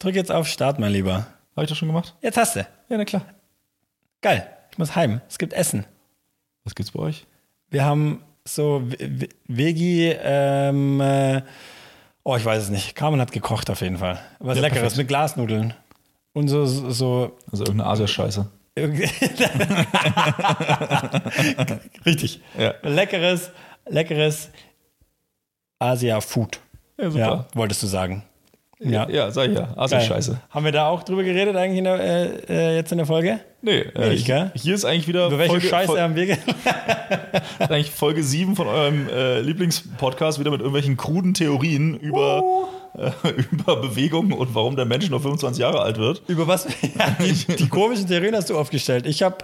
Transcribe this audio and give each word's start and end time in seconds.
Drück 0.00 0.14
jetzt 0.16 0.32
auf 0.32 0.48
Start, 0.48 0.78
mein 0.80 0.92
Lieber. 0.92 1.26
Habe 1.56 1.64
ich 1.64 1.68
das 1.68 1.78
schon 1.78 1.88
gemacht? 1.88 2.14
Jetzt 2.22 2.36
hast 2.36 2.56
du. 2.56 2.60
Ja, 2.60 2.96
na 2.96 3.04
klar. 3.04 3.22
Geil. 4.22 4.48
Ich 4.72 4.78
muss 4.78 4.96
heim. 4.96 5.20
Es 5.28 5.38
gibt 5.38 5.52
Essen. 5.52 5.84
Was 6.64 6.74
gibt's 6.74 6.90
bei 6.92 7.00
euch? 7.00 7.26
Wir 7.70 7.84
haben 7.84 8.22
so 8.44 8.80
V- 8.88 8.96
V- 8.96 9.26
Vegi, 9.46 10.10
ähm, 10.22 11.00
äh, 11.00 11.42
oh, 12.24 12.36
ich 12.36 12.44
weiß 12.44 12.62
es 12.64 12.70
nicht. 12.70 12.94
Carmen 12.96 13.20
hat 13.20 13.30
gekocht 13.32 13.68
auf 13.70 13.80
jeden 13.82 13.98
Fall. 13.98 14.18
Was 14.38 14.56
Ja, 14.56 14.62
Leckeres 14.62 14.80
perfekt. 14.80 14.96
mit 14.98 15.08
Glasnudeln. 15.08 15.74
Und 16.32 16.48
so, 16.48 16.64
so 16.66 17.36
Also 17.50 17.64
irgendeine 17.64 17.90
Asia-Scheiße. 17.90 18.50
richtig. 22.06 22.40
Ja. 22.58 22.74
Leckeres, 22.82 23.50
leckeres 23.88 24.50
Asia-Food. 25.78 26.60
Ja, 26.98 27.08
Ja, 27.08 27.46
wolltest 27.54 27.82
du 27.82 27.86
sagen. 27.86 28.22
Ja. 28.82 29.08
Ja, 29.10 29.30
sag 29.30 29.48
ich 29.50 29.54
ja. 29.54 29.64
Geil. 29.66 29.74
Asia-Scheiße. 29.76 30.40
Haben 30.50 30.64
wir 30.64 30.72
da 30.72 30.86
auch 30.88 31.02
drüber 31.02 31.22
geredet 31.22 31.54
eigentlich 31.54 31.78
in 31.78 31.84
der, 31.84 32.00
äh, 32.00 32.26
äh, 32.48 32.76
jetzt 32.76 32.90
in 32.92 32.98
der 32.98 33.06
Folge? 33.06 33.40
Nee, 33.60 33.80
äh, 33.80 34.08
Nicht, 34.10 34.26
gell? 34.26 34.50
hier 34.54 34.74
ist 34.74 34.86
eigentlich 34.86 35.06
wieder 35.06 35.26
Über 35.26 35.38
welche 35.38 35.50
Folge, 35.52 35.68
Scheiße 35.68 35.92
Fol- 35.92 36.00
haben 36.00 36.16
wir 36.16 36.24
ge 36.26 36.38
eigentlich 37.58 37.90
Folge 37.90 38.22
7 38.22 38.56
von 38.56 38.66
eurem 38.68 39.08
äh, 39.08 39.40
Lieblingspodcast 39.40 40.38
wieder 40.40 40.50
mit 40.50 40.60
irgendwelchen 40.60 40.96
kruden 40.96 41.34
Theorien 41.34 41.94
über, 41.98 42.42
äh, 42.96 43.10
über 43.52 43.76
Bewegung 43.76 44.32
und 44.32 44.54
warum 44.54 44.76
der 44.76 44.86
Mensch 44.86 45.10
nur 45.10 45.20
25 45.20 45.60
Jahre 45.60 45.80
alt 45.82 45.98
wird. 45.98 46.22
Über 46.26 46.46
was? 46.46 46.66
Ja, 46.98 47.16
die, 47.22 47.56
die 47.56 47.68
komischen 47.68 48.06
Theorien 48.06 48.34
hast 48.34 48.48
du 48.50 48.58
aufgestellt. 48.58 49.06
Ich 49.06 49.22
habe 49.22 49.36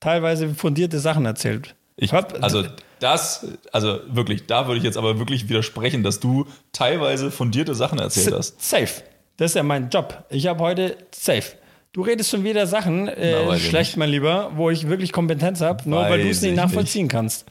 teilweise 0.00 0.48
fundierte 0.54 0.98
Sachen 0.98 1.24
erzählt. 1.26 1.74
Ich 1.96 2.12
hab- 2.12 2.42
also 2.42 2.64
das, 3.00 3.46
also 3.72 3.98
wirklich, 4.08 4.46
da 4.46 4.66
würde 4.66 4.78
ich 4.78 4.84
jetzt 4.84 4.96
aber 4.96 5.18
wirklich 5.18 5.48
widersprechen, 5.48 6.02
dass 6.02 6.20
du 6.20 6.46
teilweise 6.72 7.30
fundierte 7.30 7.74
Sachen 7.74 7.98
erzählt 7.98 8.32
hast. 8.32 8.60
Safe. 8.62 9.02
Das 9.36 9.52
ist 9.52 9.54
ja 9.54 9.62
mein 9.62 9.88
Job. 9.90 10.24
Ich 10.30 10.46
habe 10.46 10.60
heute 10.62 10.96
safe. 11.14 11.56
Du 11.92 12.02
redest 12.02 12.30
schon 12.30 12.44
wieder 12.44 12.66
Sachen, 12.66 13.08
äh, 13.08 13.44
Na, 13.46 13.58
schlecht, 13.58 13.96
mein 13.96 14.10
Lieber, 14.10 14.52
wo 14.54 14.70
ich 14.70 14.88
wirklich 14.88 15.12
Kompetenz 15.12 15.60
habe, 15.60 15.88
nur 15.88 16.02
weil 16.02 16.22
du 16.22 16.28
es 16.28 16.40
nicht 16.40 16.52
ich 16.52 16.56
nachvollziehen 16.56 17.08
kannst. 17.08 17.46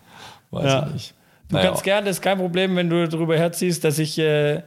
Weiß 0.51 0.65
Ja. 0.65 0.85
ich 0.87 0.93
nicht. 0.93 1.13
Du 1.49 1.55
Naja, 1.55 1.69
kannst 1.69 1.83
gerne, 1.83 2.05
das 2.07 2.17
ist 2.17 2.21
kein 2.21 2.37
Problem, 2.37 2.75
wenn 2.75 2.89
du 2.89 3.07
darüber 3.07 3.35
herziehst, 3.35 3.83
dass 3.83 3.99
ich 3.99 4.17
äh, 4.19 4.61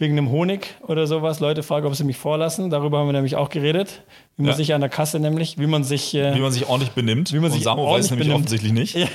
wegen 0.00 0.16
einem 0.18 0.30
Honig 0.30 0.74
oder 0.82 1.06
sowas 1.06 1.40
Leute 1.40 1.62
frage, 1.62 1.86
ob 1.86 1.94
sie 1.94 2.04
mich 2.04 2.16
vorlassen. 2.16 2.70
Darüber 2.70 2.98
haben 2.98 3.06
wir 3.08 3.12
nämlich 3.12 3.36
auch 3.36 3.48
geredet. 3.50 4.02
Wie 4.36 4.42
man 4.42 4.50
Ja. 4.52 4.56
sich 4.56 4.72
an 4.74 4.80
der 4.80 4.90
Kasse 4.90 5.20
nämlich, 5.20 5.58
wie 5.58 5.66
man 5.66 5.84
sich. 5.84 6.14
Äh, 6.14 6.34
wie 6.34 6.40
man 6.40 6.50
sich 6.52 6.66
ordentlich 6.68 6.92
benimmt. 6.92 7.32
Wie 7.32 7.36
man 7.38 7.46
und 7.46 7.52
sich 7.52 7.64
Samo 7.64 7.90
weiß 7.92 8.10
nämlich 8.10 8.28
benimmt. 8.28 8.46
offensichtlich 8.46 8.72
nicht. 8.72 8.96
Hat 8.96 9.08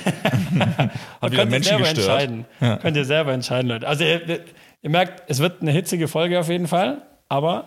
wieder 0.60 0.90
könnt 1.30 1.30
ihr 1.30 1.46
Menschen 1.46 1.62
selber 1.64 1.82
gestört. 1.84 1.98
entscheiden. 2.22 2.44
Könnt 2.80 2.96
ihr 2.96 3.04
selber 3.04 3.32
entscheiden, 3.32 3.68
Leute. 3.68 3.86
Also 3.88 4.04
ihr, 4.04 4.40
ihr 4.82 4.90
merkt, 4.90 5.22
es 5.28 5.40
wird 5.40 5.60
eine 5.62 5.72
hitzige 5.72 6.08
Folge 6.08 6.38
auf 6.40 6.48
jeden 6.48 6.66
Fall, 6.68 7.02
aber 7.28 7.64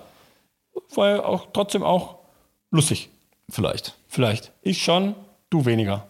war 0.96 1.26
auch 1.28 1.48
trotzdem 1.54 1.84
auch 1.84 2.16
lustig. 2.72 3.10
Vielleicht. 3.50 3.96
Vielleicht. 4.08 4.52
Ich 4.62 4.82
schon, 4.82 5.16
du 5.50 5.66
weniger. 5.66 6.08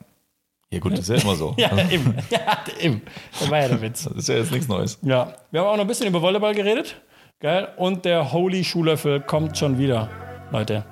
Ja 0.71 0.79
gut, 0.79 0.91
das 0.93 0.99
ist 0.99 1.09
ja 1.09 1.15
immer 1.15 1.35
so. 1.35 1.55
Ja, 1.57 1.71
eben. 1.89 2.15
Ja, 2.29 2.59
eben. 2.79 3.01
Das 3.39 3.49
war 3.49 3.59
ja 3.59 3.67
der 3.69 3.81
Witz. 3.81 4.03
Das 4.03 4.13
ist 4.15 4.29
ja 4.29 4.35
jetzt 4.35 4.51
nichts 4.51 4.67
Neues. 4.67 4.99
Ja. 5.01 5.33
Wir 5.51 5.61
haben 5.61 5.67
auch 5.67 5.75
noch 5.77 5.83
ein 5.83 5.87
bisschen 5.87 6.07
über 6.07 6.21
Volleyball 6.21 6.53
geredet. 6.53 7.01
Geil. 7.39 7.69
Und 7.77 8.05
der 8.05 8.31
Holy 8.31 8.63
Schuhlöffel 8.63 9.21
kommt 9.21 9.57
schon 9.57 9.77
wieder, 9.79 10.09
Leute. 10.51 10.85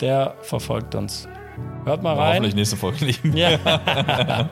Der 0.00 0.34
verfolgt 0.42 0.94
uns. 0.94 1.28
Hört 1.84 2.02
mal 2.02 2.14
rein. 2.16 2.34
Hoffentlich 2.36 2.54
nächste 2.54 2.76
Folge 2.76 3.04
nicht. 3.04 3.22
Ja. 3.34 3.58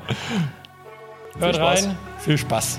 Hört 1.38 1.56
Spaß. 1.56 1.86
rein. 1.86 1.96
Viel 2.18 2.36
Spaß. 2.36 2.78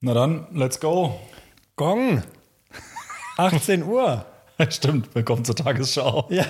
Na 0.00 0.14
dann, 0.14 0.46
let's 0.54 0.78
go. 0.78 1.18
Gong. 1.76 2.22
18 3.36 3.82
Uhr. 3.84 4.24
Stimmt, 4.68 5.12
willkommen 5.14 5.44
zur 5.44 5.56
Tagesschau. 5.56 6.28
Ja, 6.30 6.44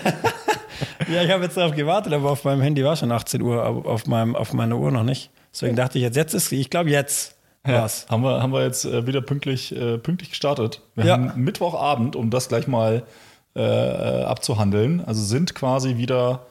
ja 1.12 1.22
ich 1.22 1.31
habe 1.31 1.44
jetzt 1.44 1.56
darauf 1.56 1.75
gewartet, 1.75 2.12
aber 2.12 2.31
auf 2.31 2.44
meinem 2.44 2.60
Handy 2.60 2.84
war 2.84 2.94
schon 2.97 3.10
18 3.10 3.41
Uhr, 3.42 3.62
aber 3.62 3.88
auf, 3.91 4.06
meinem, 4.06 4.36
auf 4.36 4.53
meiner 4.53 4.76
Uhr 4.76 4.91
noch 4.91 5.03
nicht. 5.03 5.31
Deswegen 5.53 5.76
dachte 5.76 5.98
ich 5.98 6.04
jetzt, 6.04 6.16
jetzt 6.16 6.34
ist, 6.34 6.53
ich 6.53 6.69
glaube 6.70 6.91
jetzt 6.91 7.36
Ja, 7.66 7.81
war's. 7.81 8.06
haben, 8.10 8.22
wir, 8.22 8.42
haben 8.42 8.53
wir 8.53 8.62
jetzt 8.64 8.84
äh, 8.84 9.06
wieder 9.06 9.20
pünktlich, 9.22 9.75
äh, 9.75 9.98
pünktlich 9.98 10.30
gestartet. 10.30 10.82
Wir 10.94 11.06
Ja. 11.06 11.12
haben 11.15 11.32
Mittwochabend, 11.42 12.16
um 12.16 12.30
das 12.30 12.48
gleich 12.48 12.66
mal 12.69 13.03
äh, 13.56 13.60
äh, 13.62 14.25
abzuhandeln. 14.25 15.03
Also 15.04 15.22
sind 15.22 15.54
quasi 15.54 15.97
wieder 15.97 16.47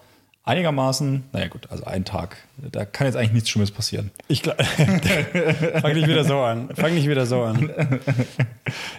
einigermaßen, 0.47 1.25
naja 1.33 1.47
gut, 1.47 1.67
also 1.69 1.85
ein 1.85 2.05
Tag. 2.05 2.37
Da 2.57 2.85
kann 2.85 3.05
jetzt 3.07 3.15
eigentlich 3.15 3.33
nichts 3.33 3.49
Schlimmes 3.49 3.71
passieren. 3.71 4.11
Ich 4.27 4.41
glaub, 4.41 4.61
fang 5.81 5.93
nicht 5.93 6.07
wieder 6.07 6.23
so 6.23 6.39
an. 6.39 6.69
Fang 6.75 6.93
nicht 6.93 7.07
wieder 7.07 7.25
so 7.25 7.41
an. 7.43 7.69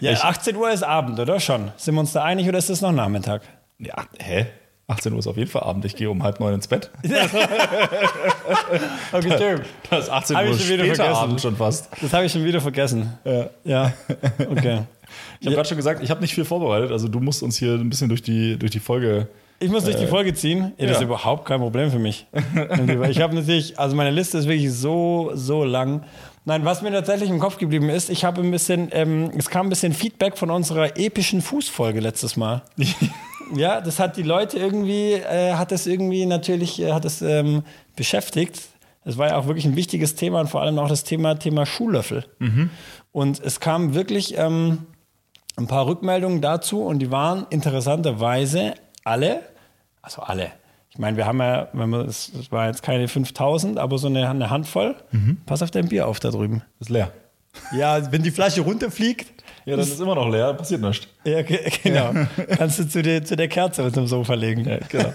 Ja, 0.00 0.12
18 0.12 0.56
Uhr 0.56 0.70
ist 0.70 0.82
Abend, 0.82 1.19
oder 1.20 1.41
schon? 1.41 1.72
Sind 1.76 1.94
wir 1.94 2.00
uns 2.00 2.12
da 2.12 2.22
einig 2.22 2.48
oder 2.48 2.56
ist 2.59 2.70
das 2.70 2.81
noch 2.81 2.92
Nachmittag? 2.92 3.42
Ja, 3.78 4.06
hä? 4.19 4.47
18 4.86 5.12
Uhr 5.12 5.19
ist 5.19 5.26
auf 5.26 5.36
jeden 5.36 5.50
Fall 5.50 5.62
Abend. 5.64 5.84
Ich 5.84 5.94
gehe 5.97 6.09
um 6.09 6.22
halb 6.22 6.41
neun 6.41 6.54
ins 6.54 6.66
Bett. 6.69 6.91
Okay, 9.12 9.32
stimmt. 9.34 9.66
Das 9.91 10.04
ist 10.04 10.10
18 10.10 10.36
Hab 10.36 10.44
Uhr 10.44 10.50
ich 10.53 10.60
schon 10.60 10.69
wieder 10.69 10.84
später 10.84 10.97
vergessen. 10.97 11.22
Abend 11.22 11.41
schon 11.41 11.56
fast. 11.56 11.88
Das 12.00 12.12
habe 12.12 12.25
ich 12.26 12.32
schon 12.32 12.44
wieder 12.44 12.60
vergessen. 12.60 13.19
Ja. 13.25 13.50
Ja, 13.65 13.92
okay. 14.50 14.82
Ich 15.41 15.47
habe 15.47 15.56
gerade 15.56 15.69
schon 15.69 15.76
gesagt, 15.76 16.03
ich 16.03 16.10
habe 16.10 16.20
nicht 16.20 16.34
viel 16.34 16.44
vorbereitet. 16.44 16.91
Also 16.92 17.09
du 17.09 17.20
musst 17.20 17.42
uns 17.42 17.56
hier 17.59 17.75
ein 17.75 17.91
bisschen 17.91 18.09
durch 18.09 18.22
die, 18.22 18.59
durch 18.59 18.70
die 18.72 18.80
Folge. 18.80 19.28
Ich 19.60 19.70
muss 19.70 19.84
durch 19.84 19.96
die 19.96 20.06
Folge 20.06 20.34
ziehen. 20.34 20.72
Ja, 20.78 20.86
das 20.86 20.96
ist 20.96 21.00
ja. 21.00 21.06
überhaupt 21.06 21.44
kein 21.44 21.58
Problem 21.58 21.91
für 21.91 21.98
mich. 21.98 22.26
ich 23.08 23.20
habe 23.20 23.34
natürlich, 23.34 23.78
also 23.78 23.96
meine 23.96 24.10
Liste 24.10 24.38
ist 24.38 24.46
wirklich 24.46 24.72
so, 24.72 25.32
so 25.34 25.64
lang. 25.64 26.04
Nein, 26.44 26.64
was 26.64 26.80
mir 26.80 26.92
tatsächlich 26.92 27.28
im 27.28 27.41
Kopf 27.41 27.58
geblieben 27.58 27.88
ist, 27.88 28.08
ich 28.08 28.24
habe 28.24 28.41
ein 28.41 28.50
bisschen, 28.50 28.88
ähm, 28.92 29.30
es 29.36 29.50
kam 29.50 29.66
ein 29.66 29.68
bisschen 29.68 29.92
Feedback 29.92 30.38
von 30.38 30.50
unserer 30.50 30.97
epischen 30.97 31.42
Fußfolge 31.42 32.00
letztes 32.00 32.36
Mal. 32.36 32.62
ja, 33.54 33.80
das 33.80 33.98
hat 33.98 34.16
die 34.16 34.22
Leute 34.22 34.58
irgendwie, 34.58 35.14
äh, 35.14 35.54
hat 35.54 35.72
das 35.72 35.86
irgendwie 35.86 36.24
natürlich, 36.24 36.80
äh, 36.80 36.92
hat 36.92 37.04
es 37.04 37.20
ähm, 37.20 37.64
beschäftigt. 37.97 38.60
Es 39.04 39.18
war 39.18 39.28
ja 39.28 39.36
auch 39.38 39.47
wirklich 39.47 39.64
ein 39.64 39.74
wichtiges 39.74 40.14
Thema 40.14 40.41
und 40.41 40.48
vor 40.48 40.62
allem 40.62 40.78
auch 40.78 40.88
das 40.88 41.02
Thema, 41.02 41.34
Thema 41.34 41.66
Schuhlöffel. 41.66 42.24
Und 43.10 43.41
es 43.41 43.58
kam 43.58 43.94
wirklich 43.94 44.36
ähm, 44.36 44.86
ein 45.56 45.66
paar 45.66 45.86
Rückmeldungen 45.86 46.41
dazu 46.41 46.82
und 46.82 47.00
die 47.00 47.10
waren 47.10 47.47
interessanterweise 47.50 48.74
alle, 49.08 49.41
also 50.02 50.22
alle. 50.22 50.52
Ich 50.91 50.98
meine, 50.98 51.16
wir 51.16 51.26
haben 51.26 51.41
ja, 51.41 51.69
wenn 51.72 51.91
wir, 51.91 52.00
es 52.06 52.30
es 52.38 52.50
war 52.50 52.66
jetzt 52.66 52.82
keine 52.82 53.08
5000, 53.08 53.78
aber 53.78 53.98
so 53.98 54.06
eine, 54.08 54.28
eine 54.28 54.50
Handvoll. 54.50 54.96
Pass 55.46 55.62
auf 55.62 55.70
dein 55.70 55.88
Bier 55.88 56.08
auf 56.08 56.19
da 56.20 56.30
drüben. 56.30 56.62
Ist 56.80 56.91
leer. 56.91 57.10
Ja, 57.72 58.10
wenn 58.12 58.22
die 58.22 58.30
Flasche 58.30 58.60
runterfliegt, 58.60 59.26
Ja, 59.64 59.76
das 59.76 59.88
ist 59.88 60.00
immer 60.00 60.14
noch 60.14 60.28
leer, 60.28 60.52
passiert 60.54 60.80
nichts. 60.80 61.08
ja, 61.24 61.42
ge- 61.42 61.70
genau. 61.82 62.12
Kannst 62.56 62.78
du 62.78 62.88
zu 62.88 63.02
der, 63.02 63.24
zu 63.24 63.36
der 63.36 63.48
Kerze 63.48 63.82
mit 63.82 63.97
dem 63.97 64.06
Sofa 64.06 64.34
legen. 64.34 64.64
Ja, 64.68 64.78
genau. 64.88 65.12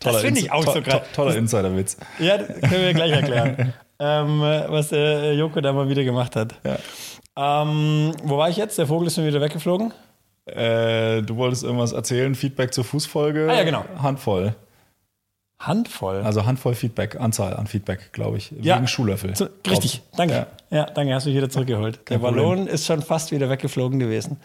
das 0.00 0.16
finde 0.20 0.40
ich 0.40 0.50
auch 0.52 0.64
to- 0.64 0.72
so 0.72 0.80
to- 0.80 0.90
krass. 0.90 1.02
Toller 1.14 1.36
Insiderwitz. 1.36 1.96
Ja, 2.18 2.38
das 2.38 2.48
können 2.60 2.82
wir 2.82 2.94
gleich 2.94 3.12
erklären. 3.12 3.72
ähm, 3.98 4.40
was 4.40 4.88
der 4.88 5.34
Joko 5.34 5.60
da 5.60 5.72
mal 5.72 5.88
wieder 5.88 6.04
gemacht 6.04 6.36
hat. 6.36 6.54
Ähm, 7.36 8.12
wo 8.24 8.36
war 8.38 8.48
ich 8.48 8.56
jetzt? 8.56 8.78
Der 8.78 8.86
Vogel 8.86 9.06
ist 9.08 9.14
schon 9.14 9.26
wieder 9.26 9.40
weggeflogen. 9.40 9.92
Äh, 10.56 11.22
du 11.22 11.36
wolltest 11.36 11.64
irgendwas 11.64 11.92
erzählen, 11.92 12.34
Feedback 12.34 12.74
zur 12.74 12.84
Fußfolge. 12.84 13.48
Ah, 13.50 13.54
ja, 13.56 13.64
genau. 13.64 13.84
Handvoll. 13.98 14.54
Handvoll. 15.58 16.22
Also 16.24 16.46
Handvoll 16.46 16.74
Feedback, 16.74 17.20
Anzahl 17.20 17.54
an 17.54 17.66
Feedback, 17.66 18.12
glaube 18.12 18.38
ich. 18.38 18.50
Ja. 18.62 18.76
Wegen 18.76 18.88
Schuhlöffel. 18.88 19.36
So, 19.36 19.46
richtig, 19.68 20.02
danke. 20.16 20.34
Ja. 20.70 20.76
Ja. 20.76 20.84
danke, 20.86 21.14
hast 21.14 21.26
du 21.26 21.30
mich 21.30 21.36
wieder 21.36 21.50
zurückgeholt. 21.50 22.00
Der 22.08 22.18
Problem. 22.18 22.34
Ballon 22.36 22.66
ist 22.66 22.86
schon 22.86 23.02
fast 23.02 23.30
wieder 23.30 23.50
weggeflogen 23.50 23.98
gewesen. 23.98 24.38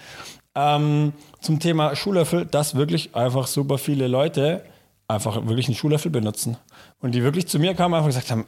Ähm, 0.55 1.13
zum 1.39 1.59
Thema 1.59 1.95
Schuhlöffel, 1.95 2.45
dass 2.45 2.75
wirklich 2.75 3.15
einfach 3.15 3.47
super 3.47 3.77
viele 3.77 4.07
Leute 4.07 4.63
einfach 5.07 5.45
wirklich 5.47 5.67
einen 5.67 5.75
Schuhlöffel 5.75 6.11
benutzen. 6.11 6.57
Und 6.99 7.13
die 7.13 7.23
wirklich 7.23 7.47
zu 7.47 7.59
mir 7.59 7.75
kamen 7.75 7.93
und 7.93 7.99
einfach 7.99 8.09
gesagt 8.09 8.31
haben, 8.31 8.45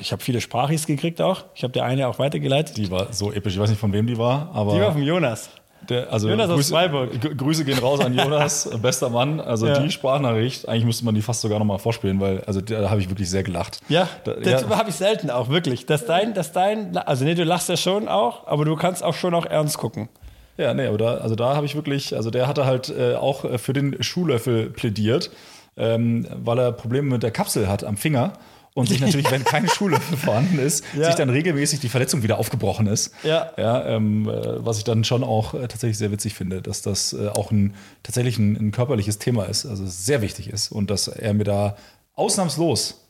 ich 0.00 0.12
habe 0.12 0.22
viele 0.22 0.40
Sprachis 0.40 0.86
gekriegt 0.86 1.20
auch. 1.20 1.44
Ich 1.54 1.64
habe 1.64 1.72
der 1.72 1.84
eine 1.84 2.06
auch 2.06 2.20
weitergeleitet. 2.20 2.76
Die, 2.76 2.84
Die 2.84 2.90
war 2.90 3.12
so 3.12 3.32
episch. 3.32 3.54
Ich 3.54 3.60
weiß 3.60 3.70
nicht, 3.70 3.80
von 3.80 3.92
wem 3.92 4.06
die 4.06 4.18
war, 4.18 4.50
aber 4.54 4.78
war 4.80 4.92
vom 4.92 5.02
Jonas. 5.02 5.50
Der, 5.88 6.12
also 6.12 6.28
Jonas 6.28 6.48
aus 6.50 6.56
Grüße, 6.56 6.72
Freiburg. 6.74 7.20
G- 7.20 7.34
Grüße 7.34 7.64
gehen 7.64 7.78
raus 7.78 8.00
an 8.00 8.14
Jonas, 8.14 8.68
bester 8.82 9.08
Mann. 9.08 9.40
Also 9.40 9.66
Ja. 9.66 9.78
die 9.80 9.90
Sprachnachricht, 9.90 10.68
eigentlich 10.68 10.84
müsste 10.84 11.04
man 11.04 11.14
die 11.14 11.22
fast 11.22 11.40
sogar 11.40 11.58
nochmal 11.58 11.78
vorspielen, 11.78 12.20
weil 12.20 12.42
also 12.46 12.60
da 12.60 12.90
habe 12.90 13.00
ich 13.00 13.08
wirklich 13.08 13.28
sehr 13.30 13.42
gelacht. 13.42 13.80
Ja, 13.88 14.08
Da- 14.24 14.34
das 14.34 14.62
ja. 14.62 14.68
habe 14.76 14.90
ich 14.90 14.96
selten 14.96 15.30
auch, 15.30 15.48
wirklich. 15.48 15.86
Dass 15.86 16.04
dein, 16.06 16.34
dass 16.34 16.52
dein, 16.52 16.96
also 16.96 17.24
nee, 17.24 17.34
du 17.34 17.44
lachst 17.44 17.68
ja 17.68 17.76
schon 17.76 18.08
auch, 18.08 18.46
aber 18.46 18.64
du 18.64 18.76
kannst 18.76 19.02
auch 19.02 19.14
schon 19.14 19.34
auch 19.34 19.46
ernst 19.46 19.78
gucken. 19.78 20.08
Ja, 20.56 20.74
nee, 20.74 20.86
aber 20.86 20.98
da, 20.98 21.14
also 21.14 21.34
da 21.34 21.56
habe 21.56 21.64
ich 21.66 21.74
wirklich, 21.74 22.14
also 22.14 22.30
der 22.30 22.46
hatte 22.46 22.66
halt 22.66 22.90
äh, 22.90 23.14
auch 23.14 23.44
äh, 23.44 23.56
für 23.56 23.72
den 23.72 24.02
Schuhlöffel 24.02 24.68
plädiert, 24.70 25.30
ähm, 25.76 26.26
weil 26.44 26.58
er 26.58 26.72
Probleme 26.72 27.08
mit 27.08 27.22
der 27.22 27.30
Kapsel 27.30 27.66
hat 27.68 27.82
am 27.84 27.96
Finger 27.96 28.34
und 28.74 28.88
sich 28.88 29.00
natürlich, 29.00 29.30
wenn 29.30 29.44
kein 29.44 29.68
Schuhlöffel 29.68 30.16
vorhanden 30.16 30.58
ist, 30.58 30.84
Ja. 30.96 31.06
sich 31.06 31.14
dann 31.16 31.28
regelmäßig 31.30 31.80
die 31.80 31.88
Verletzung 31.88 32.22
wieder 32.22 32.38
aufgebrochen 32.38 32.86
ist. 32.86 33.12
Ja. 33.22 33.50
ja 33.56 33.84
ähm, 33.86 34.28
äh, 34.28 34.64
was 34.64 34.78
ich 34.78 34.84
dann 34.84 35.04
schon 35.04 35.24
auch 35.24 35.54
äh, 35.54 35.66
tatsächlich 35.68 35.98
sehr 35.98 36.12
witzig 36.12 36.34
finde, 36.34 36.62
dass 36.62 36.82
das 36.82 37.12
äh, 37.12 37.28
auch 37.28 37.50
ein 37.50 37.74
tatsächlich 38.02 38.38
ein, 38.38 38.54
ein 38.56 38.70
körperliches 38.70 39.18
Thema 39.18 39.44
ist, 39.44 39.66
also 39.66 39.84
sehr 39.86 40.22
wichtig 40.22 40.50
ist 40.50 40.70
und 40.70 40.90
dass 40.90 41.08
er 41.08 41.34
mir 41.34 41.44
da 41.44 41.76
ausnahmslos 42.14 43.00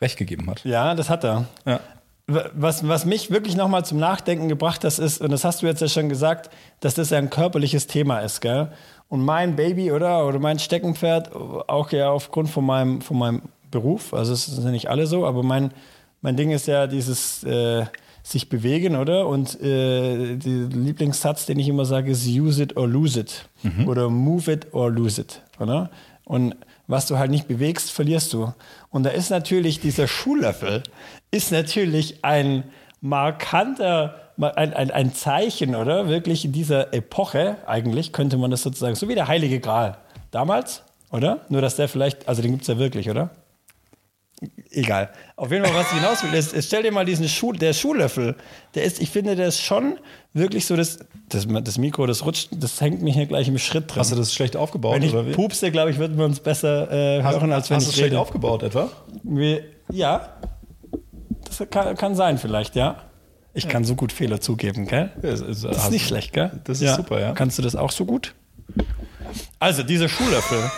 recht 0.00 0.16
gegeben 0.16 0.48
hat. 0.48 0.64
Ja, 0.64 0.94
das 0.94 1.10
hat 1.10 1.24
er. 1.24 1.46
Ja. 1.66 1.80
Was, 2.30 2.86
was 2.86 3.06
mich 3.06 3.30
wirklich 3.30 3.56
nochmal 3.56 3.86
zum 3.86 3.98
Nachdenken 3.98 4.48
gebracht 4.48 4.84
hat, 4.84 4.98
ist, 4.98 5.20
und 5.22 5.32
das 5.32 5.44
hast 5.44 5.62
du 5.62 5.66
jetzt 5.66 5.80
ja 5.80 5.88
schon 5.88 6.10
gesagt, 6.10 6.50
dass 6.80 6.92
das 6.94 7.08
ja 7.08 7.16
ein 7.16 7.30
körperliches 7.30 7.86
Thema 7.86 8.20
ist, 8.20 8.42
gell? 8.42 8.70
Und 9.08 9.24
mein 9.24 9.56
Baby, 9.56 9.90
oder? 9.92 10.26
Oder 10.26 10.38
mein 10.38 10.58
Steckenpferd, 10.58 11.34
auch 11.34 11.90
ja 11.90 12.10
aufgrund 12.10 12.50
von 12.50 12.66
meinem, 12.66 13.00
von 13.00 13.16
meinem 13.16 13.42
Beruf, 13.70 14.14
also 14.14 14.32
es 14.32 14.46
sind 14.46 14.64
ja 14.64 14.70
nicht 14.70 14.88
alle 14.88 15.06
so, 15.06 15.26
aber 15.26 15.42
mein, 15.42 15.72
mein 16.20 16.36
Ding 16.36 16.50
ist 16.50 16.66
ja 16.66 16.86
dieses 16.86 17.44
äh, 17.44 17.84
sich 18.22 18.48
bewegen, 18.48 18.96
oder? 18.96 19.26
Und 19.26 19.60
äh, 19.60 20.36
der 20.36 20.68
Lieblingssatz, 20.68 21.46
den 21.46 21.58
ich 21.58 21.68
immer 21.68 21.84
sage, 21.84 22.10
ist 22.10 22.26
use 22.26 22.62
it 22.62 22.76
or 22.76 22.86
lose 22.86 23.18
it. 23.18 23.48
Oder 23.86 24.10
move 24.10 24.52
it 24.52 24.72
or 24.74 24.90
lose 24.90 25.20
it, 25.20 25.40
oder? 25.58 25.90
Und 26.24 26.54
was 26.86 27.06
du 27.06 27.18
halt 27.18 27.30
nicht 27.30 27.48
bewegst, 27.48 27.90
verlierst 27.90 28.32
du. 28.32 28.52
Und 28.90 29.04
da 29.04 29.10
ist 29.10 29.30
natürlich 29.30 29.80
dieser 29.80 30.06
Schuhlöffel, 30.08 30.82
ist 31.30 31.52
natürlich 31.52 32.24
ein 32.24 32.64
markanter, 33.00 34.32
ein, 34.38 34.74
ein, 34.74 34.90
ein 34.90 35.14
Zeichen, 35.14 35.74
oder? 35.74 36.08
Wirklich 36.08 36.44
in 36.44 36.52
dieser 36.52 36.92
Epoche, 36.92 37.56
eigentlich 37.66 38.12
könnte 38.12 38.36
man 38.36 38.50
das 38.50 38.62
sozusagen, 38.62 38.94
so 38.94 39.08
wie 39.08 39.14
der 39.14 39.28
Heilige 39.28 39.60
Gral 39.60 39.98
damals, 40.30 40.82
oder? 41.10 41.40
Nur, 41.48 41.62
dass 41.62 41.76
der 41.76 41.88
vielleicht, 41.88 42.28
also 42.28 42.42
den 42.42 42.52
gibt 42.52 42.62
es 42.62 42.68
ja 42.68 42.78
wirklich, 42.78 43.08
oder? 43.08 43.30
Egal. 44.70 45.10
Auf 45.36 45.50
jeden 45.50 45.64
Fall, 45.64 45.74
was 45.74 45.86
ich 45.92 45.98
hinaus 45.98 46.22
will, 46.22 46.34
ist, 46.34 46.52
ist 46.52 46.66
stell 46.66 46.82
dir 46.82 46.92
mal 46.92 47.04
diesen 47.06 47.26
Schuh, 47.28 47.52
der 47.52 47.72
Schuhlöffel, 47.72 48.36
der 48.74 48.84
ist, 48.84 49.00
ich 49.00 49.10
finde, 49.10 49.34
der 49.34 49.48
ist 49.48 49.60
schon 49.62 49.98
wirklich 50.34 50.66
so, 50.66 50.76
das, 50.76 50.98
das, 51.30 51.46
das 51.48 51.78
Mikro, 51.78 52.06
das 52.06 52.24
rutscht, 52.24 52.50
das 52.52 52.78
hängt 52.80 53.00
mich 53.00 53.14
hier 53.14 53.24
gleich 53.26 53.48
im 53.48 53.56
Schritt 53.58 53.90
drin. 53.90 54.00
Hast 54.00 54.12
du 54.12 54.16
das 54.16 54.34
schlecht 54.34 54.56
aufgebaut 54.56 54.96
wenn 54.96 55.02
ich 55.02 55.12
oder 55.12 55.26
wie? 55.26 55.32
pupse, 55.32 55.70
glaube 55.70 55.90
ich, 55.90 55.98
würden 55.98 56.18
wir 56.18 56.26
uns 56.26 56.40
besser 56.40 56.90
äh, 56.92 57.22
Hast, 57.22 57.36
hören, 57.40 57.50
als 57.52 57.70
wenn 57.70 57.76
hast 57.76 57.86
du 57.86 57.88
ich 57.90 57.94
es 57.94 57.98
schlecht 57.98 58.12
rede. 58.12 58.20
aufgebaut 58.20 58.62
etwa? 58.62 58.90
Wir, 59.22 59.62
ja, 59.90 60.34
das 61.46 61.62
kann, 61.70 61.96
kann 61.96 62.14
sein 62.14 62.36
vielleicht, 62.36 62.76
ja. 62.76 63.02
Ich 63.54 63.68
kann 63.68 63.84
so 63.84 63.94
gut 63.96 64.12
Fehler 64.12 64.40
zugeben, 64.40 64.86
gell? 64.86 65.10
Das 65.22 65.40
ist, 65.40 65.64
Das 65.64 65.84
ist 65.84 65.90
nicht 65.90 66.06
schlecht, 66.06 66.32
gell? 66.34 66.52
Das 66.64 66.80
ist 66.82 66.94
super, 66.94 67.18
ja. 67.20 67.32
Kannst 67.32 67.56
du 67.58 67.62
das 67.62 67.74
auch 67.74 67.90
so 67.90 68.04
gut? 68.04 68.34
Also, 69.58 69.82
diese 69.82 70.08
Schuhlöffel, 70.08 70.70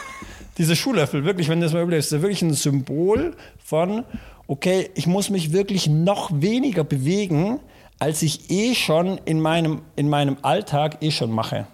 diese 0.59 0.77
Schuhlöffel, 0.77 1.25
wirklich, 1.25 1.49
wenn 1.49 1.61
du 1.61 1.67
das 1.67 1.73
mal 1.73 1.83
überlegst, 1.83 2.13
ist 2.13 2.23
wirklich 2.23 2.43
ein 2.43 2.53
Symbol 2.55 3.35
von, 3.65 4.05
okay, 4.47 4.91
ich 4.95 5.07
muss 5.07 5.31
mich 5.31 5.53
wirklich 5.53 5.87
noch 5.89 6.31
weniger 6.35 6.85
bewegen, 6.85 7.61
als 7.99 8.23
ich 8.23 8.51
eh 8.51 8.75
schon 8.75 9.19
in 9.25 9.41
meinem, 9.41 9.83
in 9.97 10.09
meinem 10.09 10.37
Alltag 10.43 10.99
eh 11.03 11.11
schon 11.11 11.31
mache. 11.31 11.67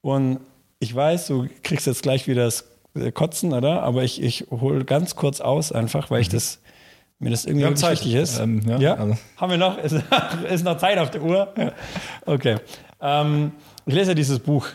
Und 0.00 0.40
ich 0.80 0.94
weiß, 0.94 1.28
du 1.28 1.48
kriegst 1.62 1.86
jetzt 1.86 2.02
gleich 2.02 2.26
wieder 2.26 2.44
das 2.44 2.64
äh, 2.94 3.10
Kotzen, 3.12 3.52
oder? 3.52 3.82
Aber 3.82 4.02
ich, 4.04 4.22
ich 4.22 4.46
hole 4.50 4.84
ganz 4.84 5.16
kurz 5.16 5.40
aus, 5.40 5.72
einfach, 5.72 6.10
weil 6.10 6.20
ich 6.20 6.28
das, 6.28 6.60
mir 7.18 7.30
das 7.30 7.44
irgendwie 7.44 7.64
Mhm. 7.64 7.68
Wirklich 7.70 7.80
Zeit. 7.80 7.92
wichtig 7.92 8.14
ist. 8.14 8.38
Ähm, 8.38 8.60
ja, 8.80 8.94
also. 8.94 9.16
Haben 9.36 9.50
wir 9.50 9.58
noch? 9.58 9.78
Ist, 9.82 9.96
ist 10.50 10.64
noch 10.64 10.76
Zeit 10.78 10.98
auf 10.98 11.10
der 11.10 11.22
Uhr? 11.22 11.52
Okay. 12.26 12.56
Ähm, 13.00 13.52
ich 13.86 13.94
lese 13.94 14.10
ja 14.10 14.14
dieses 14.14 14.38
Buch 14.38 14.66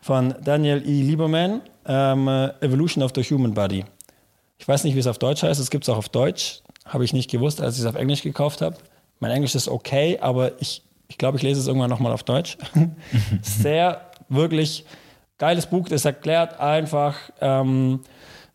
von 0.00 0.34
Daniel 0.44 0.82
E. 0.86 1.02
Lieberman, 1.02 1.60
ähm, 1.88 2.28
äh, 2.28 2.50
Evolution 2.60 3.02
of 3.02 3.12
the 3.14 3.22
Human 3.22 3.54
Body. 3.54 3.84
Ich 4.58 4.68
weiß 4.68 4.84
nicht, 4.84 4.94
wie 4.94 5.00
es 5.00 5.06
auf 5.06 5.18
Deutsch 5.18 5.42
heißt. 5.42 5.60
Es 5.60 5.70
gibt 5.70 5.84
es 5.84 5.88
auch 5.88 5.96
auf 5.96 6.08
Deutsch. 6.08 6.62
Habe 6.84 7.04
ich 7.04 7.12
nicht 7.12 7.30
gewusst, 7.30 7.60
als 7.60 7.76
ich 7.76 7.80
es 7.80 7.86
auf 7.86 7.94
Englisch 7.94 8.22
gekauft 8.22 8.60
habe. 8.60 8.76
Mein 9.20 9.30
Englisch 9.30 9.54
ist 9.54 9.68
okay, 9.68 10.18
aber 10.20 10.60
ich, 10.60 10.82
ich 11.08 11.18
glaube, 11.18 11.36
ich 11.36 11.42
lese 11.42 11.60
es 11.60 11.66
irgendwann 11.66 11.90
nochmal 11.90 12.12
auf 12.12 12.22
Deutsch. 12.22 12.58
Sehr, 13.42 14.02
wirklich 14.28 14.84
geiles 15.38 15.66
Buch. 15.66 15.88
Das 15.88 16.04
erklärt 16.04 16.60
einfach, 16.60 17.16
ähm, 17.40 18.00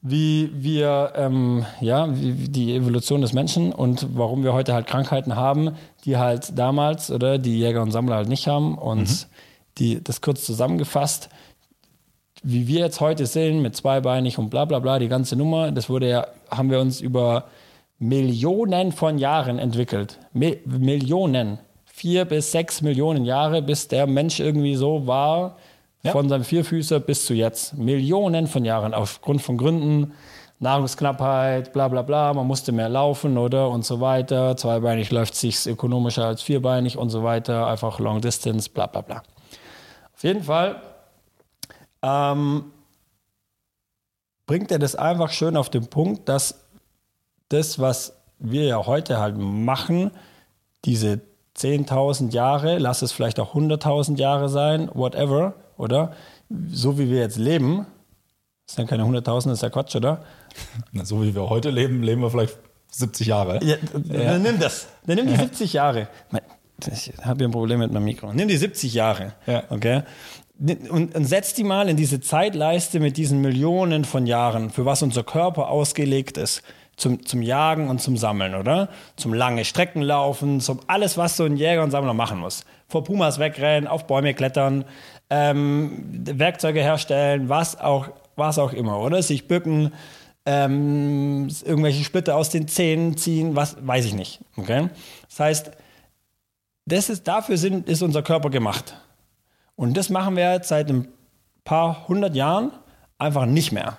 wie 0.02 0.52
wir, 0.54 1.14
ähm, 1.16 1.66
ja, 1.80 2.14
wie, 2.16 2.40
wie 2.42 2.50
die 2.50 2.76
Evolution 2.76 3.22
des 3.22 3.34
Menschen 3.34 3.72
und 3.72 4.08
warum 4.16 4.44
wir 4.44 4.54
heute 4.54 4.74
halt 4.74 4.88
Krankheiten 4.88 5.36
haben, 5.36 5.76
die 6.06 6.18
halt 6.18 6.58
damals 6.58 7.10
oder 7.10 7.38
die 7.38 7.58
Jäger 7.58 7.82
und 7.82 7.92
Sammler 7.92 8.18
halt 8.18 8.28
nicht 8.28 8.48
haben. 8.48 8.78
Und 8.78 9.28
die, 9.78 10.04
das 10.04 10.22
kurz 10.22 10.46
zusammengefasst, 10.46 11.30
wie 12.44 12.68
wir 12.68 12.82
jetzt 12.82 13.00
heute 13.00 13.26
sind, 13.26 13.62
mit 13.62 13.76
zweibeinig 13.76 14.38
und 14.38 14.50
bla 14.50 14.66
bla 14.66 14.80
bla, 14.80 15.00
die 15.00 15.08
ganze 15.08 15.36
Nummer, 15.36 15.72
das 15.72 15.90
wurde 15.90 16.10
ja, 16.10 16.28
haben 16.52 16.70
wir 16.70 16.80
uns 16.80 17.02
über 17.02 17.46
Millionen 18.00 18.92
von 18.92 19.18
Jahren 19.18 19.60
entwickelt. 19.60 20.20
Mi 20.34 20.60
Millionen. 20.66 21.60
Vier 21.86 22.26
bis 22.26 22.52
sechs 22.52 22.82
Millionen 22.82 23.24
Jahre, 23.24 23.62
bis 23.62 23.88
der 23.88 24.08
Mensch 24.08 24.40
irgendwie 24.40 24.76
so 24.76 25.08
war, 25.08 25.58
von 26.12 26.28
seinem 26.28 26.44
Vierfüßer 26.44 27.00
bis 27.00 27.26
zu 27.26 27.34
jetzt. 27.34 27.78
Millionen 27.78 28.48
von 28.48 28.66
Jahren, 28.66 28.94
aufgrund 28.94 29.42
von 29.42 29.58
Gründen, 29.58 30.14
Nahrungsknappheit, 30.60 31.72
bla 31.72 31.88
bla 31.88 32.02
bla, 32.02 32.34
man 32.34 32.48
musste 32.48 32.72
mehr 32.72 32.90
laufen, 32.90 33.38
oder? 33.38 33.70
Und 33.70 33.86
so 33.86 34.02
weiter. 34.02 34.58
Zweibeinig 34.58 35.12
läuft 35.12 35.36
sich 35.36 35.66
ökonomischer 35.66 36.26
als 36.26 36.42
vierbeinig 36.42 36.98
und 36.98 37.10
so 37.10 37.24
weiter. 37.24 37.68
Einfach 37.68 38.00
Long 38.00 38.20
Distance, 38.20 38.70
bla 38.70 38.88
bla 38.88 39.02
bla. 39.02 39.24
Auf 40.14 40.24
jeden 40.24 40.44
Fall 40.44 40.82
ähm, 42.04 42.66
bringt 44.46 44.72
er 44.72 44.80
das 44.80 44.96
einfach 44.96 45.32
schön 45.32 45.58
auf 45.58 45.70
den 45.70 45.88
Punkt, 45.88 46.30
dass 46.30 46.60
das, 47.50 47.80
was 47.80 48.14
wir 48.40 48.66
ja 48.66 48.86
heute 48.86 49.20
halt 49.20 49.38
machen, 49.38 50.12
diese 50.86 51.22
10.000 51.58 52.32
Jahre, 52.32 52.78
lass 52.78 53.02
es 53.02 53.12
vielleicht 53.12 53.40
auch 53.40 53.56
100.000 53.56 54.18
Jahre 54.18 54.50
sein, 54.50 54.90
whatever, 54.94 55.54
oder? 55.78 56.14
So 56.70 57.00
wie 57.00 57.10
wir 57.10 57.20
jetzt 57.20 57.38
leben, 57.38 57.86
das 58.66 58.76
sind 58.76 58.88
keine 58.88 59.04
100.000, 59.04 59.24
das 59.24 59.46
ist 59.46 59.64
ja 59.64 59.70
Quatsch, 59.70 59.96
oder? 59.96 60.24
Na, 60.92 61.06
so 61.06 61.24
wie 61.24 61.34
wir 61.34 61.50
heute 61.50 61.70
leben, 61.70 62.04
leben 62.04 62.22
wir 62.22 62.30
vielleicht 62.30 62.58
70 62.92 63.28
Jahre. 63.28 63.64
Ja, 63.64 63.78
Dann 63.94 64.42
nimm 64.42 64.60
das. 64.60 64.88
Dann 65.06 65.16
nimm 65.16 65.28
die 65.28 65.36
70 65.36 65.74
Jahre. 65.74 66.08
Ich 66.92 67.14
habe 67.22 67.38
hier 67.38 67.48
ein 67.48 67.52
Problem 67.52 67.80
mit 67.80 67.92
meinem 67.92 68.04
Mikro. 68.04 68.34
Nimm 68.34 68.48
die 68.48 68.58
70 68.58 68.94
Jahre. 68.94 69.34
Ja. 69.48 69.64
Okay? 69.70 70.04
Und, 70.60 71.16
und 71.16 71.26
setz 71.26 71.54
die 71.54 71.64
mal 71.64 71.90
in 71.90 71.98
diese 71.98 72.22
Zeitleiste 72.22 73.00
mit 73.00 73.18
diesen 73.18 73.42
Millionen 73.42 74.06
von 74.06 74.28
Jahren, 74.28 74.70
für 74.70 74.86
was 74.86 75.02
unser 75.02 75.24
Körper 75.24 75.70
ausgelegt 75.70 76.38
ist. 76.38 76.62
Zum, 76.96 77.26
zum 77.26 77.42
Jagen 77.42 77.90
und 77.90 78.02
zum 78.02 78.18
Sammeln, 78.18 78.54
oder? 78.54 78.88
Zum 79.16 79.34
lange 79.34 79.66
Strecken 79.66 80.04
laufen, 80.04 80.60
zum 80.62 80.80
alles, 80.86 81.18
was 81.18 81.38
so 81.38 81.44
ein 81.44 81.58
Jäger 81.58 81.82
und 81.82 81.90
Sammler 81.90 82.14
machen 82.14 82.38
muss. 82.38 82.66
Vor 82.88 83.04
Pumas 83.04 83.40
wegrennen, 83.40 83.88
auf 83.88 84.06
Bäume 84.06 84.36
klettern, 84.36 84.86
ähm, 85.32 86.04
Werkzeuge 86.24 86.82
herstellen, 86.82 87.50
was 87.50 87.80
auch, 87.80 88.10
was 88.36 88.60
auch 88.60 88.74
immer, 88.74 89.00
oder? 89.00 89.24
Sich 89.24 89.48
bücken, 89.48 89.92
ähm, 90.46 91.50
irgendwelche 91.66 92.04
Splitter 92.04 92.36
aus 92.36 92.50
den 92.50 92.68
Zähnen 92.68 93.18
ziehen, 93.18 93.56
was 93.56 93.76
weiß 93.82 94.06
ich 94.06 94.14
nicht. 94.14 94.42
Okay? 94.58 94.90
Das 95.30 95.40
heißt, 95.40 95.72
das 96.86 97.10
ist, 97.10 97.28
dafür 97.28 97.58
sind, 97.58 97.88
ist 97.88 98.02
unser 98.02 98.22
Körper 98.22 98.50
gemacht. 98.50 98.96
Und 99.84 99.98
das 99.98 100.10
machen 100.10 100.38
wir 100.38 100.50
jetzt 100.54 100.70
seit 100.70 100.90
ein 100.90 101.10
paar 101.66 102.08
hundert 102.08 102.38
Jahren 102.38 102.72
einfach 103.18 103.46
nicht 103.46 103.74
mehr. 103.74 103.98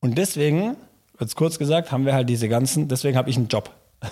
Und 0.00 0.18
deswegen, 0.18 0.76
jetzt 1.20 1.36
kurz 1.36 1.60
gesagt, 1.60 1.92
haben 1.92 2.06
wir 2.06 2.12
halt 2.12 2.28
diese 2.28 2.48
ganzen, 2.48 2.88
deswegen 2.88 3.16
habe 3.16 3.30
ich 3.30 3.36
einen 3.36 3.46
Job 3.46 3.70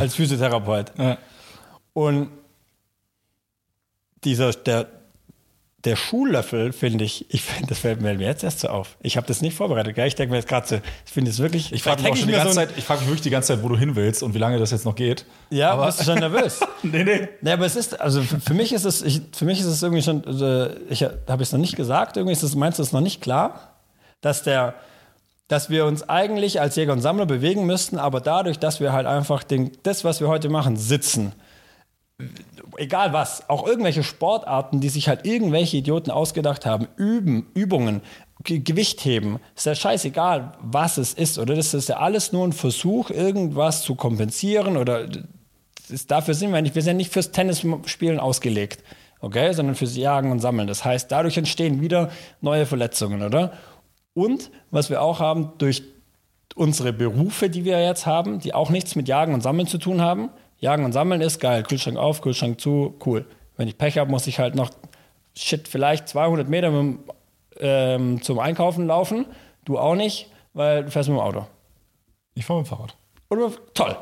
als 0.00 0.14
Physiotherapeut. 0.14 0.92
Ja. 0.96 1.18
Und 1.92 2.30
dieser, 4.24 4.52
der, 4.52 4.88
der 5.86 5.96
Schuhlöffel, 5.96 6.72
finde 6.72 7.04
ich, 7.04 7.32
ich 7.32 7.42
finde, 7.42 7.68
das 7.68 7.78
fällt 7.78 8.00
mir 8.02 8.12
jetzt 8.14 8.42
erst 8.42 8.60
so 8.60 8.68
auf. 8.68 8.96
Ich 9.02 9.16
habe 9.16 9.26
das 9.26 9.40
nicht 9.40 9.56
vorbereitet, 9.56 9.94
gell? 9.94 10.06
Ich 10.08 10.16
denke 10.16 10.32
mir 10.32 10.38
jetzt 10.38 10.48
gerade 10.48 10.66
so, 10.66 10.80
ich 11.06 11.12
finde 11.12 11.30
es 11.30 11.38
wirklich. 11.38 11.72
Ich 11.72 11.82
frage 11.84 12.02
mich, 12.02 12.02
vielleicht 12.02 12.12
auch 12.12 12.18
schon 12.18 12.26
die 12.26 12.32
denke 12.32 12.44
ganze 12.44 12.60
mir 12.60 12.66
so 12.66 12.72
Zeit, 12.72 12.78
ich 12.78 12.84
frag 12.84 12.98
mich 12.98 13.08
wirklich 13.08 13.22
die 13.22 13.30
ganze 13.30 13.54
Zeit, 13.54 13.62
wo 13.62 13.68
du 13.68 13.78
hin 13.78 13.94
willst 13.94 14.22
und 14.24 14.34
wie 14.34 14.38
lange 14.38 14.58
das 14.58 14.72
jetzt 14.72 14.84
noch 14.84 14.96
geht. 14.96 15.24
Ja, 15.50 15.70
aber 15.70 15.86
bist 15.86 16.00
du 16.00 16.04
schon 16.04 16.18
nervös? 16.18 16.60
nee, 16.82 17.04
nee. 17.04 17.28
Nee, 17.40 17.50
aber 17.52 17.66
es 17.66 17.76
ist, 17.76 18.00
also 18.00 18.20
für, 18.20 18.40
für 18.40 18.54
mich 18.54 18.72
ist 18.72 18.84
es, 18.84 19.02
ich, 19.02 19.22
für 19.32 19.44
mich 19.44 19.60
ist 19.60 19.66
es 19.66 19.82
irgendwie 19.82 20.02
schon, 20.02 20.24
also 20.26 20.68
ich 20.90 21.02
habe 21.02 21.42
es 21.42 21.52
noch 21.52 21.60
nicht 21.60 21.76
gesagt, 21.76 22.16
irgendwie 22.16 22.32
ist 22.32 22.42
es, 22.42 22.56
meinst 22.56 22.80
du 22.80 22.82
es 22.82 22.92
noch 22.92 23.00
nicht 23.00 23.22
klar, 23.22 23.76
dass 24.20 24.42
der, 24.42 24.74
dass 25.46 25.70
wir 25.70 25.86
uns 25.86 26.08
eigentlich 26.08 26.60
als 26.60 26.74
Jäger 26.74 26.92
und 26.92 27.00
Sammler 27.00 27.26
bewegen 27.26 27.64
müssten, 27.64 27.98
aber 27.98 28.20
dadurch, 28.20 28.58
dass 28.58 28.80
wir 28.80 28.92
halt 28.92 29.06
einfach 29.06 29.44
den, 29.44 29.70
das, 29.84 30.02
was 30.02 30.20
wir 30.20 30.26
heute 30.26 30.48
machen, 30.48 30.76
sitzen, 30.76 31.32
egal 32.78 33.12
was, 33.12 33.48
auch 33.48 33.66
irgendwelche 33.66 34.02
Sportarten, 34.02 34.80
die 34.80 34.88
sich 34.88 35.08
halt 35.08 35.26
irgendwelche 35.26 35.76
Idioten 35.76 36.10
ausgedacht 36.10 36.66
haben, 36.66 36.88
üben, 36.96 37.46
Übungen, 37.54 38.02
Ge 38.44 38.58
Gewicht 38.58 39.04
heben, 39.04 39.40
ist 39.56 39.66
ja 39.66 39.74
scheißegal, 39.74 40.52
was 40.60 40.98
es 40.98 41.14
ist, 41.14 41.38
oder? 41.38 41.54
Das 41.54 41.74
ist 41.74 41.88
ja 41.88 41.96
alles 41.96 42.32
nur 42.32 42.46
ein 42.46 42.52
Versuch, 42.52 43.10
irgendwas 43.10 43.82
zu 43.82 43.94
kompensieren 43.94 44.76
oder 44.76 45.08
ist, 45.88 46.10
dafür 46.10 46.34
sind 46.34 46.52
wir 46.52 46.62
nicht, 46.62 46.74
wir 46.74 46.82
sind 46.82 46.96
nicht 46.96 47.12
fürs 47.12 47.30
Tennisspielen 47.32 48.20
ausgelegt, 48.20 48.82
okay, 49.20 49.52
sondern 49.52 49.74
fürs 49.74 49.96
Jagen 49.96 50.30
und 50.30 50.40
Sammeln. 50.40 50.68
Das 50.68 50.84
heißt, 50.84 51.10
dadurch 51.10 51.36
entstehen 51.36 51.80
wieder 51.80 52.10
neue 52.40 52.66
Verletzungen, 52.66 53.22
oder? 53.22 53.52
Und 54.14 54.50
was 54.70 54.90
wir 54.90 55.02
auch 55.02 55.20
haben, 55.20 55.52
durch 55.58 55.82
unsere 56.54 56.92
Berufe, 56.92 57.50
die 57.50 57.64
wir 57.64 57.82
jetzt 57.84 58.06
haben, 58.06 58.40
die 58.40 58.54
auch 58.54 58.70
nichts 58.70 58.96
mit 58.96 59.08
Jagen 59.08 59.34
und 59.34 59.42
Sammeln 59.42 59.66
zu 59.66 59.78
tun 59.78 60.00
haben. 60.00 60.30
Jagen 60.58 60.84
und 60.84 60.92
Sammeln 60.92 61.20
ist 61.20 61.40
geil, 61.40 61.62
Kühlschrank 61.62 61.96
auf, 61.96 62.22
Kühlschrank 62.22 62.60
zu, 62.60 62.96
cool. 63.04 63.26
Wenn 63.56 63.68
ich 63.68 63.78
Pech 63.78 63.98
habe, 63.98 64.10
muss 64.10 64.26
ich 64.26 64.38
halt 64.38 64.54
noch, 64.54 64.70
shit, 65.36 65.68
vielleicht 65.68 66.08
200 66.08 66.48
Meter 66.48 66.70
mit 66.70 66.98
ähm, 67.58 68.22
zum 68.22 68.38
Einkaufen 68.38 68.86
laufen. 68.86 69.26
Du 69.64 69.78
auch 69.78 69.94
nicht, 69.94 70.30
weil 70.54 70.84
du 70.84 70.90
fährst 70.90 71.08
mit 71.08 71.18
dem 71.18 71.22
Auto. 71.22 71.46
Ich 72.34 72.44
fahre 72.44 72.60
mit 72.60 72.66
dem 72.66 72.70
Fahrrad. 72.70 72.96
Oder, 73.30 73.50
toll. 73.74 73.96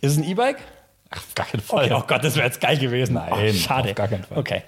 Ist 0.00 0.12
es 0.12 0.18
ein 0.18 0.24
E-Bike? 0.24 0.58
Ach, 1.10 1.18
auf 1.18 1.34
gar 1.34 1.46
keinen 1.46 1.60
Fall. 1.60 1.84
Okay, 1.84 1.94
oh 1.96 2.04
Gott, 2.06 2.24
das 2.24 2.36
wäre 2.36 2.46
jetzt 2.46 2.60
geil 2.60 2.76
gewesen. 2.76 3.14
Nein, 3.14 3.32
Ach, 3.32 3.54
schade. 3.54 3.90
auf 3.90 3.94
gar 3.94 4.08
keinen 4.08 4.24
Fall. 4.24 4.38
Okay. 4.38 4.62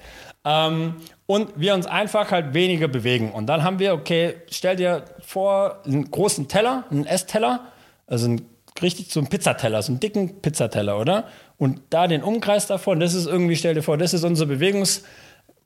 Ähm, 0.45 0.97
und 1.27 1.51
wir 1.57 1.75
uns 1.75 1.87
einfach 1.87 2.31
halt 2.31 2.55
weniger 2.55 2.89
bewegen. 2.89 3.33
Und 3.33 3.47
dann 3.47 3.63
haben 3.65 3.79
wir, 3.79 3.93
okay, 3.95 4.37
stell 4.51 4.77
dir 4.77 5.05
vor, 5.21 5.83
einen 5.85 6.11
großen 6.11 6.49
Teller, 6.49 6.85
einen 6.91 7.07
Essteller, 7.07 7.67
also 8.07 8.29
ein, 8.29 8.47
richtig 8.83 9.13
so 9.13 9.21
einen 9.21 9.29
Pizzateller, 9.29 9.83
so 9.83 9.93
einen 9.93 10.01
dicken 10.01 10.41
Pizzateller, 10.41 10.99
oder? 10.99 11.25
Und 11.57 11.81
da 11.91 12.07
den 12.07 12.23
Umkreis 12.23 12.67
davon, 12.67 13.01
das 13.01 13.15
ist 13.15 13.27
irgendwie, 13.27 13.57
stell 13.57 13.75
dir 13.75 13.83
vor, 13.83 13.99
das 13.99 14.15
ist 14.15 14.25
unsere 14.25 14.53
Bewegungs- 14.53 15.03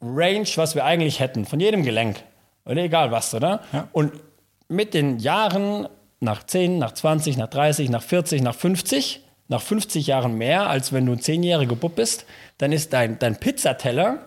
Range, 0.03 0.49
was 0.57 0.75
wir 0.75 0.85
eigentlich 0.85 1.21
hätten, 1.21 1.45
von 1.45 1.61
jedem 1.61 1.85
Gelenk. 1.85 2.23
Oder 2.65 2.83
egal 2.83 3.11
was, 3.13 3.35
oder? 3.35 3.61
Ja. 3.73 3.89
Und 3.93 4.13
mit 4.69 4.95
den 4.95 5.19
Jahren, 5.19 5.89
nach 6.21 6.45
10, 6.45 6.79
nach 6.79 6.93
20, 6.93 7.37
nach 7.37 7.49
30, 7.49 7.89
nach 7.89 8.03
40, 8.03 8.43
nach 8.43 8.55
50, 8.55 9.21
nach 9.49 9.61
50 9.61 10.07
Jahren 10.07 10.37
mehr, 10.37 10.69
als 10.69 10.93
wenn 10.93 11.07
du 11.07 11.13
ein 11.13 11.21
zehnjähriger 11.21 11.77
Bub 11.77 11.95
bist, 11.95 12.27
dann 12.59 12.73
ist 12.73 12.93
dein, 12.93 13.19
dein 13.19 13.37
Pizzateller, 13.39 14.19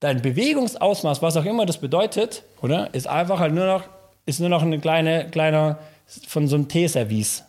dein 0.00 0.22
Bewegungsausmaß, 0.22 1.22
was 1.22 1.36
auch 1.36 1.44
immer 1.44 1.66
das 1.66 1.78
bedeutet, 1.78 2.44
oder? 2.60 2.92
Ist 2.94 3.08
einfach 3.08 3.40
halt 3.40 3.54
nur 3.54 3.66
noch, 3.66 3.84
ist 4.26 4.40
nur 4.40 4.48
noch 4.48 4.62
eine 4.62 4.78
kleine, 4.78 5.28
kleiner, 5.30 5.78
von 6.28 6.46
so 6.48 6.56
einem 6.56 6.68
Teeservice. 6.68 7.44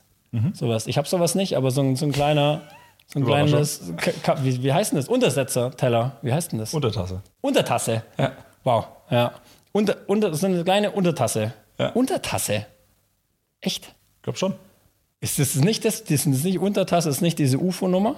Sowas. 0.54 0.88
Ich 0.88 0.98
habe 0.98 1.08
sowas 1.08 1.36
nicht, 1.36 1.56
aber 1.58 1.72
so 1.72 1.82
ein, 1.82 1.96
so 1.96 2.06
ein 2.06 2.12
kleiner, 2.12 2.62
so 3.08 3.20
ein 3.20 3.25
kleines, 3.25 3.94
wie, 4.44 4.63
wie 4.63 4.74
heißt 4.74 4.92
denn 4.92 4.98
das? 4.98 5.08
Untersetzer-Teller. 5.08 6.18
Wie 6.22 6.34
heißt 6.34 6.51
denn 6.51 6.60
das? 6.60 6.74
Untertasse. 6.74 7.22
Untertasse. 7.42 8.04
Ja. 8.18 8.32
Wow. 8.63 8.88
Ja. 9.10 9.34
Unter, 9.72 9.98
unter, 10.08 10.32
ist 10.32 10.44
eine 10.44 10.63
kleine 10.63 10.92
Untertasse. 10.92 11.54
Ja. 11.77 11.89
Untertasse. 11.89 12.65
Echt? 13.62 13.94
Ich 14.18 14.22
glaube 14.24 14.39
schon. 14.39 14.56
Ist 15.22 15.39
das 15.39 15.56
nicht 15.56 15.86
das? 15.86 16.04
Das 16.04 16.25
ist 16.25 16.25
nicht 16.25 16.60
Untertasse, 16.60 17.10
ist 17.10 17.22
nicht 17.22 17.39
diese 17.39 17.58
UFO-Nummer? 17.58 18.15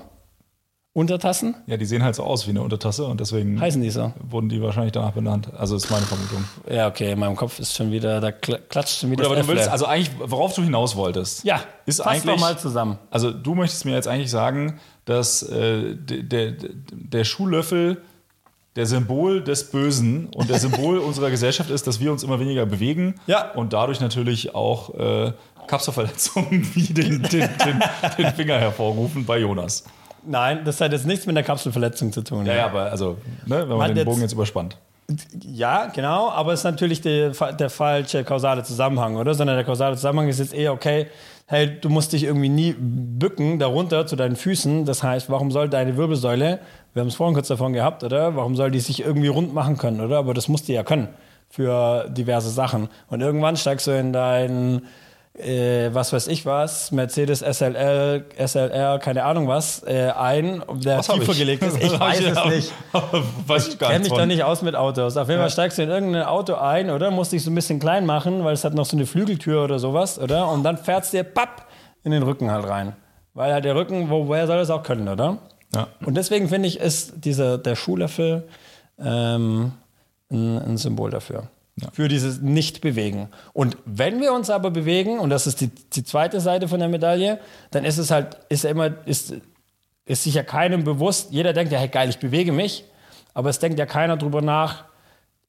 Untertassen? 0.97 1.53
Ja, 1.67 1.77
die 1.77 1.85
sehen 1.85 2.03
halt 2.03 2.15
so 2.15 2.23
aus 2.23 2.47
wie 2.47 2.49
eine 2.49 2.61
Untertasse 2.63 3.05
und 3.05 3.19
deswegen 3.19 3.61
Heißen 3.61 3.79
die 3.83 3.91
so? 3.91 4.13
wurden 4.19 4.49
die 4.49 4.59
wahrscheinlich 4.63 4.93
danach 4.93 5.11
benannt. 5.11 5.47
Also 5.55 5.75
ist 5.75 5.91
meine 5.91 6.05
Vermutung. 6.07 6.43
Ja, 6.67 6.87
okay, 6.87 7.11
in 7.11 7.19
meinem 7.19 7.35
Kopf 7.35 7.59
ist 7.59 7.75
schon 7.75 7.91
wieder, 7.91 8.19
da 8.19 8.29
kl- 8.29 8.57
klatscht 8.67 8.99
schon 8.99 9.11
wieder 9.11 9.23
Gut, 9.23 9.31
aber 9.33 9.41
du 9.43 9.47
willst, 9.47 9.69
also 9.69 9.85
eigentlich, 9.85 10.09
worauf 10.19 10.55
du 10.55 10.63
hinaus 10.63 10.95
wolltest. 10.95 11.43
Ja, 11.43 11.61
ist 11.85 11.97
fass 12.01 12.07
eigentlich 12.07 12.23
doch 12.35 12.39
mal 12.39 12.57
zusammen. 12.57 12.97
Also 13.11 13.31
du 13.31 13.53
möchtest 13.53 13.85
mir 13.85 13.91
jetzt 13.93 14.07
eigentlich 14.07 14.31
sagen, 14.31 14.79
dass 15.05 15.43
äh, 15.43 15.95
der, 15.95 16.51
der, 16.53 16.69
der 16.91 17.23
Schuhlöffel 17.25 18.01
der 18.75 18.87
Symbol 18.87 19.43
des 19.43 19.69
Bösen 19.69 20.27
und 20.35 20.49
der 20.49 20.57
Symbol 20.59 20.97
unserer 21.09 21.29
Gesellschaft 21.29 21.69
ist, 21.69 21.85
dass 21.85 21.99
wir 21.99 22.11
uns 22.11 22.23
immer 22.23 22.39
weniger 22.39 22.65
bewegen 22.65 23.15
Ja. 23.27 23.51
und 23.51 23.71
dadurch 23.73 23.99
natürlich 23.99 24.55
auch 24.55 24.95
äh, 24.95 25.31
Kapselverletzungen 25.67 26.67
wie 26.75 26.91
den, 26.93 27.21
den, 27.21 27.49
den, 27.65 27.83
den 28.17 28.33
Finger 28.33 28.57
hervorrufen 28.59 29.25
bei 29.25 29.37
Jonas. 29.37 29.83
Nein, 30.27 30.61
das 30.65 30.81
hat 30.81 30.91
jetzt 30.91 31.05
nichts 31.05 31.25
mit 31.25 31.35
der 31.35 31.43
Kapselverletzung 31.43 32.11
zu 32.11 32.21
tun. 32.21 32.45
Ja, 32.45 32.55
ja, 32.55 32.65
aber 32.65 32.91
also, 32.91 33.17
ne, 33.45 33.61
wenn 33.61 33.67
man 33.69 33.77
Man 33.77 33.95
den 33.95 34.05
Bogen 34.05 34.21
jetzt 34.21 34.33
überspannt. 34.33 34.77
Ja, 35.41 35.85
genau, 35.87 36.29
aber 36.29 36.51
es 36.51 36.59
ist 36.59 36.63
natürlich 36.65 36.99
der, 37.01 37.29
der 37.29 37.69
falsche 37.69 38.25
kausale 38.25 38.63
Zusammenhang, 38.63 39.15
oder? 39.15 39.33
Sondern 39.33 39.55
der 39.55 39.65
kausale 39.65 39.95
Zusammenhang 39.95 40.27
ist 40.27 40.39
jetzt 40.39 40.53
eher, 40.53 40.73
okay, 40.73 41.07
hey, 41.45 41.79
du 41.79 41.89
musst 41.89 42.11
dich 42.11 42.25
irgendwie 42.25 42.49
nie 42.49 42.75
bücken, 42.77 43.57
darunter 43.57 44.05
zu 44.05 44.17
deinen 44.17 44.35
Füßen. 44.35 44.83
Das 44.83 45.03
heißt, 45.03 45.29
warum 45.29 45.49
soll 45.51 45.69
deine 45.69 45.95
Wirbelsäule, 45.95 46.59
wir 46.93 47.01
haben 47.01 47.07
es 47.07 47.15
vorhin 47.15 47.35
kurz 47.35 47.47
davon 47.47 47.71
gehabt, 47.71 48.03
oder? 48.03 48.35
Warum 48.35 48.57
soll 48.57 48.69
die 48.69 48.81
sich 48.81 49.01
irgendwie 49.01 49.29
rund 49.29 49.53
machen 49.53 49.77
können, 49.77 50.01
oder? 50.01 50.17
Aber 50.17 50.33
das 50.33 50.49
musst 50.49 50.67
du 50.67 50.73
ja 50.73 50.83
können 50.83 51.07
für 51.49 52.09
diverse 52.09 52.49
Sachen. 52.49 52.89
Und 53.07 53.21
irgendwann 53.21 53.55
steigst 53.55 53.87
du 53.87 53.91
in 53.91 54.11
dein, 54.11 54.81
äh, 55.37 55.93
was 55.93 56.13
weiß 56.13 56.27
ich 56.27 56.45
was, 56.45 56.91
Mercedes 56.91 57.39
SLL, 57.39 58.25
SLR, 58.37 58.99
keine 58.99 59.23
Ahnung 59.23 59.47
was, 59.47 59.83
äh, 59.83 60.09
ein, 60.09 60.63
der 60.73 60.99
Was 60.99 61.07
tiefer 61.07 61.33
gelegt 61.33 61.63
ist. 61.63 61.77
Ich 61.81 61.99
weiß 61.99 62.21
es 62.21 62.45
nicht. 62.45 62.73
weiß 63.47 63.67
ich 63.67 63.77
gar 63.79 63.91
Kenn 63.91 64.01
nicht. 64.01 64.11
mich 64.11 64.19
doch 64.19 64.25
nicht 64.25 64.43
aus 64.43 64.61
mit 64.61 64.75
Autos. 64.75 65.15
Auf 65.15 65.29
jeden 65.29 65.39
Fall 65.39 65.49
steigst 65.49 65.77
du 65.77 65.83
in 65.83 65.89
irgendein 65.89 66.23
Auto 66.23 66.55
ein, 66.55 66.89
oder? 66.89 67.11
Musst 67.11 67.31
dich 67.31 67.43
so 67.43 67.51
ein 67.51 67.55
bisschen 67.55 67.79
klein 67.79 68.05
machen, 68.05 68.43
weil 68.43 68.53
es 68.53 68.63
hat 68.63 68.73
noch 68.73 68.85
so 68.85 68.97
eine 68.97 69.05
Flügeltür 69.05 69.63
oder 69.63 69.79
sowas, 69.79 70.19
oder? 70.19 70.49
Und 70.49 70.63
dann 70.63 70.77
fährt's 70.77 71.11
dir 71.11 71.23
papp 71.23 71.67
in 72.03 72.11
den 72.11 72.23
Rücken 72.23 72.49
halt 72.51 72.67
rein. 72.67 72.93
Weil 73.33 73.53
halt 73.53 73.65
der 73.65 73.75
Rücken, 73.75 74.09
wo, 74.09 74.27
woher 74.27 74.47
soll 74.47 74.57
das 74.57 74.69
auch 74.71 74.83
können, 74.83 75.07
oder? 75.07 75.37
Ja. 75.75 75.87
Und 76.03 76.15
deswegen 76.15 76.49
finde 76.49 76.67
ich, 76.67 76.79
ist 76.79 77.13
dieser, 77.23 77.57
der 77.57 77.75
Schuhlöffel 77.75 78.47
ähm, 78.99 79.73
ein, 80.31 80.57
ein 80.57 80.77
Symbol 80.77 81.11
dafür. 81.11 81.43
Für 81.93 82.07
dieses 82.07 82.41
Nicht-Bewegen. 82.41 83.29
Und 83.53 83.77
wenn 83.85 84.19
wir 84.19 84.33
uns 84.33 84.49
aber 84.49 84.71
bewegen, 84.71 85.19
und 85.19 85.29
das 85.29 85.45
ist 85.45 85.61
die, 85.61 85.67
die 85.67 86.03
zweite 86.03 86.39
Seite 86.39 86.67
von 86.67 86.79
der 86.79 86.89
Medaille, 86.89 87.39
dann 87.69 87.85
ist 87.85 87.99
es 87.99 88.09
halt, 88.09 88.37
ist 88.49 88.63
ja 88.63 88.71
immer, 88.71 88.95
ist, 89.05 89.35
ist 90.05 90.23
sich 90.23 90.33
ja 90.33 90.43
keinem 90.43 90.83
bewusst, 90.83 91.31
jeder 91.31 91.53
denkt 91.53 91.71
ja, 91.71 91.77
hey 91.77 91.87
geil, 91.87 92.09
ich 92.09 92.17
bewege 92.17 92.51
mich, 92.51 92.83
aber 93.35 93.51
es 93.51 93.59
denkt 93.59 93.77
ja 93.77 93.85
keiner 93.85 94.17
drüber 94.17 94.41
nach, 94.41 94.85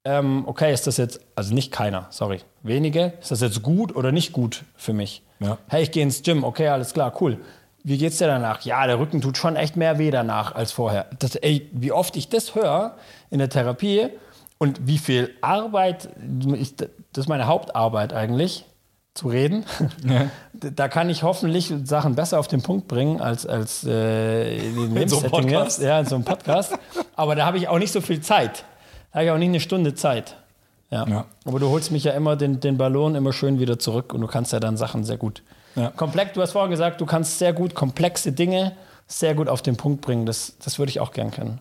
ähm, 0.04 0.44
okay, 0.47 0.73
ist 0.73 0.87
das 0.87 0.99
jetzt, 0.99 1.20
also 1.35 1.54
nicht 1.54 1.73
keiner, 1.73 2.06
sorry, 2.11 2.40
wenige, 2.62 3.14
ist 3.20 3.30
das 3.30 3.40
jetzt 3.40 3.62
gut 3.62 3.97
oder 3.97 4.12
nicht 4.12 4.32
gut 4.32 4.64
für 4.76 4.92
mich? 4.92 5.23
Ja. 5.40 5.56
Hey, 5.68 5.82
ich 5.85 5.92
gehe 5.92 6.02
ins 6.02 6.23
Gym, 6.23 6.44
okay, 6.44 6.68
alles 6.68 6.92
klar, 6.92 7.14
cool. 7.23 7.38
Wie 7.85 7.97
geht's 7.97 8.18
dir 8.18 8.26
danach? 8.26 8.62
Ja, 8.62 8.87
der 8.87 8.99
Rücken 8.99 9.23
tut 9.23 9.38
schon 9.38 9.56
echt 9.56 9.76
mehr 9.76 9.99
weh 9.99 10.11
danach 10.11 10.54
als 10.54 10.73
vorher. 10.73 11.06
Das, 11.20 11.37
ey, 11.37 11.70
wie 11.73 11.92
oft 11.92 12.16
ich 12.16 12.28
das 12.28 12.54
höre 12.54 12.97
in 13.30 13.38
der 13.38 13.49
Therapie 13.49 14.11
und 14.58 14.86
wie 14.86 14.98
viel 14.98 15.30
Arbeit, 15.40 16.08
ich, 16.54 16.76
das 16.76 16.88
ist 17.14 17.28
meine 17.28 17.46
Hauptarbeit 17.46 18.12
eigentlich, 18.12 18.66
zu 19.14 19.28
reden. 19.28 19.64
Da 20.60 20.88
kann 20.88 21.08
ich 21.08 21.22
hoffentlich 21.22 21.72
Sachen 21.84 22.16
besser 22.16 22.40
auf 22.40 22.48
den 22.48 22.62
Punkt 22.62 22.88
bringen 22.88 23.20
als, 23.20 23.46
als 23.46 23.84
äh, 23.84 24.56
in 24.56 24.96
In 24.96 25.08
so 25.08 25.20
einem 25.20 25.30
Podcast. 25.30 25.80
Ja, 25.80 26.00
in 26.00 26.06
so 26.06 26.16
einem 26.16 26.24
Podcast. 26.24 26.76
Aber 27.14 27.36
da 27.36 27.46
habe 27.46 27.58
ich 27.58 27.68
auch 27.68 27.78
nicht 27.78 27.92
so 27.92 28.00
viel 28.00 28.20
Zeit. 28.20 28.64
Da 29.12 29.20
habe 29.20 29.26
ich 29.26 29.30
auch 29.30 29.38
nicht 29.38 29.50
eine 29.50 29.60
Stunde 29.60 29.94
Zeit. 29.94 30.34
Ja. 30.90 31.06
Ja. 31.06 31.24
Aber 31.44 31.60
du 31.60 31.68
holst 31.68 31.92
mich 31.92 32.02
ja 32.02 32.12
immer 32.12 32.34
den, 32.34 32.58
den 32.58 32.76
Ballon 32.76 33.14
immer 33.14 33.32
schön 33.32 33.60
wieder 33.60 33.78
zurück 33.78 34.12
und 34.12 34.20
du 34.20 34.26
kannst 34.26 34.52
ja 34.52 34.58
dann 34.58 34.76
Sachen 34.76 35.04
sehr 35.04 35.16
gut. 35.16 35.44
Ja. 35.76 35.90
Komplex, 35.90 36.32
du 36.32 36.42
hast 36.42 36.50
vorhin 36.50 36.72
gesagt, 36.72 37.00
du 37.00 37.06
kannst 37.06 37.38
sehr 37.38 37.52
gut 37.52 37.76
komplexe 37.76 38.32
Dinge 38.32 38.72
sehr 39.08 39.34
gut 39.34 39.48
auf 39.48 39.62
den 39.62 39.76
Punkt 39.76 40.02
bringen. 40.02 40.26
Das, 40.26 40.56
das 40.62 40.78
würde 40.78 40.90
ich 40.90 41.00
auch 41.00 41.12
gern 41.12 41.30
können. 41.30 41.60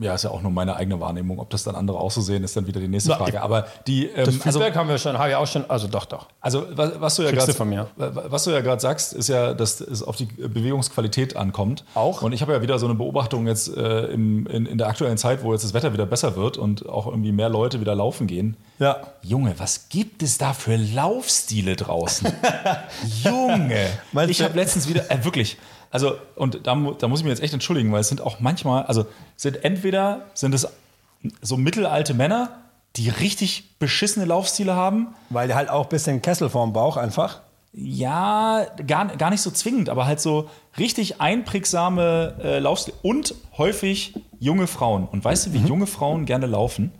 Ja, 0.00 0.14
ist 0.14 0.24
ja 0.24 0.30
auch 0.30 0.40
nur 0.40 0.50
meine 0.50 0.76
eigene 0.76 1.00
Wahrnehmung. 1.00 1.38
Ob 1.38 1.50
das 1.50 1.64
dann 1.64 1.74
andere 1.74 1.98
auch 1.98 2.10
so 2.10 2.22
sehen, 2.22 2.42
ist 2.44 2.56
dann 2.56 2.66
wieder 2.66 2.80
die 2.80 2.88
nächste 2.88 3.10
Na, 3.10 3.16
Frage. 3.16 3.42
Aber 3.42 3.66
die, 3.86 4.06
ähm, 4.06 4.24
Das 4.24 4.40
also, 4.46 4.58
Feedback 4.58 4.76
haben 4.76 4.88
wir 4.88 4.96
schon, 4.96 5.18
habe 5.18 5.30
ich 5.30 5.36
auch 5.36 5.46
schon, 5.46 5.68
also 5.68 5.86
doch, 5.86 6.06
doch. 6.06 6.28
also 6.40 6.66
was, 6.70 7.00
was 7.00 7.16
du 7.16 7.22
ja 7.22 7.30
gerade 7.30 7.52
was 7.98 8.44
du 8.44 8.50
ja 8.50 8.60
gerade 8.60 8.80
sagst, 8.80 9.12
ist 9.12 9.28
ja, 9.28 9.52
dass 9.52 9.80
es 9.80 10.02
auf 10.02 10.16
die 10.16 10.24
Bewegungsqualität 10.24 11.36
ankommt. 11.36 11.84
Auch. 11.94 12.22
Und 12.22 12.32
ich 12.32 12.40
habe 12.40 12.52
ja 12.52 12.62
wieder 12.62 12.78
so 12.78 12.86
eine 12.86 12.94
Beobachtung 12.94 13.46
jetzt 13.46 13.74
äh, 13.76 14.06
im, 14.06 14.46
in, 14.46 14.64
in 14.64 14.78
der 14.78 14.86
aktuellen 14.86 15.18
Zeit, 15.18 15.42
wo 15.42 15.52
jetzt 15.52 15.64
das 15.64 15.74
Wetter 15.74 15.92
wieder 15.92 16.06
besser 16.06 16.36
wird 16.36 16.56
und 16.56 16.88
auch 16.88 17.06
irgendwie 17.06 17.32
mehr 17.32 17.48
Leute 17.50 17.80
wieder 17.80 17.94
laufen 17.94 18.26
gehen. 18.26 18.56
Ja. 18.78 19.00
Junge, 19.22 19.54
was 19.58 19.88
gibt 19.88 20.22
es 20.22 20.38
da 20.38 20.52
für 20.54 20.76
Laufstile 20.76 21.76
draußen? 21.76 22.32
Junge, 23.24 23.86
ich 24.28 24.42
habe 24.42 24.56
letztens 24.56 24.88
wieder, 24.88 25.10
äh, 25.10 25.24
wirklich, 25.24 25.58
also 25.90 26.16
und 26.34 26.66
da, 26.66 26.74
da 26.98 27.08
muss 27.08 27.20
ich 27.20 27.24
mir 27.24 27.30
jetzt 27.30 27.42
echt 27.42 27.54
entschuldigen, 27.54 27.92
weil 27.92 28.00
es 28.00 28.08
sind 28.08 28.20
auch 28.20 28.40
manchmal, 28.40 28.84
also 28.84 29.06
sind 29.36 29.64
entweder 29.64 30.26
sind 30.34 30.54
es 30.54 30.68
so 31.42 31.56
mittelalte 31.56 32.14
Männer, 32.14 32.50
die 32.96 33.08
richtig 33.08 33.78
beschissene 33.78 34.26
Laufstile 34.26 34.74
haben, 34.74 35.08
Weil 35.30 35.54
halt 35.54 35.68
auch 35.68 35.84
ein 35.84 35.88
bisschen 35.88 36.22
Kessel 36.22 36.48
vorm 36.48 36.72
Bauch 36.72 36.96
einfach. 36.96 37.40
ja, 37.72 38.66
gar, 38.86 39.16
gar 39.16 39.30
nicht 39.30 39.42
so 39.42 39.50
zwingend, 39.50 39.90
aber 39.90 40.06
halt 40.06 40.20
so 40.20 40.48
richtig 40.78 41.20
einprägsame 41.20 42.36
äh, 42.42 42.58
Laufstile 42.58 42.96
und 43.02 43.34
häufig 43.58 44.14
junge 44.40 44.66
Frauen. 44.66 45.06
Und 45.06 45.24
weißt 45.24 45.46
du, 45.46 45.52
wie 45.52 45.58
junge 45.58 45.86
Frauen 45.86 46.24
gerne 46.24 46.46
laufen? 46.46 46.92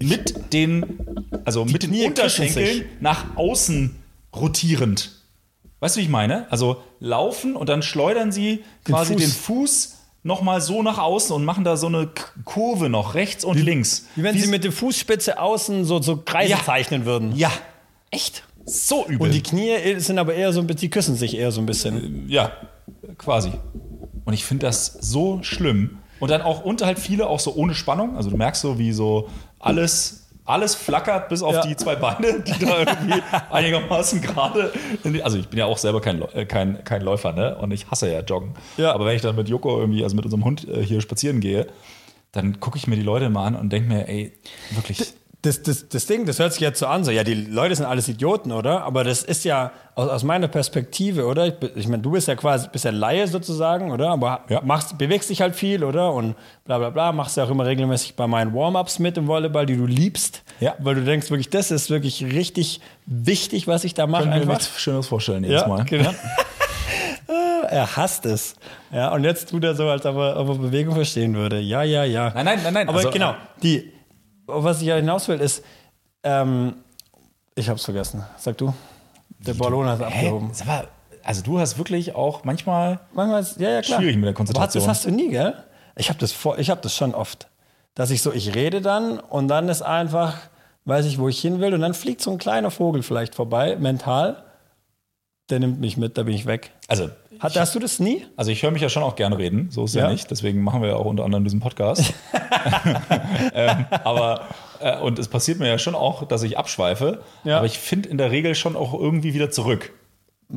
mit 0.00 0.52
den, 0.52 0.98
also 1.44 1.64
mit 1.64 1.82
den 1.82 2.06
Unterschenkeln 2.06 2.84
nach 3.00 3.36
außen 3.36 3.96
rotierend. 4.34 5.13
Weißt 5.84 5.96
du, 5.96 6.00
wie 6.00 6.04
ich 6.04 6.08
meine? 6.10 6.50
Also 6.50 6.78
laufen 6.98 7.56
und 7.56 7.68
dann 7.68 7.82
schleudern 7.82 8.32
sie 8.32 8.64
quasi 8.86 9.12
Fuß. 9.12 9.22
den 9.22 9.30
Fuß 9.30 9.94
nochmal 10.22 10.62
so 10.62 10.82
nach 10.82 10.96
außen 10.96 11.36
und 11.36 11.44
machen 11.44 11.62
da 11.62 11.76
so 11.76 11.88
eine 11.88 12.06
K- 12.06 12.24
Kurve 12.46 12.88
noch, 12.88 13.12
rechts 13.14 13.44
und 13.44 13.58
links. 13.60 14.06
Wie 14.16 14.22
wenn 14.22 14.34
Wie- 14.34 14.40
sie 14.40 14.46
mit 14.46 14.64
der 14.64 14.72
Fußspitze 14.72 15.38
außen 15.38 15.84
so, 15.84 16.00
so 16.00 16.16
Kreise 16.24 16.52
Ja. 16.52 16.64
zeichnen 16.64 17.04
würden. 17.04 17.36
Ja, 17.36 17.52
Echt? 18.10 18.44
so 18.64 19.04
übel. 19.06 19.26
Und 19.26 19.34
die 19.34 19.42
Knie 19.42 19.98
sind 20.00 20.18
aber 20.18 20.32
eher 20.32 20.54
so 20.54 20.60
ein 20.60 20.66
bisschen, 20.66 20.80
die 20.80 20.88
küssen 20.88 21.16
sich 21.16 21.36
eher 21.36 21.52
so 21.52 21.60
ein 21.60 21.66
bisschen. 21.66 22.30
Ja, 22.30 22.52
quasi. 23.18 23.52
Und 24.24 24.32
ich 24.32 24.46
finde 24.46 24.64
das 24.64 24.86
so 24.86 25.40
schlimm. 25.42 25.98
Und 26.18 26.30
dann 26.30 26.40
auch 26.40 26.64
unter 26.64 26.86
halt 26.86 26.98
viele 26.98 27.26
auch 27.28 27.40
so 27.40 27.54
ohne 27.54 27.74
Spannung. 27.74 28.16
Also 28.16 28.30
du 28.30 28.38
merkst 28.38 28.62
so, 28.62 28.78
wie 28.78 28.92
so 28.94 29.28
alles, 29.58 30.23
alles 30.46 30.74
flackert, 30.74 31.28
bis 31.28 31.42
auf 31.42 31.54
Ja. 31.54 31.62
die 31.62 31.76
zwei 31.76 31.96
Beine, 31.96 32.40
die 32.40 32.64
da 32.64 32.78
irgendwie 32.80 33.22
einigermaßen 33.50 34.20
gerade. 34.20 34.72
Also 35.22 35.38
ich 35.38 35.48
bin 35.48 35.58
ja 35.58 35.66
auch 35.66 35.78
selber 35.78 36.00
kein, 36.00 36.20
äh, 36.34 36.44
kein, 36.46 36.84
kein 36.84 37.02
Läufer, 37.02 37.32
ne? 37.32 37.56
Und 37.56 37.70
ich 37.72 37.90
hasse 37.90 38.12
ja 38.12 38.20
Joggen. 38.20 38.54
Ja. 38.76 38.92
Aber 38.92 39.06
wenn 39.06 39.16
ich 39.16 39.22
dann 39.22 39.36
mit 39.36 39.48
Joko 39.48 39.78
irgendwie, 39.80 40.02
also 40.02 40.14
mit 40.16 40.24
unserem 40.24 40.44
Hund 40.44 40.68
äh, 40.68 40.82
hier 40.82 41.00
spazieren 41.00 41.40
gehe, 41.40 41.66
dann 42.32 42.60
gucke 42.60 42.76
ich 42.78 42.86
mir 42.86 42.96
die 42.96 43.02
Leute 43.02 43.30
mal 43.30 43.46
an 43.46 43.54
und 43.56 43.70
denke 43.72 43.88
mir, 43.88 44.08
ey, 44.08 44.32
wirklich. 44.72 45.14
Das, 45.44 45.62
das, 45.62 45.88
das 45.90 46.06
Ding, 46.06 46.24
das 46.24 46.38
hört 46.38 46.52
sich 46.54 46.62
jetzt 46.62 46.78
so 46.78 46.86
an, 46.86 47.04
so, 47.04 47.10
ja, 47.10 47.22
die 47.22 47.34
Leute 47.34 47.76
sind 47.76 47.84
alles 47.84 48.08
Idioten, 48.08 48.50
oder? 48.50 48.82
Aber 48.84 49.04
das 49.04 49.22
ist 49.22 49.44
ja 49.44 49.72
aus, 49.94 50.08
aus 50.08 50.22
meiner 50.24 50.48
Perspektive, 50.48 51.26
oder? 51.26 51.46
Ich, 51.46 51.54
ich 51.76 51.86
meine, 51.86 52.02
du 52.02 52.12
bist 52.12 52.28
ja 52.28 52.34
quasi, 52.34 52.66
bist 52.72 52.86
ja 52.86 52.90
Laie 52.90 53.26
sozusagen, 53.28 53.92
oder? 53.92 54.08
Aber 54.10 54.40
Ja. 54.48 54.62
machst, 54.64 54.96
bewegst 54.96 55.28
dich 55.28 55.42
halt 55.42 55.54
viel, 55.54 55.84
oder? 55.84 56.12
Und 56.14 56.34
bla 56.64 56.78
bla 56.78 56.88
bla, 56.88 57.12
machst 57.12 57.36
ja 57.36 57.44
auch 57.44 57.50
immer 57.50 57.66
regelmäßig 57.66 58.16
bei 58.16 58.26
meinen 58.26 58.54
Warm-Ups 58.54 58.98
mit 59.00 59.18
im 59.18 59.26
Volleyball, 59.26 59.66
die 59.66 59.76
du 59.76 59.84
liebst. 59.86 60.42
Ja. 60.60 60.74
Weil 60.78 60.94
du 60.94 61.04
denkst 61.04 61.28
wirklich, 61.30 61.50
das 61.50 61.70
ist 61.70 61.90
wirklich 61.90 62.24
richtig 62.24 62.80
wichtig, 63.04 63.66
was 63.68 63.84
ich 63.84 63.92
da 63.92 64.06
mache. 64.06 64.22
Können 64.22 64.34
wir 64.34 64.40
einfach. 64.42 64.54
nichts 64.60 64.80
Schönes 64.80 65.06
vorstellen 65.08 65.44
jedes 65.44 65.60
Ja, 65.60 65.68
Mal. 65.68 65.84
genau. 65.84 66.10
er 67.68 67.96
hasst 67.96 68.26
es. 68.26 68.54
Ja, 68.92 69.12
und 69.12 69.24
jetzt 69.24 69.48
tut 69.50 69.64
er 69.64 69.74
so, 69.74 69.88
als 69.88 70.04
ob 70.06 70.16
er, 70.16 70.38
ob 70.38 70.48
er 70.48 70.54
Bewegung 70.56 70.94
verstehen 70.94 71.34
würde. 71.34 71.58
Ja, 71.60 71.82
ja, 71.82 72.04
ja. 72.04 72.30
Nein, 72.34 72.44
nein, 72.44 72.60
nein, 72.62 72.74
nein. 72.74 72.88
Aber 72.88 72.98
Also, 72.98 73.10
genau, 73.10 73.34
die, 73.62 73.90
auf 73.90 73.93
was 74.46 74.80
ich 74.80 74.86
ja 74.88 74.96
hinaus 74.96 75.28
will, 75.28 75.40
ist, 75.40 75.64
ähm, 76.22 76.74
ich 77.54 77.68
hab's 77.68 77.84
vergessen. 77.84 78.24
Sag 78.36 78.58
du. 78.58 78.72
Der 79.38 79.54
Ballon 79.54 79.86
hat 79.86 80.00
abgehoben. 80.02 80.50
Sag 80.52 80.66
mal, 80.66 80.88
also 81.22 81.42
du 81.42 81.58
hast 81.58 81.78
wirklich 81.78 82.14
auch 82.14 82.44
manchmal 82.44 83.00
Manchmal 83.12 83.40
ist, 83.42 83.58
ja, 83.60 83.70
ja, 83.70 83.82
klar. 83.82 84.00
Schwierig 84.00 84.16
mit 84.16 84.24
der 84.24 84.30
Aber 84.30 84.36
Konzentration. 84.36 84.82
das 84.82 84.88
hast 84.88 85.04
du 85.06 85.10
nie, 85.10 85.28
gell? 85.28 85.54
Ich 85.96 86.08
habe 86.08 86.18
das, 86.18 86.32
vor- 86.32 86.58
ich 86.58 86.70
hab 86.70 86.82
das 86.82 86.94
schon 86.94 87.14
oft. 87.14 87.48
Dass 87.94 88.10
ich 88.10 88.22
so, 88.22 88.32
ich 88.32 88.54
rede 88.54 88.80
dann 88.80 89.20
und 89.20 89.48
dann 89.48 89.68
ist 89.68 89.82
einfach, 89.82 90.36
weiß 90.84 91.06
ich, 91.06 91.18
wo 91.18 91.28
ich 91.28 91.40
hin 91.40 91.60
will 91.60 91.72
und 91.74 91.80
dann 91.80 91.94
fliegt 91.94 92.20
so 92.20 92.30
ein 92.32 92.38
kleiner 92.38 92.70
Vogel 92.70 93.02
vielleicht 93.02 93.34
vorbei, 93.34 93.76
mental. 93.76 94.42
Der 95.50 95.60
nimmt 95.60 95.78
mich 95.78 95.96
mit, 95.96 96.16
da 96.18 96.22
bin 96.24 96.34
ich 96.34 96.46
weg. 96.46 96.72
Also, 96.88 97.10
Hat, 97.40 97.56
hast 97.56 97.74
du 97.74 97.78
das 97.78 98.00
nie? 98.00 98.24
also 98.36 98.50
ich 98.50 98.62
höre 98.62 98.70
mich 98.70 98.82
ja 98.82 98.88
schon 98.88 99.02
auch 99.02 99.16
gerne 99.16 99.38
reden, 99.38 99.68
so 99.70 99.84
ist 99.84 99.94
ja, 99.94 100.04
Ja. 100.04 100.10
nicht. 100.12 100.30
Deswegen 100.30 100.62
machen 100.62 100.82
wir 100.82 100.90
ja 100.90 100.96
auch 100.96 101.04
unter 101.06 101.24
anderem 101.24 101.44
diesen 101.44 101.60
Podcast. 101.60 102.12
ähm, 103.54 103.86
aber 104.04 104.42
äh, 104.80 104.98
und 104.98 105.18
es 105.18 105.28
passiert 105.28 105.58
mir 105.58 105.68
ja 105.68 105.78
schon 105.78 105.94
auch, 105.94 106.26
dass 106.26 106.42
ich 106.42 106.58
abschweife. 106.58 107.22
Ja. 107.44 107.58
Aber 107.58 107.66
ich 107.66 107.78
finde 107.78 108.08
in 108.08 108.18
der 108.18 108.30
Regel 108.30 108.54
schon 108.54 108.76
auch 108.76 108.94
irgendwie 108.94 109.34
wieder 109.34 109.50
zurück. 109.50 109.92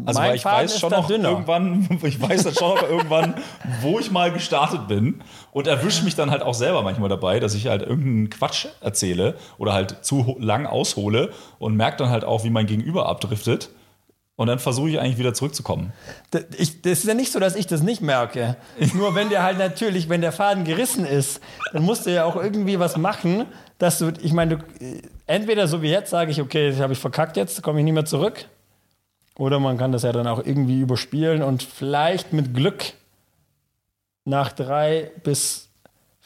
Also 0.06 0.20
Mein 0.20 0.30
weil 0.30 0.36
ich 0.36 0.42
Faden 0.42 0.64
weiß 0.66 0.80
schon 0.80 0.92
noch 0.92 1.08
dünner. 1.08 1.30
irgendwann, 1.30 2.00
ich 2.04 2.22
weiß 2.22 2.44
dann 2.44 2.54
schon 2.54 2.76
noch 2.76 2.84
irgendwann, 2.84 3.36
wo 3.82 4.00
ich 4.00 4.12
mal 4.12 4.32
gestartet 4.32 4.88
bin 4.88 5.22
und 5.54 5.66
erwische 5.66 6.04
mich 6.04 6.14
dann 6.16 6.30
halt 6.30 6.44
auch 6.44 6.54
selber 6.54 6.82
manchmal 6.84 7.10
dabei, 7.10 7.40
dass 7.40 7.56
ich 7.56 7.68
halt 7.68 7.82
irgendeinen 7.82 8.30
Quatsch 8.30 8.68
erzähle 8.82 9.36
oder 9.58 9.74
halt 9.74 10.04
zu 10.04 10.36
lang 10.40 10.66
aushole 10.66 11.32
und 11.58 11.76
merke 11.76 11.98
dann 11.98 12.10
halt 12.10 12.26
auch, 12.26 12.44
wie 12.44 12.50
mein 12.50 12.66
Gegenüber 12.66 13.08
abdriftet. 13.08 13.70
Und 14.38 14.46
dann 14.46 14.60
versuche 14.60 14.92
ich 14.92 15.00
eigentlich 15.00 15.18
wieder 15.18 15.34
zurückzukommen. 15.34 15.92
Das, 16.30 16.44
ich, 16.60 16.84
das 16.84 17.00
ist 17.00 17.06
ja 17.06 17.16
nicht 17.16 17.32
so, 17.32 17.40
dass 17.40 17.56
ich 17.56 17.66
das 17.66 17.82
nicht 17.82 18.02
merke. 18.02 18.56
Nur 18.94 19.16
wenn 19.16 19.30
der 19.30 19.42
halt 19.42 19.58
natürlich, 19.58 20.10
wenn 20.10 20.22
der 20.22 20.32
Faden 20.32 20.64
gerissen 20.64 21.06
ist, 21.06 21.42
dann 21.74 21.82
musst 21.82 22.06
du 22.06 22.14
ja 22.14 22.24
auch 22.24 22.36
irgendwie 22.36 22.80
was 22.80 22.98
machen, 22.98 23.46
dass 23.80 23.98
du, 23.98 24.14
ich 24.22 24.34
meine, 24.34 24.58
du, 24.58 24.86
äh, 24.86 25.02
entweder 25.26 25.68
so 25.68 25.82
wie 25.82 25.90
jetzt 25.90 26.12
sage 26.12 26.30
ich, 26.30 26.40
okay, 26.40 26.70
das 26.70 26.80
habe 26.80 26.94
ich 26.94 27.00
verkackt 27.00 27.36
jetzt, 27.36 27.64
komme 27.64 27.80
ich 27.80 27.86
nie 27.86 27.92
mehr 27.92 28.06
zurück. 28.06 28.46
Oder 29.40 29.60
man 29.60 29.80
kann 29.80 29.92
das 29.92 30.04
ja 30.04 30.12
dann 30.12 30.28
auch 30.28 30.46
irgendwie 30.46 30.82
überspielen 30.82 31.42
und 31.42 31.64
vielleicht 31.64 32.32
mit 32.32 32.54
Glück 32.54 32.94
nach 34.24 34.52
drei 34.52 35.12
bis 35.24 35.70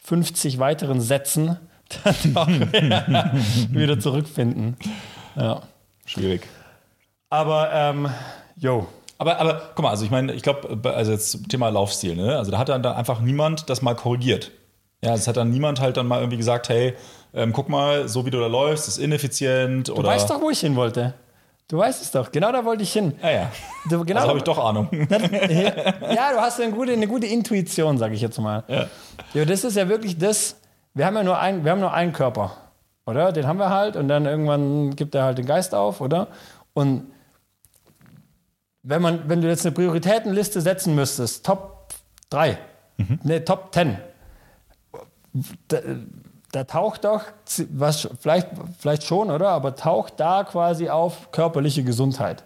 50 0.04 0.58
weiteren 0.58 1.00
Sätzen 1.00 1.58
dann 2.04 2.36
auch 2.36 2.48
wieder, 2.72 3.32
wieder 3.70 3.98
zurückfinden. 3.98 4.76
Ja. 5.34 5.62
Schwierig. 6.04 6.42
Aber, 7.32 7.70
ähm, 7.72 8.10
yo. 8.56 8.86
Aber, 9.16 9.38
aber 9.38 9.62
guck 9.74 9.82
mal, 9.84 9.88
also 9.88 10.04
ich 10.04 10.10
meine, 10.10 10.34
ich 10.34 10.42
glaube, 10.42 10.92
also 10.94 11.12
jetzt 11.12 11.30
zum 11.30 11.48
Thema 11.48 11.70
Laufstil, 11.70 12.14
ne? 12.14 12.36
Also 12.36 12.50
da 12.50 12.58
hat 12.58 12.68
dann 12.68 12.82
da 12.82 12.92
einfach 12.92 13.20
niemand 13.20 13.70
das 13.70 13.80
mal 13.80 13.94
korrigiert. 13.94 14.50
Ja, 15.02 15.14
es 15.14 15.26
hat 15.26 15.38
dann 15.38 15.48
niemand 15.50 15.80
halt 15.80 15.96
dann 15.96 16.06
mal 16.06 16.18
irgendwie 16.18 16.36
gesagt, 16.36 16.68
hey, 16.68 16.94
ähm, 17.32 17.54
guck 17.54 17.70
mal, 17.70 18.06
so 18.06 18.26
wie 18.26 18.30
du 18.30 18.38
da 18.38 18.48
läufst, 18.48 18.86
ist 18.86 18.98
ineffizient 18.98 19.88
Du 19.88 19.94
oder. 19.94 20.08
weißt 20.10 20.28
doch, 20.28 20.42
wo 20.42 20.50
ich 20.50 20.60
hin 20.60 20.76
wollte. 20.76 21.14
Du 21.68 21.78
weißt 21.78 22.02
es 22.02 22.10
doch. 22.10 22.30
Genau 22.30 22.52
da 22.52 22.66
wollte 22.66 22.82
ich 22.82 22.92
hin. 22.92 23.14
Ja, 23.22 23.30
ja. 23.30 23.52
Du, 23.88 24.04
genau 24.04 24.20
Also 24.20 24.28
habe 24.28 24.38
ich 24.38 24.44
doch 24.44 24.58
Ahnung. 24.62 24.88
Ja, 25.10 26.32
du 26.34 26.38
hast 26.38 26.60
eine 26.60 26.70
gute, 26.70 26.92
eine 26.92 27.08
gute 27.08 27.26
Intuition, 27.26 27.96
sage 27.96 28.14
ich 28.14 28.20
jetzt 28.20 28.38
mal. 28.38 28.62
Ja. 28.68 28.86
Ja, 29.32 29.44
das 29.46 29.64
ist 29.64 29.78
ja 29.78 29.88
wirklich 29.88 30.18
das. 30.18 30.56
Wir 30.92 31.06
haben 31.06 31.16
ja 31.16 31.22
nur, 31.22 31.38
ein, 31.38 31.64
wir 31.64 31.70
haben 31.70 31.80
nur 31.80 31.94
einen 31.94 32.12
Körper, 32.12 32.52
oder? 33.06 33.32
Den 33.32 33.46
haben 33.46 33.58
wir 33.58 33.70
halt 33.70 33.96
und 33.96 34.08
dann 34.08 34.26
irgendwann 34.26 34.94
gibt 34.96 35.14
er 35.14 35.24
halt 35.24 35.38
den 35.38 35.46
Geist 35.46 35.74
auf, 35.74 36.02
oder? 36.02 36.26
Und 36.74 37.11
wenn, 38.82 39.02
man, 39.02 39.28
wenn 39.28 39.40
du 39.40 39.48
jetzt 39.48 39.64
eine 39.64 39.74
Prioritätenliste 39.74 40.60
setzen 40.60 40.94
müsstest, 40.94 41.44
Top 41.46 41.88
3, 42.30 42.58
ne, 43.22 43.44
Top 43.44 43.72
10, 43.74 43.96
da, 45.68 45.78
da 46.52 46.64
taucht 46.64 47.04
doch, 47.04 47.22
was, 47.70 48.08
vielleicht, 48.20 48.48
vielleicht 48.78 49.04
schon, 49.04 49.30
oder? 49.30 49.48
Aber 49.50 49.74
taucht 49.74 50.14
da 50.20 50.44
quasi 50.44 50.88
auf 50.90 51.30
körperliche 51.32 51.82
Gesundheit. 51.84 52.44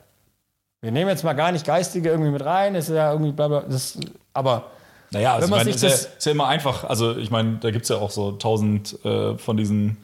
Wir 0.83 0.93
nehmen 0.93 1.11
jetzt 1.11 1.25
mal 1.25 1.33
gar 1.33 1.51
nicht 1.53 1.67
geistige 1.67 2.11
irgendwie 2.11 2.31
mit 2.31 2.45
rein, 2.45 2.75
ist 2.75 2.89
ja 2.91 3.11
irgendwie 3.13 3.33
bla 3.33 3.49
bla, 3.49 3.61
das, 3.63 3.99
aber 4.33 4.71
Naja, 5.11 5.35
also 5.35 5.45
Wenn 5.45 5.51
man 5.51 5.61
ich 5.61 5.67
meine, 5.67 5.79
sich 5.79 5.89
ist, 5.89 6.05
ja, 6.05 6.07
das- 6.09 6.17
ist 6.19 6.27
ja 6.27 6.33
immer 6.33 6.47
einfach. 6.47 6.85
Also 6.85 7.17
ich 7.17 7.31
meine, 7.31 7.57
da 7.57 7.71
gibt 7.71 7.85
es 7.85 7.89
ja 7.89 7.97
auch 7.97 8.11
so 8.11 8.33
tausend 8.33 9.05
äh, 9.05 9.37
von 9.39 9.57
diesen 9.57 9.97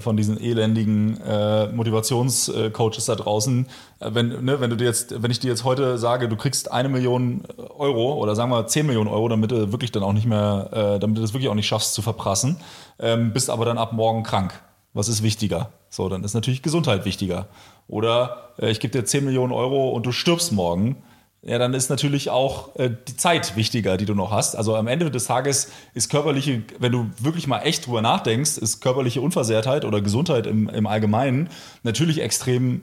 von 0.00 0.16
diesen 0.16 0.40
elendigen 0.40 1.20
äh, 1.20 1.66
Motivationscoaches 1.72 3.06
da 3.06 3.16
draußen. 3.16 3.66
Äh, 3.98 4.10
wenn, 4.14 4.44
ne, 4.44 4.60
wenn 4.60 4.70
du 4.70 4.76
dir 4.76 4.84
jetzt, 4.84 5.22
wenn 5.22 5.30
ich 5.30 5.40
dir 5.40 5.48
jetzt 5.48 5.64
heute 5.64 5.98
sage, 5.98 6.28
du 6.28 6.36
kriegst 6.36 6.70
eine 6.70 6.88
Million 6.88 7.42
Euro 7.78 8.14
oder 8.14 8.36
sagen 8.36 8.50
wir 8.50 8.66
10 8.66 8.86
Millionen 8.86 9.08
Euro, 9.08 9.28
damit 9.28 9.50
du 9.50 9.72
wirklich 9.72 9.90
dann 9.90 10.04
auch 10.04 10.12
nicht 10.12 10.26
mehr, 10.26 10.68
äh, 10.72 10.98
damit 11.00 11.18
du 11.18 11.20
das 11.20 11.32
wirklich 11.32 11.48
auch 11.48 11.56
nicht 11.56 11.66
schaffst 11.66 11.94
zu 11.94 12.02
verprassen, 12.02 12.58
ähm, 13.00 13.32
bist 13.32 13.50
aber 13.50 13.64
dann 13.64 13.76
ab 13.76 13.92
morgen 13.92 14.22
krank. 14.22 14.54
Was 14.94 15.08
ist 15.08 15.22
wichtiger? 15.22 15.70
So, 15.88 16.08
dann 16.08 16.22
ist 16.22 16.34
natürlich 16.34 16.62
Gesundheit 16.62 17.04
wichtiger. 17.04 17.48
Oder 17.88 18.52
äh, 18.58 18.70
ich 18.70 18.78
gebe 18.78 18.92
dir 18.92 19.04
10 19.04 19.24
Millionen 19.24 19.52
Euro 19.52 19.90
und 19.90 20.06
du 20.06 20.12
stirbst 20.12 20.52
morgen. 20.52 21.02
Ja, 21.44 21.58
dann 21.58 21.74
ist 21.74 21.90
natürlich 21.90 22.30
auch 22.30 22.76
äh, 22.76 22.90
die 23.08 23.16
Zeit 23.16 23.56
wichtiger, 23.56 23.96
die 23.96 24.04
du 24.04 24.14
noch 24.14 24.30
hast. 24.30 24.54
Also 24.54 24.76
am 24.76 24.86
Ende 24.86 25.10
des 25.10 25.24
Tages 25.24 25.70
ist 25.92 26.08
körperliche, 26.08 26.62
wenn 26.78 26.92
du 26.92 27.10
wirklich 27.18 27.48
mal 27.48 27.60
echt 27.62 27.84
drüber 27.86 28.00
nachdenkst, 28.00 28.58
ist 28.58 28.80
körperliche 28.80 29.20
Unversehrtheit 29.20 29.84
oder 29.84 30.00
Gesundheit 30.00 30.46
im, 30.46 30.68
im 30.68 30.86
Allgemeinen 30.86 31.48
natürlich 31.82 32.20
extrem 32.22 32.82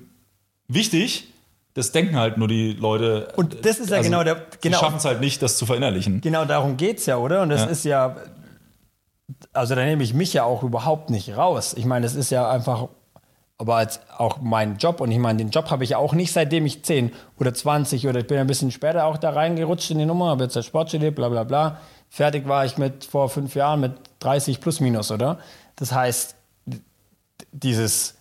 wichtig. 0.67 1.32
Das 1.74 1.93
denken 1.93 2.17
halt 2.17 2.38
nur 2.38 2.50
die 2.50 2.74
Leute. 2.74 3.28
Also 3.30 3.39
Und 3.41 3.65
das 3.65 3.80
ist 3.80 3.91
ja 3.91 4.02
genau 4.02 4.26
der- 4.26 4.36
genau. 4.60 4.78
Die 4.78 4.84
schaffen 4.84 4.98
es 4.98 5.06
halt 5.06 5.22
nicht, 5.22 5.41
das 5.41 5.56
zu 5.58 5.65
verinnerlichen. 5.65 6.19
Genau 6.19 6.43
darum 6.43 6.76
geht 6.76 6.98
es 7.00 7.06
ja, 7.06 7.15
oder? 7.15 7.41
Und 7.43 7.50
das 7.50 7.62
Ja. 7.62 7.67
ist 7.67 7.86
ja, 7.86 8.15
also 9.54 9.76
da 9.76 9.86
nehme 9.86 10.04
ich 10.04 10.13
mich 10.13 10.34
ja 10.34 10.43
auch 10.43 10.63
überhaupt 10.63 11.10
nicht 11.12 11.38
raus. 11.38 11.74
Ich 11.78 11.86
meine, 11.86 12.04
das 12.04 12.15
ist 12.15 12.30
ja 12.30 12.50
einfach, 12.50 12.89
aber 13.60 13.76
als 13.76 14.00
auch 14.17 14.39
mein 14.41 14.78
Job. 14.78 15.02
Und 15.02 15.12
ich 15.12 15.19
meine, 15.19 15.38
den 15.38 15.52
Job 15.52 15.69
habe 15.69 15.84
ich 15.84 15.91
ja 15.91 15.98
auch 15.98 16.13
nicht, 16.13 16.32
seitdem 16.32 16.65
ich 16.65 16.84
10 16.84 17.12
oder 17.38 17.54
20 17.54 18.08
oder 18.08 18.22
ich 18.22 18.28
bin 18.28 18.38
ein 18.39 18.48
bisschen 18.48 18.72
später 18.72 19.06
auch 19.06 19.17
da 19.17 19.32
reingerutscht 19.32 19.91
in 19.91 20.00
die 20.00 20.06
Nummer, 20.06 20.30
habe 20.30 20.45
jetzt 20.45 20.56
ja 20.56 20.63
Sport 20.63 20.89
studiert, 20.89 21.15
bla 21.15 21.28
bla 21.28 21.43
bla. 21.43 21.80
Fertig 22.10 22.48
war 22.48 22.65
ich 22.65 22.78
mit 22.78 23.04
vor 23.04 23.30
fünf 23.30 23.56
Jahren 23.56 23.82
mit 23.82 23.93
30 24.22 24.62
plus 24.62 24.80
minus, 24.80 25.12
oder? 25.12 25.39
Das 25.76 25.91
heißt, 25.91 26.36
dieses 27.52 28.15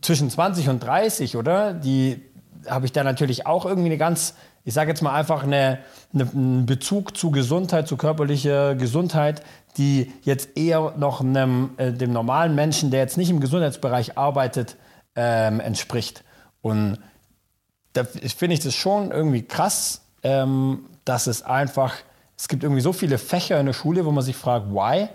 zwischen 0.00 0.30
20 0.30 0.70
und 0.70 0.82
30, 0.82 1.36
oder? 1.36 1.74
Die 1.74 2.22
habe 2.66 2.86
ich 2.86 2.92
da 2.92 3.04
natürlich 3.04 3.46
auch 3.46 3.66
irgendwie 3.66 3.88
eine 3.88 3.98
ganz, 3.98 4.34
ich 4.64 4.72
sage 4.72 4.90
jetzt 4.90 5.02
mal 5.02 5.14
einfach 5.14 5.42
eine, 5.42 5.78
eine, 6.12 6.28
einen 6.30 6.66
Bezug 6.66 7.16
zu 7.16 7.30
Gesundheit, 7.30 7.86
zu 7.86 7.96
körperlicher 7.96 8.74
Gesundheit, 8.74 9.42
die 9.76 10.12
jetzt 10.22 10.56
eher 10.56 10.94
noch 10.96 11.20
einem, 11.20 11.70
äh, 11.76 11.92
dem 11.92 12.12
normalen 12.12 12.54
Menschen, 12.54 12.90
der 12.90 13.00
jetzt 13.00 13.18
nicht 13.18 13.30
im 13.30 13.40
Gesundheitsbereich 13.40 14.16
arbeitet, 14.16 14.76
ähm, 15.16 15.60
entspricht. 15.60 16.24
Und 16.62 16.98
da 17.92 18.04
finde 18.04 18.54
ich 18.54 18.60
das 18.60 18.74
schon 18.74 19.10
irgendwie 19.10 19.42
krass, 19.42 20.00
ähm, 20.22 20.86
dass 21.04 21.26
es 21.26 21.42
einfach, 21.42 21.94
es 22.36 22.48
gibt 22.48 22.62
irgendwie 22.62 22.80
so 22.80 22.92
viele 22.92 23.18
Fächer 23.18 23.60
in 23.60 23.66
der 23.66 23.74
Schule, 23.74 24.06
wo 24.06 24.10
man 24.10 24.24
sich 24.24 24.36
fragt, 24.36 24.70
why? 24.70 25.08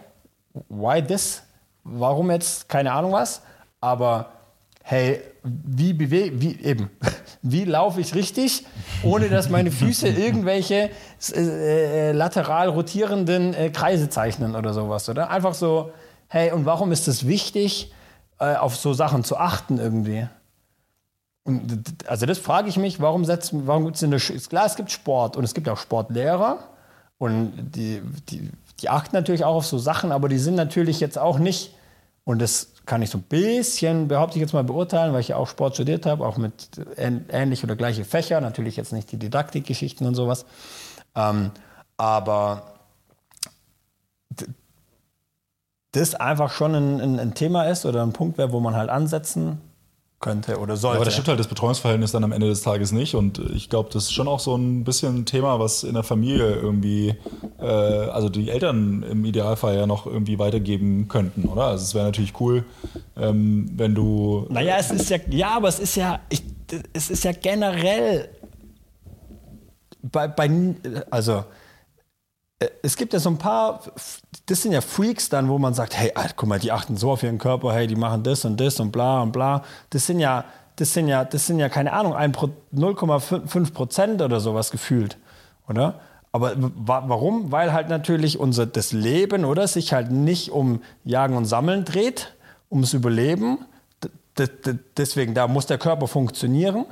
Why 0.69 1.01
this? 1.01 1.43
Warum 1.83 2.29
jetzt? 2.29 2.69
Keine 2.69 2.91
Ahnung 2.91 3.13
was. 3.13 3.41
Aber 3.81 4.31
hey, 4.83 5.21
wie 5.43 5.93
bewege, 5.93 6.41
wie 6.41 6.59
eben, 6.61 6.89
wie 7.41 7.65
laufe 7.65 8.01
ich 8.01 8.15
richtig, 8.15 8.65
ohne 9.03 9.29
dass 9.29 9.49
meine 9.49 9.71
Füße 9.71 10.07
irgendwelche 10.07 10.89
äh, 11.33 12.09
äh, 12.09 12.11
lateral 12.11 12.69
rotierenden 12.69 13.53
äh, 13.53 13.69
Kreise 13.69 14.09
zeichnen 14.09 14.55
oder 14.55 14.73
sowas, 14.73 15.07
oder? 15.09 15.29
Einfach 15.29 15.53
so, 15.53 15.91
hey, 16.27 16.51
und 16.51 16.65
warum 16.65 16.91
ist 16.91 17.07
es 17.07 17.27
wichtig, 17.27 17.93
äh, 18.39 18.55
auf 18.55 18.75
so 18.75 18.93
Sachen 18.93 19.23
zu 19.23 19.37
achten 19.37 19.77
irgendwie? 19.77 20.27
Und, 21.43 21.83
also 22.07 22.25
das 22.25 22.37
frage 22.37 22.69
ich 22.69 22.77
mich, 22.77 22.99
warum 22.99 23.25
setzen, 23.25 23.65
warum 23.65 23.85
gibt 23.85 23.95
es 23.95 24.03
in 24.03 24.11
der 24.11 24.19
Sch 24.19 24.33
Klar, 24.49 24.65
es 24.65 24.75
gibt 24.75 24.91
Sport 24.91 25.37
und 25.37 25.43
es 25.43 25.53
gibt 25.53 25.67
auch 25.69 25.77
Sportlehrer 25.77 26.59
und 27.17 27.53
die, 27.75 28.01
die, 28.29 28.49
die 28.81 28.89
achten 28.89 29.15
natürlich 29.15 29.43
auch 29.43 29.55
auf 29.55 29.65
so 29.65 29.77
Sachen, 29.77 30.11
aber 30.11 30.29
die 30.29 30.37
sind 30.37 30.55
natürlich 30.55 30.99
jetzt 30.99 31.17
auch 31.17 31.39
nicht, 31.39 31.73
und 32.23 32.39
das 32.39 32.73
kann 32.89 33.03
ich 33.03 33.11
so 33.11 33.19
ein 33.19 33.21
bisschen, 33.21 34.07
behaupte 34.07 34.37
ich 34.37 34.41
jetzt 34.41 34.53
mal, 34.53 34.63
beurteilen, 34.63 35.13
weil 35.13 35.21
ich 35.21 35.27
ja 35.27 35.35
auch 35.35 35.47
Sport 35.47 35.75
studiert 35.75 36.07
habe, 36.07 36.25
auch 36.25 36.37
mit 36.37 36.69
ähnlich 36.97 37.63
oder 37.63 37.75
gleiche 37.75 38.03
Fächer, 38.03 38.41
natürlich 38.41 38.77
jetzt 38.77 38.91
nicht 38.93 39.11
die 39.11 39.17
Didaktikgeschichten 39.17 40.07
und 40.07 40.15
sowas. 40.15 40.47
Ähm, 41.15 41.51
aber 41.97 42.63
das 45.91 46.15
einfach 46.15 46.51
schon 46.51 46.73
ein, 46.73 46.99
ein, 46.99 47.19
ein 47.19 47.33
Thema 47.35 47.65
ist 47.65 47.85
oder 47.85 48.01
ein 48.01 48.11
Punkt 48.11 48.39
wäre, 48.39 48.51
wo 48.51 48.59
man 48.59 48.75
halt 48.75 48.89
ansetzen 48.89 49.61
könnte 50.19 50.59
oder 50.59 50.75
sollte. 50.75 50.97
Aber 50.97 51.05
das 51.05 51.13
stimmt 51.13 51.29
halt 51.29 51.39
das 51.39 51.47
Betreuungsverhältnis 51.47 52.11
dann 52.11 52.23
am 52.23 52.31
Ende 52.31 52.47
des 52.47 52.61
Tages 52.61 52.91
nicht. 52.91 53.15
Und 53.15 53.39
ich 53.53 53.69
glaube, 53.69 53.89
das 53.93 54.03
ist 54.03 54.13
schon 54.13 54.27
auch 54.27 54.39
so 54.39 54.55
ein 54.55 54.83
bisschen 54.83 55.19
ein 55.19 55.25
Thema, 55.25 55.59
was 55.59 55.83
in 55.83 55.93
der 55.93 56.03
Familie 56.03 56.55
irgendwie, 56.55 57.15
äh, 57.59 57.65
also 57.65 58.29
die 58.29 58.49
Eltern 58.49 59.03
im 59.03 59.23
Idealfall 59.23 59.75
ja 59.75 59.87
noch 59.87 60.05
irgendwie 60.05 60.37
weitergeben 60.37 61.07
könnten, 61.07 61.45
oder? 61.45 61.63
Also 61.65 61.83
es 61.83 61.95
wäre 61.95 62.05
natürlich 62.05 62.39
cool, 62.39 62.65
ähm, 63.17 63.69
wenn 63.75 63.95
du. 63.95 64.45
Naja, 64.49 64.77
es 64.77 64.91
ist 64.91 65.09
ja, 65.09 65.17
ja, 65.29 65.51
aber 65.51 65.69
es 65.69 65.79
ist 65.79 65.95
ja, 65.95 66.19
ich, 66.29 66.43
es 66.93 67.09
ist 67.09 67.23
ja 67.23 67.31
generell 67.31 68.29
bei, 70.01 70.27
bei 70.27 70.75
also 71.09 71.43
es 72.81 72.97
gibt 72.97 73.13
ja 73.13 73.19
so 73.19 73.29
ein 73.29 73.37
paar, 73.37 73.81
das 74.45 74.61
sind 74.61 74.73
ja 74.73 74.81
Freaks 74.81 75.29
dann, 75.29 75.47
wo 75.47 75.57
man 75.57 75.73
sagt, 75.73 75.97
hey, 75.97 76.11
guck 76.35 76.49
mal, 76.49 76.59
die 76.59 76.71
achten 76.71 76.97
so 76.97 77.11
auf 77.11 77.23
ihren 77.23 77.37
Körper, 77.37 77.73
hey, 77.73 77.87
die 77.87 77.95
machen 77.95 78.23
das 78.23 78.43
und 78.43 78.59
das 78.59 78.79
und 78.79 78.91
bla 78.91 79.21
und 79.21 79.31
bla. 79.31 79.63
Das 79.91 80.05
sind 80.05 80.19
ja, 80.19 80.43
das 80.75 80.93
sind 80.93 81.07
ja, 81.07 81.23
das 81.23 81.47
sind 81.47 81.59
ja 81.59 81.69
keine 81.69 81.93
Ahnung, 81.93 82.13
0,5 82.13 83.73
Prozent 83.73 84.21
oder 84.21 84.39
sowas 84.41 84.71
gefühlt, 84.71 85.17
oder? 85.69 86.01
Aber 86.31 86.53
warum? 86.57 87.51
Weil 87.51 87.73
halt 87.73 87.89
natürlich 87.89 88.39
unser 88.39 88.65
das 88.65 88.91
Leben, 88.91 89.45
oder, 89.45 89.67
sich 89.67 89.93
halt 89.93 90.11
nicht 90.11 90.51
um 90.51 90.83
Jagen 91.03 91.35
und 91.35 91.45
Sammeln 91.45 91.85
dreht, 91.85 92.35
ums 92.69 92.93
Überleben. 92.93 93.59
deswegen, 94.97 95.33
da 95.33 95.47
muss 95.47 95.65
der 95.65 95.79
Körper 95.79 96.07
funktionieren, 96.07 96.85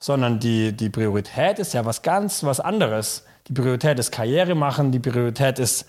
sondern 0.00 0.38
die, 0.38 0.76
die 0.76 0.90
Priorität 0.90 1.60
ist 1.60 1.72
ja 1.72 1.84
was 1.86 2.02
ganz 2.02 2.44
was 2.44 2.60
anderes 2.60 3.24
die 3.48 3.52
Priorität 3.52 3.98
ist 3.98 4.12
Karriere 4.12 4.54
machen, 4.54 4.92
die 4.92 4.98
Priorität 4.98 5.58
ist, 5.58 5.86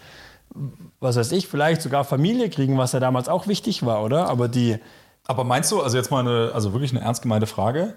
was 1.00 1.16
weiß 1.16 1.32
ich, 1.32 1.48
vielleicht 1.48 1.82
sogar 1.82 2.04
Familie 2.04 2.50
kriegen, 2.50 2.78
was 2.78 2.92
ja 2.92 3.00
damals 3.00 3.30
auch 3.30 3.48
wichtig 3.48 3.86
war, 3.86 4.04
oder? 4.04 4.30
Aber 4.30 4.48
die. 4.48 4.78
Aber 5.26 5.44
meinst 5.44 5.72
du, 5.72 5.82
also 5.82 5.98
jetzt 5.98 6.12
mal 6.12 6.20
eine, 6.20 6.52
also 6.54 6.74
wirklich 6.74 6.92
eine 6.92 7.02
ernst 7.02 7.22
gemeinte 7.22 7.48
Frage. 7.48 7.94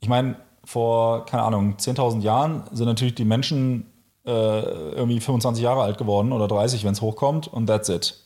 Ich 0.00 0.08
meine, 0.08 0.36
vor, 0.64 1.24
keine 1.26 1.44
Ahnung, 1.44 1.76
10.000 1.78 2.20
Jahren 2.22 2.64
sind 2.72 2.86
natürlich 2.86 3.14
die 3.14 3.24
Menschen 3.24 3.86
äh, 4.26 4.30
irgendwie 4.30 5.20
25 5.20 5.62
Jahre 5.62 5.82
alt 5.82 5.96
geworden 5.96 6.32
oder 6.32 6.48
30, 6.48 6.84
wenn 6.84 6.92
es 6.92 7.00
hochkommt, 7.00 7.46
und 7.46 7.66
that's 7.66 7.88
it. 7.88 8.16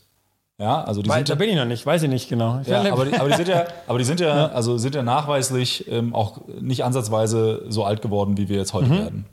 Ja, 0.57 0.83
also 0.83 1.01
die 1.01 1.09
Weil, 1.09 1.17
sind 1.17 1.29
da 1.29 1.33
ja, 1.33 1.37
bin 1.39 1.49
ich 1.49 1.55
noch 1.55 1.65
nicht, 1.65 1.85
weiß 1.85 2.03
ich 2.03 2.09
nicht 2.09 2.29
genau. 2.29 2.61
ja, 2.65 2.91
aber, 2.91 3.05
die, 3.05 3.13
aber 3.15 3.29
die 3.29 3.35
sind 3.35 3.47
ja, 3.47 3.65
aber 3.87 3.97
die 3.97 4.03
sind 4.03 4.19
ja. 4.19 4.47
also 4.47 4.77
sind 4.77 4.93
ja 4.93 5.01
nachweislich 5.01 5.87
ähm, 5.89 6.13
auch 6.13 6.41
nicht 6.59 6.83
ansatzweise 6.83 7.65
so 7.69 7.83
alt 7.83 8.03
geworden, 8.03 8.37
wie 8.37 8.47
wir 8.47 8.57
jetzt 8.57 8.73
heute 8.73 8.87
mhm. 8.87 8.97
werden. 8.97 9.25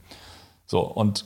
So, 0.68 0.80
und 0.80 1.24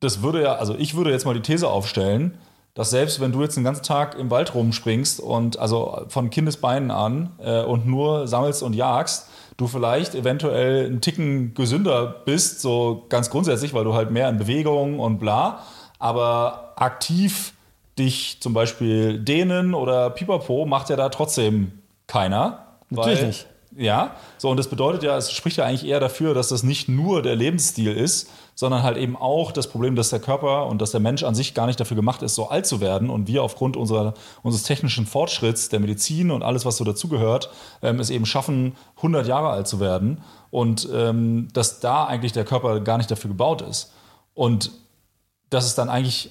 das 0.00 0.20
würde 0.20 0.42
ja, 0.42 0.56
also 0.56 0.74
ich 0.74 0.94
würde 0.94 1.10
jetzt 1.10 1.24
mal 1.24 1.34
die 1.34 1.40
These 1.40 1.68
aufstellen, 1.68 2.36
dass 2.74 2.90
selbst 2.90 3.20
wenn 3.20 3.32
du 3.32 3.40
jetzt 3.40 3.56
den 3.56 3.64
ganzen 3.64 3.84
Tag 3.84 4.18
im 4.18 4.30
Wald 4.30 4.54
rumspringst 4.54 5.20
und 5.20 5.58
also 5.58 6.04
von 6.08 6.28
Kindesbeinen 6.28 6.90
an 6.90 7.30
äh, 7.38 7.62
und 7.62 7.86
nur 7.86 8.28
sammelst 8.28 8.62
und 8.62 8.74
jagst, 8.74 9.28
du 9.56 9.66
vielleicht 9.66 10.14
eventuell 10.14 10.84
einen 10.84 11.00
Ticken 11.00 11.54
gesünder 11.54 12.06
bist, 12.26 12.60
so 12.60 13.06
ganz 13.08 13.30
grundsätzlich, 13.30 13.72
weil 13.72 13.84
du 13.84 13.94
halt 13.94 14.10
mehr 14.10 14.28
in 14.28 14.36
Bewegung 14.36 15.00
und 15.00 15.18
bla, 15.18 15.62
aber 15.98 16.74
aktiv 16.76 17.54
dich 17.98 18.38
zum 18.40 18.52
Beispiel 18.52 19.20
dehnen 19.20 19.72
oder 19.72 20.10
pipapo 20.10 20.66
macht 20.66 20.90
ja 20.90 20.96
da 20.96 21.08
trotzdem 21.08 21.72
keiner. 22.06 22.66
Natürlich 22.90 23.22
nicht. 23.22 23.46
Ja, 23.78 24.16
so 24.38 24.48
und 24.48 24.56
das 24.56 24.68
bedeutet 24.68 25.02
ja, 25.02 25.18
es 25.18 25.30
spricht 25.30 25.58
ja 25.58 25.64
eigentlich 25.64 25.86
eher 25.86 26.00
dafür, 26.00 26.32
dass 26.32 26.48
das 26.48 26.62
nicht 26.62 26.88
nur 26.88 27.20
der 27.20 27.36
Lebensstil 27.36 27.92
ist, 27.92 28.30
sondern 28.54 28.82
halt 28.82 28.96
eben 28.96 29.16
auch 29.16 29.52
das 29.52 29.68
Problem, 29.68 29.96
dass 29.96 30.08
der 30.08 30.18
Körper 30.18 30.66
und 30.66 30.80
dass 30.80 30.92
der 30.92 31.00
Mensch 31.00 31.22
an 31.24 31.34
sich 31.34 31.52
gar 31.52 31.66
nicht 31.66 31.78
dafür 31.78 31.94
gemacht 31.94 32.22
ist, 32.22 32.34
so 32.34 32.48
alt 32.48 32.64
zu 32.64 32.80
werden 32.80 33.10
und 33.10 33.28
wir 33.28 33.42
aufgrund 33.42 33.76
unserer, 33.76 34.14
unseres 34.42 34.64
technischen 34.64 35.04
Fortschritts, 35.04 35.68
der 35.68 35.80
Medizin 35.80 36.30
und 36.30 36.42
alles, 36.42 36.64
was 36.64 36.78
so 36.78 36.84
dazugehört, 36.84 37.50
ähm, 37.82 38.00
es 38.00 38.08
eben 38.08 38.24
schaffen, 38.24 38.76
100 38.96 39.26
Jahre 39.26 39.50
alt 39.50 39.68
zu 39.68 39.78
werden 39.78 40.22
und 40.50 40.88
ähm, 40.90 41.48
dass 41.52 41.80
da 41.80 42.06
eigentlich 42.06 42.32
der 42.32 42.46
Körper 42.46 42.80
gar 42.80 42.96
nicht 42.96 43.10
dafür 43.10 43.28
gebaut 43.28 43.60
ist. 43.60 43.92
Und 44.32 44.70
dass 45.50 45.66
es 45.66 45.74
dann 45.74 45.90
eigentlich 45.90 46.30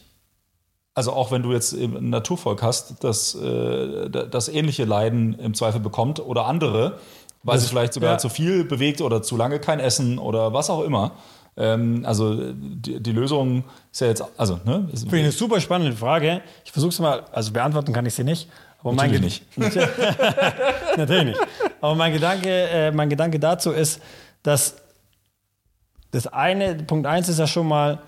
also 0.95 1.11
auch 1.11 1.29
wenn 1.29 1.43
du 1.43 1.51
jetzt 1.51 1.73
ein 1.73 2.09
Naturvolk 2.09 2.63
hast, 2.63 3.03
das, 3.03 3.35
äh, 3.35 4.09
das 4.09 4.47
ähnliche 4.47 4.85
Leiden 4.85 5.37
im 5.37 5.53
Zweifel 5.53 5.81
bekommt 5.81 6.21
oder 6.21 6.45
andere, 6.45 6.99
weil 7.45 7.59
sie 7.59 7.67
vielleicht 7.67 7.93
sogar 7.93 8.13
ja. 8.13 8.17
zu 8.17 8.29
viel 8.29 8.63
bewegt 8.63 9.01
oder 9.01 9.21
zu 9.21 9.37
lange 9.37 9.59
kein 9.59 9.79
Essen 9.79 10.17
oder 10.17 10.53
was 10.53 10.69
auch 10.69 10.81
immer. 10.81 11.11
Ähm, 11.57 12.03
also 12.05 12.53
die, 12.53 13.01
die, 13.01 13.11
Lösung 13.11 13.63
ist 13.91 14.01
ja 14.01 14.07
jetzt, 14.07 14.23
also, 14.35 14.59
ne? 14.65 14.89
Finde 14.93 15.17
eine 15.19 15.31
super 15.31 15.61
spannende 15.61 15.95
Frage. 15.95 16.41
Ich 16.65 16.71
versuche 16.71 16.89
es 16.89 16.99
mal, 16.99 17.23
also 17.31 17.53
beantworten 17.53 17.93
kann 17.93 18.05
ich 18.05 18.13
sie 18.13 18.23
nicht. 18.23 18.49
Aber 18.79 18.93
Natürlich 18.93 19.21
nicht. 19.21 19.57
Natürlich 20.97 21.25
nicht. 21.25 21.39
Aber 21.79 21.95
mein 21.95 22.11
Gedanke, 22.11 22.49
äh, 22.49 22.91
mein 22.91 23.09
Gedanke 23.09 23.39
dazu 23.39 23.71
ist, 23.71 24.01
dass 24.43 24.75
das 26.11 26.27
eine, 26.27 26.75
Punkt 26.75 27.07
eins 27.07 27.29
ist 27.29 27.39
ja 27.39 27.47
schon 27.47 27.67
mal, 27.67 27.99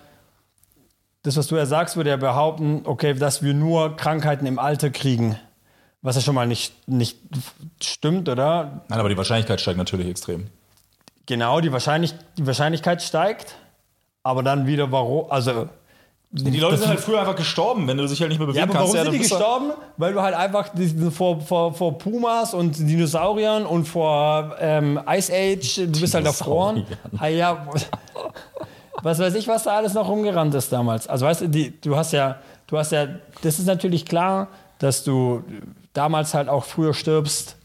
das, 1.24 1.36
was 1.38 1.48
du 1.48 1.56
ja 1.56 1.66
sagst, 1.66 1.96
würde 1.96 2.10
ja 2.10 2.18
behaupten, 2.18 2.82
okay, 2.86 3.14
dass 3.14 3.44
wir 3.44 3.54
nur 3.54 3.96
Krankheiten 3.96 4.46
im 4.46 4.60
Alter 4.60 4.90
kriegen. 4.90 5.38
Was 6.08 6.16
ja 6.16 6.22
schon 6.22 6.36
mal 6.36 6.48
nicht, 6.48 6.88
nicht 6.88 7.18
stimmt, 7.84 8.30
oder? 8.30 8.82
Nein, 8.88 8.98
aber 8.98 9.10
die 9.10 9.18
Wahrscheinlichkeit 9.18 9.60
steigt 9.60 9.78
natürlich 9.78 10.08
extrem. 10.08 10.48
Genau, 11.26 11.60
die, 11.60 11.70
Wahrscheinlich 11.74 12.14
die 12.38 12.48
Wahrscheinlichkeit 12.48 13.04
steigt, 13.04 13.56
aber 14.24 14.42
dann 14.42 14.68
wieder 14.68 14.90
warum, 14.90 15.30
also 15.30 15.68
die 16.32 16.62
Leute 16.62 16.78
sind 16.78 16.88
halt 16.88 17.02
früher 17.02 17.20
einfach 17.20 17.36
gestorben, 17.36 17.90
wenn 17.90 17.98
du 17.98 18.08
dich 18.08 18.22
halt 18.22 18.30
nicht 18.30 18.40
mehr 18.40 18.48
bewegen 18.48 18.60
ja, 18.60 18.64
aber 18.64 18.80
kannst. 18.80 18.94
Warum 18.94 19.04
sind 19.04 19.16
die 19.16 19.20
gestorben? 19.20 19.74
Weil 19.98 20.14
du 20.14 20.22
halt 20.22 20.34
einfach 20.34 20.70
vor, 21.12 21.42
vor, 21.42 21.74
vor 21.74 21.98
Pumas 21.98 22.54
und 22.54 22.80
Dinosauriern 22.80 23.66
und 23.66 23.84
vor 23.84 24.56
ähm, 24.62 25.02
Ice 25.10 25.34
Age, 25.34 25.88
du 25.92 26.00
bist 26.00 26.14
halt 26.14 26.26
erfroren. 26.26 26.86
Ah, 27.18 27.28
ja, 27.28 27.68
was 29.04 29.20
weiß 29.20 29.36
ich, 29.36 29.50
was 29.50 29.64
da 29.64 29.76
alles 29.76 29.94
noch 29.94 30.08
rumgerannt 30.08 30.56
ist 30.56 30.72
damals. 30.72 31.10
Also 31.10 31.26
weißt 31.26 31.42
du, 31.42 31.50
die, 31.50 31.82
du 31.82 31.98
hast 31.98 32.14
ja, 32.14 32.38
du 32.68 32.78
hast 32.78 32.94
ja, 32.94 33.08
das 33.42 33.60
ist 33.60 33.66
natürlich 33.66 34.06
klar, 34.06 34.48
dass 34.80 35.04
du 35.04 35.44
damals 35.98 36.34
halt 36.34 36.48
auch 36.48 36.64
früher 36.64 36.94
stirbst. 36.94 37.58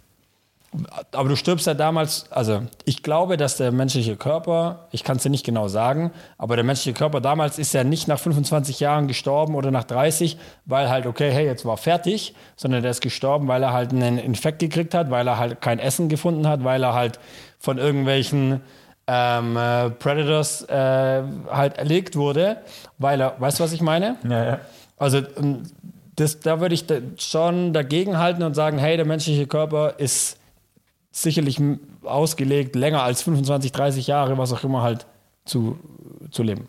Aber 1.11 1.29
du 1.29 1.37
stirbst 1.37 1.67
ja 1.67 1.75
damals, 1.75 2.33
also 2.33 2.63
ich 2.87 3.03
glaube, 3.03 3.37
dass 3.37 3.59
der 3.59 3.73
menschliche 3.73 4.17
Körper, 4.17 4.89
ich 4.91 5.05
kann 5.05 5.19
es 5.19 5.23
dir 5.23 5.29
nicht 5.29 5.45
genau 5.45 5.69
sagen, 5.69 6.13
aber 6.39 6.57
der 6.57 6.65
menschliche 6.65 6.97
Körper 6.97 7.21
damals 7.21 7.59
ist 7.59 7.75
ja 7.75 7.85
nicht 7.85 8.09
nach 8.09 8.19
25 8.19 8.81
Jahren 8.81 9.07
gestorben 9.07 9.55
oder 9.55 9.71
nach 9.71 9.85
30, 9.85 10.39
weil 10.65 10.89
halt, 10.89 11.05
okay, 11.05 11.31
hey, 11.31 11.45
jetzt 11.45 11.67
war 11.67 11.77
fertig, 11.77 12.35
sondern 12.57 12.81
der 12.81 12.91
ist 12.91 13.03
gestorben, 13.03 13.49
weil 13.49 13.63
er 13.63 13.75
halt 13.75 13.93
einen 13.93 14.17
Infekt 14.17 14.61
gekriegt 14.61 14.95
hat, 14.95 15.11
weil 15.11 15.29
er 15.29 15.37
halt 15.37 15.61
kein 15.61 15.79
Essen 15.79 16.09
gefunden 16.09 16.49
hat, 16.49 16.65
weil 16.65 16.83
er 16.83 16.95
halt 16.95 17.21
von 17.59 17.77
irgendwelchen 17.77 18.63
ähm, 19.07 19.59
äh, 19.59 19.91
Predators 19.91 20.63
äh, 20.63 21.23
halt 21.51 21.77
erlegt 21.77 22.17
wurde, 22.17 22.63
weil 22.97 23.21
er, 23.21 23.39
weißt 23.39 23.61
du, 23.61 23.65
was 23.65 23.75
ich 23.75 23.83
meine? 23.83 24.17
Ja, 24.27 24.45
ja. 24.45 24.61
Also 24.97 25.19
ähm, 25.19 25.65
das, 26.17 26.41
da 26.41 26.61
würde 26.61 26.75
ich 26.75 26.85
schon 27.19 27.73
dagegen 27.73 28.19
halten 28.19 28.43
und 28.43 28.55
sagen, 28.55 28.79
hey, 28.79 28.97
der 28.97 29.07
menschliche 29.07 29.47
Körper 29.47 29.99
ist 29.99 30.39
sicherlich 31.11 31.61
ausgelegt, 32.03 32.75
länger 32.75 33.03
als 33.03 33.23
25, 33.23 33.73
30 33.73 34.07
Jahre, 34.07 34.39
was 34.39 34.53
auch 34.53 34.65
immer 34.65 34.83
halt 34.83 35.07
zu, 35.45 35.79
zu 36.31 36.43
leben. 36.43 36.69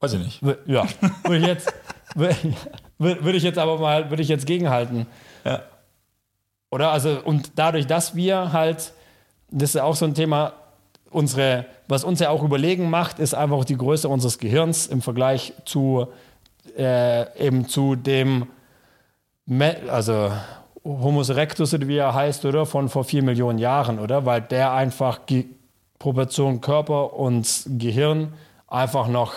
Weiß 0.00 0.12
ich 0.14 0.20
nicht. 0.20 0.42
Ja, 0.66 0.86
würde 1.24 1.38
ich 1.38 1.46
jetzt, 1.46 1.72
würde 2.98 3.36
ich 3.36 3.42
jetzt 3.42 3.58
aber 3.58 3.78
mal, 3.78 4.10
würde 4.10 4.22
ich 4.22 4.28
jetzt 4.28 4.46
gegenhalten. 4.46 5.06
Ja. 5.44 5.62
Oder 6.70 6.92
also, 6.92 7.20
und 7.24 7.52
dadurch, 7.56 7.86
dass 7.86 8.14
wir 8.14 8.52
halt, 8.52 8.92
das 9.50 9.70
ist 9.70 9.74
ja 9.74 9.84
auch 9.84 9.96
so 9.96 10.04
ein 10.04 10.14
Thema, 10.14 10.52
unsere, 11.10 11.66
was 11.88 12.04
uns 12.04 12.20
ja 12.20 12.30
auch 12.30 12.42
überlegen 12.42 12.90
macht, 12.90 13.18
ist 13.18 13.34
einfach 13.34 13.64
die 13.64 13.76
Größe 13.76 14.08
unseres 14.08 14.38
Gehirns 14.38 14.86
im 14.86 15.00
Vergleich 15.00 15.54
zu 15.64 16.08
äh, 16.76 17.46
eben 17.46 17.68
zu 17.68 17.94
dem, 17.96 18.46
also 19.88 20.30
Homo 20.84 21.22
erectus, 21.22 21.72
wie 21.78 21.96
er 21.96 22.14
heißt, 22.14 22.44
oder? 22.44 22.66
Von 22.66 22.88
vor 22.88 23.04
vier 23.04 23.22
Millionen 23.22 23.58
Jahren, 23.58 23.98
oder? 23.98 24.26
Weil 24.26 24.42
der 24.42 24.72
einfach 24.72 25.26
Ge 25.26 25.46
Proportion 25.98 26.60
Körper 26.60 27.14
und 27.14 27.64
Gehirn 27.76 28.32
einfach 28.68 29.08
noch 29.08 29.34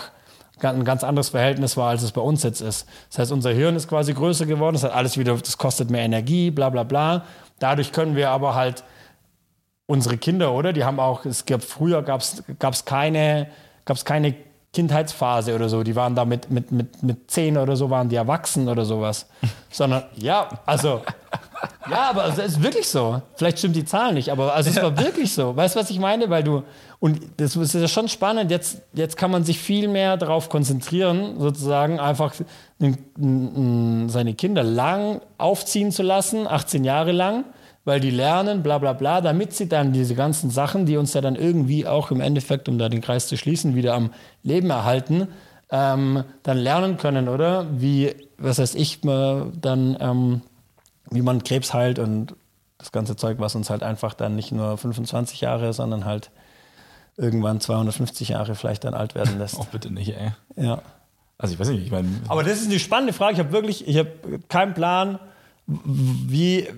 ein 0.62 0.84
ganz 0.84 1.02
anderes 1.02 1.30
Verhältnis 1.30 1.76
war, 1.76 1.90
als 1.90 2.02
es 2.02 2.12
bei 2.12 2.20
uns 2.20 2.44
jetzt 2.44 2.60
ist. 2.60 2.86
Das 3.10 3.18
heißt, 3.18 3.32
unser 3.32 3.50
Hirn 3.50 3.74
ist 3.74 3.88
quasi 3.88 4.14
größer 4.14 4.46
geworden, 4.46 4.74
das 4.74 4.84
hat 4.84 4.92
alles 4.92 5.18
wieder, 5.18 5.36
das 5.36 5.58
kostet 5.58 5.90
mehr 5.90 6.02
Energie, 6.02 6.52
bla 6.52 6.70
bla 6.70 6.84
bla. 6.84 7.24
Dadurch 7.58 7.90
können 7.90 8.14
wir 8.14 8.30
aber 8.30 8.54
halt 8.54 8.84
unsere 9.86 10.16
Kinder, 10.18 10.52
oder? 10.52 10.72
Die 10.72 10.84
haben 10.84 11.00
auch, 11.00 11.24
es 11.24 11.44
gab 11.46 11.62
früher 11.62 12.02
gab 12.02 12.20
es 12.20 12.84
keine, 12.84 13.48
gab's 13.84 14.04
keine 14.04 14.34
Kindheitsphase 14.72 15.54
oder 15.54 15.68
so. 15.68 15.82
Die 15.82 15.94
waren 15.94 16.14
da 16.14 16.24
mit, 16.24 16.50
mit, 16.50 16.72
mit, 16.72 17.02
mit 17.02 17.30
zehn 17.30 17.58
oder 17.58 17.76
so, 17.76 17.90
waren 17.90 18.08
die 18.08 18.16
erwachsen 18.16 18.68
oder 18.68 18.84
sowas. 18.84 19.26
Sondern, 19.70 20.04
ja, 20.16 20.48
also, 20.64 21.02
ja, 21.90 22.10
aber 22.10 22.26
es 22.26 22.38
ist 22.38 22.62
wirklich 22.62 22.88
so. 22.88 23.20
Vielleicht 23.36 23.58
stimmt 23.58 23.76
die 23.76 23.84
Zahl 23.84 24.14
nicht, 24.14 24.30
aber 24.30 24.54
also 24.54 24.70
es 24.70 24.76
war 24.76 24.96
wirklich 24.98 25.32
so. 25.32 25.54
Weißt 25.54 25.76
du, 25.76 25.80
was 25.80 25.90
ich 25.90 25.98
meine? 25.98 26.30
Weil 26.30 26.42
du, 26.42 26.62
und 27.00 27.20
das 27.36 27.54
ist 27.54 27.74
ja 27.74 27.86
schon 27.88 28.08
spannend, 28.08 28.50
jetzt, 28.50 28.80
jetzt 28.94 29.16
kann 29.16 29.30
man 29.30 29.44
sich 29.44 29.58
viel 29.58 29.88
mehr 29.88 30.16
darauf 30.16 30.48
konzentrieren, 30.48 31.38
sozusagen 31.38 32.00
einfach 32.00 32.34
seine 32.78 34.34
Kinder 34.34 34.62
lang 34.62 35.20
aufziehen 35.38 35.92
zu 35.92 36.02
lassen, 36.02 36.46
18 36.46 36.84
Jahre 36.84 37.12
lang 37.12 37.44
weil 37.84 38.00
die 38.00 38.10
lernen, 38.10 38.62
bla 38.62 38.78
bla 38.78 38.92
bla, 38.92 39.20
damit 39.20 39.52
sie 39.54 39.68
dann 39.68 39.92
diese 39.92 40.14
ganzen 40.14 40.50
Sachen, 40.50 40.86
die 40.86 40.96
uns 40.96 41.14
ja 41.14 41.20
dann 41.20 41.36
irgendwie 41.36 41.86
auch 41.86 42.10
im 42.10 42.20
Endeffekt, 42.20 42.68
um 42.68 42.78
da 42.78 42.88
den 42.88 43.00
Kreis 43.00 43.26
zu 43.26 43.36
schließen, 43.36 43.74
wieder 43.74 43.94
am 43.94 44.12
Leben 44.42 44.70
erhalten, 44.70 45.28
ähm, 45.70 46.24
dann 46.42 46.58
lernen 46.58 46.96
können, 46.96 47.28
oder? 47.28 47.66
Wie, 47.72 48.14
was 48.38 48.58
heißt 48.58 48.76
ich, 48.76 49.00
dann, 49.00 49.96
ähm, 50.00 50.42
wie 51.10 51.22
man 51.22 51.42
Krebs 51.42 51.74
heilt 51.74 51.98
und 51.98 52.36
das 52.78 52.92
ganze 52.92 53.16
Zeug, 53.16 53.38
was 53.38 53.54
uns 53.54 53.70
halt 53.70 53.82
einfach 53.82 54.14
dann 54.14 54.36
nicht 54.36 54.52
nur 54.52 54.76
25 54.76 55.40
Jahre, 55.40 55.72
sondern 55.72 56.04
halt 56.04 56.30
irgendwann 57.16 57.60
250 57.60 58.30
Jahre 58.30 58.54
vielleicht 58.54 58.84
dann 58.84 58.94
alt 58.94 59.14
werden 59.14 59.38
lässt. 59.38 59.58
Auch 59.58 59.66
bitte 59.72 59.92
nicht, 59.92 60.14
ey. 60.16 60.32
Ja. 60.56 60.82
Also 61.38 61.54
ich 61.54 61.60
weiß 61.60 61.68
nicht, 61.70 61.84
ich 61.84 61.90
meine. 61.90 62.08
Aber 62.28 62.44
das 62.44 62.60
ist 62.60 62.66
eine 62.66 62.78
spannende 62.78 63.12
Frage. 63.12 63.32
Ich 63.34 63.38
habe 63.38 63.52
wirklich, 63.52 63.88
ich 63.88 63.96
habe 63.96 64.10
keinen 64.48 64.74
Plan, 64.74 65.18
wie, 65.66 66.68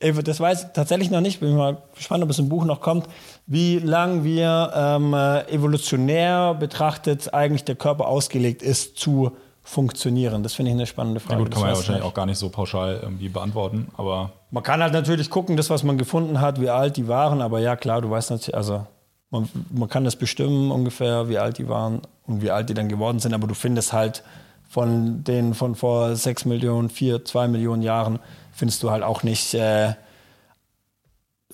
das 0.00 0.40
weiß 0.40 0.64
ich 0.64 0.68
tatsächlich 0.72 1.10
noch 1.10 1.20
nicht, 1.20 1.40
bin 1.40 1.56
mal 1.56 1.78
gespannt, 1.94 2.22
ob 2.24 2.30
es 2.30 2.38
im 2.38 2.48
Buch 2.48 2.64
noch 2.64 2.80
kommt, 2.80 3.06
wie 3.46 3.78
lang 3.78 4.24
wir 4.24 4.72
ähm, 4.74 5.14
evolutionär 5.14 6.54
betrachtet 6.54 7.32
eigentlich 7.32 7.64
der 7.64 7.76
Körper 7.76 8.08
ausgelegt 8.08 8.62
ist 8.62 8.98
zu 8.98 9.32
funktionieren. 9.62 10.42
Das 10.42 10.54
finde 10.54 10.70
ich 10.70 10.76
eine 10.76 10.86
spannende 10.86 11.20
Frage. 11.20 11.40
Ja 11.40 11.44
gut, 11.44 11.52
kann 11.52 11.62
man 11.62 11.70
ja 11.70 11.76
wahrscheinlich 11.76 12.04
auch 12.04 12.14
gar 12.14 12.26
nicht 12.26 12.38
so 12.38 12.50
pauschal 12.50 13.00
irgendwie 13.02 13.28
beantworten, 13.28 13.88
aber... 13.96 14.32
Man 14.50 14.62
kann 14.62 14.82
halt 14.82 14.92
natürlich 14.92 15.30
gucken, 15.30 15.56
das, 15.56 15.70
was 15.70 15.82
man 15.82 15.98
gefunden 15.98 16.40
hat, 16.40 16.60
wie 16.60 16.68
alt 16.68 16.96
die 16.96 17.08
waren, 17.08 17.40
aber 17.40 17.60
ja 17.60 17.74
klar, 17.74 18.02
du 18.02 18.10
weißt 18.10 18.30
natürlich, 18.30 18.54
also 18.54 18.86
man, 19.30 19.48
man 19.70 19.88
kann 19.88 20.04
das 20.04 20.16
bestimmen 20.16 20.70
ungefähr, 20.70 21.28
wie 21.28 21.38
alt 21.38 21.58
die 21.58 21.68
waren 21.68 22.02
und 22.26 22.42
wie 22.42 22.50
alt 22.50 22.68
die 22.68 22.74
dann 22.74 22.88
geworden 22.88 23.18
sind, 23.18 23.34
aber 23.34 23.46
du 23.46 23.54
findest 23.54 23.92
halt 23.92 24.22
von 24.68 25.24
denen 25.24 25.54
von 25.54 25.74
vor 25.74 26.14
6 26.14 26.44
Millionen, 26.46 26.90
4, 26.90 27.24
2 27.24 27.48
Millionen 27.48 27.82
Jahren 27.82 28.18
findest 28.54 28.82
du 28.82 28.90
halt 28.90 29.02
auch 29.02 29.22
nicht 29.22 29.54
äh, 29.54 29.94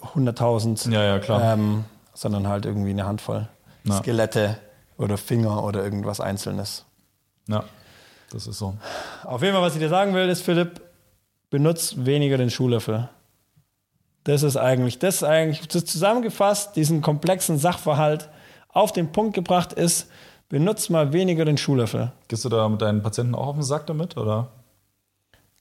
100.000, 0.00 0.90
ja, 0.90 1.04
ja, 1.04 1.18
klar. 1.18 1.54
Ähm, 1.54 1.84
sondern 2.14 2.48
halt 2.48 2.66
irgendwie 2.66 2.90
eine 2.90 3.06
Handvoll 3.06 3.48
ja. 3.84 3.94
Skelette 3.94 4.58
oder 4.98 5.16
Finger 5.16 5.64
oder 5.64 5.82
irgendwas 5.82 6.20
Einzelnes. 6.20 6.84
Ja, 7.46 7.64
das 8.30 8.46
ist 8.46 8.58
so. 8.58 8.74
Auf 9.24 9.42
jeden 9.42 9.54
Fall, 9.54 9.62
was 9.62 9.74
ich 9.74 9.80
dir 9.80 9.88
sagen 9.88 10.14
will, 10.14 10.28
ist, 10.28 10.42
Philipp, 10.42 10.80
benutzt 11.50 12.04
weniger 12.04 12.36
den 12.36 12.50
Schuhlöffel. 12.50 13.08
Das 14.24 14.42
ist 14.42 14.56
eigentlich, 14.56 14.98
das 14.98 15.16
ist 15.16 15.24
eigentlich, 15.24 15.66
das 15.68 15.84
zusammengefasst, 15.86 16.76
diesen 16.76 17.00
komplexen 17.00 17.58
Sachverhalt 17.58 18.28
auf 18.68 18.92
den 18.92 19.12
Punkt 19.12 19.34
gebracht 19.34 19.72
ist, 19.72 20.10
benutzt 20.48 20.90
mal 20.90 21.12
weniger 21.12 21.44
den 21.44 21.56
Schuhlöffel. 21.56 22.12
Gehst 22.28 22.44
du 22.44 22.48
da 22.48 22.68
mit 22.68 22.82
deinen 22.82 23.02
Patienten 23.02 23.34
auch 23.34 23.48
auf 23.48 23.56
den 23.56 23.62
Sack 23.62 23.86
damit, 23.86 24.16
oder? 24.16 24.48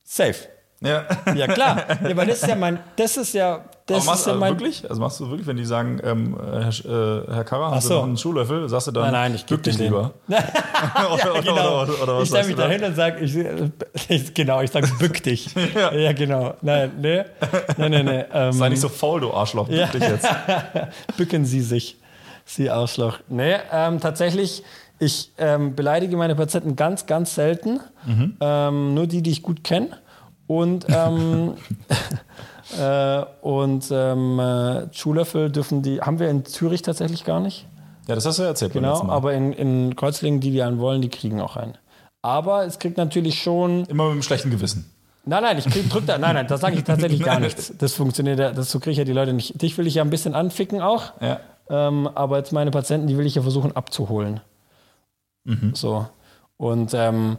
Safe. 0.03 0.35
Ja. 0.81 1.03
Ja, 1.35 1.47
klar. 1.47 1.83
Ja, 2.07 2.15
weil 2.15 2.27
das 2.27 2.41
ist 2.41 2.47
ja 2.47 2.55
mein, 2.55 2.79
das 2.95 3.17
ist 3.17 3.33
ja, 3.33 3.65
das 3.85 3.97
Aber 3.97 4.05
machst, 4.05 4.19
ist 4.21 4.25
ja 4.27 4.31
also 4.33 4.39
mein. 4.39 4.53
wirklich? 4.53 4.89
Also 4.89 5.01
machst 5.01 5.19
du 5.19 5.29
wirklich, 5.29 5.45
wenn 5.45 5.57
die 5.57 5.65
sagen, 5.65 5.99
ähm, 6.03 6.37
Herr, 6.39 6.69
äh, 6.69 7.33
Herr 7.33 7.43
Karrer, 7.43 7.71
haben 7.71 7.81
so. 7.81 7.87
Sie 7.89 7.93
noch 7.95 8.03
einen 8.03 8.17
Schuhlöffel, 8.17 8.69
sagst 8.69 8.87
du 8.87 8.91
dann, 8.91 9.03
nein, 9.03 9.11
nein, 9.11 9.35
ich 9.35 9.45
bück 9.45 9.61
dich 9.61 9.77
lieber. 9.77 10.13
ja, 10.29 10.37
oder, 11.11 11.41
genau. 11.41 11.83
oder, 11.83 12.03
oder, 12.03 12.17
was 12.17 12.23
ich 12.23 12.29
stelle 12.29 12.47
mich 12.47 12.55
da? 12.55 12.67
dahin 12.67 12.83
und 12.83 12.95
sage, 12.95 13.19
ich, 13.19 13.35
ich, 14.09 14.33
genau, 14.33 14.61
ich 14.61 14.71
sage, 14.71 14.87
bück 14.99 15.21
dich. 15.21 15.49
Ja. 15.75 15.93
ja. 15.93 16.13
genau. 16.13 16.53
Nein, 16.61 16.91
nee, 17.01 17.23
nee, 17.77 17.89
nee, 17.89 18.03
nee. 18.03 18.25
Ähm, 18.33 18.53
Sei 18.53 18.69
nicht 18.69 18.81
so 18.81 18.89
faul, 18.89 19.19
du 19.19 19.33
Arschloch, 19.33 19.67
bück 19.67 19.77
Ja. 19.77 19.87
dich 19.87 20.01
jetzt. 20.01 20.27
Bücken 21.17 21.43
Sie 21.45 21.61
sich, 21.61 21.97
Sie 22.45 22.69
Arschloch. 22.69 23.19
Nee, 23.27 23.55
ähm, 23.71 23.99
tatsächlich, 23.99 24.63
ich 24.97 25.31
ähm, 25.37 25.75
beleidige 25.75 26.15
meine 26.15 26.35
Patienten 26.35 26.75
ganz, 26.77 27.05
ganz 27.05 27.35
selten. 27.35 27.81
Ähm, 28.39 28.93
nur 28.93 29.07
die, 29.07 29.21
die 29.21 29.31
ich 29.31 29.41
gut 29.43 29.63
kenne. 29.63 29.89
Und, 30.49 30.87
ähm, 30.89 31.53
äh, 32.79 33.23
und 33.41 33.87
ähm, 33.91 34.39
äh, 34.39 34.91
Schuhlöffel 34.91 35.51
dürfen 35.51 35.83
die, 35.83 36.01
haben 36.01 36.17
wir 36.17 36.27
in 36.27 36.43
Zürich 36.43 36.81
tatsächlich 36.81 37.23
gar 37.23 37.39
nicht. 37.39 37.67
Ja, 38.07 38.15
das 38.15 38.25
hast 38.25 38.39
du 38.39 38.43
ja 38.43 38.49
erzählt. 38.49 38.73
Genau, 38.73 39.07
aber 39.09 39.35
in, 39.35 39.53
in 39.53 39.95
Kreuzlingen, 39.95 40.39
die 40.39 40.49
die 40.49 40.63
einen 40.63 40.79
wollen, 40.79 41.03
die 41.03 41.09
kriegen 41.09 41.39
auch 41.39 41.55
einen. 41.55 41.77
Aber 42.23 42.65
es 42.65 42.79
kriegt 42.79 42.97
natürlich 42.97 43.43
schon. 43.43 43.85
Immer 43.85 44.05
mit 44.05 44.13
einem 44.13 44.23
schlechten 44.23 44.49
Gewissen. 44.49 44.91
Nein, 45.23 45.43
nein, 45.43 45.59
ich 45.59 45.65
krieg, 45.65 45.87
drück 45.87 46.07
da. 46.07 46.17
Nein, 46.17 46.33
nein, 46.33 46.47
das 46.47 46.61
sage 46.61 46.77
ich 46.77 46.83
tatsächlich 46.83 47.21
gar 47.21 47.39
nichts. 47.39 47.71
Das 47.77 47.93
funktioniert 47.93 48.39
ja, 48.39 48.51
das 48.51 48.71
so 48.71 48.79
kriege 48.79 48.93
ich 48.93 48.97
ja 48.97 49.03
die 49.03 49.13
Leute 49.13 49.33
nicht. 49.33 49.61
Dich 49.61 49.77
will 49.77 49.85
ich 49.85 49.93
ja 49.93 50.03
ein 50.03 50.09
bisschen 50.09 50.33
anficken 50.33 50.81
auch. 50.81 51.13
Ja. 51.21 51.41
Ähm, 51.69 52.09
aber 52.15 52.37
jetzt 52.37 52.53
meine 52.53 52.71
Patienten, 52.71 53.05
die 53.05 53.19
will 53.19 53.27
ich 53.27 53.35
ja 53.35 53.43
versuchen 53.43 53.75
abzuholen. 53.75 54.41
So. 55.73 56.07
Und 56.57 56.93
ähm, 56.95 57.37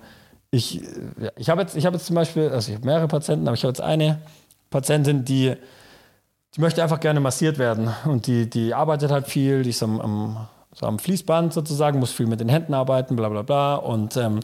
ich, 0.51 0.83
ich 1.37 1.49
habe 1.49 1.63
jetzt, 1.63 1.77
habe 1.85 1.97
jetzt 1.97 2.07
zum 2.07 2.17
Beispiel, 2.17 2.49
also 2.49 2.71
ich 2.71 2.77
habe 2.77 2.87
mehrere 2.87 3.09
Patienten, 3.09 3.47
aber 3.47 3.55
ich 3.55 3.63
habe 3.63 3.71
jetzt 3.71 3.81
eine 3.81 4.21
Patientin, 4.69 5.25
die, 5.25 5.55
die 6.55 6.61
möchte 6.61 6.83
einfach 6.83 7.01
gerne 7.01 7.21
massiert 7.21 7.59
werden. 7.59 7.89
Und 8.05 8.27
die, 8.27 8.51
die 8.51 8.75
arbeitet 8.75 9.11
halt 9.11 9.27
viel, 9.29 9.63
die 9.63 9.71
ist 9.71 9.83
am, 9.83 10.01
am, 10.01 10.49
so 10.75 10.87
am 10.87 10.99
Fließband 10.99 11.53
sozusagen, 11.53 12.01
muss 12.01 12.13
viel 12.13 12.27
mit 12.27 12.41
den 12.41 12.49
Händen 12.49 12.75
arbeiten, 12.75 13.17
bla 13.17 13.29
bla 13.29 13.43
bla. 13.43 13.77
Und 13.77 14.17
ähm, 14.17 14.41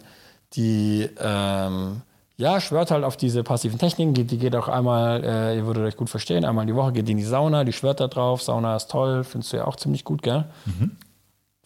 die 0.53 1.09
ähm, 1.21 2.03
ja, 2.37 2.61
schwört 2.61 2.90
halt 2.90 3.03
auf 3.03 3.16
diese 3.16 3.42
passiven 3.42 3.79
Techniken. 3.79 4.14
Die, 4.14 4.25
die 4.25 4.38
geht 4.38 4.55
auch 4.55 4.69
einmal, 4.69 5.25
äh, 5.25 5.57
ihr 5.57 5.66
würdet 5.66 5.85
euch 5.85 5.97
gut 5.97 6.11
verstehen, 6.11 6.45
einmal 6.45 6.62
in 6.62 6.69
die 6.69 6.75
Woche 6.75 6.92
geht 6.92 7.09
die 7.09 7.12
in 7.12 7.19
die 7.19 7.25
Sauna, 7.25 7.64
die 7.64 7.73
schwört 7.73 7.99
da 7.99 8.09
drauf. 8.09 8.42
Sauna 8.42 8.77
ist 8.77 8.90
toll, 8.90 9.25
findest 9.25 9.53
du 9.53 9.57
ja 9.57 9.66
auch 9.66 9.77
ziemlich 9.77 10.05
gut, 10.05 10.23
gell? 10.23 10.45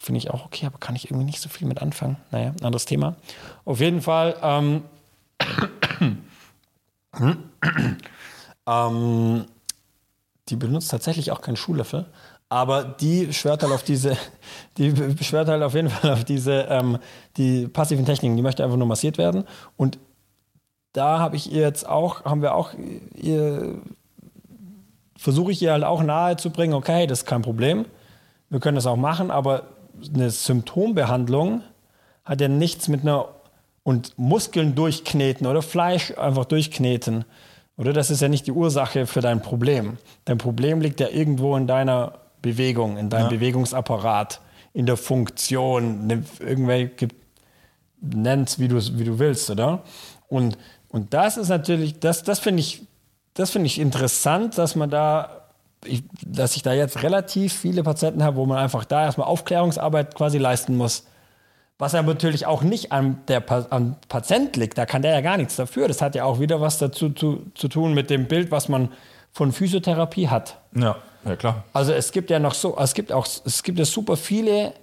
Finde 0.02 0.16
ich 0.18 0.30
auch 0.30 0.46
okay, 0.46 0.64
aber 0.64 0.78
kann 0.78 0.96
ich 0.96 1.10
irgendwie 1.10 1.26
nicht 1.26 1.40
so 1.40 1.50
viel 1.50 1.68
mit 1.68 1.82
anfangen. 1.82 2.16
Naja, 2.30 2.54
anderes 2.62 2.86
Thema. 2.86 3.16
Auf 3.66 3.80
jeden 3.80 4.00
Fall, 4.00 4.34
ähm, 4.42 4.84
ähm, 8.66 9.44
die 10.48 10.56
benutzt 10.56 10.90
tatsächlich 10.90 11.30
auch 11.32 11.42
keinen 11.42 11.56
Schuhlöffel, 11.56 12.06
aber 12.48 12.82
die 12.82 13.30
schwört 13.34 13.62
halt 13.62 13.74
auf 13.74 13.82
diese, 13.82 14.16
die 14.78 14.90
schwört 15.22 15.48
halt 15.48 15.62
auf 15.62 15.74
jeden 15.74 15.90
Fall 15.90 16.12
auf 16.12 16.24
diese, 16.24 16.62
ähm, 16.70 16.98
die 17.36 17.68
passiven 17.68 18.06
Techniken. 18.06 18.36
Die 18.36 18.42
möchte 18.42 18.64
einfach 18.64 18.78
nur 18.78 18.86
massiert 18.86 19.18
werden 19.18 19.44
und 19.76 19.98
da 20.94 21.18
habe 21.18 21.36
ich 21.36 21.52
ihr 21.52 21.60
jetzt 21.60 21.86
auch, 21.86 22.24
haben 22.24 22.40
wir 22.40 22.54
auch 22.54 22.72
versuche 25.16 25.52
ich 25.52 25.60
ihr 25.60 25.72
halt 25.72 25.84
auch 25.84 26.02
nahe 26.02 26.38
zu 26.38 26.48
bringen, 26.48 26.72
okay, 26.72 27.06
das 27.06 27.20
ist 27.20 27.26
kein 27.26 27.42
Problem, 27.42 27.84
wir 28.48 28.60
können 28.60 28.76
das 28.76 28.86
auch 28.86 28.96
machen, 28.96 29.30
aber 29.30 29.64
eine 30.14 30.30
Symptombehandlung 30.30 31.62
hat 32.24 32.40
ja 32.40 32.48
nichts 32.48 32.88
mit 32.88 33.02
einer 33.02 33.28
und 33.82 34.18
Muskeln 34.18 34.74
durchkneten 34.74 35.46
oder 35.46 35.62
Fleisch 35.62 36.12
einfach 36.18 36.44
durchkneten. 36.44 37.24
Oder 37.76 37.92
das 37.94 38.10
ist 38.10 38.20
ja 38.20 38.28
nicht 38.28 38.46
die 38.46 38.52
Ursache 38.52 39.06
für 39.06 39.20
dein 39.22 39.40
Problem. 39.40 39.96
Dein 40.26 40.36
Problem 40.38 40.80
liegt 40.82 41.00
ja 41.00 41.08
irgendwo 41.08 41.56
in 41.56 41.66
deiner 41.66 42.18
Bewegung, 42.42 42.98
in 42.98 43.08
deinem 43.08 43.24
Ja. 43.24 43.28
Bewegungsapparat, 43.30 44.40
in 44.74 44.84
der 44.86 44.96
Funktion, 44.98 46.06
ne- 46.06 46.22
irgendwelche 46.40 47.08
nenn's, 48.02 48.58
wie 48.58 48.68
du 48.68 48.76
wie 48.98 49.04
du 49.04 49.18
willst, 49.18 49.50
oder? 49.50 49.82
Und, 50.28 50.56
und 50.88 51.12
das 51.14 51.36
ist 51.36 51.48
natürlich, 51.48 51.98
das, 52.00 52.22
das 52.22 52.38
finde 52.38 52.60
ich, 52.60 52.82
das 53.34 53.50
finde 53.50 53.66
ich 53.66 53.78
interessant, 53.78 54.58
dass 54.58 54.76
man 54.76 54.90
da, 54.90 55.39
ich, 55.84 56.04
dass 56.24 56.56
ich 56.56 56.62
da 56.62 56.72
jetzt 56.72 57.02
relativ 57.02 57.52
viele 57.54 57.82
Patienten 57.82 58.22
habe, 58.22 58.36
wo 58.36 58.46
man 58.46 58.58
einfach 58.58 58.84
da 58.84 59.04
erstmal 59.04 59.26
Aufklärungsarbeit 59.26 60.14
quasi 60.14 60.38
leisten 60.38 60.76
muss. 60.76 61.06
Was 61.78 61.92
ja 61.92 62.02
natürlich 62.02 62.44
auch 62.44 62.62
nicht 62.62 62.92
am, 62.92 63.20
der, 63.28 63.42
am 63.70 63.96
Patient 64.08 64.54
liegt, 64.56 64.76
da 64.76 64.84
kann 64.84 65.00
der 65.00 65.12
ja 65.12 65.20
gar 65.22 65.38
nichts 65.38 65.56
dafür. 65.56 65.88
Das 65.88 66.02
hat 66.02 66.14
ja 66.14 66.24
auch 66.24 66.38
wieder 66.38 66.60
was 66.60 66.76
dazu 66.76 67.10
zu, 67.10 67.46
zu 67.54 67.68
tun 67.68 67.94
mit 67.94 68.10
dem 68.10 68.28
Bild, 68.28 68.50
was 68.50 68.68
man 68.68 68.90
von 69.32 69.52
Physiotherapie 69.52 70.28
hat. 70.28 70.58
Ja, 70.74 70.96
ja 71.24 71.36
klar. 71.36 71.64
Also 71.72 71.92
es 71.92 72.12
gibt 72.12 72.28
ja 72.28 72.38
noch 72.38 72.52
so, 72.52 72.76
es 72.78 72.92
gibt 72.92 73.12
auch, 73.12 73.26
es 73.26 73.62
gibt 73.62 73.78
ja 73.78 73.86
super 73.86 74.18
viele, 74.18 74.74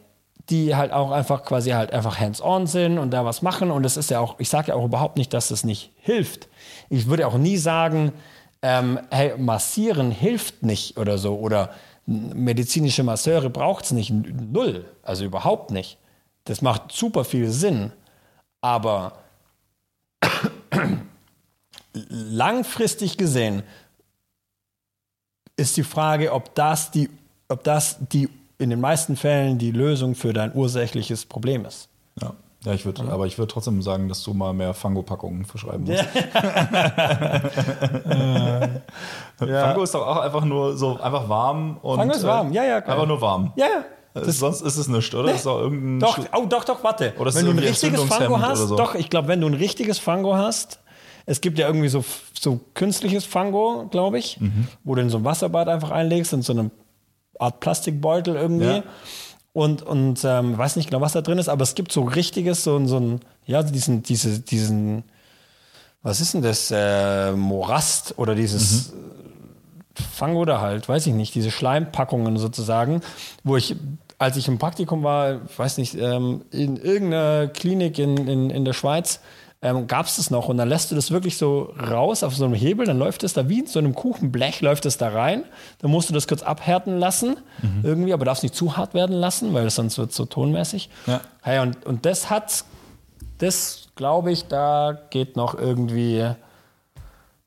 die 0.49 0.75
halt 0.75 0.91
auch 0.91 1.11
einfach 1.11 1.43
quasi 1.43 1.71
halt 1.71 1.91
einfach 1.91 2.19
hands-on 2.19 2.65
sind 2.65 2.97
und 2.97 3.11
da 3.11 3.25
was 3.25 3.43
machen. 3.43 3.69
Und 3.69 3.85
es 3.85 3.97
ist 3.97 4.09
ja 4.09 4.19
auch, 4.19 4.39
ich 4.39 4.49
sage 4.49 4.69
ja 4.69 4.75
auch 4.75 4.85
überhaupt 4.85 5.17
nicht, 5.17 5.33
dass 5.33 5.49
das 5.49 5.63
nicht 5.63 5.91
hilft. 5.97 6.47
Ich 6.89 7.07
würde 7.07 7.27
auch 7.27 7.37
nie 7.37 7.57
sagen, 7.57 8.13
ähm, 8.61 8.99
hey, 9.11 9.37
massieren 9.37 10.11
hilft 10.11 10.63
nicht 10.63 10.97
oder 10.97 11.17
so 11.17 11.37
oder 11.37 11.73
medizinische 12.05 13.03
Masseure 13.03 13.49
braucht 13.49 13.85
es 13.85 13.91
nicht, 13.91 14.11
null, 14.11 14.85
also 15.03 15.25
überhaupt 15.25 15.71
nicht. 15.71 15.97
Das 16.45 16.61
macht 16.61 16.91
super 16.93 17.25
viel 17.25 17.51
Sinn, 17.51 17.91
aber 18.61 19.19
langfristig 21.93 23.17
gesehen 23.17 23.63
ist 25.57 25.75
die 25.75 25.83
Frage, 25.83 26.31
ob 26.31 26.55
das 26.55 26.91
die, 26.91 27.09
ob 27.49 27.63
das 27.63 27.97
die 27.99 28.29
in 28.57 28.69
den 28.69 28.79
meisten 28.79 29.15
Fällen 29.15 29.57
die 29.57 29.71
Lösung 29.71 30.15
für 30.15 30.33
dein 30.33 30.55
ursächliches 30.55 31.25
Problem 31.25 31.65
ist. 31.65 31.89
Ja. 32.21 32.33
Ja, 32.65 32.73
ich 32.73 32.85
würde, 32.85 33.03
aber 33.11 33.27
ich 33.27 33.37
würde 33.37 33.53
trotzdem 33.53 33.81
sagen, 33.81 34.09
dass 34.09 34.23
du 34.23 34.33
mal 34.33 34.51
mehr 34.53 34.73
Fango-Packungen 34.73 35.45
verschreiben 35.45 35.85
musst. 35.85 36.03
Ja. 39.39 39.67
Fango 39.67 39.83
ist 39.83 39.93
doch 39.93 40.05
auch 40.07 40.17
einfach 40.17 40.43
nur 40.43 40.75
so 40.77 40.99
einfach 40.99 41.29
warm 41.29 41.77
und 41.83 41.97
Fango 41.97 42.13
ist 42.15 42.23
warm, 42.23 42.51
ja, 42.51 42.63
ja, 42.63 42.81
klar. 42.81 42.95
Einfach 42.95 43.07
nur 43.07 43.21
warm. 43.21 43.53
Ja, 43.55 43.65
ja. 44.15 44.19
Äh, 44.21 44.31
Sonst 44.31 44.61
ist 44.61 44.77
es 44.77 44.87
nichts, 44.87 45.13
oder? 45.13 45.31
Ist 45.33 45.45
doch 45.45 45.59
irgendein 45.59 45.99
Doch, 45.99 46.17
oh, 46.35 46.45
doch, 46.47 46.63
doch, 46.63 46.83
warte. 46.83 47.13
Oder 47.19 47.33
wenn 47.35 47.45
du 47.45 47.51
ein 47.51 47.59
richtiges 47.59 48.01
Fango 48.03 48.39
hast, 48.41 48.59
so? 48.67 48.75
doch, 48.75 48.95
ich 48.95 49.09
glaube, 49.11 49.27
wenn 49.27 49.41
du 49.41 49.47
ein 49.47 49.53
richtiges 49.53 49.99
Fango 49.99 50.35
hast, 50.35 50.79
es 51.27 51.39
gibt 51.41 51.59
ja 51.59 51.67
irgendwie 51.67 51.89
so, 51.89 52.03
so 52.39 52.59
künstliches 52.73 53.25
Fango, 53.25 53.87
glaube 53.91 54.17
ich, 54.17 54.39
Mhm. 54.39 54.67
wo 54.83 54.95
du 54.95 55.01
in 55.03 55.09
so 55.11 55.19
ein 55.19 55.23
Wasserbad 55.25 55.67
einfach 55.67 55.91
einlegst, 55.91 56.33
in 56.33 56.41
so 56.41 56.53
eine 56.53 56.71
Art 57.37 57.59
Plastikbeutel 57.59 58.35
irgendwie. 58.35 58.65
Ja. 58.77 58.83
Und, 59.57 59.81
und 59.81 60.23
ähm, 60.23 60.55
weiß 60.55 60.75
nicht 60.75 60.91
genau, 60.91 61.01
was 61.01 61.13
da 61.13 61.21
drin 61.21 61.39
ist, 61.39 61.49
aber 61.49 61.63
es 61.63 61.73
gibt 61.73 61.91
so 61.91 62.03
richtiges, 62.03 62.63
so, 62.63 62.75
ein- 62.77 62.87
so 62.87 62.99
ein, 62.99 63.21
ja, 63.47 63.63
diesen, 63.63 64.03
diese, 64.03 64.39
diesen, 64.39 65.03
was 66.03 66.21
ist 66.21 66.35
denn 66.35 66.43
das, 66.43 66.69
äh, 66.69 67.31
Morast 67.31 68.13
oder 68.19 68.35
dieses 68.35 68.93
Mhm. 68.93 68.97
Fango 70.13 70.45
da 70.45 70.61
halt, 70.61 70.87
weiß 70.87 71.07
ich 71.07 71.13
nicht, 71.15 71.33
diese 71.33 71.49
Schleimpackungen 71.49 72.37
sozusagen, 72.37 73.01
wo 73.43 73.57
ich, 73.57 73.75
als 74.19 74.37
ich 74.37 74.47
im 74.47 74.59
Praktikum 74.59 75.01
war, 75.03 75.41
ich 75.49 75.57
weiß 75.57 75.79
nicht, 75.79 75.95
ähm, 75.95 76.43
in 76.51 76.77
irgendeiner 76.77 77.47
Klinik 77.47 77.97
in, 77.97 78.15
in, 78.27 78.51
in 78.51 78.63
der 78.63 78.73
Schweiz, 78.73 79.21
ähm, 79.61 79.87
gab 79.87 80.05
es 80.05 80.17
das 80.17 80.29
noch 80.29 80.49
und 80.49 80.57
dann 80.57 80.69
lässt 80.69 80.91
du 80.91 80.95
das 80.95 81.09
wirklich 81.09 81.37
so 81.37 81.73
raus 81.79 82.23
auf 82.23 82.35
so 82.35 82.45
einem 82.45 82.53
Hebel, 82.53 82.85
dann 82.85 82.99
läuft 82.99 83.23
es 83.23 83.33
da 83.33 83.49
wie 83.49 83.59
in 83.59 83.67
so 83.67 83.79
einem 83.79 83.95
Kuchenblech, 83.95 84.61
läuft 84.61 84.85
es 84.85 84.97
da 84.97 85.09
rein, 85.09 85.43
dann 85.79 85.89
musst 85.89 86.09
du 86.09 86.13
das 86.13 86.27
kurz 86.27 86.43
abhärten 86.43 86.99
lassen, 86.99 87.37
irgendwie, 87.83 88.13
aber 88.13 88.25
darfst 88.25 88.43
nicht 88.43 88.55
zu 88.55 88.77
hart 88.77 88.93
werden 88.93 89.15
lassen, 89.15 89.53
weil 89.53 89.69
sonst 89.69 89.97
wird 89.97 90.11
es 90.11 90.15
so 90.15 90.25
tonmäßig. 90.25 90.89
Ja. 91.07 91.21
Hey, 91.41 91.59
und, 91.59 91.85
und 91.85 92.05
das 92.05 92.29
hat, 92.29 92.65
das 93.39 93.89
glaube 93.95 94.31
ich, 94.31 94.47
da 94.47 94.97
geht 95.09 95.35
noch 95.35 95.55
irgendwie, 95.55 96.29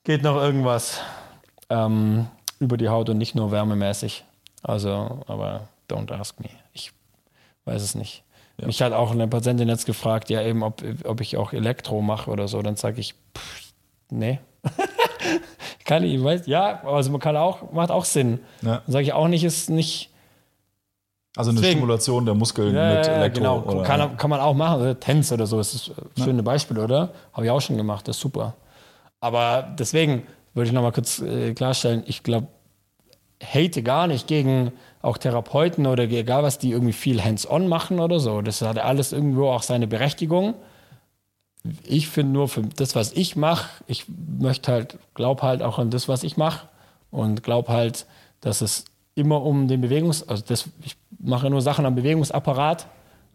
geht 0.02 0.22
noch 0.22 0.36
irgendwas 0.36 1.00
ähm, 1.68 2.26
über 2.58 2.76
die 2.76 2.88
Haut 2.88 3.08
und 3.08 3.18
nicht 3.18 3.36
nur 3.36 3.52
wärmemäßig. 3.52 4.24
Also, 4.62 5.20
aber 5.26 5.68
don't 5.88 6.12
ask 6.12 6.38
me. 6.40 6.50
Ich 6.72 6.92
weiß 7.64 7.82
es 7.82 7.94
nicht. 7.94 8.24
Mich 8.66 8.82
hat 8.82 8.92
auch 8.92 9.10
eine 9.10 9.26
Patientin 9.28 9.68
jetzt 9.68 9.86
gefragt, 9.86 10.30
ja 10.30 10.42
eben, 10.42 10.62
ob, 10.62 10.82
ob 11.04 11.20
ich 11.20 11.36
auch 11.36 11.52
Elektro 11.52 12.00
mache 12.02 12.30
oder 12.30 12.48
so. 12.48 12.60
Dann 12.62 12.76
sage 12.76 13.00
ich, 13.00 13.14
pff, 13.36 13.72
nee. 14.10 14.38
kann 15.84 16.04
ich, 16.04 16.22
weiß, 16.22 16.46
ja, 16.46 16.82
also 16.84 17.10
man 17.10 17.20
kann 17.20 17.36
auch, 17.36 17.72
macht 17.72 17.90
auch 17.90 18.04
Sinn. 18.04 18.40
Ja. 18.62 18.82
Dann 18.84 18.92
sage 18.92 19.04
ich 19.04 19.12
auch 19.12 19.28
nicht, 19.28 19.44
ist 19.44 19.70
nicht, 19.70 20.10
Also 21.36 21.50
eine 21.50 21.60
Deswegen- 21.60 21.78
Stimulation 21.78 22.24
der 22.24 22.34
Muskeln 22.34 22.74
ja, 22.74 22.94
mit 22.94 23.06
ja, 23.06 23.12
Elektro. 23.14 23.38
genau, 23.40 23.60
oder, 23.62 23.82
kann, 23.82 24.16
kann 24.16 24.30
man 24.30 24.40
auch 24.40 24.54
machen. 24.54 24.80
Oder 24.82 24.98
Tänz 25.00 25.32
oder 25.32 25.46
so, 25.46 25.58
das 25.58 25.74
ist 25.74 25.90
ein 25.90 26.22
schönes 26.24 26.44
Beispiel, 26.44 26.78
oder? 26.78 27.10
Habe 27.32 27.46
ich 27.46 27.50
auch 27.50 27.60
schon 27.60 27.76
gemacht, 27.76 28.06
das 28.08 28.16
ist 28.16 28.22
super. 28.22 28.54
Aber 29.20 29.74
deswegen 29.78 30.26
würde 30.54 30.68
ich 30.68 30.72
nochmal 30.72 30.92
kurz 30.92 31.20
äh, 31.20 31.54
klarstellen, 31.54 32.02
ich 32.06 32.22
glaube, 32.22 32.48
hate 33.42 33.82
gar 33.82 34.06
nicht 34.06 34.26
gegen 34.26 34.72
auch 35.02 35.18
Therapeuten 35.18 35.86
oder 35.86 36.04
egal 36.04 36.42
was, 36.42 36.58
die 36.58 36.72
irgendwie 36.72 36.92
viel 36.92 37.22
hands-on 37.24 37.68
machen 37.68 38.00
oder 38.00 38.20
so. 38.20 38.42
Das 38.42 38.60
hat 38.62 38.78
alles 38.78 39.12
irgendwo 39.12 39.48
auch 39.48 39.62
seine 39.62 39.86
Berechtigung. 39.86 40.54
Ich 41.84 42.08
finde 42.08 42.32
nur 42.32 42.48
für 42.48 42.62
das, 42.62 42.94
was 42.94 43.12
ich 43.12 43.36
mache, 43.36 43.68
ich 43.86 44.06
möchte 44.08 44.72
halt, 44.72 44.98
glaube 45.14 45.42
halt 45.42 45.62
auch 45.62 45.78
an 45.78 45.90
das, 45.90 46.08
was 46.08 46.22
ich 46.22 46.36
mache 46.36 46.68
und 47.10 47.42
glaube 47.42 47.72
halt, 47.72 48.06
dass 48.40 48.60
es 48.62 48.84
immer 49.14 49.42
um 49.42 49.68
den 49.68 49.82
Bewegungs-, 49.82 50.26
also 50.26 50.42
das, 50.46 50.68
ich 50.82 50.96
mache 51.18 51.50
nur 51.50 51.60
Sachen 51.60 51.84
am 51.84 51.94
Bewegungsapparat 51.94 52.86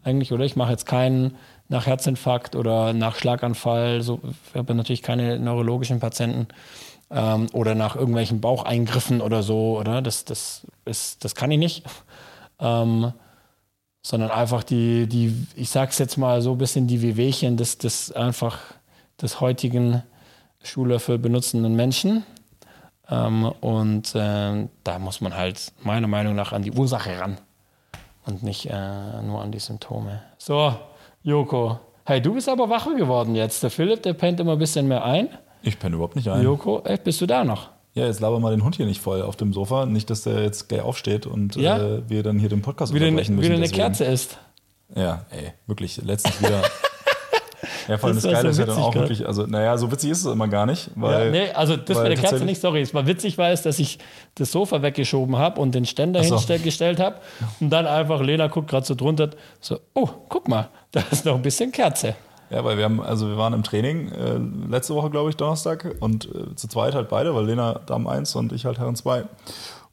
eigentlich, 0.02 0.32
oder 0.32 0.44
ich 0.44 0.56
mache 0.56 0.72
jetzt 0.72 0.86
keinen 0.86 1.36
nach 1.68 1.86
Herzinfarkt 1.86 2.54
oder 2.54 2.92
nach 2.92 3.16
Schlaganfall, 3.16 4.02
so, 4.02 4.20
ich 4.24 4.56
habe 4.56 4.74
natürlich 4.74 5.02
keine 5.02 5.38
neurologischen 5.38 6.00
Patienten 6.00 6.46
ähm, 7.10 7.48
oder 7.52 7.74
nach 7.74 7.96
irgendwelchen 7.96 8.40
Baucheingriffen 8.40 9.20
oder 9.20 9.42
so, 9.42 9.78
oder? 9.78 10.02
Das, 10.02 10.24
das, 10.24 10.66
ist, 10.84 11.24
das 11.24 11.34
kann 11.34 11.50
ich 11.50 11.58
nicht. 11.58 11.84
Ähm, 12.58 13.12
sondern 14.02 14.30
einfach 14.30 14.62
die, 14.62 15.08
die, 15.08 15.46
ich 15.56 15.68
sag's 15.68 15.98
jetzt 15.98 16.16
mal 16.16 16.40
so 16.40 16.52
ein 16.52 16.58
bisschen 16.58 16.86
die 16.86 17.02
Wehwehchen 17.02 17.56
des, 17.56 17.78
des 17.78 18.12
einfach 18.12 18.58
des 19.20 19.40
heutigen 19.40 20.02
Schuhlöffel 20.62 21.18
benutzenden 21.18 21.74
Menschen. 21.74 22.24
Ähm, 23.08 23.52
und 23.60 24.12
ähm, 24.14 24.68
da 24.84 24.98
muss 24.98 25.20
man 25.20 25.36
halt 25.36 25.72
meiner 25.82 26.06
Meinung 26.06 26.34
nach 26.34 26.52
an 26.52 26.62
die 26.62 26.72
Ursache 26.72 27.18
ran 27.18 27.38
und 28.26 28.42
nicht 28.42 28.66
äh, 28.66 29.22
nur 29.22 29.42
an 29.42 29.52
die 29.52 29.58
Symptome. 29.58 30.22
So, 30.38 30.74
Joko. 31.22 31.80
Hey, 32.04 32.20
du 32.20 32.34
bist 32.34 32.48
aber 32.48 32.68
wacher 32.68 32.94
geworden 32.94 33.34
jetzt. 33.34 33.62
Der 33.64 33.70
Philipp, 33.70 34.02
der 34.04 34.14
pennt 34.14 34.38
immer 34.38 34.52
ein 34.52 34.58
bisschen 34.58 34.86
mehr 34.86 35.04
ein. 35.04 35.28
Ich 35.66 35.78
penne 35.78 35.96
überhaupt 35.96 36.14
nicht 36.16 36.28
ein. 36.28 36.42
Joko, 36.42 36.80
ey, 36.84 36.96
bist 37.02 37.20
du 37.20 37.26
da 37.26 37.42
noch? 37.44 37.70
Ja, 37.94 38.04
jetzt 38.06 38.20
laber 38.20 38.38
mal 38.40 38.50
den 38.50 38.62
Hund 38.62 38.76
hier 38.76 38.86
nicht 38.86 39.00
voll 39.00 39.22
auf 39.22 39.36
dem 39.36 39.52
Sofa. 39.52 39.84
Nicht, 39.86 40.10
dass 40.10 40.22
der 40.22 40.42
jetzt 40.42 40.68
gleich 40.68 40.82
aufsteht 40.82 41.26
und 41.26 41.56
Ja. 41.56 41.78
äh, 41.78 42.08
wir 42.08 42.22
dann 42.22 42.38
hier 42.38 42.48
den 42.48 42.62
Podcast 42.62 42.94
Wieder, 42.94 43.06
unterbrechen 43.06 43.34
müssen. 43.36 43.48
wieder 43.50 43.56
eine. 43.56 43.68
Kerze 43.68 44.04
ist. 44.04 44.38
Ja, 44.94 45.24
ey, 45.30 45.52
wirklich. 45.66 45.96
Letztens 46.04 46.38
wieder. 46.40 46.62
ja, 47.88 47.98
vor 47.98 48.08
allem 48.08 48.16
Das 48.16 48.22
das, 48.24 48.32
Geile 48.32 48.48
ist 48.50 48.58
ja 48.58 48.66
dann 48.66 48.78
auch 48.78 48.92
gell? 48.92 49.02
wirklich, 49.02 49.26
also, 49.26 49.46
naja, 49.46 49.76
so 49.78 49.90
witzig 49.90 50.10
ist 50.10 50.24
es 50.24 50.32
immer 50.32 50.46
gar 50.46 50.66
nicht, 50.66 50.90
weil. 50.94 51.26
Ja, 51.26 51.30
nee, 51.32 51.50
also 51.52 51.76
das 51.76 51.96
weil 51.96 52.10
mit 52.10 52.18
der 52.18 52.28
Kerze 52.30 52.44
nicht, 52.44 52.60
sorry. 52.60 52.82
Es 52.82 52.94
war 52.94 53.06
witzig, 53.06 53.38
war 53.38 53.50
es, 53.50 53.62
dass 53.62 53.78
ich 53.80 53.98
das 54.36 54.52
Sofa 54.52 54.82
weggeschoben 54.82 55.36
habe 55.36 55.60
und 55.60 55.74
den 55.74 55.86
Ständer 55.86 56.22
so. 56.22 56.38
hingestellt 56.38 57.00
habe 57.00 57.16
und 57.60 57.70
dann 57.70 57.86
einfach, 57.86 58.20
Lena 58.20 58.46
guckt 58.46 58.68
gerade 58.68 58.86
so 58.86 58.94
drunter, 58.94 59.30
so, 59.60 59.80
oh, 59.94 60.08
guck 60.28 60.46
mal, 60.48 60.68
da 60.92 61.02
ist 61.10 61.24
noch 61.24 61.34
ein 61.34 61.42
bisschen 61.42 61.72
Kerze. 61.72 62.14
Ja, 62.50 62.64
weil 62.64 62.76
wir 62.76 62.84
haben, 62.84 63.00
also 63.00 63.28
wir 63.28 63.36
waren 63.36 63.52
im 63.52 63.62
Training 63.64 64.08
äh, 64.12 64.38
letzte 64.70 64.94
Woche, 64.94 65.10
glaube 65.10 65.30
ich, 65.30 65.36
Donnerstag 65.36 65.96
und 66.00 66.26
äh, 66.26 66.54
zu 66.54 66.68
zweit 66.68 66.94
halt 66.94 67.08
beide, 67.08 67.34
weil 67.34 67.44
Lena 67.44 67.80
Damen 67.86 68.06
1 68.06 68.36
und 68.36 68.52
ich 68.52 68.66
halt 68.66 68.78
Herren 68.78 68.94
2. 68.94 69.24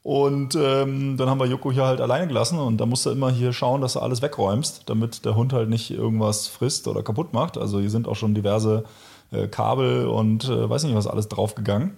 Und 0.04 0.54
ähm, 0.54 1.16
dann 1.16 1.30
haben 1.30 1.40
wir 1.40 1.46
Joko 1.46 1.72
hier 1.72 1.86
halt 1.86 2.02
alleine 2.02 2.28
gelassen 2.28 2.58
und 2.58 2.76
da 2.76 2.84
musst 2.84 3.06
du 3.06 3.10
immer 3.10 3.30
hier 3.30 3.54
schauen, 3.54 3.80
dass 3.80 3.94
du 3.94 4.00
alles 4.00 4.20
wegräumst, 4.20 4.82
damit 4.84 5.24
der 5.24 5.34
Hund 5.34 5.54
halt 5.54 5.70
nicht 5.70 5.90
irgendwas 5.90 6.46
frisst 6.46 6.86
oder 6.88 7.02
kaputt 7.02 7.32
macht. 7.32 7.56
Also 7.56 7.80
hier 7.80 7.88
sind 7.88 8.06
auch 8.06 8.14
schon 8.14 8.34
diverse 8.34 8.84
äh, 9.32 9.48
Kabel 9.48 10.06
und 10.06 10.44
äh, 10.44 10.68
weiß 10.68 10.84
nicht 10.84 10.94
was 10.94 11.06
alles 11.06 11.28
draufgegangen, 11.28 11.96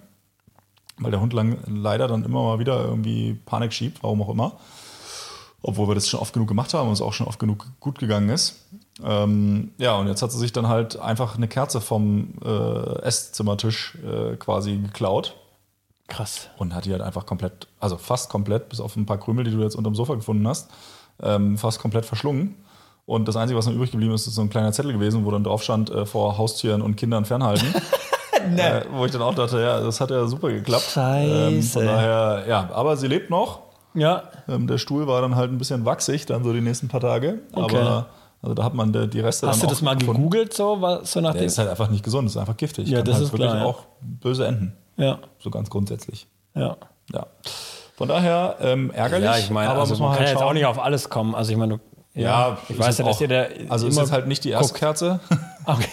weil 0.97 1.11
der 1.11 1.19
Hund 1.19 1.33
lang, 1.33 1.57
leider 1.67 2.07
dann 2.07 2.23
immer 2.23 2.43
mal 2.43 2.59
wieder 2.59 2.83
irgendwie 2.83 3.33
Panik 3.45 3.73
schiebt, 3.73 4.01
warum 4.01 4.21
auch 4.21 4.29
immer. 4.29 4.53
Obwohl 5.61 5.89
wir 5.89 5.95
das 5.95 6.07
schon 6.07 6.21
oft 6.21 6.33
genug 6.33 6.47
gemacht 6.47 6.73
haben 6.73 6.87
und 6.87 6.93
es 6.93 7.01
auch 7.01 7.13
schon 7.13 7.27
oft 7.27 7.39
genug 7.39 7.67
gut 7.81 7.99
gegangen 7.99 8.29
ist. 8.29 8.67
Ähm, 9.03 9.71
ja, 9.77 9.95
und 9.95 10.07
jetzt 10.07 10.21
hat 10.21 10.31
sie 10.31 10.39
sich 10.39 10.51
dann 10.53 10.67
halt 10.67 10.99
einfach 10.99 11.37
eine 11.37 11.47
Kerze 11.47 11.81
vom 11.81 12.33
äh, 12.43 13.01
Esszimmertisch 13.01 13.97
äh, 14.03 14.35
quasi 14.37 14.77
geklaut 14.77 15.35
Krass. 16.07 16.49
und 16.57 16.73
hat 16.73 16.85
die 16.85 16.91
halt 16.91 17.01
einfach 17.01 17.25
komplett, 17.25 17.67
also 17.79 17.97
fast 17.97 18.29
komplett, 18.29 18.69
bis 18.69 18.79
auf 18.79 18.95
ein 18.95 19.05
paar 19.05 19.19
Krümel, 19.19 19.43
die 19.43 19.51
du 19.51 19.61
jetzt 19.61 19.75
unterm 19.75 19.93
Sofa 19.93 20.15
gefunden 20.15 20.47
hast, 20.47 20.69
ähm, 21.21 21.57
fast 21.57 21.79
komplett 21.79 22.05
verschlungen. 22.05 22.55
Und 23.05 23.27
das 23.27 23.35
Einzige, 23.37 23.57
was 23.57 23.65
noch 23.67 23.73
übrig 23.73 23.91
geblieben 23.91 24.13
ist, 24.13 24.27
ist 24.27 24.35
so 24.35 24.41
ein 24.41 24.49
kleiner 24.49 24.71
Zettel 24.73 24.91
gewesen, 24.91 25.25
wo 25.25 25.31
dann 25.31 25.43
drauf 25.43 25.63
stand, 25.63 25.89
äh, 25.89 26.05
vor 26.05 26.37
Haustieren 26.37 26.81
und 26.81 26.97
Kindern 26.97 27.23
fernhalten. 27.23 27.73
äh, 28.57 28.81
wo 28.91 29.05
ich 29.05 29.11
dann 29.11 29.21
auch 29.21 29.35
dachte, 29.35 29.61
ja, 29.61 29.79
das 29.79 30.01
hat 30.01 30.09
ja 30.11 30.25
super 30.27 30.49
geklappt. 30.49 30.93
Ähm, 30.97 31.61
Scheiße. 31.61 31.79
von 31.79 31.85
daher, 31.85 32.45
ja, 32.47 32.69
aber 32.73 32.97
sie 32.97 33.07
lebt 33.07 33.29
noch. 33.29 33.61
Ja, 33.93 34.23
Ähm, 34.47 34.67
der 34.67 34.77
Stuhl 34.77 35.07
war 35.07 35.21
dann 35.21 35.35
halt 35.35 35.51
ein 35.51 35.57
bisschen 35.57 35.85
wachsig, 35.85 36.25
dann 36.25 36.43
so 36.43 36.53
die 36.53 36.61
nächsten 36.61 36.87
paar 36.87 36.99
Tage. 36.99 37.39
Okay. 37.53 37.77
Aber 37.77 38.07
also 38.41 38.53
da 38.53 38.63
hat 38.63 38.73
man 38.73 38.93
die, 38.93 39.07
die 39.09 39.19
Reste 39.19 39.47
hast 39.47 39.55
dann 39.55 39.61
du 39.61 39.65
auch 39.67 39.69
das 39.71 39.81
mal 39.81 39.95
gefunden. 39.95 40.21
gegoogelt, 40.21 40.53
so, 40.53 40.81
was- 40.81 41.11
so 41.11 41.21
nach 41.21 41.31
Der 41.33 41.41
dem? 41.41 41.47
ist 41.47 41.57
halt 41.57 41.69
einfach 41.69 41.89
nicht 41.89 42.03
gesund, 42.03 42.27
ist 42.29 42.37
einfach 42.37 42.57
giftig. 42.57 42.87
Ja, 42.87 42.97
Kann 42.97 43.05
das 43.05 43.15
halt 43.15 43.23
ist 43.25 43.31
wirklich 43.33 43.49
klar, 43.49 43.61
ja. 43.61 43.65
auch 43.65 43.83
böse 44.01 44.45
enden. 44.47 44.73
Ja, 44.97 45.19
So 45.39 45.49
ganz 45.49 45.69
grundsätzlich. 45.69 46.27
ja. 46.55 46.77
Ja. 47.13 47.25
Von 47.95 48.09
daher 48.09 48.57
ähm, 48.61 48.91
ärgerlich. 48.91 49.25
Ja, 49.25 49.37
ich 49.37 49.49
meine, 49.49 49.69
aber 49.71 49.79
also 49.79 49.93
muss 49.93 49.99
man 49.99 50.09
man 50.09 50.17
kann 50.17 50.25
halt 50.27 50.35
jetzt 50.35 50.43
auch 50.43 50.53
nicht 50.53 50.65
auf 50.65 50.77
alles 50.77 51.09
kommen. 51.09 51.33
Also 51.35 51.51
ich 51.51 51.57
meine, 51.57 51.77
du, 51.77 52.19
Ja, 52.21 52.57
ich 52.65 52.71
ist 52.71 52.79
weiß 52.79 52.97
ja, 52.99 53.05
dass 53.05 53.15
auch- 53.17 53.21
ihr 53.21 53.27
da 53.29 53.45
Also 53.69 53.87
ist 53.87 53.97
jetzt 53.97 54.11
halt 54.11 54.27
nicht 54.27 54.43
die 54.43 54.49
guckt. 54.51 54.61
Erstkerze, 54.63 55.19
Okay. 55.65 55.87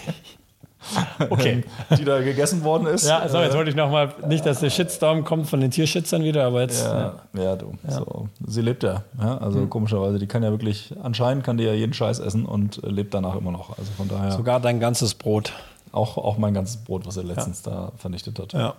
okay. 1.29 1.63
die 1.97 2.03
da 2.05 2.21
gegessen 2.21 2.63
worden 2.63 2.87
ist. 2.87 3.05
Ja, 3.07 3.27
so, 3.27 3.39
jetzt 3.39 3.55
wollte 3.55 3.69
ich 3.69 3.75
nochmal, 3.75 4.13
nicht, 4.27 4.45
dass 4.45 4.59
der 4.59 4.69
Shitstorm 4.69 5.23
kommt 5.23 5.47
von 5.49 5.59
den 5.59 5.71
Tierschützern 5.71 6.23
wieder, 6.23 6.45
aber 6.45 6.61
jetzt. 6.61 6.83
Ja, 6.83 7.15
ja, 7.33 7.55
du. 7.55 7.73
So. 7.87 8.29
Sie 8.45 8.61
lebt 8.61 8.83
ja. 8.83 9.03
ja 9.19 9.37
also 9.37 9.59
Hm. 9.59 9.69
komischerweise, 9.69 10.19
die 10.19 10.27
kann 10.27 10.43
ja 10.43 10.51
wirklich, 10.51 10.93
anscheinend 11.01 11.43
kann 11.43 11.57
die 11.57 11.63
ja 11.63 11.73
jeden 11.73 11.93
Scheiß 11.93 12.19
essen 12.19 12.45
und 12.45 12.83
äh, 12.83 12.87
lebt 12.89 13.13
danach 13.13 13.35
immer 13.35 13.51
noch. 13.51 13.77
Also 13.77 13.91
von 13.97 14.07
daher 14.07 14.31
Sogar 14.31 14.59
dein 14.59 14.79
ganzes 14.79 15.13
Brot. 15.15 15.53
auch, 15.91 16.17
auch 16.17 16.37
mein 16.37 16.53
ganzes 16.53 16.77
Brot, 16.77 17.05
was 17.07 17.17
er 17.17 17.23
letztens 17.23 17.61
da 17.61 17.91
vernichtet 17.97 18.37
hat. 18.39 18.53
Ja. 18.53 18.75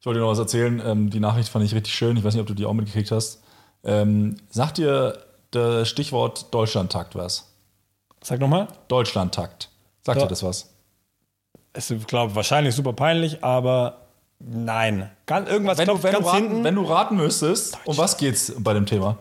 Ich 0.00 0.06
wollte 0.06 0.18
dir 0.18 0.24
noch 0.24 0.32
was 0.32 0.38
erzählen. 0.38 0.82
Ähm, 0.84 1.10
die 1.10 1.20
Nachricht 1.20 1.48
fand 1.48 1.64
ich 1.64 1.74
richtig 1.74 1.94
schön. 1.94 2.16
Ich 2.16 2.24
weiß 2.24 2.34
nicht, 2.34 2.40
ob 2.40 2.46
du 2.48 2.54
die 2.54 2.66
auch 2.66 2.72
mitgekriegt 2.72 3.10
hast. 3.10 3.40
Ähm, 3.84 4.36
sagt 4.50 4.78
dir 4.78 5.18
das 5.52 5.88
Stichwort 5.88 6.52
Deutschlandtakt 6.52 7.14
was? 7.14 7.52
Sag 8.22 8.40
nochmal. 8.40 8.66
Deutschlandtakt. 8.88 9.68
Sagt 10.02 10.18
Ja. 10.18 10.24
dir 10.26 10.28
das 10.30 10.42
was? 10.42 10.73
Es 11.74 11.90
ist, 11.90 12.08
glaube 12.08 12.34
wahrscheinlich 12.34 12.74
super 12.74 12.92
peinlich, 12.94 13.44
aber 13.44 13.98
nein. 14.38 15.10
Ganz, 15.26 15.48
irgendwas 15.50 15.76
Wenn 15.78 15.86
du, 15.88 15.92
klopft 15.98 16.04
wenn, 16.04 16.12
du 16.12 16.18
ganz 16.20 16.26
raten, 16.32 16.42
hinten. 16.48 16.64
wenn 16.64 16.74
du 16.76 16.84
raten 16.84 17.16
müsstest, 17.16 17.76
um 17.84 17.96
was 17.98 18.16
geht's 18.16 18.52
bei 18.58 18.72
dem 18.72 18.86
Thema? 18.86 19.18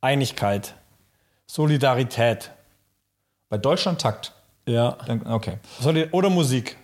Einigkeit. 0.00 0.74
Solidarität. 1.46 2.50
Bei 3.48 3.58
Deutschlandtakt. 3.58 4.32
Ja. 4.66 4.96
Dann- 5.06 5.26
Okay. 5.26 5.58
Oder 6.12 6.30
Musik. 6.30 6.76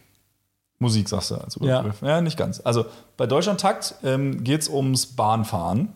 Musik 0.78 1.08
sagst 1.08 1.30
du 1.30 1.36
als 1.36 1.56
Ja. 1.56 1.80
Überbegriff. 1.80 2.02
Ja. 2.02 2.20
nicht 2.20 2.36
ganz. 2.36 2.60
Also 2.64 2.84
bei 3.16 3.26
Deutschlandtakt 3.26 3.94
ähm, 4.04 4.44
geht 4.44 4.60
es 4.62 4.68
ums 4.68 5.06
Bahnfahren. 5.06 5.92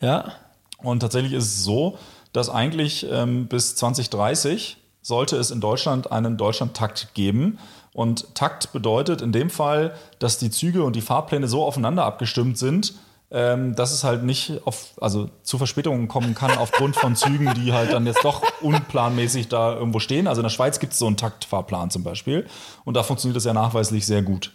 Ja. 0.00 0.32
Und 0.78 1.00
tatsächlich 1.00 1.32
ist 1.32 1.44
es 1.46 1.64
so, 1.64 1.96
dass 2.32 2.48
eigentlich 2.50 3.06
ähm, 3.10 3.46
bis 3.46 3.74
2030 3.76 4.76
sollte 5.02 5.36
es 5.36 5.50
in 5.50 5.60
Deutschland 5.60 6.10
einen 6.10 6.36
Deutschlandtakt 6.36 7.14
geben. 7.14 7.58
Und 7.92 8.34
Takt 8.34 8.72
bedeutet 8.72 9.20
in 9.20 9.32
dem 9.32 9.50
Fall, 9.50 9.94
dass 10.18 10.38
die 10.38 10.50
Züge 10.50 10.82
und 10.84 10.96
die 10.96 11.02
Fahrpläne 11.02 11.46
so 11.48 11.64
aufeinander 11.64 12.04
abgestimmt 12.04 12.56
sind, 12.56 12.94
ähm, 13.30 13.74
dass 13.74 13.92
es 13.92 14.04
halt 14.04 14.22
nicht 14.22 14.60
auf, 14.64 14.94
also 15.00 15.28
zu 15.42 15.58
Verspätungen 15.58 16.08
kommen 16.08 16.34
kann 16.34 16.56
aufgrund 16.56 16.96
von 16.96 17.16
Zügen, 17.16 17.52
die 17.54 17.72
halt 17.72 17.92
dann 17.92 18.06
jetzt 18.06 18.24
doch 18.24 18.42
unplanmäßig 18.62 19.48
da 19.48 19.74
irgendwo 19.74 19.98
stehen. 19.98 20.26
Also 20.26 20.40
in 20.40 20.44
der 20.44 20.50
Schweiz 20.50 20.78
gibt 20.78 20.92
es 20.92 20.98
so 20.98 21.06
einen 21.06 21.16
Taktfahrplan 21.16 21.90
zum 21.90 22.02
Beispiel. 22.02 22.46
Und 22.84 22.94
da 22.94 23.02
funktioniert 23.02 23.36
das 23.36 23.44
ja 23.44 23.52
nachweislich 23.52 24.06
sehr 24.06 24.22
gut. 24.22 24.52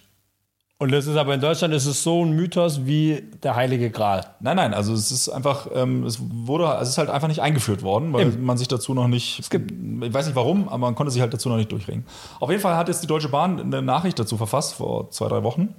Und 0.79 0.91
das 0.91 1.07
ist 1.07 1.15
aber 1.17 1.33
in 1.33 1.41
Deutschland 1.41 1.73
ist 1.73 1.87
es 1.87 2.03
so 2.03 2.23
ein 2.23 2.33
Mythos 2.33 2.85
wie 2.85 3.23
der 3.41 3.55
Heilige 3.55 3.89
Gral. 3.89 4.35
Nein, 4.39 4.57
nein, 4.57 4.75
also 4.75 4.93
es 4.93 5.11
ist 5.11 5.27
einfach, 5.27 5.67
ähm, 5.73 6.03
es 6.03 6.19
wurde, 6.21 6.69
also 6.69 6.83
es 6.83 6.89
ist 6.89 6.97
halt 6.99 7.09
einfach 7.09 7.27
nicht 7.27 7.41
eingeführt 7.41 7.81
worden, 7.81 8.13
weil 8.13 8.27
man 8.33 8.59
sich 8.59 8.67
dazu 8.67 8.93
noch 8.93 9.07
nicht, 9.07 9.39
es 9.39 9.49
gibt, 9.49 9.71
ich 9.71 10.13
weiß 10.13 10.27
nicht 10.27 10.35
warum, 10.35 10.69
aber 10.69 10.77
man 10.77 10.93
konnte 10.93 11.11
sich 11.11 11.21
halt 11.21 11.33
dazu 11.33 11.49
noch 11.49 11.57
nicht 11.57 11.71
durchringen. 11.71 12.05
Auf 12.39 12.51
jeden 12.51 12.61
Fall 12.61 12.75
hat 12.75 12.89
jetzt 12.89 13.01
die 13.01 13.07
Deutsche 13.07 13.29
Bahn 13.29 13.59
eine 13.59 13.81
Nachricht 13.81 14.19
dazu 14.19 14.37
verfasst 14.37 14.75
vor 14.75 15.09
zwei, 15.09 15.27
drei 15.27 15.41
Wochen 15.41 15.73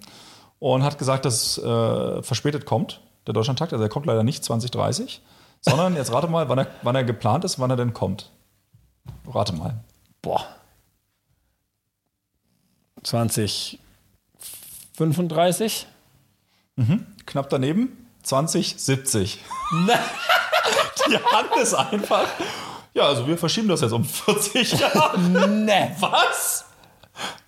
und 0.59 0.83
hat 0.83 0.99
gesagt, 0.99 1.25
dass 1.25 1.59
es 1.59 1.59
äh, 1.59 2.23
verspätet 2.25 2.67
kommt, 2.67 3.01
der 3.29 3.35
Deutschlandtakt, 3.35 3.73
also 3.73 3.85
er 3.85 3.89
kommt 3.91 4.07
leider 4.07 4.25
nicht 4.25 4.45
2030, 4.45 5.23
sondern 5.61 5.95
jetzt 5.95 6.13
rate 6.13 6.27
mal, 6.27 6.49
wann 6.49 6.59
er, 6.59 6.67
wann 6.83 6.97
er 6.97 7.05
geplant 7.05 7.45
ist, 7.45 7.61
wann 7.61 7.71
er 7.71 7.77
denn 7.77 7.93
kommt. 7.93 8.33
Rate 9.29 9.53
mal. 9.53 9.77
Boah. 10.23 10.45
2035? 14.99 15.87
Knapp 17.27 17.51
daneben, 17.51 18.09
2070. 18.25 19.39
die 21.09 21.17
haben 21.19 21.49
es 21.63 21.73
einfach. 21.75 22.27
Ja, 22.95 23.05
also 23.05 23.27
wir 23.29 23.39
verschieben 23.39 23.69
das 23.69 23.81
jetzt 23.81 23.93
um 23.93 24.05
40 24.05 24.73
Jahre. 24.81 25.19
Ne. 25.21 25.95
Was? 26.01 26.65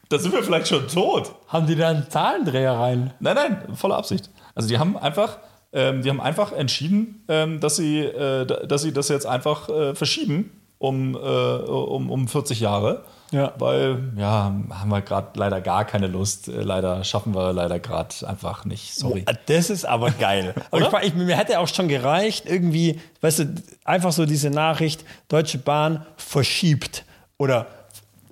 Da 0.09 0.19
sind 0.19 0.33
wir 0.33 0.43
vielleicht 0.45 0.69
schon 0.69 0.87
tot. 0.87 1.35
Haben 1.49 1.67
die 1.67 1.75
da 1.75 1.89
einen 1.89 2.09
Zahlendreher 2.09 2.73
rein? 2.73 3.13
Nein, 3.19 3.35
nein, 3.35 3.75
volle 3.77 3.97
Absicht. 3.97 4.31
Also 4.55 4.69
die 4.69 4.79
haben 4.79 4.97
einfach, 4.97 5.39
ähm, 5.73 6.03
die 6.03 6.11
haben 6.11 6.21
einfach 6.21 6.53
entschieden, 6.53 7.25
ähm, 7.29 7.59
dass, 7.61 7.77
sie, 7.77 7.99
äh, 8.01 8.47
da- 8.47 8.65
dass 8.67 8.83
sie 8.83 8.93
das 8.93 9.09
jetzt 9.09 9.27
einfach 9.27 9.69
äh, 9.69 9.95
verschieben 9.97 10.53
um, 10.79 11.15
äh, 11.17 11.19
um, 11.19 12.11
um 12.11 12.29
40 12.29 12.61
Jahre. 12.61 13.05
Ja. 13.33 13.53
Weil, 13.59 14.13
ja, 14.17 14.53
haben 14.71 14.89
wir 14.89 15.03
gerade 15.03 15.29
leider 15.39 15.61
gar 15.61 15.85
keine 15.85 16.09
Lust. 16.09 16.49
Äh, 16.49 16.63
leider 16.63 17.05
schaffen 17.05 17.35
wir 17.35 17.53
leider 17.53 17.79
gerade 17.79 18.15
einfach 18.27 18.65
nicht. 18.65 18.95
Sorry. 18.95 19.23
Ah, 19.27 19.35
Das 19.47 19.71
ist 19.71 19.85
aber 19.85 20.11
geil. 20.11 20.55
aber 20.71 21.03
ich, 21.03 21.09
ich, 21.09 21.15
mir 21.15 21.37
hätte 21.37 21.59
auch 21.61 21.69
schon 21.69 21.89
gereicht, 21.89 22.47
irgendwie, 22.47 23.01
weißt 23.21 23.39
du, 23.41 23.55
einfach 23.85 24.13
so 24.13 24.27
diese 24.27 24.51
Nachricht, 24.51 25.05
Deutsche 25.29 25.59
Bahn 25.59 26.05
verschiebt 26.17 27.05
oder 27.39 27.67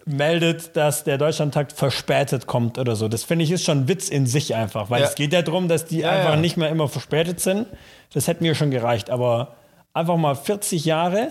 meldet, 0.05 0.75
dass 0.77 1.05
der 1.05 1.19
Deutschlandtakt 1.19 1.73
verspätet 1.73 2.47
kommt 2.47 2.79
oder 2.79 2.97
so. 2.97 3.09
Das 3.09 3.25
finde 3.25 3.45
ich 3.45 3.51
ist 3.51 3.65
schon 3.65 3.81
ein 3.83 3.89
Witz 3.89 4.09
in 4.09 4.27
sich 4.27 4.55
einfach, 4.55 4.91
weil 4.91 5.03
Ja. 5.03 5.07
es 5.09 5.15
geht 5.15 5.33
ja 5.33 5.43
darum, 5.43 5.69
dass 5.69 5.85
die 5.85 6.05
einfach 6.07 6.31
ja. 6.31 6.37
nicht 6.37 6.57
mehr 6.57 6.71
immer 6.71 6.89
verspätet 6.89 7.41
sind. 7.41 7.67
Das 8.15 8.27
hätte 8.27 8.43
mir 8.43 8.55
schon 8.55 8.71
gereicht, 8.71 9.11
aber 9.11 9.55
einfach 9.93 10.17
mal 10.17 10.35
40 10.35 10.85
Jahre. 10.87 11.29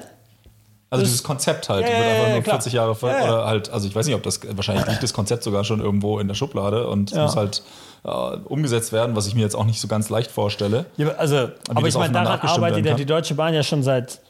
Also 0.89 1.03
dieses 1.03 1.21
Konzept 1.23 1.67
halt, 1.67 1.87
Ja, 1.87 1.97
wird 1.97 2.07
einfach 2.07 2.29
nur 2.29 2.41
klar. 2.43 2.55
40 2.61 2.73
Jahre 2.73 2.95
Ja, 3.01 3.23
oder 3.23 3.45
halt, 3.45 3.69
also 3.69 3.87
ich 3.87 3.95
weiß 3.95 4.05
nicht, 4.05 4.15
ob 4.15 4.23
das 4.23 4.39
wahrscheinlich 4.55 4.85
liegt 4.87 5.03
das 5.03 5.13
Konzept 5.13 5.43
sogar 5.43 5.65
schon 5.65 5.81
irgendwo 5.81 6.19
in 6.19 6.27
der 6.29 6.35
Schublade 6.35 6.87
und 6.87 7.11
Ja. 7.11 7.23
muss 7.23 7.35
halt 7.35 7.61
äh, 8.05 8.09
umgesetzt 8.09 8.93
werden, 8.93 9.15
was 9.15 9.27
ich 9.27 9.35
mir 9.35 9.41
jetzt 9.41 9.55
auch 9.55 9.65
nicht 9.65 9.81
so 9.81 9.87
ganz 9.89 10.09
leicht 10.09 10.31
vorstelle. 10.31 10.85
Ja, 10.95 11.09
also, 11.17 11.49
aber 11.67 11.87
ich 11.87 11.95
meine, 11.97 12.13
daran 12.13 12.39
arbeitet 12.39 12.85
ja 12.85 12.93
die 12.93 13.05
Deutsche 13.05 13.33
Bahn 13.35 13.53
ja 13.53 13.63
schon 13.63 13.83
seit, 13.83 14.21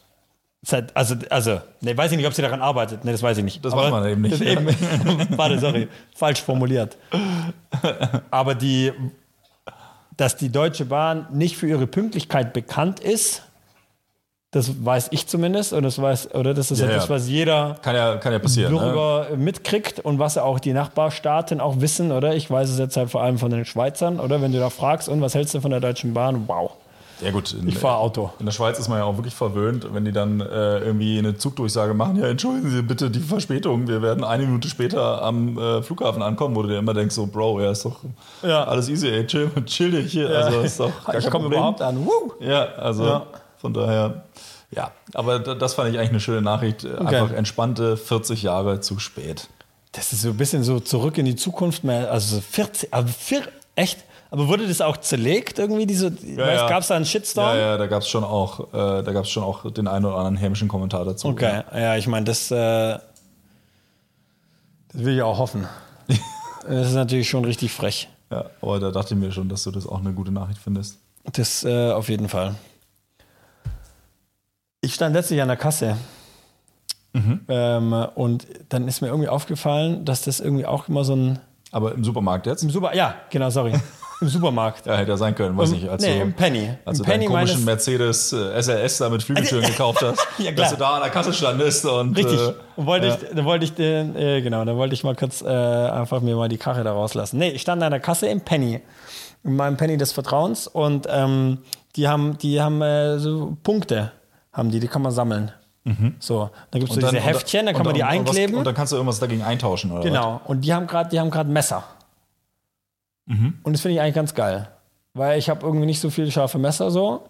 seit 0.64 0.95
also, 0.97 1.16
also, 1.30 1.62
ne, 1.82 1.95
weiß 1.95 2.12
ich 2.12 2.18
nicht, 2.18 2.26
ob 2.26 2.34
sie 2.34 2.41
daran 2.41 2.62
arbeitet. 2.62 3.05
Ne, 3.05 3.12
das 3.12 3.22
weiß 3.22 3.38
ich 3.38 3.43
nicht. 3.43 3.64
Das 3.64 3.74
weiß 3.74 3.91
man 3.91 4.08
eben 4.08 4.22
nicht. 4.22 4.41
Eben, 4.41 4.66
warte, 5.38 5.60
sorry, 5.60 5.88
falsch 6.16 6.41
formuliert. 6.41 6.97
Aber 8.32 8.55
die, 8.55 8.93
dass 10.16 10.36
die 10.38 10.49
Deutsche 10.51 10.86
Bahn 10.86 11.28
nicht 11.32 11.58
für 11.58 11.68
ihre 11.68 11.86
Pünktlichkeit 11.86 12.53
bekannt 12.53 12.99
ist, 12.99 13.43
das 14.58 14.84
weiß 14.84 15.08
ich 15.12 15.28
zumindest, 15.28 15.72
und 15.74 15.84
das 15.84 16.01
weiß, 16.01 16.34
oder 16.36 16.53
das 16.53 16.72
ist 16.72 16.80
Ja, 16.80 16.88
etwas, 16.88 17.03
ja. 17.08 17.16
was 17.16 17.28
jeder 17.30 17.76
Kann 17.82 17.95
ja, 17.95 18.16
kann 18.18 18.34
ja 18.34 18.39
passieren. 18.39 18.74
Ne? 18.74 18.80
Bürger 18.80 19.28
mitkriegt 19.38 19.99
und 20.01 20.20
was 20.20 20.38
auch 20.38 20.60
die 20.60 20.74
Nachbarstaaten 20.74 21.62
auch 21.62 21.80
wissen, 21.80 22.12
oder? 22.12 22.36
Ich 22.36 22.49
weiß 22.51 22.70
es 22.70 22.78
jetzt 22.80 22.97
halt 22.97 23.10
vor 23.10 23.22
allem 23.24 23.38
von 23.38 23.51
den 23.51 23.66
Schweizern, 23.66 24.20
oder? 24.20 24.41
Wenn 24.41 24.51
du 24.51 24.60
da 24.60 24.70
fragst, 24.70 25.08
und 25.10 25.22
was 25.22 25.36
hältst 25.36 25.53
du 25.53 25.62
von 25.62 25.72
der 25.72 25.80
Deutschen 25.80 26.14
Bahn? 26.14 26.43
Wow, 26.47 26.72
Ja 27.22 27.32
gut, 27.32 27.53
in, 27.53 27.68
ich 27.68 27.78
fahre 27.78 27.97
Auto. 27.97 28.30
in 28.39 28.45
der 28.45 28.53
Schweiz 28.53 28.78
ist 28.80 28.89
man 28.89 28.99
ja 28.99 29.03
auch 29.05 29.16
wirklich 29.18 29.34
verwöhnt, 29.34 29.88
wenn 29.91 30.05
die 30.05 30.12
dann 30.12 30.39
äh, 30.39 30.80
irgendwie 30.80 31.18
eine 31.18 31.36
Zugdurchsage 31.36 31.93
machen, 31.95 32.16
ja 32.18 32.28
entschuldigen 32.28 32.70
Sie 32.70 32.82
bitte 32.84 33.10
die 33.10 33.20
Verspätung, 33.20 33.88
wir 33.88 34.01
werden 34.03 34.24
eine 34.24 34.43
Minute 34.43 34.68
später 34.70 35.22
am 35.24 35.58
äh, 35.58 35.82
Flughafen 35.82 36.22
ankommen, 36.22 36.55
wo 36.55 36.62
du 36.62 36.70
dir 36.70 36.78
immer 36.78 36.93
denkst, 36.93 37.16
so 37.16 37.26
Bro, 37.26 37.62
ja 37.62 37.72
ist 37.72 37.86
doch 37.86 37.97
Ja. 38.43 38.64
alles 38.66 38.88
easy, 38.89 39.08
ey, 39.10 39.26
chill, 39.26 39.49
chill 39.66 39.91
dich 39.91 40.12
hier, 40.12 40.30
also 40.30 40.60
ist 40.62 40.80
doch 40.80 40.91
ich 41.18 41.30
komme 41.30 41.47
überhaupt 41.47 41.82
an. 41.82 42.05
Woo! 42.05 42.34
Ja, 42.39 42.66
also 42.78 43.03
Ja. 43.05 43.26
Von 43.60 43.74
daher, 43.74 44.24
ja, 44.72 44.91
aber 45.14 45.39
da- 45.39 45.55
das 45.55 45.74
fand 45.76 45.89
ich 45.91 45.97
eigentlich 45.97 46.10
eine 46.12 46.20
schöne 46.20 46.41
Nachricht, 46.41 46.86
einfach 46.86 47.32
entspannte 47.32 47.97
40 47.97 48.43
Jahre 48.43 48.80
zu 48.82 48.99
spät. 48.99 49.47
Das 49.93 50.14
ist 50.14 50.22
so 50.22 50.30
ein 50.30 50.38
bisschen 50.38 50.64
so 50.64 50.80
zurück 50.80 51.18
in 51.18 51.26
die 51.26 51.36
Zukunft 51.36 51.84
mehr. 51.84 52.12
Also 52.12 52.36
so 52.36 52.41
40, 52.41 52.93
aber 52.93 53.08
vier, 53.08 53.41
echt? 53.76 54.03
Aber 54.30 54.49
wurde 54.49 54.68
das 54.68 54.82
auch 54.82 54.97
zerlegt 54.97 55.58
irgendwie? 55.58 55.86
Diese, 55.86 56.12
ja. 56.36 56.68
Gab 56.68 56.82
es 56.82 56.88
da 56.89 56.95
einen 56.97 57.05
Shitstorm? 57.05 57.55
Ja, 57.55 57.55
ja, 57.55 57.78
da 57.78 57.88
gab 57.88 58.01
es 58.01 58.10
schon 58.10 58.26
auch, 58.26 58.74
äh, 58.74 59.01
da 59.01 59.12
gab 59.14 59.24
es 59.24 59.30
schon 59.30 59.43
auch 59.43 59.72
den 59.72 59.88
einen 59.88 60.03
oder 60.05 60.18
anderen 60.18 60.36
hämischen 60.36 60.68
Kommentar 60.68 61.05
dazu. 61.05 61.30
Okay, 61.30 61.62
ja, 61.74 61.95
ich 61.95 62.08
meine, 62.08 62.26
das, 62.26 62.51
äh, 62.51 62.55
das 64.91 65.03
will 65.03 65.16
ich 65.16 65.22
auch 65.22 65.38
hoffen. 65.38 65.68
das 66.68 66.88
ist 66.89 66.93
natürlich 66.93 67.30
schon 67.30 67.45
richtig 67.45 67.72
frech. 67.72 68.10
Ja, 68.30 68.45
aber 68.62 68.80
da 68.80 68.91
dachte 68.91 69.14
ich 69.14 69.20
mir 69.20 69.32
schon, 69.32 69.47
dass 69.49 69.64
du 69.64 69.72
das 69.72 69.88
auch 69.88 69.99
eine 69.99 70.12
gute 70.14 70.32
Nachricht 70.32 70.60
findest. 70.62 70.97
Das 71.32 71.64
äh, 71.64 71.91
auf 71.91 72.10
jeden 72.10 72.28
Fall. 72.30 72.55
Ich 74.82 74.94
stand 74.94 75.16
letztlich 75.16 75.42
an 75.42 75.48
der 75.48 75.58
Kasse. 75.58 75.98
Ähm, 77.50 77.94
und 78.14 78.46
dann 78.70 78.88
ist 78.88 79.02
mir 79.02 79.08
irgendwie 79.08 79.28
aufgefallen, 79.30 80.06
dass 80.06 80.22
das 80.22 80.40
irgendwie 80.40 80.68
auch 80.68 80.88
immer 80.88 81.04
so 81.04 81.16
ein. 81.16 81.40
Aber 81.72 81.94
im 81.96 82.04
Supermarkt 82.04 82.46
jetzt? 82.46 82.62
Im 82.64 82.70
Super, 82.70 82.96
ja, 82.96 83.16
genau, 83.32 83.50
sorry. 83.50 83.74
Im 84.22 84.30
Supermarkt. 84.30 84.86
Ja, 84.88 84.96
hätte 84.98 85.12
ja 85.12 85.18
sein 85.18 85.34
können, 85.36 85.56
weiß 85.58 85.72
nicht. 85.72 85.88
Als 85.90 86.02
nee, 86.04 86.16
du, 86.16 86.22
im 86.24 86.34
Penny. 86.34 86.70
Als 86.86 86.98
Im 87.00 87.06
du 87.06 87.10
deinen 87.12 87.20
Penny 87.22 87.26
komischen 87.32 87.66
meines- 87.66 87.88
Mercedes 87.88 88.34
äh, 88.34 88.62
SLS 88.62 88.98
da 89.00 89.10
mit 89.10 89.22
Flügeltüren 89.24 89.64
gekauft 89.68 90.02
hast, 90.04 90.20
Ja, 90.40 90.52
klar. 90.52 90.66
dass 90.66 90.70
du 90.72 90.78
da 90.80 90.96
an 90.96 91.02
der 91.02 91.12
Kasse 91.12 91.34
standest 91.34 91.86
und. 91.86 92.16
Richtig. 92.18 92.40
Äh, 92.40 92.54
Und 92.76 92.86
wollte 92.88 93.08
ja. 93.08 93.14
ich, 93.22 93.36
da 93.36 93.46
wollte 93.46 93.66
ich 93.66 93.74
den, 93.74 94.16
äh, 94.16 94.42
genau, 94.42 94.64
da 94.66 94.76
wollte 94.76 94.94
ich 94.96 95.04
mal 95.04 95.16
kurz 95.16 95.42
äh, 95.42 95.48
einfach 95.48 96.22
mir 96.22 96.36
mal 96.36 96.50
die 96.50 96.58
Karre 96.58 96.84
da 96.84 96.94
rauslassen. 96.94 97.38
Nee, 97.40 97.50
ich 97.50 97.62
stand 97.62 97.82
an 97.84 97.92
der 97.92 98.00
Kasse 98.00 98.28
im 98.28 98.42
Penny. 98.42 98.82
In 99.44 99.56
meinem 99.56 99.78
Penny 99.78 99.98
des 99.98 100.12
Vertrauens 100.14 100.68
und 100.68 101.08
ähm, 101.10 101.60
die 101.96 102.08
haben, 102.08 102.38
die 102.40 102.60
haben 102.62 102.82
äh, 102.82 103.20
so 103.20 103.56
Punkte, 103.64 104.12
haben 104.58 104.72
die, 104.72 104.82
die 104.82 104.88
kann 104.89 105.01
man 105.01 105.14
sammeln. 105.14 105.51
So, 106.20 106.49
dann 106.72 106.82
gibt 106.82 106.91
es 106.91 106.95
so 106.95 107.01
diese 107.01 107.22
Heftchen, 107.22 107.66
dann 107.66 107.74
kann 107.74 107.86
man 107.86 107.95
die 107.95 108.01
und, 108.01 108.08
einkleben. 108.08 108.55
Was, 108.55 108.60
und 108.60 108.66
dann 108.66 108.76
kannst 108.76 108.91
du 108.91 108.97
irgendwas 108.97 109.20
dagegen 109.20 109.41
eintauschen, 109.41 109.91
oder? 109.91 110.03
Genau. 110.03 110.41
Und 110.43 110.62
die 110.62 110.74
haben 110.74 110.86
gerade, 110.86 111.10
die 111.10 111.18
haben 111.18 111.30
gerade 111.30 111.49
Messer. 111.49 111.84
Mhm. 113.26 113.60
Und 113.64 113.74
das 113.74 113.82
finde 113.82 113.95
ich 113.95 114.01
eigentlich 114.01 114.16
ganz 114.16 114.34
geil, 114.34 114.68
weil 115.14 115.39
ich 115.39 115.49
habe 115.49 115.66
irgendwie 115.66 115.86
nicht 115.86 116.01
so 116.01 116.10
viele 116.10 116.30
scharfe 116.30 116.58
Messer 116.58 116.91
so. 116.91 117.30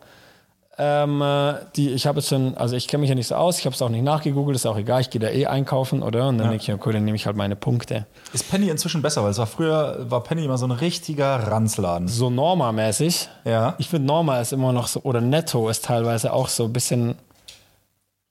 Ähm, 0.80 1.22
äh, 1.24 1.56
die, 1.76 1.90
ich 1.90 2.06
habe 2.06 2.20
jetzt 2.20 2.30
schon, 2.30 2.56
also 2.56 2.76
ich 2.76 2.88
kenne 2.88 3.02
mich 3.02 3.10
ja 3.10 3.16
nicht 3.16 3.28
so 3.28 3.36
aus, 3.36 3.58
ich 3.58 3.66
habe 3.66 3.74
es 3.74 3.82
auch 3.82 3.90
nicht 3.90 4.04
nachgegoogelt, 4.04 4.56
ist 4.56 4.68
auch 4.68 4.78
egal, 4.78 5.02
ich 5.02 5.10
gehe 5.10 5.20
da 5.20 5.30
eh 5.30 5.48
einkaufen, 5.48 6.04
oder? 6.04 6.28
Und 6.28 6.38
dann 6.38 6.50
denke 6.50 6.64
ich, 6.64 6.72
okay, 6.72 6.92
dann 6.94 7.04
nehme 7.04 7.16
ich 7.16 7.26
halt 7.26 7.36
meine 7.36 7.56
Punkte. 7.56 8.06
Ist 8.32 8.50
Penny 8.50 8.70
inzwischen 8.70 9.02
besser, 9.02 9.24
weil 9.24 9.32
es 9.32 9.40
war 9.40 9.48
früher, 9.48 10.06
war 10.10 10.22
Penny 10.22 10.46
immer 10.46 10.60
so 10.60 10.68
ein 10.68 10.72
richtiger 10.72 11.48
Ranzladen. 11.48 12.08
So 12.08 12.30
Norma-mäßig. 12.30 13.28
Ja. 13.44 13.74
Ich 13.80 13.90
finde 13.90 14.06
Norma 14.06 14.40
ist 14.40 14.54
immer 14.54 14.72
noch 14.72 14.88
so, 14.88 15.02
oder 15.02 15.20
Netto 15.20 15.68
ist 15.68 15.86
teilweise 15.86 16.32
auch 16.32 16.48
so 16.48 16.66
ein 16.66 16.74
bisschen 16.74 17.16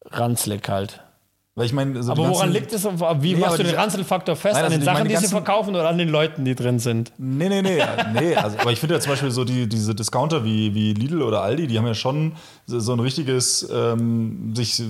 ranzlig 0.04 0.68
halt. 0.68 1.00
Weil 1.56 1.64
ich 1.64 1.72
meine, 1.72 2.02
so 2.02 2.12
die 2.12 2.20
Aber 2.20 2.34
woran 2.34 2.52
liegt 2.52 2.70
es? 2.74 2.84
Wie 2.84 3.32
Nee, 3.32 3.40
machst 3.40 3.58
du 3.58 3.62
den 3.62 3.74
Ranzelfaktor 3.74 4.36
fest? 4.36 4.56
Nein, 4.56 4.66
an 4.66 4.72
also 4.72 4.76
den 4.76 4.80
ich 4.80 4.84
Sachen, 4.84 5.08
die 5.08 5.16
sie 5.16 5.28
verkaufen 5.28 5.70
oder 5.74 5.88
an 5.88 5.96
den 5.96 6.10
Leuten, 6.10 6.44
die 6.44 6.54
drin 6.54 6.78
sind? 6.78 7.12
Nee, 7.16 7.48
nee, 7.48 7.62
nee. 7.62 7.82
nee 8.12 8.36
also, 8.36 8.58
aber 8.58 8.72
ich 8.72 8.78
finde 8.78 8.96
ja 8.96 9.00
zum 9.00 9.12
Beispiel 9.12 9.30
so 9.30 9.42
die, 9.46 9.66
diese 9.66 9.94
Discounter 9.94 10.44
wie, 10.44 10.74
wie 10.74 10.92
Lidl 10.92 11.22
oder 11.22 11.40
Aldi, 11.40 11.66
die 11.66 11.78
haben 11.78 11.86
ja 11.86 11.94
schon 11.94 12.32
so, 12.66 12.92
ein 12.92 13.00
richtiges, 13.00 13.66
ähm, 13.72 14.54
sich, 14.54 14.82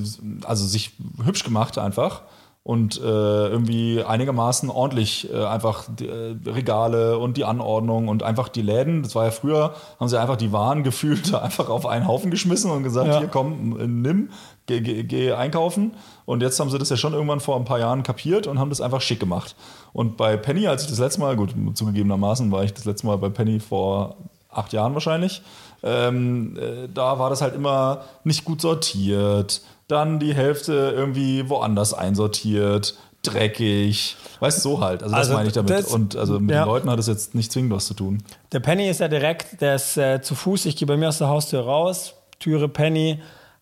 also 0.44 0.66
sich 0.66 0.94
hübsch 1.24 1.44
gemacht 1.44 1.78
einfach. 1.78 2.22
Und 2.64 3.00
äh, 3.00 3.04
irgendwie 3.04 4.02
einigermaßen 4.02 4.68
ordentlich 4.70 5.32
äh, 5.32 5.44
einfach 5.44 5.84
die, 5.88 6.08
äh, 6.08 6.34
Regale 6.46 7.16
und 7.16 7.36
die 7.36 7.44
Anordnung 7.44 8.08
und 8.08 8.24
einfach 8.24 8.48
die 8.48 8.62
Läden. 8.62 9.04
Das 9.04 9.14
war 9.14 9.24
ja 9.24 9.30
früher, 9.30 9.76
haben 10.00 10.08
sie 10.08 10.20
einfach 10.20 10.34
die 10.34 10.50
Waren 10.50 10.82
gefühlt 10.82 11.32
einfach 11.40 11.68
auf 11.68 11.86
einen 11.86 12.08
Haufen 12.08 12.32
geschmissen 12.32 12.72
und 12.72 12.82
gesagt, 12.82 13.06
Ja. 13.06 13.18
hier 13.20 13.28
komm, 13.28 14.02
nimm, 14.02 14.30
geh, 14.66 14.80
geh, 14.80 15.04
geh 15.04 15.30
einkaufen. 15.30 15.92
Und 16.26 16.42
jetzt 16.42 16.60
haben 16.60 16.70
sie 16.70 16.78
das 16.78 16.90
ja 16.90 16.96
schon 16.96 17.14
irgendwann 17.14 17.40
vor 17.40 17.56
ein 17.56 17.64
paar 17.64 17.78
Jahren 17.78 18.02
kapiert 18.02 18.46
und 18.46 18.58
haben 18.58 18.68
das 18.68 18.80
einfach 18.80 19.00
schick 19.00 19.20
gemacht. 19.20 19.54
Und 19.92 20.16
bei 20.16 20.36
Penny, 20.36 20.66
als 20.66 20.82
ich 20.82 20.90
das 20.90 20.98
letzte 20.98 21.20
Mal, 21.20 21.36
gut, 21.36 21.54
zugegebenermaßen 21.74 22.50
war 22.52 22.64
ich 22.64 22.74
das 22.74 22.84
letzte 22.84 23.06
Mal 23.06 23.16
bei 23.16 23.28
Penny 23.30 23.60
vor 23.60 24.16
acht 24.50 24.72
Jahren 24.72 24.92
wahrscheinlich, 24.94 25.42
ähm, 25.82 26.58
äh, 26.58 26.88
da 26.92 27.18
war 27.18 27.30
das 27.30 27.42
halt 27.42 27.54
immer 27.54 28.04
nicht 28.24 28.44
gut 28.44 28.60
sortiert, 28.60 29.62
dann 29.88 30.18
die 30.18 30.34
Hälfte 30.34 30.72
irgendwie 30.96 31.48
woanders 31.48 31.94
einsortiert, 31.94 32.98
dreckig, 33.22 34.16
weißt 34.40 34.58
du, 34.58 34.62
so 34.70 34.80
halt. 34.80 35.02
Also 35.02 35.14
das 35.14 35.26
Also 35.26 35.34
meine 35.34 35.48
ich 35.48 35.54
damit. 35.54 35.70
das- 35.70 35.86
und 35.92 36.16
also 36.16 36.40
mit 36.40 36.50
ja. 36.50 36.64
den 36.64 36.68
Leuten 36.68 36.90
hat 36.90 36.98
es 36.98 37.06
jetzt 37.06 37.34
nicht 37.34 37.52
zwingend 37.52 37.72
was 37.72 37.86
zu 37.86 37.94
tun. 37.94 38.22
Der 38.52 38.60
Penny 38.60 38.88
ist 38.88 39.00
ja 39.00 39.08
direkt, 39.08 39.60
der 39.60 39.76
ist 39.76 39.96
äh, 39.96 40.20
zu 40.22 40.34
Fuß. 40.34 40.66
Ich 40.66 40.76
gehe 40.76 40.86
bei 40.86 40.96
mir 40.96 41.08
aus 41.08 41.18
der 41.18 41.28
Haustür 41.28 41.60
raus, 41.60 42.14
Türe 42.38 42.68
Penny. 42.68 43.20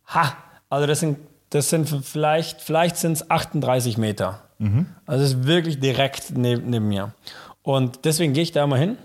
Ha! 0.09 0.35
Also 0.71 0.87
das 0.87 1.01
sind, 1.01 1.19
das 1.55 1.71
sind 1.71 1.89
vielleicht, 1.89 2.61
vielleicht 2.61 2.97
sind 2.97 3.13
es 3.13 3.31
38 3.31 3.97
Meter. 3.99 4.41
Also 5.07 5.25
es 5.25 5.31
ist 5.35 5.47
wirklich 5.47 5.79
direkt 5.79 6.37
neben, 6.37 6.71
neben 6.71 6.89
mir. 6.89 7.13
Und 7.63 8.05
deswegen 8.05 8.33
gehe 8.33 8.43
ich 8.43 8.53
da 8.53 8.65
immer 8.65 8.77
hin. 8.79 8.97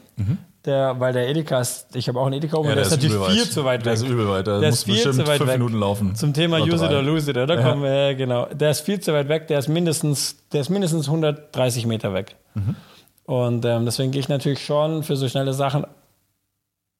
Der, 0.66 1.00
weil 1.00 1.14
der 1.14 1.30
Edeka 1.30 1.62
ist, 1.62 1.96
ich 1.96 2.08
habe 2.10 2.20
auch 2.20 2.26
einen 2.26 2.34
Edeka 2.36 2.58
oben, 2.58 2.68
Ja, 2.70 2.76
der, 2.76 2.84
der 2.84 2.92
ist 2.94 3.04
ist 3.04 3.10
natürlich 3.10 3.32
viel 3.42 3.50
zu 3.50 3.64
weit 3.64 3.80
weg. 3.80 3.84
Der 3.86 3.94
ist 3.94 4.04
übel 4.04 4.28
weit, 4.28 4.46
der 4.48 4.60
der 4.60 4.70
muss 4.72 4.84
viel 4.84 4.94
bestimmt 4.96 5.16
zu 5.16 5.28
weit 5.28 5.38
fünf 5.38 5.50
weg. 5.50 5.58
Minuten 5.58 5.80
laufen. 5.80 6.16
Zum 6.16 6.34
Thema 6.34 6.58
Oder 6.62 6.74
Use 6.74 6.86
it 6.86 6.92
or 6.92 7.02
lose 7.02 7.30
it, 7.32 7.38
da 7.38 7.46
Ja. 7.46 7.62
kommen 7.62 7.82
wir, 7.84 7.94
ja, 8.10 8.14
genau. 8.14 8.46
Der 8.48 8.72
ist 8.72 8.82
viel 8.82 9.00
zu 9.00 9.14
weit 9.14 9.30
weg, 9.30 9.48
der 9.48 9.60
ist 9.60 9.70
mindestens, 9.70 10.36
der 10.52 10.62
ist 10.62 10.70
mindestens 10.70 11.08
130 11.08 11.86
Meter 11.86 12.14
weg. 12.14 12.36
Mhm. 12.56 12.76
Und 13.24 13.64
ähm, 13.66 13.86
deswegen 13.86 14.12
gehe 14.12 14.20
ich 14.20 14.28
natürlich 14.30 14.64
schon 14.66 15.04
für 15.04 15.16
so 15.16 15.30
schnelle 15.30 15.54
Sachen 15.54 15.86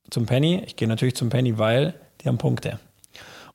zum 0.10 0.26
Penny. 0.26 0.64
Ich 0.66 0.76
gehe 0.78 0.88
natürlich 0.88 1.16
zum 1.16 1.30
Penny, 1.30 1.58
weil 1.58 1.94
die 2.22 2.28
haben 2.30 2.38
Punkte. 2.38 2.80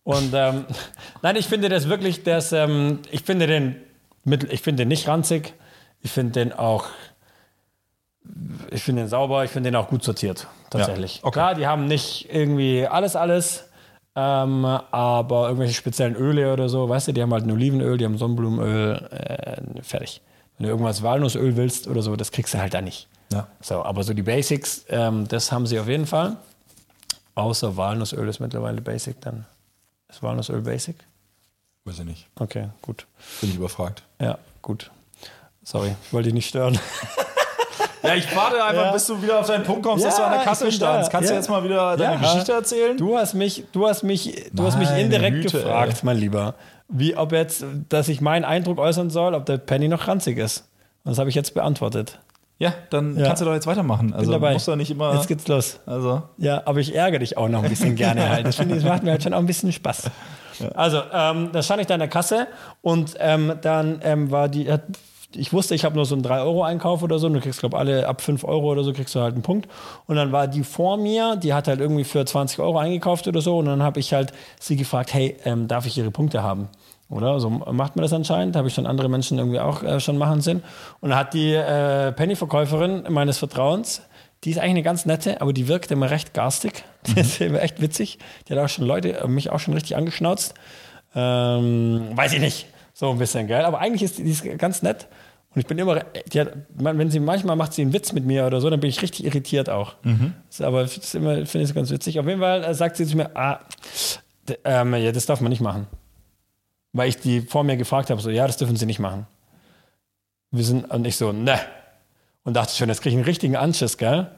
Und 0.04 0.32
ähm, 0.34 0.64
nein, 1.22 1.36
ich 1.36 1.46
finde 1.46 1.68
das 1.68 1.88
wirklich, 1.88 2.22
das, 2.22 2.52
ähm, 2.52 3.00
ich 3.10 3.22
finde 3.22 3.46
den, 3.46 3.76
mittel- 4.24 4.52
ich 4.52 4.60
finde 4.62 4.82
den 4.82 4.88
nicht 4.88 5.08
ranzig. 5.08 5.54
Ich 6.02 6.10
finde 6.12 6.32
den 6.32 6.52
auch, 6.52 6.84
ich 8.70 8.82
finde 8.82 9.02
den 9.02 9.08
sauber. 9.08 9.44
Ich 9.44 9.50
finde 9.50 9.70
den 9.70 9.76
auch 9.76 9.88
gut 9.88 10.02
sortiert, 10.04 10.46
tatsächlich. 10.70 11.16
Ja, 11.16 11.24
okay. 11.24 11.32
Klar, 11.32 11.54
die 11.54 11.66
haben 11.66 11.86
nicht 11.86 12.28
irgendwie 12.32 12.86
alles, 12.86 13.16
alles. 13.16 13.70
Ähm, 14.16 14.64
aber 14.64 15.46
irgendwelche 15.48 15.74
speziellen 15.74 16.14
Öle 16.14 16.52
oder 16.52 16.68
so, 16.68 16.88
weißt 16.88 17.08
du, 17.08 17.12
die 17.12 17.20
haben 17.22 17.32
halt 17.32 17.44
ein 17.44 17.50
Olivenöl, 17.50 17.98
die 17.98 18.04
haben 18.04 18.16
Sonnenblumenöl, 18.16 19.08
äh, 19.10 19.82
fertig. 19.82 20.20
Wenn 20.56 20.64
du 20.66 20.70
irgendwas 20.70 21.02
Walnussöl 21.02 21.56
willst 21.56 21.88
oder 21.88 22.00
so, 22.00 22.14
das 22.14 22.30
kriegst 22.30 22.54
du 22.54 22.58
halt 22.58 22.74
da 22.74 22.80
nicht. 22.80 23.08
Ja. 23.32 23.48
So, 23.60 23.82
aber 23.82 24.04
so 24.04 24.14
die 24.14 24.22
Basics, 24.22 24.84
ähm, 24.88 25.26
das 25.26 25.50
haben 25.50 25.66
sie 25.66 25.80
auf 25.80 25.88
jeden 25.88 26.06
Fall. 26.06 26.36
Außer 27.34 27.76
Walnussöl 27.76 28.28
ist 28.28 28.38
mittlerweile 28.38 28.80
Basic, 28.80 29.20
dann 29.20 29.46
ist 30.14 30.22
Walnussöl 30.22 30.60
Basic. 30.60 30.96
Weiß 31.84 31.98
ich 31.98 32.04
nicht. 32.04 32.26
Okay, 32.38 32.68
gut. 32.82 33.06
Bin 33.40 33.50
ich 33.50 33.56
überfragt. 33.56 34.02
Ja, 34.20 34.38
gut. 34.62 34.90
Sorry, 35.62 35.94
ich 36.06 36.12
wollte 36.12 36.26
dich 36.28 36.34
nicht 36.34 36.48
stören. 36.48 36.78
Ja, 38.02 38.14
ich 38.14 38.36
warte 38.36 38.62
einfach, 38.62 38.84
Ja. 38.86 38.92
bis 38.92 39.06
du 39.06 39.22
wieder 39.22 39.40
auf 39.40 39.46
deinen 39.46 39.64
Punkt 39.64 39.82
kommst, 39.82 40.04
dass 40.04 40.18
Ja, 40.18 40.24
du 40.24 40.26
an 40.26 40.32
der 40.38 40.44
Kasse 40.44 40.70
standst. 40.70 41.08
da. 41.08 41.10
Kannst 41.10 41.30
du 41.30 41.34
Ja. 41.34 41.40
jetzt 41.40 41.48
mal 41.48 41.64
wieder 41.64 41.96
deine 41.96 42.14
Ja. 42.16 42.20
Geschichte 42.32 42.52
erzählen? 42.52 42.96
Du 42.98 43.16
hast 43.16 43.32
mich, 43.34 43.64
du 43.72 43.88
hast 43.88 44.02
mich, 44.02 44.50
du 44.52 44.62
hast 44.64 44.76
mich 44.78 44.90
indirekt 44.90 45.36
Güte, 45.42 45.58
gefragt, 45.62 45.92
ey. 45.94 46.00
mein 46.02 46.18
Lieber, 46.18 46.54
wie 46.88 47.16
ob 47.16 47.32
jetzt, 47.32 47.64
dass 47.88 48.08
ich 48.08 48.20
meinen 48.20 48.44
Eindruck 48.44 48.78
äußern 48.78 49.08
soll, 49.08 49.34
ob 49.34 49.46
der 49.46 49.56
Penny 49.56 49.88
noch 49.88 50.06
ranzig 50.06 50.36
ist. 50.36 50.68
Und 51.04 51.12
das 51.12 51.18
habe 51.18 51.30
ich 51.30 51.34
jetzt 51.34 51.54
beantwortet. 51.54 52.18
Ja, 52.58 52.72
dann 52.90 53.16
Ja. 53.18 53.26
kannst 53.26 53.42
du 53.42 53.46
doch 53.46 53.52
jetzt 53.54 53.66
weitermachen. 53.66 54.12
Also 54.12 54.30
Bin 54.30 54.40
dabei. 54.40 54.52
musst 54.52 54.66
du 54.68 54.72
ja 54.72 54.76
nicht 54.76 54.90
immer. 54.90 55.14
Jetzt 55.14 55.26
geht's 55.28 55.48
los. 55.48 55.80
also. 55.86 56.22
Ja, 56.38 56.62
aber 56.66 56.78
ich 56.80 56.94
ärgere 56.94 57.18
dich 57.18 57.36
auch 57.36 57.48
noch 57.48 57.62
ein 57.64 57.68
bisschen 57.68 57.96
gerne 57.96 58.28
halt. 58.28 58.46
Das, 58.46 58.56
finde 58.56 58.76
ich, 58.76 58.82
das 58.82 58.90
macht 58.90 59.02
mir 59.02 59.10
halt 59.10 59.22
schon 59.22 59.34
auch 59.34 59.38
ein 59.38 59.46
bisschen 59.46 59.72
Spaß. 59.72 60.10
Also, 60.74 61.00
ähm, 61.12 61.50
da 61.52 61.62
stand 61.62 61.80
ich 61.80 61.88
da 61.88 61.94
in 61.94 62.00
der 62.00 62.08
Kasse 62.08 62.46
und 62.80 63.14
ähm, 63.18 63.54
dann 63.60 63.98
ähm, 64.04 64.30
war 64.30 64.48
die, 64.48 64.70
hat, 64.70 64.82
ich 65.34 65.52
wusste, 65.52 65.74
ich 65.74 65.84
habe 65.84 65.96
nur 65.96 66.04
so 66.06 66.14
einen 66.14 66.24
3-Euro-Einkauf 66.24 67.02
oder 67.02 67.18
so. 67.18 67.26
Und 67.26 67.34
du 67.34 67.40
kriegst, 67.40 67.58
glaube 67.58 67.76
alle 67.76 68.06
ab 68.06 68.20
5 68.20 68.44
Euro 68.44 68.70
oder 68.70 68.84
so 68.84 68.92
kriegst 68.92 69.16
du 69.16 69.20
halt 69.20 69.34
einen 69.34 69.42
Punkt. 69.42 69.68
Und 70.06 70.14
dann 70.14 70.30
war 70.30 70.46
die 70.46 70.62
vor 70.62 70.96
mir, 70.96 71.34
die 71.34 71.52
hat 71.52 71.66
halt 71.66 71.80
irgendwie 71.80 72.04
für 72.04 72.24
20 72.24 72.60
Euro 72.60 72.78
eingekauft 72.78 73.26
oder 73.26 73.40
so. 73.40 73.58
Und 73.58 73.64
dann 73.66 73.82
habe 73.82 73.98
ich 73.98 74.14
halt 74.14 74.32
sie 74.60 74.76
gefragt, 74.76 75.12
hey, 75.12 75.36
ähm, 75.44 75.66
darf 75.66 75.86
ich 75.86 75.98
ihre 75.98 76.12
Punkte 76.12 76.44
haben? 76.44 76.68
Oder 77.10 77.38
so 77.38 77.50
macht 77.50 77.96
man 77.96 78.02
das 78.02 78.12
anscheinend. 78.12 78.56
Habe 78.56 78.68
ich 78.68 78.74
schon 78.74 78.86
andere 78.86 79.08
Menschen 79.08 79.38
irgendwie 79.38 79.60
auch 79.60 79.82
äh, 79.82 80.00
schon 80.00 80.18
machen 80.18 80.40
sehen. 80.40 80.62
Und 81.00 81.10
dann 81.10 81.18
hat 81.18 81.34
die 81.34 81.52
äh, 81.52 82.12
Penny-Verkäuferin 82.12 83.04
meines 83.10 83.38
Vertrauens, 83.38 84.02
die 84.44 84.50
ist 84.50 84.58
eigentlich 84.58 84.70
eine 84.70 84.82
ganz 84.82 85.06
nette, 85.06 85.40
aber 85.40 85.52
die 85.52 85.68
wirkt 85.68 85.90
immer 85.90 86.10
recht 86.10 86.34
garstig. 86.34 86.84
Mhm. 87.06 87.16
Das 87.16 87.26
ist 87.26 87.40
immer 87.42 87.60
echt 87.60 87.82
witzig. 87.82 88.18
Die 88.48 88.54
hat 88.54 88.58
auch 88.58 88.68
schon 88.70 88.86
Leute, 88.86 89.18
äh, 89.18 89.28
mich 89.28 89.50
auch 89.50 89.60
schon 89.60 89.74
richtig 89.74 89.94
angeschnauzt. 89.94 90.54
Ähm, 91.14 92.08
weiß 92.14 92.32
ich 92.32 92.40
nicht. 92.40 92.66
So 92.94 93.10
ein 93.10 93.18
bisschen, 93.18 93.46
gell? 93.46 93.62
Aber 93.66 93.78
eigentlich 93.78 94.02
ist 94.02 94.16
die, 94.16 94.24
die 94.24 94.30
ist 94.30 94.42
ganz 94.56 94.80
nett. 94.80 95.06
Und 95.54 95.60
ich 95.60 95.66
bin 95.66 95.76
immer, 95.78 96.00
die 96.32 96.40
hat, 96.40 96.52
wenn 96.70 97.10
sie 97.10 97.20
manchmal 97.20 97.56
macht 97.56 97.74
sie 97.74 97.82
einen 97.82 97.92
Witz 97.92 98.12
mit 98.12 98.24
mir 98.24 98.46
oder 98.46 98.62
so, 98.62 98.70
dann 98.70 98.80
bin 98.80 98.88
ich 98.88 99.02
richtig 99.02 99.26
irritiert 99.26 99.68
auch. 99.68 99.96
Mhm. 100.02 100.32
Aber 100.60 100.80
das 100.80 100.96
ist 100.96 101.14
immer, 101.14 101.44
finde 101.44 101.68
ich 101.68 101.74
ganz 101.74 101.90
witzig. 101.90 102.18
Auf 102.18 102.26
jeden 102.26 102.40
Fall 102.40 102.64
äh, 102.64 102.72
sagt 102.72 102.96
sie 102.96 103.06
zu 103.06 103.18
mir, 103.18 103.36
ah, 103.36 103.60
ähm, 104.64 104.94
ja, 104.94 105.12
das 105.12 105.26
darf 105.26 105.42
man 105.42 105.50
nicht 105.50 105.60
machen. 105.60 105.86
Weil 106.94 107.08
ich 107.10 107.18
die 107.18 107.42
vor 107.42 107.64
mir 107.64 107.76
gefragt 107.76 108.08
habe, 108.08 108.20
so, 108.22 108.30
ja, 108.30 108.46
das 108.46 108.56
dürfen 108.56 108.76
sie 108.76 108.86
nicht 108.86 109.00
machen. 109.00 109.26
Wir 110.50 110.64
sind, 110.64 110.84
und 110.90 111.04
ich 111.06 111.16
so, 111.16 111.32
ne. 111.32 111.60
Und 112.44 112.54
dachte 112.54 112.74
schon, 112.74 112.88
jetzt 112.88 113.02
kriege 113.02 113.10
ich 113.10 113.16
einen 113.16 113.24
richtigen 113.24 113.56
Anschiss, 113.56 113.98
gell? 113.98 114.30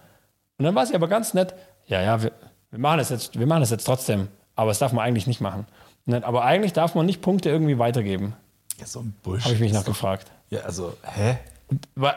Und 0.58 0.64
dann 0.64 0.74
war 0.74 0.86
sie 0.86 0.94
aber 0.94 1.06
ganz 1.06 1.34
nett, 1.34 1.54
ja, 1.86 2.00
ja, 2.00 2.22
wir, 2.22 2.32
wir 2.70 2.78
machen 2.78 2.98
das 2.98 3.10
jetzt, 3.10 3.38
wir 3.38 3.46
machen 3.46 3.60
das 3.60 3.70
jetzt 3.70 3.84
trotzdem. 3.84 4.28
Aber 4.54 4.70
das 4.70 4.78
darf 4.78 4.92
man 4.92 5.04
eigentlich 5.04 5.26
nicht 5.26 5.40
machen. 5.42 5.66
Dann, 6.06 6.24
aber 6.24 6.44
eigentlich 6.44 6.72
darf 6.72 6.94
man 6.94 7.04
nicht 7.04 7.20
Punkte 7.20 7.50
irgendwie 7.50 7.78
weitergeben, 7.78 8.34
Ja, 8.80 8.86
so 8.86 9.00
ein 9.00 9.14
Bullshit. 9.22 9.44
habe 9.44 9.54
ich 9.54 9.60
mich 9.60 9.72
noch 9.74 9.84
gefragt. 9.84 10.30
Ja, 10.48 10.60
also, 10.60 10.96
hä? 11.02 11.36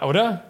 Oder? 0.05 0.43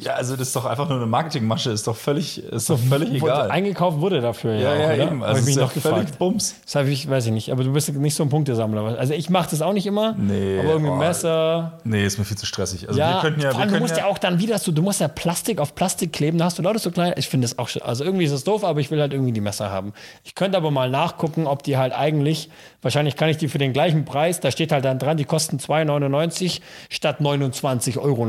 Ja, 0.00 0.14
also 0.14 0.36
das 0.36 0.48
ist 0.48 0.56
doch 0.56 0.66
einfach 0.66 0.88
nur 0.88 0.98
eine 0.98 1.06
Marketingmasche, 1.06 1.70
ist 1.70 1.86
doch 1.86 1.96
völlig, 1.96 2.42
ist 2.44 2.68
doch 2.68 2.78
völlig 2.78 3.12
egal. 3.12 3.50
Eingekauft 3.50 4.00
wurde 4.00 4.20
dafür, 4.20 4.54
ja. 4.54 4.74
ja, 4.74 4.86
auch, 4.86 4.96
ja, 4.96 5.06
eben. 5.06 5.22
Hab 5.22 5.28
Also 5.28 5.40
ich 5.40 5.46
mich 5.46 5.54
ist 5.54 5.56
ja 5.56 5.62
noch 5.62 5.72
völlig 5.72 5.98
gefragt. 5.98 6.18
Bums. 6.18 6.54
Das 6.64 6.74
habe 6.74 6.88
ich, 6.90 7.08
weiß 7.08 7.26
ich 7.26 7.32
nicht, 7.32 7.50
aber 7.52 7.64
du 7.64 7.72
bist 7.72 7.92
nicht 7.92 8.14
so 8.14 8.22
ein 8.22 8.28
Punktesammler. 8.28 8.98
Also 8.98 9.14
ich 9.14 9.30
mache 9.30 9.50
das 9.50 9.62
auch 9.62 9.72
nicht 9.72 9.86
immer. 9.86 10.14
Nee, 10.18 10.58
aber 10.58 10.70
irgendwie 10.70 10.90
oh. 10.90 10.96
Messer. 10.96 11.78
Nee, 11.84 12.04
ist 12.04 12.18
mir 12.18 12.24
viel 12.24 12.36
zu 12.36 12.46
stressig. 12.46 12.88
Also 12.88 12.98
Ja, 12.98 13.14
wir 13.14 13.20
könnten 13.20 13.40
ja, 13.40 13.52
vor 13.52 13.60
allem, 13.60 13.72
du 13.72 13.78
musst 13.78 13.96
ja, 13.96 14.06
auch 14.06 14.18
dann 14.18 14.38
wieder 14.38 14.58
so, 14.58 14.72
du 14.72 14.82
musst 14.82 15.00
ja 15.00 15.08
Plastik 15.08 15.60
auf 15.60 15.74
Plastik 15.74 16.12
kleben, 16.12 16.38
da 16.38 16.46
hast 16.46 16.58
du 16.58 16.62
lauter 16.62 16.78
so 16.78 16.90
klein. 16.90 17.14
Ich 17.16 17.28
finde 17.28 17.46
das 17.46 17.58
auch 17.58 17.68
schon, 17.68 17.82
also 17.82 18.04
irgendwie 18.04 18.24
ist 18.24 18.32
es 18.32 18.44
doof, 18.44 18.64
aber 18.64 18.80
ich 18.80 18.90
will 18.90 19.00
halt 19.00 19.12
irgendwie 19.12 19.32
die 19.32 19.40
Messer 19.40 19.70
haben. 19.70 19.92
Ich 20.24 20.34
könnte 20.34 20.56
aber 20.56 20.70
mal 20.70 20.90
nachgucken, 20.90 21.46
ob 21.46 21.62
die 21.62 21.76
halt 21.76 21.92
eigentlich, 21.92 22.50
wahrscheinlich 22.82 23.16
kann 23.16 23.28
ich 23.28 23.38
die 23.38 23.48
für 23.48 23.58
den 23.58 23.72
gleichen 23.72 24.04
Preis, 24.04 24.40
da 24.40 24.50
steht 24.50 24.72
halt 24.72 24.84
dann 24.84 24.98
dran, 24.98 25.16
die 25.16 25.24
kosten 25.24 25.58
2,99 25.58 26.60
statt 26.88 27.20
29,99 27.20 27.98
Euro 27.98 28.26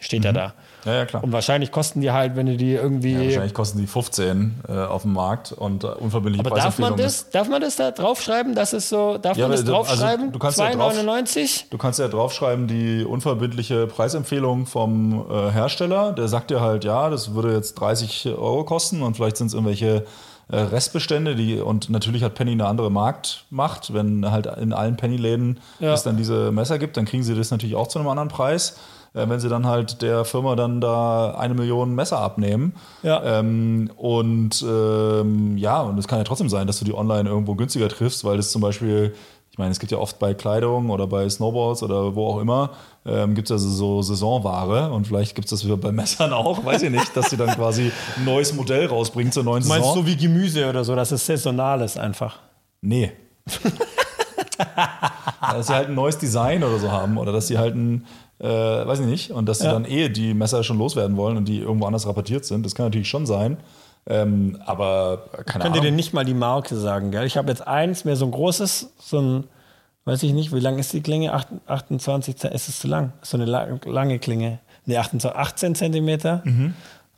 steht 0.00 0.24
ja 0.24 0.32
da. 0.32 0.54
Ja, 0.84 0.94
ja, 0.94 1.04
klar. 1.06 1.22
Und 1.22 1.32
wahrscheinlich 1.32 1.72
kosten 1.72 2.00
die 2.00 2.10
halt, 2.10 2.36
wenn 2.36 2.46
du 2.46 2.56
die 2.56 2.72
irgendwie. 2.72 3.12
Ja, 3.14 3.24
wahrscheinlich 3.24 3.54
kosten 3.54 3.78
die 3.78 3.86
15 3.86 4.60
äh, 4.68 4.72
auf 4.72 5.02
dem 5.02 5.12
Markt 5.12 5.52
und 5.52 5.84
äh, 5.84 5.88
unverbindliche 5.88 6.46
aber 6.46 6.56
darf 6.56 6.78
man 6.78 6.96
das, 6.96 7.30
darf 7.30 7.48
man 7.48 7.60
das 7.60 7.76
da 7.76 7.90
draufschreiben, 7.90 8.54
dass 8.54 8.72
es 8.72 8.88
so, 8.88 9.18
darf 9.18 9.36
Ja, 9.36 9.46
man 9.48 9.52
das 9.56 9.64
du- 9.64 9.74
also 9.74 9.88
draufschreiben? 9.92 10.32
du 10.32 10.38
kannst 10.38 10.58
ja 10.58 10.70
drauf- 10.72 10.94
2,99? 10.94 11.64
Du 11.70 11.78
kannst 11.78 11.98
ja 11.98 12.08
draufschreiben, 12.08 12.66
die 12.66 13.04
unverbindliche 13.04 13.86
Preisempfehlung 13.86 14.66
vom 14.66 15.26
äh, 15.30 15.50
Hersteller. 15.50 16.12
Der 16.12 16.28
sagt 16.28 16.50
dir 16.50 16.60
halt, 16.60 16.84
ja, 16.84 17.10
das 17.10 17.34
würde 17.34 17.54
jetzt 17.54 17.74
30 17.74 18.26
Euro 18.28 18.64
kosten 18.64 19.02
und 19.02 19.14
vielleicht 19.16 19.36
sind 19.36 19.48
es 19.48 19.54
irgendwelche 19.54 20.04
äh, 20.52 20.56
Restbestände, 20.56 21.36
die 21.36 21.60
und 21.60 21.90
natürlich 21.90 22.22
hat 22.24 22.34
Penny 22.34 22.52
eine 22.52 22.66
andere 22.66 22.90
Marktmacht. 22.90 23.92
Wenn 23.94 24.28
halt 24.30 24.46
in 24.46 24.72
allen 24.72 24.96
Penny-Läden 24.96 25.60
Ja. 25.78 25.92
es 25.94 26.02
dann 26.02 26.16
diese 26.16 26.50
Messer 26.52 26.78
gibt, 26.78 26.96
dann 26.96 27.04
kriegen 27.04 27.22
sie 27.22 27.34
das 27.34 27.50
natürlich 27.50 27.76
auch 27.76 27.86
zu 27.88 27.98
einem 27.98 28.08
anderen 28.08 28.28
Preis. 28.30 28.76
Äh, 29.12 29.28
wenn 29.28 29.40
sie 29.40 29.48
dann 29.48 29.66
halt 29.66 30.02
der 30.02 30.24
Firma 30.24 30.54
dann 30.54 30.80
da 30.80 31.34
eine 31.34 31.54
Million 31.54 31.94
Messer 31.94 32.18
abnehmen. 32.18 32.74
Ja. 33.02 33.22
Ähm, 33.40 33.90
und 33.96 34.62
ähm, 34.62 35.56
ja, 35.56 35.80
und 35.80 35.98
es 35.98 36.06
kann 36.06 36.18
ja 36.18 36.24
trotzdem 36.24 36.48
sein, 36.48 36.66
dass 36.66 36.78
du 36.78 36.84
die 36.84 36.94
online 36.94 37.28
irgendwo 37.28 37.54
günstiger 37.54 37.88
triffst, 37.88 38.24
weil 38.24 38.38
es 38.38 38.52
zum 38.52 38.62
Beispiel, 38.62 39.14
ich 39.50 39.58
meine, 39.58 39.72
es 39.72 39.80
gibt 39.80 39.90
ja 39.90 39.98
oft 39.98 40.20
bei 40.20 40.32
Kleidung 40.34 40.90
oder 40.90 41.08
bei 41.08 41.28
Snowboards 41.28 41.82
oder 41.82 42.14
wo 42.14 42.28
auch 42.28 42.40
immer, 42.40 42.70
ähm, 43.04 43.34
gibt 43.34 43.48
es 43.48 43.52
also 43.52 43.68
so 43.68 44.02
Saisonware 44.02 44.92
und 44.92 45.08
vielleicht 45.08 45.34
gibt 45.34 45.50
es 45.50 45.60
das 45.60 45.80
bei 45.80 45.90
Messern 45.90 46.32
auch, 46.32 46.64
weiß 46.64 46.82
ich 46.82 46.90
nicht, 46.90 47.16
dass 47.16 47.30
sie 47.30 47.36
dann 47.36 47.48
quasi 47.50 47.90
ein 48.16 48.24
neues 48.24 48.54
Modell 48.54 48.86
rausbringen 48.86 49.32
zur 49.32 49.42
neuen 49.42 49.62
Du 49.64 49.68
meinst 49.68 49.88
Saison. 49.88 50.04
so 50.04 50.06
wie 50.06 50.16
Gemüse 50.16 50.68
oder 50.68 50.84
so, 50.84 50.94
dass 50.94 51.10
es 51.10 51.26
saisonal 51.26 51.80
ist 51.80 51.98
einfach. 51.98 52.38
nee. 52.80 53.10
dass 55.40 55.66
sie 55.66 55.74
halt 55.74 55.88
ein 55.88 55.94
neues 55.94 56.18
Design 56.18 56.62
oder 56.62 56.78
so 56.78 56.92
haben 56.92 57.18
oder 57.18 57.32
dass 57.32 57.48
sie 57.48 57.58
halt 57.58 57.74
ein, 57.74 58.06
äh, 58.40 58.46
weiß 58.86 59.00
ich 59.00 59.06
nicht, 59.06 59.30
und 59.30 59.46
dass 59.46 59.58
sie 59.58 59.66
Ja. 59.66 59.72
dann 59.72 59.84
eh 59.84 60.08
die 60.08 60.34
Messer 60.34 60.62
schon 60.64 60.78
loswerden 60.78 61.16
wollen 61.16 61.36
und 61.36 61.46
die 61.46 61.58
irgendwo 61.60 61.86
anders 61.86 62.06
rabattiert 62.06 62.44
sind. 62.44 62.64
Das 62.64 62.74
kann 62.74 62.86
natürlich 62.86 63.08
schon 63.08 63.26
sein. 63.26 63.58
Ähm, 64.06 64.58
aber 64.64 65.24
keine 65.46 65.64
Könnt 65.64 65.76
ihr 65.76 65.82
dir 65.82 65.92
nicht 65.92 66.14
mal 66.14 66.24
die 66.24 66.32
Marke 66.34 66.74
sagen, 66.76 67.10
gell? 67.10 67.26
Ich 67.26 67.36
habe 67.36 67.48
jetzt 67.50 67.66
eins, 67.66 68.04
mehr 68.06 68.16
so 68.16 68.24
ein 68.24 68.30
großes, 68.30 68.94
so 68.98 69.20
ein, 69.20 69.44
weiß 70.06 70.22
ich 70.22 70.32
nicht, 70.32 70.54
wie 70.54 70.60
lang 70.60 70.78
ist 70.78 70.92
die 70.94 71.02
Klinge? 71.02 71.34
Acht- 71.34 71.48
28 71.66 72.36
Zentimeter, 72.36 72.54
ist 72.54 72.68
es 72.70 72.78
zu 72.80 72.88
lang? 72.88 73.12
So 73.20 73.36
eine 73.36 73.44
la- 73.44 73.68
lange 73.84 74.18
Klinge. 74.18 74.58
Nee, 74.86 74.96
28, 74.96 75.38
18 75.38 75.74
Zentimeter? 75.74 76.42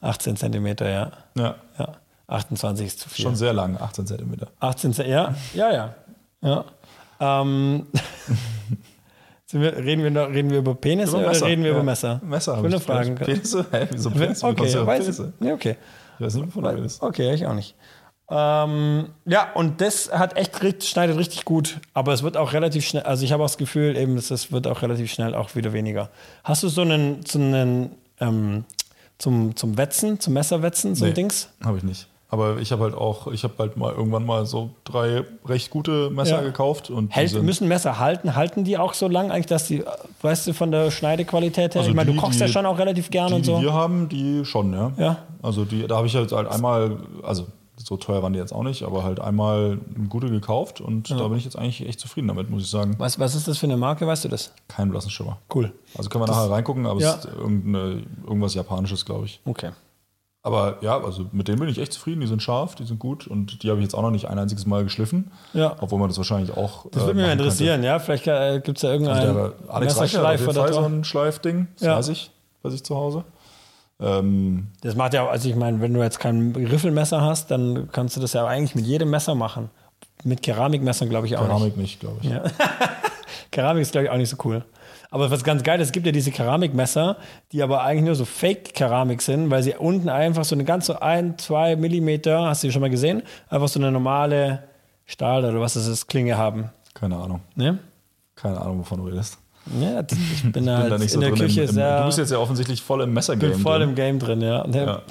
18 0.00 0.36
Zentimeter, 0.36 0.90
ja. 0.90 1.12
Ja, 1.36 1.54
ja. 1.78 1.88
28 2.26 2.86
ist 2.86 2.98
zu 2.98 3.08
viel. 3.08 3.22
schon 3.24 3.36
sehr 3.36 3.52
lang, 3.52 3.76
18 3.80 4.06
Zentimeter. 4.08 4.48
18 4.58 4.92
Zentimeter, 4.92 5.34
ja, 5.54 5.70
ja, 5.70 5.94
ja. 6.42 6.64
ja. 7.20 7.40
Ähm, 7.42 7.86
wir, 9.52 9.76
reden, 9.76 10.02
wir 10.02 10.10
noch, 10.10 10.28
reden 10.28 10.50
wir 10.50 10.58
über 10.58 10.74
Penisse 10.74 11.16
oder 11.16 11.30
reden 11.42 11.62
wir 11.62 11.70
ja. 11.70 11.76
über 11.76 11.84
Messer? 11.84 12.20
Messer 12.24 12.52
Ich 12.52 12.58
habe 12.58 12.68
ich. 12.68 12.82
fragen. 12.82 13.14
Penisse? 13.14 13.66
Hä, 13.70 13.86
wieso 13.90 14.10
Penisse? 14.10 14.46
Okay, 14.46 14.68
ja, 14.68 14.80
auf 14.80 14.86
weiß 14.86 15.08
ich. 15.08 15.46
Ja, 15.46 15.54
okay. 15.54 15.76
Ich 16.18 16.26
weiß 16.26 16.34
nicht, 16.34 16.46
wovon 16.46 16.64
du 16.64 16.70
redest. 16.70 17.02
Okay, 17.02 17.34
ich 17.34 17.46
auch 17.46 17.54
nicht. 17.54 17.74
Ähm, 18.30 19.06
ja, 19.26 19.52
und 19.54 19.80
das 19.80 20.10
hat 20.12 20.36
echt 20.36 20.62
richtig, 20.62 20.88
schneidet 20.88 21.18
richtig 21.18 21.44
gut. 21.44 21.80
Aber 21.92 22.12
es 22.12 22.22
wird 22.22 22.36
auch 22.36 22.52
relativ 22.52 22.86
schnell, 22.86 23.02
also 23.02 23.24
ich 23.24 23.32
habe 23.32 23.42
auch 23.42 23.48
das 23.48 23.58
Gefühl, 23.58 23.96
eben, 23.96 24.16
es 24.16 24.30
es 24.30 24.52
wird 24.52 24.66
auch 24.66 24.80
relativ 24.82 25.12
schnell 25.12 25.34
auch 25.34 25.54
wieder 25.54 25.72
weniger. 25.72 26.08
Hast 26.44 26.62
du 26.62 26.68
so 26.68 26.82
einen, 26.82 27.24
so 27.26 27.38
einen 27.38 27.90
ähm, 28.20 28.64
zum, 29.18 29.54
zum 29.56 29.76
Wetzen, 29.76 30.18
zum 30.18 30.32
Messerwetzen, 30.32 30.94
so 30.94 31.04
ein 31.04 31.10
Nee, 31.10 31.14
Dings? 31.14 31.50
Habe 31.62 31.78
ich 31.78 31.84
nicht. 31.84 32.08
Aber 32.32 32.56
ich 32.60 32.72
habe 32.72 32.82
halt 32.84 32.94
auch, 32.94 33.26
ich 33.30 33.44
habe 33.44 33.52
halt 33.58 33.76
mal 33.76 33.92
irgendwann 33.92 34.24
mal 34.24 34.46
so 34.46 34.70
drei 34.84 35.22
recht 35.44 35.68
gute 35.70 36.08
Messer 36.08 36.36
Ja. 36.36 36.40
gekauft 36.40 36.88
und 36.88 37.14
Hält, 37.14 37.40
müssen 37.42 37.68
Messer 37.68 37.98
halten? 37.98 38.34
Halten 38.34 38.64
die 38.64 38.78
auch 38.78 38.94
so 38.94 39.06
lang 39.06 39.30
eigentlich, 39.30 39.44
dass 39.46 39.66
die, 39.66 39.84
weißt 40.22 40.46
du, 40.46 40.54
von 40.54 40.70
der 40.70 40.90
Schneidequalität 40.90 41.74
her? 41.74 41.80
Also 41.82 41.90
ich 41.90 41.94
meine, 41.96 42.10
du 42.14 42.18
kochst 42.18 42.36
die- 42.40 42.44
ja 42.44 42.48
schon 42.48 42.64
auch 42.64 42.78
relativ 42.78 43.10
gern 43.10 43.28
die, 43.28 43.34
und 43.34 43.44
so. 43.44 43.58
die 43.58 43.64
wir 43.64 43.74
haben, 43.74 44.08
die 44.08 44.46
schon, 44.46 44.72
ja. 44.72 44.92
Ja. 44.96 45.18
Also 45.42 45.66
die, 45.66 45.86
da 45.86 45.96
habe 45.98 46.06
ich 46.06 46.16
halt, 46.16 46.32
halt 46.32 46.48
einmal, 46.48 46.96
also 47.22 47.48
so 47.76 47.98
teuer 47.98 48.22
waren 48.22 48.32
die 48.32 48.38
jetzt 48.38 48.54
auch 48.54 48.62
nicht, 48.62 48.82
aber 48.82 49.04
halt 49.04 49.20
einmal 49.20 49.78
eine 49.94 50.08
gute 50.08 50.30
gekauft 50.30 50.80
und 50.80 51.10
da 51.10 51.28
bin 51.28 51.36
ich 51.36 51.44
jetzt 51.44 51.58
eigentlich 51.58 51.86
echt 51.86 52.00
zufrieden 52.00 52.28
damit, 52.28 52.48
muss 52.48 52.62
ich 52.62 52.70
sagen. 52.70 52.94
Was, 52.96 53.18
was 53.18 53.34
ist 53.34 53.46
das 53.46 53.58
für 53.58 53.66
eine 53.66 53.76
Marke, 53.76 54.06
weißt 54.06 54.24
du 54.24 54.28
das? 54.30 54.52
Keinen 54.68 54.90
blassen 54.90 55.10
Schimmer. 55.10 55.36
Cool. 55.54 55.70
Also 55.98 56.08
können 56.08 56.24
wir 56.24 56.28
nachher 56.32 56.50
reingucken, 56.50 56.86
aber 56.86 56.98
Ja. 56.98 57.10
es 57.10 57.24
ist 57.26 57.28
irgendwas 58.26 58.54
Japanisches, 58.54 59.04
glaube 59.04 59.26
ich. 59.26 59.38
Okay. 59.44 59.70
Aber 60.44 60.78
ja, 60.80 61.00
also 61.00 61.26
mit 61.30 61.46
denen 61.46 61.60
bin 61.60 61.68
ich 61.68 61.78
echt 61.78 61.92
zufrieden. 61.92 62.20
Die 62.20 62.26
sind 62.26 62.42
scharf, 62.42 62.74
die 62.74 62.84
sind 62.84 62.98
gut 62.98 63.28
und 63.28 63.62
die 63.62 63.70
habe 63.70 63.78
ich 63.78 63.84
jetzt 63.84 63.94
auch 63.94 64.02
noch 64.02 64.10
nicht 64.10 64.26
ein 64.28 64.38
einziges 64.40 64.66
Mal 64.66 64.82
geschliffen. 64.82 65.30
Ja. 65.52 65.76
Obwohl 65.80 66.00
man 66.00 66.08
das 66.08 66.16
wahrscheinlich 66.18 66.56
auch. 66.56 66.86
Das 66.90 67.02
würde 67.04 67.14
mich 67.14 67.24
mal 67.24 67.32
interessieren, 67.32 67.84
ja? 67.84 68.00
Vielleicht 68.00 68.26
äh, 68.26 68.60
gibt 68.60 68.78
es 68.78 68.82
ja 68.82 68.90
irgendeinen 68.90 69.36
Also 69.36 69.52
Alex 69.68 69.94
jeden 70.00 70.16
oder 70.20 70.38
Fall 70.38 70.72
so 70.72 70.80
ein 70.80 71.04
Schleifding, 71.04 71.68
das 71.74 71.82
Ja. 71.86 71.96
weiß 71.96 72.08
ich, 72.08 72.32
weiß 72.62 72.74
ich 72.74 72.82
zu 72.82 72.96
Hause. 72.96 73.24
Ähm, 74.00 74.66
Das 74.80 74.96
macht 74.96 75.14
ja 75.14 75.22
auch, 75.22 75.30
also 75.30 75.48
ich 75.48 75.54
meine, 75.54 75.80
wenn 75.80 75.94
du 75.94 76.02
jetzt 76.02 76.18
kein 76.18 76.52
Riffelmesser 76.56 77.20
hast, 77.20 77.52
dann 77.52 77.88
kannst 77.92 78.16
du 78.16 78.20
das 78.20 78.32
ja 78.32 78.44
eigentlich 78.44 78.74
mit 78.74 78.84
jedem 78.84 79.10
Messer 79.10 79.36
machen. 79.36 79.70
Mit 80.24 80.42
Keramikmessern 80.42 81.08
glaube 81.08 81.28
ich 81.28 81.36
auch 81.36 81.42
nicht. 81.42 81.50
Keramik 81.50 81.76
nicht, 81.76 82.00
glaube 82.00 82.16
ich. 82.20 82.28
Ja. 82.30 82.42
Keramik 83.52 83.82
ist 83.82 83.92
glaube 83.92 84.06
ich 84.06 84.10
auch 84.10 84.16
nicht 84.16 84.30
so 84.30 84.36
cool. 84.44 84.64
Aber 85.12 85.30
was 85.30 85.44
ganz 85.44 85.62
geil 85.62 85.78
ist, 85.80 85.88
es 85.88 85.92
gibt 85.92 86.06
ja 86.06 86.12
diese 86.12 86.30
Keramikmesser, 86.30 87.18
die 87.52 87.62
aber 87.62 87.82
eigentlich 87.84 88.06
nur 88.06 88.14
so 88.14 88.24
Fake-Keramik 88.24 89.20
sind, 89.22 89.50
weil 89.50 89.62
sie 89.62 89.74
unten 89.74 90.08
einfach 90.08 90.44
so 90.44 90.54
eine 90.56 90.64
ganz 90.64 90.86
so 90.86 90.98
ein, 91.00 91.36
zwei 91.38 91.76
Millimeter, 91.76 92.46
hast 92.46 92.62
du 92.62 92.68
die 92.68 92.72
schon 92.72 92.80
mal 92.80 92.88
gesehen, 92.90 93.22
einfach 93.50 93.68
so 93.68 93.78
eine 93.78 93.92
normale 93.92 94.64
Stahl 95.04 95.44
oder 95.44 95.60
was 95.60 95.74
das 95.74 95.86
ist, 95.86 96.06
Klinge 96.08 96.38
haben. 96.38 96.70
Keine 96.94 97.16
Ahnung. 97.16 97.40
Ne? 97.54 97.78
Keine 98.36 98.58
Ahnung, 98.60 98.80
wovon 98.80 99.00
du 99.00 99.06
redest. 99.06 99.38
Ja, 99.78 100.00
ich 100.34 100.50
bin, 100.50 100.64
Ich 100.64 100.70
halt 100.70 100.82
bin 100.82 100.90
da 100.90 100.98
nicht 100.98 101.10
so 101.10 101.16
in 101.16 101.20
der 101.20 101.30
drin. 101.30 101.40
Küche 101.46 101.62
im, 101.62 101.68
im, 101.68 101.74
sehr. 101.74 101.98
du 102.00 102.06
bist 102.06 102.18
jetzt 102.18 102.32
ja 102.32 102.38
offensichtlich 102.38 102.80
voll 102.82 103.02
im 103.02 103.12
Messergame. 103.12 103.52
bin 103.52 103.60
voll 103.62 103.78
drin. 103.80 103.90
im 103.90 103.94
Game 103.94 104.18
drin, 104.18 104.40
ja. 104.40 104.66
Nee, 104.66 104.78
Ja. 104.84 105.02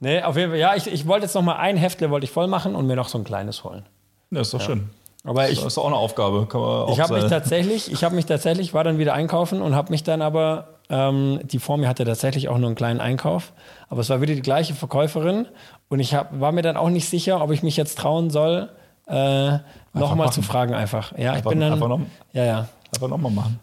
nee 0.00 0.22
auf 0.22 0.36
jeden 0.36 0.50
Fall. 0.50 0.58
Ja, 0.58 0.74
ich, 0.74 0.88
ich 0.92 1.06
wollte 1.06 1.26
jetzt 1.26 1.34
noch 1.34 1.42
mal 1.42 1.54
ein 1.56 1.76
Heftle 1.76 2.10
wollte 2.10 2.24
ich 2.24 2.32
voll 2.32 2.48
machen 2.48 2.74
und 2.74 2.88
mir 2.88 2.96
noch 2.96 3.08
so 3.08 3.16
ein 3.16 3.24
kleines 3.24 3.62
holen. 3.62 3.84
Ja, 4.32 4.40
ist 4.40 4.52
doch 4.52 4.60
schön. 4.60 4.90
Aber 5.24 5.48
ich, 5.50 5.58
das 5.58 5.66
ist 5.74 5.78
auch 5.78 5.86
eine 5.86 5.96
Aufgabe. 5.96 6.46
Kann 6.46 6.60
man 6.60 6.70
auch 6.70 6.92
ich 6.92 7.00
habe 7.00 7.14
mich 7.14 7.24
tatsächlich, 7.26 7.92
ich 7.92 8.02
habe 8.04 8.14
mich 8.14 8.24
tatsächlich, 8.26 8.72
war 8.72 8.84
dann 8.84 8.98
wieder 8.98 9.12
einkaufen 9.12 9.60
und 9.60 9.74
habe 9.74 9.90
mich 9.90 10.02
dann 10.02 10.22
aber, 10.22 10.78
ähm, 10.88 11.40
die 11.44 11.58
vor 11.58 11.76
mir 11.76 11.88
hatte 11.88 12.04
tatsächlich 12.04 12.48
auch 12.48 12.56
nur 12.56 12.68
einen 12.68 12.74
kleinen 12.76 13.00
Einkauf, 13.00 13.52
aber 13.90 14.00
es 14.00 14.08
war 14.08 14.20
wieder 14.22 14.34
die 14.34 14.40
gleiche 14.42 14.74
Verkäuferin 14.74 15.46
und 15.88 16.00
ich 16.00 16.14
hab, 16.14 16.40
war 16.40 16.52
mir 16.52 16.62
dann 16.62 16.76
auch 16.78 16.88
nicht 16.88 17.08
sicher, 17.08 17.42
ob 17.42 17.50
ich 17.50 17.62
mich 17.62 17.76
jetzt 17.76 17.98
trauen 17.98 18.30
soll, 18.30 18.70
äh, 19.08 19.58
nochmal 19.92 20.32
zu 20.32 20.40
fragen 20.42 20.72
einfach. 20.74 21.12
Ja, 21.12 21.32
ich 21.32 21.38
Einfach- 21.38 21.50
bin 21.50 21.60
dann, 21.60 21.72
einfach 21.74 21.88
noch- 21.88 22.00
ja, 22.32 22.44
ja, 22.44 22.68
Einfach 22.94 23.08
nochmal 23.08 23.30
machen. 23.32 23.60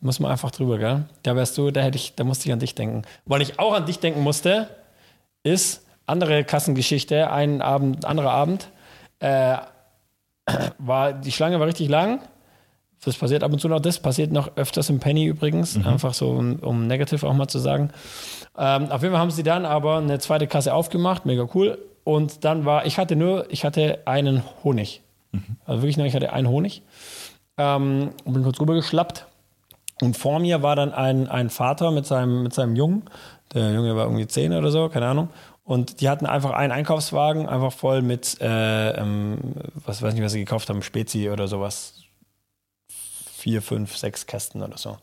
muss 0.00 0.20
man 0.20 0.30
einfach 0.30 0.50
drüber, 0.52 0.78
gell? 0.78 1.04
Da 1.24 1.34
wärst 1.34 1.58
du, 1.58 1.70
da 1.72 1.80
hätte 1.80 1.96
ich, 1.96 2.14
da 2.14 2.22
musste 2.24 2.46
ich 2.48 2.52
an 2.52 2.58
dich 2.60 2.74
denken. 2.76 3.02
Weil 3.24 3.42
ich 3.42 3.58
auch 3.58 3.74
an 3.74 3.86
dich 3.86 3.98
denken 3.98 4.20
musste, 4.20 4.68
ist 5.42 5.84
andere 6.06 6.44
Kassengeschichte, 6.44 7.30
ein 7.30 7.60
Abend, 7.60 8.04
anderer 8.04 8.30
Abend, 8.30 8.68
äh, 9.18 9.56
war, 10.78 11.12
die 11.12 11.32
Schlange 11.32 11.58
war 11.60 11.66
richtig 11.66 11.88
lang. 11.88 12.20
Das 13.04 13.16
passiert 13.16 13.44
ab 13.44 13.52
und 13.52 13.60
zu 13.60 13.68
noch, 13.68 13.80
das 13.80 14.00
passiert 14.00 14.32
noch 14.32 14.56
öfters 14.56 14.88
im 14.88 14.98
Penny 15.00 15.26
übrigens, 15.26 15.76
einfach 15.86 16.14
so, 16.14 16.30
um, 16.30 16.56
um 16.56 16.86
negativ 16.86 17.24
auch 17.24 17.34
mal 17.34 17.46
zu 17.46 17.58
sagen. 17.58 17.90
Ähm, 18.56 18.90
auf 18.90 19.02
jeden 19.02 19.12
Fall 19.12 19.20
haben 19.20 19.30
sie 19.30 19.42
dann 19.42 19.64
aber 19.64 19.98
eine 19.98 20.18
zweite 20.18 20.46
Kasse 20.46 20.72
aufgemacht, 20.74 21.26
mega 21.26 21.46
cool. 21.54 21.78
Und 22.04 22.44
dann 22.44 22.64
war, 22.64 22.86
ich 22.86 22.98
hatte 22.98 23.14
nur, 23.14 23.46
ich 23.50 23.64
hatte 23.64 24.00
einen 24.06 24.42
Honig. 24.64 25.02
Also 25.66 25.82
wirklich 25.82 25.98
nur, 25.98 26.06
ich 26.06 26.14
hatte 26.14 26.32
einen 26.32 26.48
Honig. 26.48 26.82
Ähm, 27.58 28.10
und 28.24 28.32
bin 28.32 28.42
kurz 28.42 28.58
rübergeschlappt. 28.60 29.26
Und 30.00 30.16
vor 30.16 30.38
mir 30.38 30.62
war 30.62 30.76
dann 30.76 30.92
ein, 30.92 31.28
ein 31.28 31.48
Vater 31.48 31.90
mit 31.90 32.06
seinem, 32.06 32.42
mit 32.42 32.52
seinem 32.52 32.76
Jungen. 32.76 33.04
Der 33.54 33.72
Junge 33.72 33.96
war 33.96 34.04
irgendwie 34.04 34.26
zehn 34.26 34.52
oder 34.52 34.70
so, 34.70 34.88
keine 34.88 35.06
Ahnung. 35.06 35.30
Und 35.64 36.00
die 36.00 36.08
hatten 36.08 36.26
einfach 36.26 36.52
einen 36.52 36.70
Einkaufswagen, 36.70 37.48
einfach 37.48 37.72
voll 37.72 38.02
mit, 38.02 38.40
äh, 38.40 38.90
ähm, 38.90 39.38
was 39.74 40.00
weiß 40.00 40.14
nicht, 40.14 40.22
was 40.22 40.32
sie 40.32 40.38
gekauft 40.38 40.68
haben, 40.68 40.82
Spezi 40.82 41.30
oder 41.30 41.48
sowas. 41.48 41.94
Vier, 42.88 43.62
fünf, 43.62 43.96
sechs 43.96 44.26
Kästen 44.26 44.62
oder 44.62 44.76
so. 44.76 44.96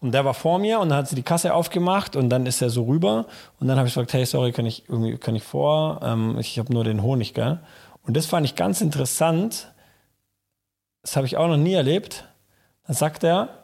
Und 0.00 0.12
der 0.12 0.24
war 0.24 0.34
vor 0.34 0.58
mir 0.58 0.80
und 0.80 0.88
dann 0.88 0.98
hat 0.98 1.08
sie 1.08 1.14
die 1.14 1.22
Kasse 1.22 1.54
aufgemacht 1.54 2.16
und 2.16 2.30
dann 2.30 2.46
ist 2.46 2.62
er 2.62 2.70
so 2.70 2.84
rüber. 2.84 3.26
Und 3.60 3.68
dann 3.68 3.76
habe 3.78 3.86
ich 3.86 3.94
gesagt, 3.94 4.12
hey, 4.12 4.24
sorry, 4.24 4.52
kann 4.52 4.66
ich 4.66 4.88
irgendwie, 4.88 5.18
kann 5.18 5.36
ich 5.36 5.44
vor? 5.44 6.00
Ähm, 6.02 6.36
ich 6.38 6.58
habe 6.58 6.72
nur 6.72 6.84
den 6.84 7.02
Honig, 7.02 7.34
gell? 7.34 7.60
Und 8.04 8.16
das 8.16 8.26
fand 8.26 8.46
ich 8.46 8.56
ganz 8.56 8.80
interessant. 8.80 9.72
Das 11.02 11.16
habe 11.16 11.26
ich 11.26 11.36
auch 11.36 11.48
noch 11.48 11.56
nie 11.56 11.74
erlebt. 11.74 12.24
Dann 12.86 12.96
sagt 12.96 13.22
er, 13.22 13.61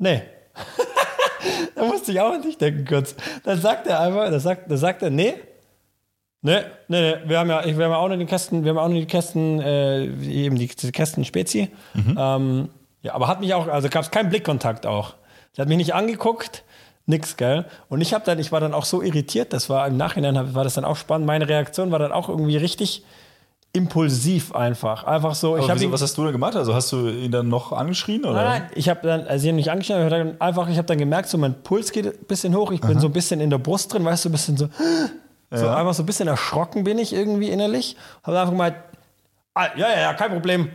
nee. 0.00 0.22
da 1.76 1.84
musste 1.84 2.12
ich 2.12 2.20
auch 2.20 2.32
an 2.32 2.42
dich 2.42 2.58
denken 2.58 2.84
kurz. 2.84 3.14
Dann 3.44 3.60
sagt 3.60 3.86
er 3.86 4.00
einfach, 4.00 4.30
da 4.30 4.40
sagt, 4.40 4.70
da 4.70 4.76
sagt 4.76 5.02
er, 5.02 5.10
nee. 5.10 5.34
Nee, 6.42 6.62
nee, 6.88 7.00
nee, 7.00 7.16
wir 7.26 7.38
haben 7.38 7.50
ja, 7.50 7.64
wir 7.64 7.72
haben 7.84 7.92
ja 7.92 7.96
auch 7.96 8.08
noch 8.08 8.16
die 8.16 8.24
Kästen, 8.24 8.64
wir 8.64 8.70
haben 8.70 8.78
auch 8.78 8.88
noch 8.88 8.96
die 8.96 9.06
Kästen, 9.06 9.60
äh, 9.60 10.04
eben 10.04 10.56
die, 10.56 10.68
die 10.68 10.90
Kästen 10.92 11.24
Spezi. 11.24 11.70
Ähm, 12.18 12.70
ja, 13.02 13.14
aber 13.14 13.28
hat 13.28 13.40
mich 13.40 13.52
auch, 13.52 13.68
also 13.68 13.88
gab 13.90 14.02
es 14.02 14.10
keinen 14.10 14.30
Blickkontakt 14.30 14.86
auch. 14.86 15.14
Sie 15.52 15.60
hat 15.60 15.68
mich 15.68 15.76
nicht 15.76 15.94
angeguckt, 15.94 16.64
nix, 17.06 17.36
gell? 17.36 17.66
Und 17.90 18.00
ich 18.00 18.14
habe 18.14 18.24
dann, 18.24 18.38
ich 18.38 18.52
war 18.52 18.60
dann 18.60 18.72
auch 18.72 18.86
so 18.86 19.02
irritiert, 19.02 19.52
das 19.52 19.68
war 19.68 19.86
im 19.86 19.98
Nachhinein, 19.98 20.54
war 20.54 20.64
das 20.64 20.74
dann 20.74 20.84
auch 20.86 20.96
spannend. 20.96 21.26
Meine 21.26 21.46
Reaktion 21.46 21.90
war 21.90 21.98
dann 21.98 22.12
auch 22.12 22.30
irgendwie 22.30 22.56
richtig 22.56 23.04
impulsiv 23.72 24.52
einfach. 24.54 25.04
Einfach 25.04 25.34
so, 25.34 25.56
ich 25.56 25.62
Aber 25.62 25.70
habe 25.70 25.80
wieso, 25.80 25.88
ihn, 25.88 25.92
was 25.92 26.02
hast 26.02 26.16
du 26.18 26.22
denn 26.24 26.32
gemacht? 26.32 26.56
Also 26.56 26.74
hast 26.74 26.90
du 26.92 27.08
ihn 27.08 27.30
dann 27.30 27.48
noch 27.48 27.72
angeschrien? 27.72 28.24
Oder? 28.24 28.34
Nein, 28.34 28.62
nein, 28.62 28.70
ich 28.74 28.88
habe 28.88 29.00
dann, 29.06 29.26
also 29.26 29.42
sie 29.42 29.48
haben 29.48 29.56
mich 29.56 29.70
angeschaut, 29.70 29.98
ich 29.98 30.04
hab 30.04 30.10
dann 30.10 30.40
einfach, 30.40 30.68
ich 30.68 30.76
habe 30.76 30.86
dann 30.86 30.98
gemerkt, 30.98 31.28
so 31.28 31.38
mein 31.38 31.54
Puls 31.62 31.92
geht 31.92 32.06
ein 32.06 32.24
bisschen 32.26 32.54
hoch, 32.56 32.72
ich 32.72 32.80
bin 32.80 32.98
so 32.98 33.06
ein 33.06 33.12
bisschen 33.12 33.40
in 33.40 33.50
der 33.50 33.58
Brust 33.58 33.92
drin, 33.92 34.04
weißt 34.04 34.24
du, 34.24 34.28
ein 34.28 34.32
bisschen 34.32 34.56
so, 34.56 34.68
so 35.52 35.64
Ja. 35.66 35.76
einfach 35.76 35.94
so 35.94 36.02
ein 36.02 36.06
bisschen 36.06 36.26
erschrocken 36.28 36.82
bin 36.84 36.98
ich 36.98 37.12
irgendwie 37.12 37.48
innerlich. 37.50 37.96
Habe 38.24 38.38
einfach 38.40 38.52
gemeint, 38.52 38.76
ah, 39.54 39.66
ja, 39.76 39.88
ja, 39.90 40.00
ja, 40.00 40.14
kein 40.14 40.30
Problem. 40.32 40.68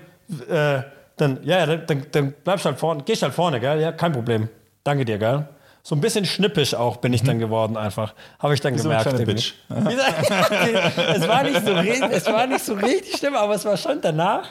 Äh, 0.50 0.82
dann, 1.18 1.40
ja, 1.44 1.60
ja, 1.60 1.66
dann, 1.66 1.86
dann, 1.88 2.06
dann 2.12 2.34
bleibst 2.44 2.66
halt 2.66 2.80
vorne, 2.80 3.04
gehst 3.04 3.24
halt 3.24 3.34
vorne, 3.34 3.60
gell? 3.60 3.80
Ja, 3.82 3.92
kein 3.92 4.12
Problem. 4.12 4.50
Danke 4.84 5.06
dir, 5.06 5.18
gell? 5.18 5.48
So 5.88 5.94
ein 5.94 6.02
bisschen 6.02 6.26
schnippisch 6.26 6.74
auch 6.74 6.98
bin 6.98 7.14
ich 7.14 7.22
dann 7.22 7.38
geworden 7.38 7.78
einfach. 7.78 8.16
Habe 8.40 8.56
ich 8.56 8.60
dann 8.60 8.74
Mhm. 8.74 8.80
so 8.80 8.90
eine 8.90 9.04
gemerkt. 9.04 9.20
irgendwie. 9.20 9.34
Bitch. 9.36 9.54
Wie 9.70 9.94
es, 11.16 11.28
war 11.28 11.44
nicht 11.44 11.64
so, 11.64 11.72
es 12.08 12.26
war 12.26 12.48
nicht 12.48 12.66
so 12.66 12.74
richtig 12.74 13.18
schlimm, 13.18 13.36
aber 13.36 13.54
es 13.54 13.66
war 13.66 13.78
schon 13.78 14.02
danach, 14.02 14.48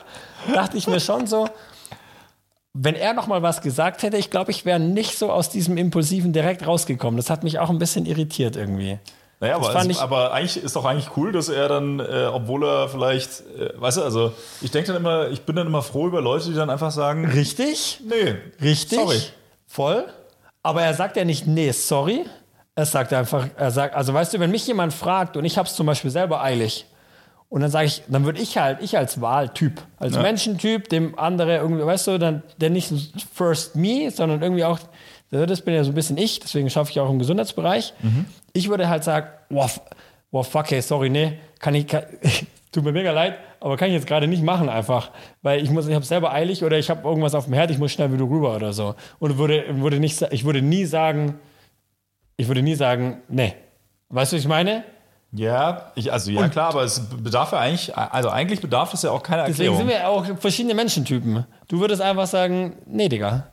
dachte 0.54 0.76
ich 0.76 0.86
mir 0.86 1.00
schon 1.00 1.26
so, 1.26 1.48
wenn 2.72 2.94
er 2.94 3.14
noch 3.14 3.26
mal 3.26 3.42
was 3.42 3.62
gesagt 3.62 4.04
hätte, 4.04 4.16
ich 4.16 4.30
glaube, 4.30 4.52
ich 4.52 4.64
wäre 4.64 4.78
nicht 4.78 5.18
so 5.18 5.32
aus 5.32 5.50
diesem 5.50 5.76
Impulsiven 5.76 6.32
direkt 6.32 6.68
rausgekommen. 6.68 7.16
Das 7.16 7.30
hat 7.30 7.42
mich 7.42 7.58
auch 7.58 7.68
ein 7.68 7.80
bisschen 7.80 8.06
irritiert 8.06 8.54
irgendwie. 8.54 9.00
Naja, 9.40 9.56
aber, 9.56 9.74
es, 9.74 9.98
aber 9.98 10.32
eigentlich 10.32 10.62
ist 10.62 10.76
doch 10.76 10.84
eigentlich 10.84 11.16
cool, 11.16 11.32
dass 11.32 11.48
er 11.48 11.66
dann, 11.68 11.98
äh, 11.98 12.26
obwohl 12.32 12.64
er 12.64 12.88
vielleicht, 12.88 13.40
äh, 13.58 13.70
weißt 13.74 13.96
du, 13.96 14.02
also 14.02 14.32
ich 14.62 14.70
denke 14.70 14.92
dann 14.92 15.02
immer, 15.02 15.28
ich 15.30 15.42
bin 15.42 15.56
dann 15.56 15.66
immer 15.66 15.82
froh 15.82 16.06
über 16.06 16.20
Leute, 16.20 16.46
die 16.50 16.54
dann 16.54 16.70
einfach 16.70 16.92
sagen, 16.92 17.24
Richtig? 17.26 18.00
nee, 18.08 18.36
Richtig? 18.62 19.00
sorry. 19.00 19.20
Voll. 19.66 20.04
Aber 20.64 20.82
er 20.82 20.94
sagt 20.94 21.16
ja 21.16 21.24
nicht, 21.24 21.46
nee, 21.46 21.70
sorry. 21.70 22.24
Er 22.74 22.86
sagt 22.86 23.12
einfach, 23.12 23.46
er 23.56 23.70
sagt, 23.70 23.94
also 23.94 24.12
weißt 24.12 24.34
du, 24.34 24.40
wenn 24.40 24.50
mich 24.50 24.66
jemand 24.66 24.92
fragt 24.92 25.36
und 25.36 25.44
ich 25.44 25.56
habe 25.58 25.68
es 25.68 25.76
zum 25.76 25.86
Beispiel 25.86 26.10
selber 26.10 26.42
eilig 26.42 26.86
Und 27.48 27.60
dann 27.60 27.70
sage 27.70 27.86
ich, 27.86 28.02
dann 28.08 28.24
würde 28.24 28.40
ich 28.40 28.58
halt, 28.58 28.78
ich 28.82 28.98
als 28.98 29.20
Wahltyp, 29.20 29.80
als 29.98 30.16
Ja. 30.16 30.22
Menschentyp, 30.22 30.88
dem 30.88 31.16
andere 31.16 31.56
irgendwie, 31.58 31.86
weißt 31.86 32.08
du, 32.08 32.18
dann, 32.18 32.42
der 32.56 32.70
nicht 32.70 32.92
first 33.32 33.76
me, 33.76 34.10
sondern 34.10 34.42
irgendwie 34.42 34.64
auch, 34.64 34.80
das 35.30 35.60
bin 35.60 35.74
ja 35.74 35.84
so 35.84 35.92
ein 35.92 35.94
bisschen 35.94 36.16
ich, 36.18 36.40
deswegen 36.40 36.68
schaffe 36.68 36.90
ich 36.90 36.98
auch 36.98 37.10
im 37.10 37.20
Gesundheitsbereich. 37.20 37.94
Ich 38.54 38.68
würde 38.68 38.88
halt 38.88 39.04
sagen, 39.04 39.28
wow, 39.50 39.80
wow, 40.32 40.44
fuck, 40.48 40.70
hey, 40.72 40.82
sorry, 40.82 41.10
nee, 41.10 41.38
kann 41.60 41.74
ich, 41.76 41.86
kann, 41.86 42.02
tut 42.74 42.84
mir 42.84 42.92
mega 42.92 43.12
leid, 43.12 43.38
aber 43.60 43.76
kann 43.76 43.88
ich 43.88 43.94
jetzt 43.94 44.06
gerade 44.06 44.26
nicht 44.26 44.42
machen 44.42 44.68
einfach, 44.68 45.10
weil 45.42 45.62
ich 45.62 45.70
muss, 45.70 45.86
ich 45.86 45.94
habe 45.94 46.04
selber 46.04 46.32
eilig 46.32 46.62
oder 46.64 46.78
ich 46.78 46.90
habe 46.90 47.06
irgendwas 47.08 47.34
auf 47.34 47.44
dem 47.44 47.54
Herd, 47.54 47.70
ich 47.70 47.78
muss 47.78 47.92
schnell 47.92 48.12
wieder 48.12 48.24
rüber 48.24 48.54
oder 48.54 48.72
so. 48.72 48.94
Und 49.18 49.38
würde, 49.38 49.64
würde 49.80 49.98
nicht, 50.00 50.20
ich 50.30 50.44
würde 50.44 50.60
nie 50.60 50.84
sagen, 50.84 51.38
ich 52.36 52.48
würde 52.48 52.62
nie 52.62 52.74
sagen, 52.74 53.22
nee. 53.28 53.54
Weißt 54.10 54.32
du, 54.32 54.36
was 54.36 54.42
ich 54.42 54.48
meine? 54.48 54.84
Ja, 55.32 55.90
ich, 55.96 56.12
also 56.12 56.30
ja 56.30 56.48
klar, 56.48 56.68
aber 56.68 56.82
es 56.84 57.00
bedarf 57.08 57.50
ja 57.52 57.58
eigentlich, 57.58 57.96
also 57.96 58.28
eigentlich 58.28 58.60
bedarf 58.60 58.94
es 58.94 59.02
ja 59.02 59.10
auch 59.10 59.22
keiner 59.22 59.46
Deswegen 59.46 59.72
Erklärung. 59.72 59.78
sind 59.78 59.88
wir 59.88 59.96
ja 59.96 60.08
auch 60.08 60.38
verschiedene 60.40 60.74
Menschentypen. 60.74 61.44
Du 61.66 61.80
würdest 61.80 62.00
einfach 62.02 62.26
sagen, 62.26 62.76
nee, 62.86 63.08
Digga. 63.08 63.48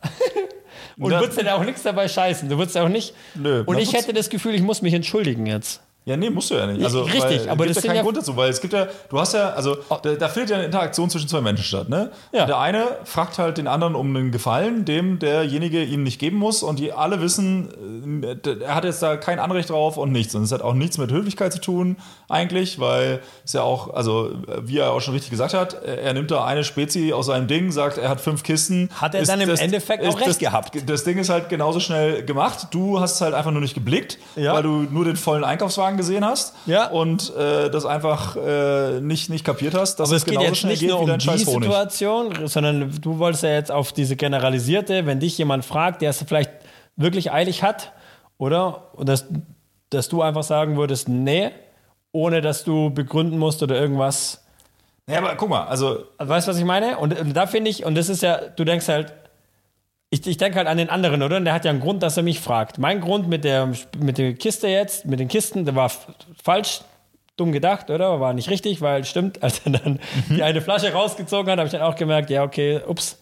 Und 1.00 1.12
Da- 1.12 1.20
würdest 1.22 1.42
ja 1.42 1.56
auch 1.56 1.64
nichts 1.64 1.82
dabei 1.82 2.08
scheißen. 2.08 2.50
Du 2.50 2.58
würdest 2.60 2.76
ja 2.76 2.84
auch 2.84 2.90
nicht. 2.90 3.16
Nö, 3.34 3.64
und 3.66 3.80
ich 3.80 3.94
hätte 3.94 4.14
das 4.14 4.30
Gefühl, 4.30 4.54
ich 4.54 4.62
muss 4.62 4.84
mich 4.84 4.94
entschuldigen 4.94 5.48
jetzt. 5.48 5.82
Ja, 6.04 6.18
nee, 6.18 6.32
musst 6.32 6.49
du 6.49 6.56
ja 6.56 6.66
nicht. 6.66 6.84
Also, 6.84 7.04
Richtig, 7.04 7.47
aber 7.49 7.66
gibt 7.66 7.78
das 7.78 7.84
ja 7.84 7.89
keinen 7.89 7.97
ja- 7.97 8.02
Grund 8.04 8.18
dazu, 8.18 8.36
weil 8.36 8.49
es 8.49 8.60
gibt 8.60 8.74
ja, 8.74 8.88
du 9.10 9.20
hast 9.20 9.36
ja, 9.36 9.52
also 9.52 9.78
da, 10.02 10.14
da 10.16 10.30
findet 10.30 10.49
ja 10.49 10.56
eine 10.56 10.66
Interaktion 10.66 11.12
zwischen 11.12 11.28
zwei 11.30 11.41
Menschen 11.41 11.64
statt, 11.64 11.89
ne? 11.89 12.10
Ja. 12.32 12.47
Der 12.47 12.58
eine 12.60 12.86
fragt 13.04 13.38
halt 13.38 13.60
den 13.60 13.68
anderen 13.68 13.93
um 13.93 14.16
einen 14.16 14.32
Gefallen, 14.32 14.84
dem 14.84 15.20
derjenige 15.20 15.84
ihm 15.84 16.02
nicht 16.02 16.18
geben 16.18 16.38
muss 16.38 16.64
und 16.64 16.80
die 16.80 16.91
alle 16.91 17.22
wissen, 17.22 18.24
äh, 18.24 18.36
er 18.64 18.74
hat 18.74 18.84
jetzt 18.86 19.04
da 19.04 19.16
kein 19.16 19.38
Anrecht 19.38 19.70
drauf 19.70 19.97
und 19.97 20.12
nichts. 20.12 20.34
Und 20.34 20.41
es 20.41 20.52
hat 20.52 20.64
auch 20.64 20.74
nichts 20.74 20.97
mit 20.97 21.12
Höflichkeit 21.12 21.54
zu 21.54 21.62
tun, 21.62 21.97
eigentlich, 22.28 22.80
weil 22.80 23.20
es 23.45 23.54
ja 23.54 23.62
auch, 23.62 23.93
also 23.93 24.32
wie 24.64 24.80
er 24.80 24.93
auch 24.93 25.02
schon 25.02 25.14
richtig 25.14 25.30
gesagt 25.30 25.54
hat, 25.54 25.84
er 25.84 26.14
nimmt 26.14 26.32
da 26.32 26.43
eine 26.45 26.64
Spezie 26.64 27.14
aus 27.14 27.28
seinem 27.28 27.45
Ding, 27.45 27.72
sagt, 27.72 27.99
er 27.99 28.10
hat 28.10 28.20
fünf 28.22 28.41
Kisten. 28.41 28.89
Hat 28.99 29.14
er 29.14 29.24
dann 29.24 29.39
im 29.39 29.49
Endeffekt 29.52 30.04
auch 30.04 30.18
recht 30.18 30.30
das, 30.30 30.39
gehabt. 30.39 30.72
Das 30.89 31.04
Ding 31.04 31.20
ist 31.20 31.30
halt 31.30 31.49
genauso 31.49 31.80
schnell 31.80 32.26
gemacht. 32.26 32.70
Du 32.72 32.99
hast 32.99 33.16
es 33.16 33.22
halt 33.22 33.36
einfach 33.36 33.52
nur 33.52 33.62
nicht 33.62 33.76
geblickt, 33.76 34.18
Ja. 34.36 34.54
weil 34.56 34.64
du 34.64 34.88
nur 34.89 35.06
den 35.06 35.16
vollen 35.16 35.43
Einkaufswagen 35.43 35.91
gesehen 35.98 36.26
hast 36.26 36.56
Ja. 36.66 36.88
und 36.88 37.36
äh, 37.36 37.70
das 37.70 37.86
einfach 37.86 38.36
äh, 38.36 39.00
nicht, 39.02 39.30
nicht 39.30 39.46
kapiert 39.46 39.74
hast, 39.74 39.98
dass 40.00 40.10
Aber 40.10 40.16
es 40.18 40.24
es 40.24 40.26
geht 40.26 40.34
genauso 40.39 40.48
jetzt 40.54 40.64
nicht 40.66 40.80
geht 40.82 40.89
nur 40.89 41.00
um 41.02 41.18
die. 41.18 41.38
Situation, 41.38 42.48
sondern 42.48 43.00
du 43.02 43.20
wolltest 43.20 43.44
ja 43.44 43.52
jetzt 43.52 43.72
auf 43.72 43.94
diese 43.94 44.16
generalisierte, 44.16 45.06
wenn 45.06 45.20
dich 45.20 45.38
jemand 45.38 45.66
fragt, 45.66 46.02
der 46.02 46.10
es 46.12 46.24
vielleicht 46.28 46.52
wirklich 46.96 47.32
eilig 47.32 47.64
hat, 47.64 47.92
oder? 48.38 48.89
Und 48.94 49.08
dass, 49.10 49.26
dass 49.89 50.10
du 50.10 50.22
einfach 50.22 50.44
sagen 50.44 50.78
würdest, 50.78 51.08
nee, 51.10 51.52
ohne 52.12 52.42
dass 52.42 52.64
du 52.64 52.89
begründen 52.89 53.38
musst 53.38 53.64
oder 53.64 53.80
irgendwas. 53.80 54.44
Ja, 55.10 55.18
aber 55.20 55.36
guck 55.36 55.50
mal, 55.50 55.66
also 55.66 56.06
Also, 56.18 56.30
weißt 56.32 56.48
du, 56.48 56.52
was 56.52 56.58
ich 56.58 56.66
meine? 56.66 56.98
Und, 56.98 57.20
und 57.20 57.34
da 57.34 57.48
finde 57.48 57.70
ich, 57.70 57.86
und 57.86 57.96
das 57.96 58.10
ist 58.10 58.22
ja, 58.22 58.38
du 58.38 58.64
denkst 58.64 58.88
halt, 58.88 59.14
ich, 60.12 60.28
ich 60.28 60.38
denke 60.38 60.57
halt 60.57 60.68
an 60.68 60.78
den 60.78 60.89
anderen, 60.89 61.24
oder? 61.24 61.38
Und 61.38 61.45
der 61.45 61.53
hat 61.53 61.66
ja 61.66 61.72
einen 61.72 61.80
Grund, 61.80 62.03
dass 62.03 62.18
er 62.18 62.24
mich 62.24 62.39
fragt. 62.41 62.78
Mein 62.78 62.99
Grund 63.01 63.28
mit 63.30 63.43
der, 63.45 63.72
mit 63.97 64.18
der 64.18 64.34
Kiste 64.34 64.68
jetzt, 64.68 65.05
mit 65.05 65.20
den 65.20 65.30
Kisten, 65.30 65.64
der 65.66 65.74
war 65.76 65.89
falsch, 66.43 66.82
dumm 67.38 67.51
gedacht, 67.53 67.89
oder? 67.89 68.20
War 68.20 68.34
nicht 68.34 68.49
richtig, 68.49 68.82
weil 68.82 69.05
stimmt, 69.05 69.41
als 69.43 69.62
er 69.66 69.72
dann 69.72 69.99
die 70.30 70.43
eine 70.43 70.62
Flasche 70.62 70.91
rausgezogen 70.93 71.49
hat, 71.49 71.57
habe 71.59 71.66
ich 71.68 71.72
dann 71.72 71.82
auch 71.82 71.95
gemerkt, 71.95 72.30
ja, 72.30 72.43
okay, 72.43 72.82
ups, 72.86 73.20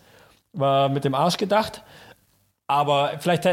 war 0.51 0.89
mit 0.89 1.03
dem 1.05 1.13
Arsch 1.13 1.37
gedacht. 1.37 1.83
Aber 2.65 3.11
vielleicht, 3.19 3.47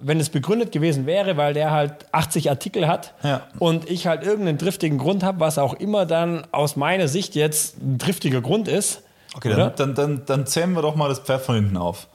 wenn 0.00 0.18
es 0.18 0.30
begründet 0.30 0.72
gewesen 0.72 1.04
wäre, 1.04 1.36
weil 1.36 1.52
der 1.52 1.70
halt 1.70 2.06
80 2.12 2.48
Artikel 2.48 2.88
hat 2.88 3.12
Ja. 3.22 3.42
und 3.58 3.90
ich 3.90 4.06
halt 4.06 4.22
irgendeinen 4.24 4.56
driftigen 4.56 4.96
Grund 4.96 5.22
habe, 5.22 5.40
was 5.40 5.58
auch 5.58 5.74
immer 5.74 6.06
dann 6.06 6.46
aus 6.50 6.76
meiner 6.76 7.08
Sicht 7.08 7.34
jetzt 7.34 7.76
ein 7.82 7.98
driftiger 7.98 8.40
Grund 8.40 8.68
ist. 8.68 9.02
okay, 9.36 9.54
dann, 9.54 9.74
dann, 9.76 9.94
dann, 9.94 10.22
dann 10.24 10.46
zähmen 10.46 10.74
wir 10.74 10.82
doch 10.82 10.94
mal 10.94 11.10
das 11.10 11.20
Pferd 11.20 11.42
von 11.42 11.54
hinten 11.56 11.76
auf. 11.76 12.06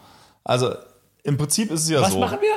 Also 0.45 0.73
im 1.23 1.35
Prinzip 1.37 1.69
ist 1.71 1.83
es 1.83 1.89
ja 1.89 2.01
Was 2.01 2.11
so. 2.13 2.19
machen 2.19 2.37
wir? 2.39 2.53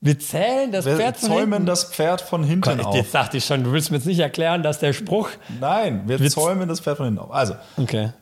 Wir 0.00 0.18
zählen 0.18 0.70
das 0.72 0.84
Wir 0.86 0.96
Pferd 0.96 1.16
von 1.18 1.28
zäumen 1.28 1.52
hinten. 1.52 1.66
das 1.66 1.84
Pferd 1.84 2.20
von 2.20 2.42
hinten 2.44 2.80
Ich, 2.80 2.86
auf. 2.86 2.94
jetzt 2.94 3.12
dachte 3.14 3.36
ich 3.36 3.44
schon, 3.44 3.62
du 3.64 3.72
willst 3.72 3.90
mir 3.90 3.96
jetzt 3.98 4.06
nicht 4.06 4.20
erklären, 4.20 4.62
dass 4.62 4.78
der 4.78 4.92
Spruch. 4.92 5.28
Nein, 5.60 6.04
wir 6.08 6.18
Witz. 6.20 6.34
zäumen 6.34 6.68
das 6.68 6.80
Pferd 6.80 6.96
von 6.96 7.06
hinten 7.06 7.20
auf. 7.20 7.30
Also, 7.32 7.54
Okay. 7.76 8.12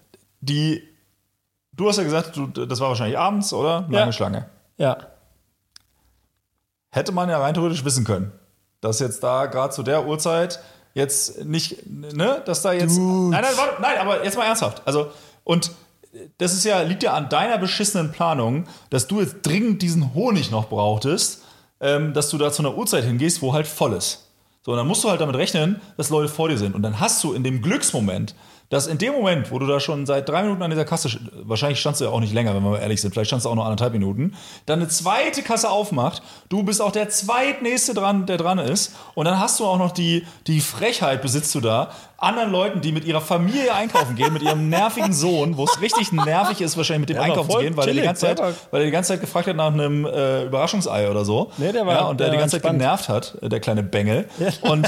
die, 0.40 0.82
du 1.72 1.88
hast 1.88 1.98
ja 1.98 2.02
gesagt, 2.04 2.34
du, 2.36 2.46
das 2.46 2.80
war 2.80 2.88
wahrscheinlich 2.88 3.18
abends, 3.18 3.52
oder? 3.52 3.82
Lange 3.90 3.96
Ja. 4.06 4.12
Schlange. 4.12 4.46
Ja. 4.78 4.96
hätte 6.90 7.12
man 7.12 7.28
ja 7.28 7.38
rein 7.38 7.54
theoretisch 7.54 7.84
wissen 7.84 8.04
können, 8.04 8.32
dass 8.80 8.98
jetzt 9.00 9.22
da 9.22 9.46
gerade 9.46 9.72
zu 9.74 9.82
der 9.82 10.06
Uhrzeit 10.06 10.60
jetzt 10.94 11.44
nicht, 11.44 11.86
ne, 11.86 12.42
dass 12.46 12.62
da 12.62 12.72
jetzt. 12.72 12.96
Nein, 12.98 13.30
nein, 13.30 13.44
warte, 13.56 13.82
nein, 13.82 13.98
aber 13.98 14.24
jetzt 14.24 14.36
mal 14.38 14.44
ernsthaft. 14.46 14.82
Also, 14.86 15.10
und 15.44 15.72
das 16.38 16.52
ist 16.52 16.64
ja, 16.64 16.82
liegt 16.82 17.02
ja 17.02 17.14
an 17.14 17.28
deiner 17.28 17.58
beschissenen 17.58 18.12
Planung, 18.12 18.66
dass 18.90 19.06
du 19.06 19.20
jetzt 19.20 19.42
dringend 19.42 19.82
diesen 19.82 20.14
Honig 20.14 20.50
noch 20.50 20.68
brauchtest, 20.68 21.42
ähm, 21.80 22.12
dass 22.14 22.30
du 22.30 22.38
da 22.38 22.50
zu 22.52 22.62
einer 22.62 22.76
Uhrzeit 22.76 23.04
hingehst, 23.04 23.42
wo 23.42 23.52
halt 23.52 23.66
voll 23.66 23.92
ist. 23.92 24.26
So, 24.62 24.72
und 24.72 24.78
dann 24.78 24.88
musst 24.88 25.04
du 25.04 25.10
halt 25.10 25.20
damit 25.20 25.36
rechnen, 25.36 25.80
dass 25.96 26.10
Leute 26.10 26.28
vor 26.28 26.48
dir 26.48 26.58
sind. 26.58 26.74
Und 26.74 26.82
dann 26.82 26.98
hast 26.98 27.22
du 27.22 27.32
in 27.34 27.44
dem 27.44 27.62
Glücksmoment, 27.62 28.34
dass 28.68 28.86
in 28.86 28.98
dem 28.98 29.12
Moment, 29.12 29.50
wo 29.50 29.58
du 29.58 29.66
da 29.66 29.78
schon 29.80 30.06
seit 30.06 30.28
drei 30.28 30.42
Minuten 30.42 30.62
an 30.62 30.70
dieser 30.70 30.84
Kasse, 30.84 31.08
sch- 31.08 31.20
wahrscheinlich 31.44 31.78
standst 31.80 32.00
du 32.00 32.06
ja 32.06 32.10
auch 32.10 32.20
nicht 32.20 32.34
länger, 32.34 32.54
wenn 32.54 32.62
wir 32.64 32.70
mal 32.70 32.78
ehrlich 32.80 33.00
sind, 33.00 33.12
vielleicht 33.12 33.28
standst 33.28 33.46
du 33.46 33.50
auch 33.50 33.54
nur 33.54 33.64
anderthalb 33.64 33.92
Minuten, 33.92 34.34
dann 34.66 34.80
eine 34.80 34.88
zweite 34.88 35.42
Kasse 35.42 35.70
aufmacht, 35.70 36.22
du 36.48 36.62
bist 36.62 36.82
auch 36.82 36.90
der 36.92 37.08
zweitnächste 37.08 37.94
dran, 37.94 38.26
der 38.26 38.38
dran 38.38 38.58
ist, 38.58 38.94
und 39.14 39.24
dann 39.26 39.38
hast 39.38 39.60
du 39.60 39.64
auch 39.66 39.78
noch 39.78 39.92
die, 39.92 40.26
die 40.46 40.60
Frechheit, 40.60 41.22
besitzt 41.22 41.54
du 41.54 41.60
da, 41.60 41.90
anderen 42.18 42.50
Leuten, 42.50 42.80
die 42.80 42.92
mit 42.92 43.04
ihrer 43.04 43.20
Familie 43.20 43.74
einkaufen 43.74 44.16
gehen, 44.16 44.32
mit 44.32 44.40
ihrem 44.42 44.70
nervigen 44.70 45.12
Sohn, 45.12 45.58
wo 45.58 45.64
es 45.64 45.80
richtig 45.82 46.12
nervig 46.12 46.62
ist, 46.62 46.76
wahrscheinlich 46.76 47.00
mit 47.00 47.08
dem 47.10 47.18
war 47.18 47.24
einkaufen 47.24 47.50
zu 47.50 47.58
gehen, 47.58 47.76
weil 47.76 47.84
er, 47.84 47.92
die 47.92 47.98
chillig, 47.98 48.04
ganze 48.06 48.20
Zeit, 48.26 48.40
weil 48.70 48.80
er 48.80 48.84
die 48.86 48.90
ganze 48.90 49.08
Zeit 49.12 49.20
gefragt 49.20 49.48
hat 49.48 49.56
nach 49.56 49.66
einem 49.72 50.06
äh, 50.06 50.44
Überraschungsei 50.44 51.10
oder 51.10 51.26
so. 51.26 51.50
Nee, 51.58 51.72
der 51.72 51.84
war- 51.86 51.94
ja, 51.94 52.00
und 52.06 52.18
der, 52.18 52.28
der 52.28 52.34
die 52.36 52.40
ganze 52.40 52.56
Zeit 52.60 52.64
entspannt. 52.64 52.80
genervt 52.80 53.08
hat, 53.10 53.38
äh, 53.42 53.48
der 53.50 53.60
kleine 53.60 53.82
Bengel. 53.82 54.28
Und, 54.62 54.86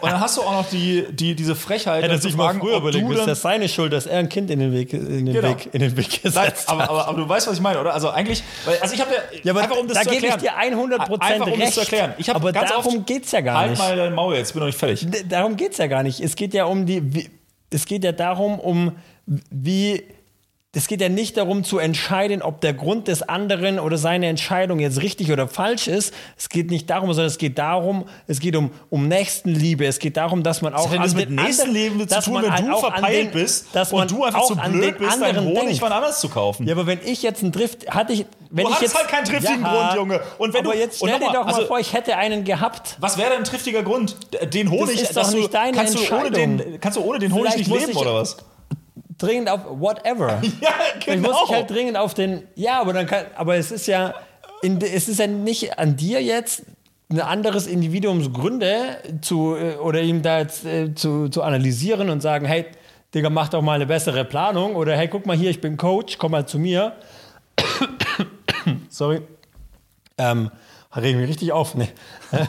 und 0.00 0.10
dann 0.12 0.20
hast 0.20 0.36
du 0.36 0.42
auch 0.42 0.52
noch 0.52 0.68
die, 0.70 1.06
die, 1.10 1.34
diese 1.34 1.56
Frechheit, 1.56 2.04
sich 2.22 2.30
zu 2.32 2.36
mal 2.38 2.44
fragen, 2.44 2.60
früher 2.60 2.76
ob 2.76 2.82
überlegt, 2.82 3.04
du 3.14 3.20
ist 3.20 3.26
das 3.28 3.42
seine 3.42 3.68
Schuld, 3.68 3.92
dass 3.92 4.06
er 4.06 4.18
ein 4.18 4.28
Kind 4.28 4.50
in 4.50 4.58
den 4.58 4.72
Weg, 4.72 4.92
in 4.92 5.26
den 5.26 5.34
Genau. 5.34 5.48
Weg, 5.48 5.68
in 5.72 5.80
den 5.80 5.96
Weg 5.96 6.22
gesetzt 6.22 6.34
Nein, 6.36 6.46
hat. 6.46 6.68
aber, 6.68 6.88
aber, 6.90 7.08
aber 7.08 7.18
du 7.22 7.28
weißt, 7.28 7.46
was 7.48 7.54
ich 7.54 7.60
meine, 7.60 7.80
oder? 7.80 7.92
Also 7.94 8.10
eigentlich, 8.10 8.42
weil, 8.64 8.78
also 8.78 8.94
ich 8.94 9.00
habe 9.00 9.12
ja, 9.12 9.20
Ja, 9.42 9.52
aber 9.52 9.62
einfach 9.62 9.76
um 9.78 9.86
das 9.88 9.98
da 9.98 10.02
zu 10.04 10.10
gebe 10.10 10.26
ich 10.26 10.32
erklären. 10.32 10.54
dir 10.88 10.96
100% 10.96 11.20
Einfach 11.20 11.46
um 11.46 11.60
das 11.60 11.70
zu 11.74 11.80
recht. 11.80 11.92
erklären. 11.92 12.14
Ich 12.18 12.30
Aber 12.34 12.52
ganz 12.52 12.70
darum 12.70 12.96
oft, 12.98 13.06
geht's 13.06 13.32
ja 13.32 13.40
gar 13.40 13.58
halt 13.58 13.70
nicht. 13.70 13.78
mal 13.78 13.96
dein 13.96 14.14
Maul 14.14 14.34
jetzt, 14.34 14.52
bin 14.52 14.60
noch 14.60 14.66
nicht 14.66 14.78
fertig. 14.78 15.10
D- 15.10 15.24
Darum 15.28 15.56
geht 15.56 15.72
es 15.72 15.78
ja 15.78 15.86
gar 15.86 16.02
nicht. 16.02 16.20
Es 16.20 16.36
geht 16.36 16.54
ja 16.54 16.64
um 16.64 16.86
die. 16.86 17.14
Wie, 17.14 17.30
es 17.70 17.84
geht 17.86 18.02
ja 18.04 18.12
darum, 18.12 18.58
um 18.58 18.92
wie. 19.50 20.02
Es 20.72 20.86
geht 20.86 21.00
ja 21.00 21.08
nicht 21.08 21.36
darum 21.36 21.64
zu 21.64 21.78
entscheiden, 21.80 22.42
ob 22.42 22.60
der 22.60 22.72
Grund 22.74 23.08
des 23.08 23.22
anderen 23.22 23.80
oder 23.80 23.98
seine 23.98 24.28
Entscheidung 24.28 24.78
jetzt 24.78 25.02
richtig 25.02 25.32
oder 25.32 25.48
falsch 25.48 25.88
ist. 25.88 26.14
Es 26.38 26.48
geht 26.48 26.70
nicht 26.70 26.88
darum, 26.88 27.08
sondern 27.12 27.26
es 27.26 27.38
geht 27.38 27.58
darum, 27.58 28.04
es 28.28 28.38
geht 28.38 28.54
um, 28.54 28.70
um 28.88 29.08
Nächstenliebe. 29.08 29.84
Es 29.84 29.98
geht 29.98 30.16
darum, 30.16 30.44
dass 30.44 30.62
man 30.62 30.72
auch 30.74 30.88
hat 30.92 31.04
das 31.04 31.14
mit 31.16 31.28
den 31.28 31.34
Nächstenleben 31.34 31.94
anderen- 32.02 32.08
zu 32.08 32.14
dass 32.14 32.24
tun, 32.24 32.42
wenn 32.44 32.52
halt 32.52 32.68
du 32.68 32.72
an 32.72 32.78
verpeilt 32.78 33.24
den- 33.26 33.32
bist 33.32 33.66
dass 33.72 33.92
und 33.92 34.08
du 34.12 34.22
einfach 34.22 34.44
zu 34.44 34.54
an 34.56 34.70
blöd 34.70 34.96
bist, 34.96 35.10
deinen 35.10 35.22
anderen 35.24 35.44
Honig 35.46 35.60
denkt. 35.64 35.82
wann 35.82 35.90
anders 35.92 36.20
zu 36.20 36.28
kaufen. 36.28 36.68
Ja, 36.68 36.74
aber 36.76 36.86
wenn 36.86 37.00
ich 37.04 37.20
jetzt 37.24 37.42
einen 37.42 37.50
Drift 37.50 37.90
hatte 37.90 38.12
ich, 38.12 38.26
wenn 38.50 38.64
Du 38.64 38.70
ich 38.70 38.76
hattest 38.76 38.94
jetzt 38.94 39.02
halt 39.02 39.08
keinen 39.10 39.24
triftigen 39.24 39.62
Ja, 39.64 39.88
Grund, 39.88 39.94
Junge. 39.96 40.20
Und 40.38 40.54
wenn 40.54 40.64
aber 40.64 40.74
du- 40.74 40.78
jetzt 40.78 40.98
stell 40.98 41.08
dir 41.08 41.18
nochmal, 41.18 41.34
doch 41.34 41.46
mal 41.46 41.54
also- 41.54 41.66
vor, 41.66 41.80
ich 41.80 41.92
hätte 41.94 42.16
einen 42.16 42.44
gehabt. 42.44 42.96
Was 43.00 43.18
wäre 43.18 43.30
denn 43.30 43.38
ein 43.38 43.44
triftiger 43.44 43.82
Grund? 43.82 44.14
Den 44.54 44.70
Honig, 44.70 45.00
ist 45.02 45.16
dass 45.16 45.26
doch 45.26 45.32
du, 45.32 45.38
nicht 45.40 45.52
deine 45.52 45.76
kannst, 45.76 45.94
du 45.96 45.98
ohne 45.98 46.26
Entscheidung. 46.28 46.58
den, 46.58 46.80
kannst 46.80 46.96
du 46.96 47.02
ohne 47.02 47.18
den 47.18 47.32
Honig 47.34 47.54
Vielleicht 47.54 47.68
nicht 47.70 47.80
leben 47.80 47.90
ich- 47.90 47.96
oder 47.96 48.14
was? 48.14 48.36
Dringend 49.20 49.48
auf 49.50 49.60
whatever. 49.68 50.40
Ja, 50.60 50.70
Ich 51.06 51.20
muss 51.20 51.36
ich 51.44 51.54
halt 51.54 51.70
dringend 51.70 51.96
auf 51.96 52.14
den. 52.14 52.48
Ja, 52.54 52.80
aber 52.80 52.92
dann 52.92 53.06
kann. 53.06 53.26
Aber 53.36 53.56
es 53.56 53.70
ist 53.70 53.86
ja. 53.86 54.14
In, 54.62 54.80
es 54.80 55.08
ist 55.08 55.18
ja 55.18 55.26
nicht 55.26 55.78
an 55.78 55.96
dir 55.96 56.22
jetzt 56.22 56.64
ein 57.10 57.20
anderes 57.20 57.66
Individuums 57.66 58.32
Gründe 58.32 58.98
zu 59.20 59.56
äh, 59.56 59.76
oder 59.76 60.00
ihm 60.00 60.22
da 60.22 60.38
jetzt, 60.40 60.64
äh, 60.64 60.94
zu, 60.94 61.28
zu 61.28 61.42
analysieren 61.42 62.08
und 62.08 62.20
sagen, 62.20 62.46
hey, 62.46 62.66
Digga, 63.14 63.30
mach 63.30 63.48
doch 63.48 63.62
mal 63.62 63.74
eine 63.74 63.86
bessere 63.86 64.24
Planung 64.24 64.76
oder 64.76 64.96
hey, 64.96 65.08
guck 65.08 65.26
mal 65.26 65.36
hier, 65.36 65.50
ich 65.50 65.60
bin 65.60 65.76
Coach, 65.76 66.18
komm 66.18 66.32
mal 66.32 66.46
zu 66.46 66.58
mir. 66.58 66.92
Sorry. 68.88 69.22
Ähm, 70.16 70.50
reg 70.94 71.04
ich 71.04 71.16
mich 71.16 71.28
richtig 71.28 71.52
auf. 71.52 71.74
Nee. 71.74 71.88
bin 72.30 72.40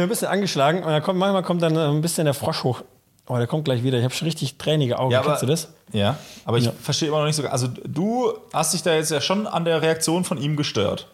ein 0.00 0.08
bisschen 0.08 0.28
angeschlagen 0.28 0.82
und 0.82 0.90
dann 0.90 1.02
kommt, 1.02 1.18
manchmal 1.18 1.42
kommt 1.42 1.62
dann 1.62 1.76
ein 1.76 2.02
bisschen 2.02 2.26
der 2.26 2.34
Frosch 2.34 2.62
hoch. 2.64 2.82
Oh, 3.26 3.36
der 3.38 3.46
kommt 3.46 3.64
gleich 3.64 3.82
wieder. 3.82 3.96
Ich 3.98 4.04
habe 4.04 4.12
schon 4.14 4.26
richtig 4.26 4.58
tränige 4.58 4.98
Augen. 4.98 5.14
Kennst 5.22 5.42
du 5.42 5.46
das? 5.46 5.68
Ja, 5.92 6.18
aber 6.44 6.58
ich 6.58 6.68
verstehe 6.82 7.08
immer 7.08 7.18
noch 7.20 7.26
nicht 7.26 7.36
so. 7.36 7.46
Also 7.48 7.68
du 7.68 8.32
hast 8.52 8.74
dich 8.74 8.82
da 8.82 8.94
jetzt 8.94 9.10
ja 9.10 9.20
schon 9.20 9.46
an 9.46 9.64
der 9.64 9.80
Reaktion 9.80 10.24
von 10.24 10.38
ihm 10.38 10.56
gestört. 10.56 11.08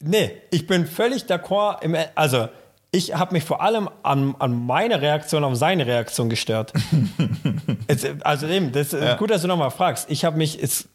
Nee, 0.00 0.32
ich 0.50 0.66
bin 0.66 0.86
völlig 0.86 1.22
d'accord. 1.24 1.82
Im, 1.82 1.96
also, 2.14 2.48
ich 2.90 3.14
habe 3.14 3.32
mich 3.32 3.44
vor 3.44 3.62
allem 3.62 3.88
an, 4.02 4.34
an 4.38 4.66
meine 4.66 5.00
Reaktion 5.00 5.42
auf 5.44 5.56
seine 5.56 5.86
Reaktion 5.86 6.28
gestört. 6.28 6.72
es, 7.86 8.04
also 8.20 8.46
eben, 8.46 8.72
das 8.72 8.92
ist 8.92 9.02
Ja. 9.02 9.14
gut, 9.16 9.30
dass 9.30 9.42
du 9.42 9.48
nochmal 9.48 9.70
fragst. 9.70 10.10
Ich 10.10 10.24
habe 10.24 10.36
mich, 10.36 10.62
es, 10.62 10.88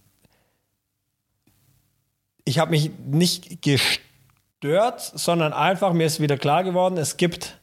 ich 2.45 2.59
habe 2.59 2.71
mich 2.71 2.91
nicht 3.07 3.61
gestört, 3.63 5.01
sondern 5.01 5.53
einfach, 5.53 5.93
mir 5.93 6.05
ist 6.05 6.19
wieder 6.19 6.37
klar 6.37 6.63
geworden, 6.63 6.97
es 6.97 7.17
gibt 7.17 7.57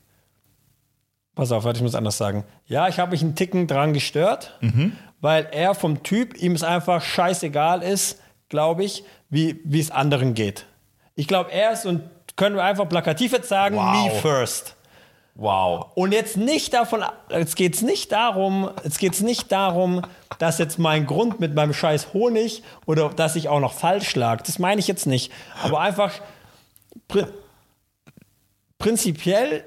Pass 1.37 1.53
auf, 1.53 1.63
warte, 1.65 1.77
ich 1.77 1.83
muss 1.85 1.95
anders 1.95 2.19
sagen. 2.19 2.43
Ja, 2.67 2.89
ich 2.89 2.99
habe 2.99 3.13
mich 3.13 3.23
einen 3.23 3.37
Ticken 3.37 3.69
dran 3.69 3.93
gestört, 3.93 4.59
weil 5.21 5.47
er 5.53 5.75
vom 5.77 6.03
Typ, 6.03 6.37
ihm 6.37 6.53
es 6.53 6.65
einfach 6.65 7.01
scheißegal 7.03 7.83
ist, 7.83 8.21
glaube 8.49 8.83
ich, 8.85 9.05
wie 9.31 9.61
wie 9.65 9.79
es 9.81 9.91
anderen 9.93 10.35
geht. 10.35 10.67
Ich 11.15 11.29
glaube, 11.29 11.53
er 11.53 11.73
ist 11.73 11.87
und 11.87 12.03
können 12.37 12.57
wir 12.57 12.65
einfach 12.65 12.89
plakativ 12.89 13.33
jetzt 13.33 13.49
sagen, 13.49 13.77
Wow. 13.77 14.07
me 14.15 14.21
first. 14.21 14.77
Wow. 15.35 15.89
Und 15.95 16.13
jetzt 16.13 16.39
nicht 16.39 16.73
davon, 16.73 17.05
jetzt 17.29 17.57
geht's 17.57 17.83
nicht 17.83 18.11
darum, 18.13 18.71
jetzt 18.85 18.99
geht's 18.99 19.21
nicht 19.21 19.53
darum, 19.53 20.01
dass 20.39 20.57
jetzt 20.59 20.79
mein 20.79 21.05
Grund 21.05 21.39
mit 21.41 21.55
meinem 21.55 21.75
scheiß 21.75 22.15
Honig 22.15 22.63
oder 22.87 23.11
dass 23.11 23.37
ich 23.37 23.51
auch 23.51 23.61
noch 23.61 23.75
falsch 23.75 24.15
lag. 24.17 24.41
Das 24.43 24.59
meine 24.59 24.81
ich 24.81 24.87
jetzt 24.89 25.07
nicht. 25.07 25.31
Aber 25.63 25.81
einfach 25.81 26.13
pri 27.09 27.27
prinzipiell 28.79 29.65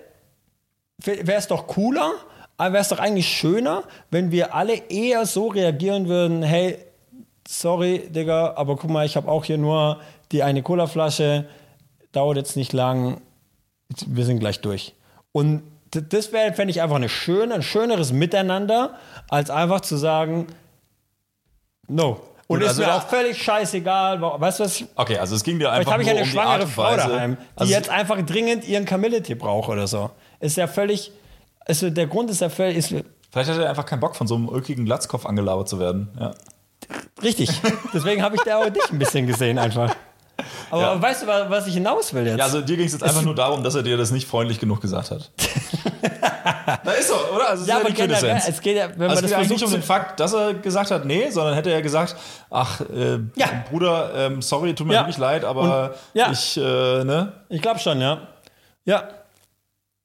wäre 1.04 1.40
es 1.40 1.48
doch 1.48 1.68
cooler, 1.68 2.12
aber 2.58 2.74
wäre 2.74 2.82
es 2.82 2.90
doch 2.90 3.00
eigentlich 3.00 3.28
schöner, 3.28 3.84
wenn 4.12 4.32
wir 4.32 4.54
alle 4.54 4.76
eher 4.90 5.26
so 5.26 5.48
reagieren 5.48 6.08
würden, 6.08 6.44
hey, 6.44 6.78
sorry, 7.48 8.10
Digga, 8.10 8.54
aber 8.56 8.76
guck 8.76 8.90
mal, 8.90 9.06
ich 9.06 9.16
habe 9.16 9.30
auch 9.30 9.46
hier 9.46 9.58
nur 9.58 10.02
die 10.32 10.44
eine 10.44 10.62
Colaflasche, 10.62 11.46
dauert 12.12 12.38
jetzt 12.38 12.56
nicht 12.56 12.74
lang, 12.74 13.22
wir 14.06 14.26
sind 14.26 14.40
gleich 14.40 14.62
durch. 14.62 14.94
Und 15.32 15.64
das 15.92 16.32
wäre, 16.32 16.54
fände 16.54 16.72
ich 16.72 16.82
einfach 16.82 16.98
eine 16.98 17.10
schöne, 17.10 17.56
ein 17.56 17.64
schöneres 17.64 18.12
Miteinander, 18.12 18.96
als 19.30 19.50
einfach 19.50 19.82
zu 19.82 19.98
sagen, 19.98 20.48
no. 21.88 22.22
Und 22.48 22.62
ist 22.62 22.70
also 22.70 22.82
mir 22.82 22.96
auch 22.96 23.08
völlig 23.08 23.42
scheißegal, 23.42 24.20
weißt 24.22 24.60
du 24.60 24.64
was? 24.64 24.84
Okay, 24.96 25.18
also 25.18 25.36
es 25.36 25.44
ging 25.44 25.60
dir 25.60 25.66
Vielleicht 25.66 25.82
einfach 25.82 25.94
habe 25.94 26.04
ich 26.04 26.10
eine 26.10 26.22
um 26.22 26.26
schwangere 26.26 26.64
und 26.64 26.70
Frau 26.70 26.96
daheim, 26.96 27.38
die 27.38 27.44
Also, 27.56 27.74
jetzt 27.74 27.90
einfach 27.90 28.20
dringend 28.24 28.68
ihren 28.68 28.86
Kamillentee 28.86 29.36
braucht 29.36 29.70
oder 29.70 29.86
so. 29.86 30.10
Ist 30.40 30.58
ja 30.58 30.68
völlig, 30.68 31.12
also 31.66 31.90
der 31.90 32.08
Grund 32.08 32.30
ist 32.30 32.42
ja 32.42 32.50
völlig, 32.50 32.78
ist, 32.78 32.88
vielleicht 33.32 33.50
hat 33.50 33.58
er 33.58 33.70
einfach 33.70 33.86
keinen 33.86 34.00
Bock, 34.00 34.16
von 34.16 34.28
so 34.28 34.36
einem 34.36 34.48
ulkigen 34.50 34.86
Glatzkopf 34.86 35.26
angelabert 35.26 35.68
zu 35.70 35.80
werden. 35.80 36.10
Ja. 36.20 36.32
richtig. 37.22 37.50
Deswegen 37.94 38.22
habe 38.24 38.36
ich 38.36 38.42
da 38.44 38.58
auch 38.58 38.70
dich 38.70 38.90
ein 38.92 39.00
bisschen 39.00 39.28
gesehen 39.28 39.58
einfach. 39.60 39.94
Aber 40.72 40.82
Ja. 40.82 41.02
weißt 41.02 41.24
du, 41.24 41.28
wa- 41.28 41.46
was 41.50 41.68
ich 41.68 41.74
hinaus 41.74 42.14
will 42.14 42.26
jetzt? 42.26 42.38
Ja, 42.38 42.46
also 42.46 42.62
dir 42.62 42.78
ging 42.78 42.86
es 42.86 42.94
jetzt 42.94 43.04
einfach 43.04 43.22
nur 43.24 43.36
darum, 43.36 43.62
dass 43.64 43.76
er 43.76 43.84
dir 43.84 43.98
das 43.98 44.12
nicht 44.12 44.26
freundlich 44.28 44.60
genug 44.60 44.80
gesagt 44.80 45.12
hat. 45.12 45.32
Na 46.84 46.92
ist 46.94 47.10
so, 47.10 47.16
oder? 47.36 47.50
Also, 47.50 47.66
Ja, 47.66 47.76
ist 47.76 47.82
aber 47.82 47.90
die 47.90 47.96
generell, 47.96 48.42
es 48.48 48.62
geht 48.62 48.78
ja, 48.78 48.90
wenn 48.96 49.10
Also 49.10 49.22
man 49.24 49.32
das 49.32 49.42
geht 49.42 49.50
nicht 49.50 49.64
um 49.66 49.72
den 49.72 49.82
Fakt, 49.84 50.20
dass 50.20 50.34
er 50.34 50.54
gesagt 50.54 50.92
hat, 50.92 51.04
nee, 51.06 51.30
sondern 51.30 51.56
hätte 51.56 51.72
er 51.72 51.82
gesagt, 51.82 52.16
ach, 52.50 52.80
äh, 52.82 53.20
Ja. 53.36 53.48
Bruder, 53.70 54.12
ähm, 54.16 54.42
sorry, 54.42 54.74
tut 54.76 54.88
mir 54.88 54.94
Ja. 54.94 55.02
wirklich 55.02 55.18
leid, 55.18 55.44
aber 55.44 55.96
ja. 56.14 56.32
ich, 56.32 56.56
äh, 56.58 57.04
ne? 57.04 57.34
Ich 57.50 57.62
glaube 57.62 57.80
schon, 57.80 58.00
ja. 58.00 58.20
Ja, 58.86 59.10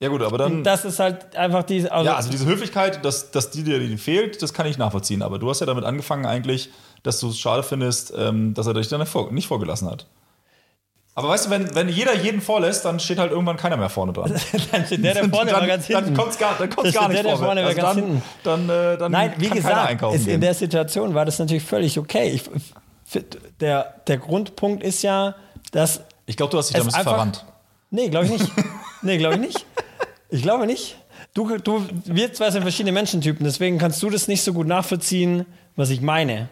Ja 0.05 0.11
gut, 0.11 0.21
aber 0.21 0.37
dann, 0.37 0.63
das 0.63 0.85
ist 0.85 0.99
halt 0.99 1.35
einfach 1.35 1.63
diese, 1.63 1.91
also, 1.91 2.05
ja, 2.05 2.15
also 2.15 2.29
diese 2.31 2.45
Höflichkeit, 2.45 3.03
dass, 3.07 3.31
dass 3.31 3.51
die 3.51 3.63
dir 3.63 3.79
die 3.79 3.97
fehlt, 3.97 4.43
das 4.43 4.53
kann 4.53 4.67
ich 4.67 4.77
nachvollziehen. 4.77 5.23
Aber 5.23 5.39
du 5.39 5.49
hast 5.49 5.61
ja 5.61 5.67
damit 5.67 5.85
angefangen 5.85 6.27
eigentlich, 6.27 6.69
dass 7.03 7.21
du 7.21 7.31
es 7.31 7.39
schade 7.39 7.63
findest, 7.63 8.13
ähm, 8.15 8.53
dass 8.53 8.67
er 8.67 8.75
dich 8.75 8.89
dann 8.89 9.01
nicht 9.01 9.09
vor- 9.09 9.33
nicht 9.33 9.47
vorgelassen 9.49 9.89
hat. 9.91 10.05
Aber 11.15 11.31
weißt 11.31 11.47
du, 11.47 11.51
wenn, 11.51 11.75
wenn 11.75 11.89
jeder 11.89 12.15
jeden 12.15 12.43
vorlässt, 12.43 12.85
dann 12.85 13.01
steht 13.01 13.19
halt 13.19 13.31
irgendwann 13.33 13.57
keiner 13.57 13.79
mehr 13.79 13.89
vorne 13.89 14.13
dran. 14.13 14.31
dann 14.73 14.85
steht 14.85 15.03
der, 15.03 15.15
der 15.15 15.29
vorne 15.31 15.53
dann, 15.53 15.67
ganz 15.67 15.87
hinten. 15.87 16.05
Dann 16.05 16.15
kommt's 16.15 16.39
gar, 16.39 16.55
dann 16.59 16.69
kommt's 16.69 16.93
Da 16.93 17.01
gar 17.01 17.09
nicht 17.09 17.17
der, 17.25 17.31
der 17.31 17.37
vorwärts. 17.39 17.63
vorne 17.63 17.65
Also 17.67 17.81
dann, 17.81 17.97
hinten. 17.97 18.23
dann, 18.43 18.69
äh, 18.69 18.99
dann 18.99 19.11
Nein, 19.13 19.33
wie 19.39 19.49
gesagt, 19.49 20.03
ist, 20.15 20.27
in 20.29 20.43
der 20.43 20.53
Situation 20.53 21.15
war 21.15 21.25
das 21.25 21.39
natürlich 21.39 21.65
völlig 21.65 21.99
okay. 21.99 22.29
Ich, 22.29 22.43
der, 23.59 23.95
der 24.07 24.19
Grundpunkt 24.19 24.83
ist 24.85 25.01
ja, 25.03 25.35
dass 25.73 26.03
Ich 26.27 26.37
glaube, 26.37 26.51
du 26.51 26.59
hast 26.59 26.69
dich 26.69 26.77
es 26.77 26.83
damit 26.93 26.95
verrannt. 27.09 27.47
Nee, 27.91 28.11
glaube 28.11 28.27
ich 28.27 28.33
nicht. 28.33 28.53
nee, 29.03 29.17
glaube 29.17 29.37
ich 29.37 29.41
nicht. 29.41 29.67
Ich 30.35 30.43
glaube 30.43 30.67
nicht. 30.67 30.97
Du, 31.33 31.57
du, 31.59 31.87
wir 32.07 32.33
zwei 32.33 32.51
sind 32.51 32.63
verschiedene 32.63 32.91
Menschentypen, 32.91 33.45
deswegen 33.45 33.79
kannst 33.79 34.03
du 34.03 34.11
das 34.11 34.27
nicht 34.27 34.43
so 34.43 34.53
gut 34.53 34.67
nachvollziehen, 34.67 35.47
was 35.77 35.91
ich 35.91 36.01
meine. 36.01 36.49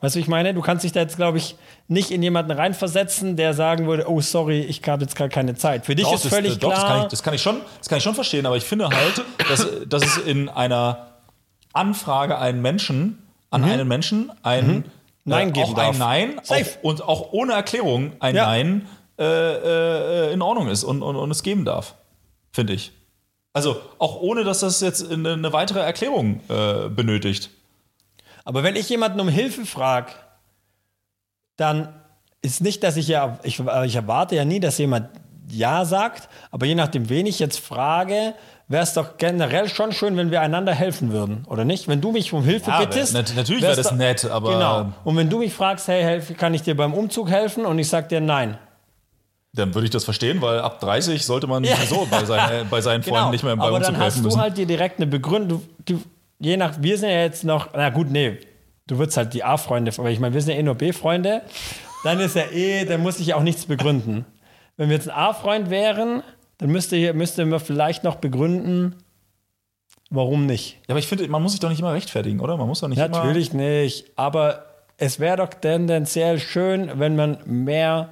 Weißt 0.00 0.14
du, 0.14 0.18
wie 0.18 0.22
ich 0.22 0.28
meine? 0.28 0.52
Du 0.52 0.60
kannst 0.60 0.84
dich 0.84 0.92
da 0.92 1.00
jetzt, 1.00 1.16
glaube 1.16 1.38
ich, 1.38 1.56
nicht 1.88 2.10
in 2.10 2.22
jemanden 2.22 2.50
reinversetzen, 2.50 3.36
der 3.36 3.54
sagen 3.54 3.86
würde, 3.86 4.06
oh, 4.06 4.20
sorry, 4.20 4.60
ich 4.60 4.86
habe 4.86 5.04
jetzt 5.04 5.16
gerade 5.16 5.30
keine 5.30 5.54
Zeit. 5.54 5.86
Für 5.86 5.94
dich 5.94 6.04
Doch, 6.04 6.14
ist 6.14 6.26
das, 6.26 6.34
völlig 6.34 6.58
doch, 6.58 6.74
klar. 6.74 6.82
Das 6.82 6.84
kann, 6.84 7.00
ich, 7.04 7.08
das, 7.08 7.22
kann 7.22 7.34
ich 7.34 7.42
schon, 7.42 7.60
das 7.78 7.88
kann 7.88 7.98
ich 7.98 8.04
schon 8.04 8.14
verstehen, 8.14 8.44
aber 8.44 8.56
ich 8.58 8.64
finde 8.64 8.90
halt, 8.90 9.24
dass, 9.48 9.66
dass 9.86 10.04
es 10.04 10.18
in 10.18 10.50
einer 10.50 11.06
Anfrage 11.72 12.36
einen 12.38 12.60
Menschen, 12.60 13.26
an 13.48 13.64
einen 13.64 13.88
Menschen 13.88 14.30
ein 14.42 14.66
Mhm. 14.66 14.84
Nein 15.24 15.48
äh, 15.48 15.52
geben 15.52 15.66
auch 15.68 15.74
darf. 15.74 15.94
ein 15.94 15.98
Nein 15.98 16.40
Safe. 16.42 16.66
Auch, 16.80 16.84
und 16.84 17.02
auch 17.02 17.32
ohne 17.32 17.54
Erklärung 17.54 18.12
ein 18.20 18.34
Ja. 18.36 18.44
Nein 18.44 18.88
äh, 19.18 19.24
äh, 19.24 20.32
in 20.34 20.42
Ordnung 20.42 20.68
ist 20.68 20.84
und, 20.84 21.00
und, 21.02 21.16
und 21.16 21.30
es 21.30 21.42
geben 21.42 21.64
darf, 21.64 21.94
finde 22.52 22.74
ich. 22.74 22.92
Also 23.52 23.76
auch 23.98 24.20
ohne, 24.20 24.44
dass 24.44 24.60
das 24.60 24.80
jetzt 24.80 25.10
eine, 25.10 25.52
weitere 25.52 25.80
Erklärung 25.80 26.40
äh, 26.48 26.88
benötigt. 26.88 27.50
Aber 28.44 28.62
wenn 28.62 28.76
ich 28.76 28.88
jemanden 28.88 29.20
um 29.20 29.28
Hilfe 29.28 29.66
frage, 29.66 30.12
dann 31.56 31.92
ist 32.40 32.60
nicht, 32.60 32.82
dass 32.82 32.96
ich 32.96 33.08
ja, 33.08 33.38
ich, 33.42 33.60
ich 33.84 33.94
erwarte 33.96 34.34
ja 34.34 34.44
nie, 34.44 34.58
dass 34.58 34.78
jemand 34.78 35.08
Ja 35.48 35.84
sagt, 35.84 36.28
aber 36.50 36.66
je 36.66 36.74
nachdem, 36.74 37.08
wen 37.08 37.26
ich 37.26 37.38
jetzt 37.38 37.60
frage, 37.60 38.34
wäre 38.68 38.82
es 38.82 38.94
doch 38.94 39.16
generell 39.18 39.68
schon 39.68 39.92
schön, 39.92 40.16
wenn 40.16 40.30
wir 40.30 40.40
einander 40.40 40.72
helfen 40.74 41.12
würden, 41.12 41.44
oder 41.46 41.64
nicht? 41.64 41.88
Wenn 41.88 42.00
du 42.00 42.10
mich 42.10 42.32
um 42.32 42.42
Hilfe 42.42 42.70
Ja, 42.70 42.80
bittest. 42.80 43.12
nat- 43.12 43.34
natürlich 43.36 43.62
wär's 43.62 43.76
wär 43.76 43.82
das 43.84 43.92
nett, 43.92 44.24
aber- 44.24 44.52
Genau. 44.54 44.92
Und 45.04 45.16
wenn 45.16 45.28
du 45.28 45.38
mich 45.38 45.52
fragst, 45.52 45.86
hey, 45.88 46.02
helf, 46.02 46.34
kann 46.38 46.54
ich 46.54 46.62
dir 46.62 46.74
beim 46.76 46.94
Umzug 46.94 47.28
helfen? 47.28 47.66
Und 47.66 47.78
ich 47.78 47.88
sag 47.88 48.08
dir 48.08 48.20
nein. 48.22 48.56
Dann 49.54 49.74
würde 49.74 49.84
ich 49.84 49.90
das 49.90 50.04
verstehen, 50.04 50.40
weil 50.40 50.60
ab 50.60 50.80
30 50.80 51.24
sollte 51.24 51.46
man 51.46 51.64
sowieso 51.64 52.06
bei, 52.10 52.24
seinen, 52.24 52.68
bei 52.70 52.80
seinen 52.80 53.02
Freunden 53.02 53.30
nicht 53.30 53.44
mehr 53.44 53.54
beim 53.56 53.60
Genau. 53.60 53.68
aber 53.68 53.76
Umzug 53.78 53.94
dann 53.94 54.02
hast 54.02 54.18
du 54.18 54.22
müssen. 54.22 54.40
halt 54.40 54.56
dir 54.56 54.66
direkt 54.66 54.96
eine 54.98 55.06
Begründung. 55.06 55.62
Du, 55.84 55.96
du, 55.96 56.02
je 56.38 56.56
nach, 56.56 56.74
wir 56.80 56.96
sind 56.98 57.10
ja 57.10 57.20
jetzt 57.20 57.44
noch, 57.44 57.68
na 57.74 57.90
gut, 57.90 58.10
nee, 58.10 58.38
du 58.86 58.98
wirst 58.98 59.16
halt 59.16 59.34
die 59.34 59.44
A-Freunde, 59.44 59.92
aber 59.96 60.10
ich 60.10 60.20
meine, 60.20 60.32
wir 60.34 60.40
sind 60.40 60.54
ja 60.54 60.58
eh 60.58 60.62
nur 60.62 60.74
B-Freunde. 60.74 61.42
Dann 62.04 62.18
ist 62.20 62.34
ja 62.34 62.44
eh, 62.50 62.84
dann 62.84 63.00
muss 63.02 63.20
ich 63.20 63.34
auch 63.34 63.42
nichts 63.42 63.66
begründen. 63.66 64.24
Wenn 64.76 64.88
wir 64.88 64.96
jetzt 64.96 65.08
ein 65.10 65.14
A-Freund 65.16 65.68
wären, 65.70 66.22
dann 66.58 66.70
müsste, 66.70 67.12
müsste 67.12 67.44
man 67.44 67.60
vielleicht 67.60 68.04
noch 68.04 68.16
begründen, 68.16 68.96
warum 70.10 70.46
nicht. 70.46 70.78
Ja, 70.88 70.92
aber 70.94 70.98
ich 70.98 71.06
finde, 71.06 71.28
man 71.28 71.42
muss 71.42 71.52
sich 71.52 71.60
doch 71.60 71.68
nicht 71.68 71.80
immer 71.80 71.92
rechtfertigen, 71.92 72.40
oder? 72.40 72.56
Man 72.56 72.66
muss 72.68 72.80
doch 72.80 72.88
nicht 72.88 72.98
immer. 72.98 73.08
Natürlich 73.08 73.52
nicht, 73.52 74.06
aber 74.16 74.64
es 74.96 75.20
wäre 75.20 75.36
doch 75.36 75.48
tendenziell 75.48 76.38
schön, 76.38 76.90
wenn 76.96 77.16
man 77.16 77.38
mehr 77.44 78.08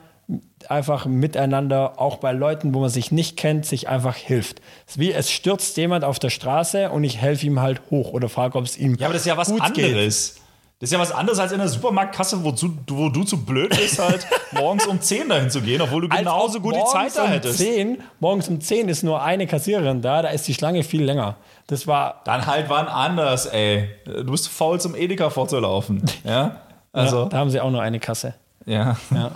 einfach 0.69 1.07
miteinander, 1.07 1.95
auch 2.01 2.17
bei 2.19 2.33
Leuten, 2.33 2.75
wo 2.75 2.81
man 2.81 2.91
sich 2.91 3.11
nicht 3.11 3.37
kennt, 3.37 3.65
sich 3.67 3.89
einfach 3.89 4.17
hilft. 4.17 4.61
Es 4.87 4.93
ist 4.95 4.99
wie, 5.01 5.13
es 5.13 5.31
stürzt 5.31 5.77
jemand 5.77 6.05
auf 6.05 6.19
der 6.19 6.31
Straße 6.31 6.91
und 6.91 7.05
ich 7.05 7.19
helfe 7.19 7.47
ihm 7.47 7.61
halt 7.61 7.81
hoch 7.91 8.13
oder 8.13 8.29
frage, 8.29 8.59
ob 8.59 8.65
es 8.65 8.77
ihm 8.79 8.95
Ja, 8.97 9.07
aber 9.07 9.15
das 9.15 9.23
ist 9.23 9.27
ja 9.27 9.37
was 9.37 9.49
gut 9.49 9.75
geht. 9.75 9.87
anderes. 9.87 10.37
Das 10.79 10.89
ist 10.89 10.93
ja 10.95 10.99
was 10.99 11.13
anderes 11.13 11.39
als 11.39 11.53
in 11.53 11.59
der 11.59 11.69
Supermarktkasse, 11.69 12.43
wo 12.43 12.53
du, 12.53 12.71
wo 12.89 13.11
du 13.11 13.23
zu 13.25 13.45
blöd 13.45 13.69
bist, 13.69 13.99
halt 13.99 14.27
morgens 14.53 14.87
um 14.87 14.99
10 14.99 15.29
dahin 15.29 15.51
zu 15.51 15.61
gehen, 15.61 15.81
obwohl 15.83 16.03
du 16.03 16.09
genauso 16.09 16.59
gut 16.59 16.75
die 16.75 16.85
Zeit 16.91 17.15
da 17.17 17.25
um 17.25 17.29
hättest. 17.31 17.59
10, 17.59 17.99
morgens 18.19 18.49
um 18.49 18.61
10 18.63 18.89
ist 18.89 19.03
nur 19.03 19.21
eine 19.23 19.47
Kassiererin 19.47 20.01
da, 20.01 20.23
da 20.23 20.29
ist 20.29 20.49
die 20.49 20.55
Schlange 20.55 20.83
viel 20.83 21.03
länger. 21.05 21.37
Das 21.67 21.87
war, 21.87 22.23
Dann 22.25 22.47
halt 22.47 22.71
wann 22.71 22.87
anders, 22.89 23.45
ey. 23.45 23.91
Du 24.07 24.31
bist 24.31 24.45
zu 24.45 24.51
faul 24.51 24.81
zum 24.81 24.95
Edeka 24.95 25.31
vorzulaufen. 25.31 26.03
Ja? 26.25 26.57
Also, 26.93 27.23
ja, 27.23 27.29
da 27.29 27.37
haben 27.39 27.51
sie 27.51 27.61
auch 27.61 27.71
nur 27.71 27.83
eine 27.83 28.01
Kasse. 28.01 28.35
ja. 28.67 28.97
Ja. 29.15 29.31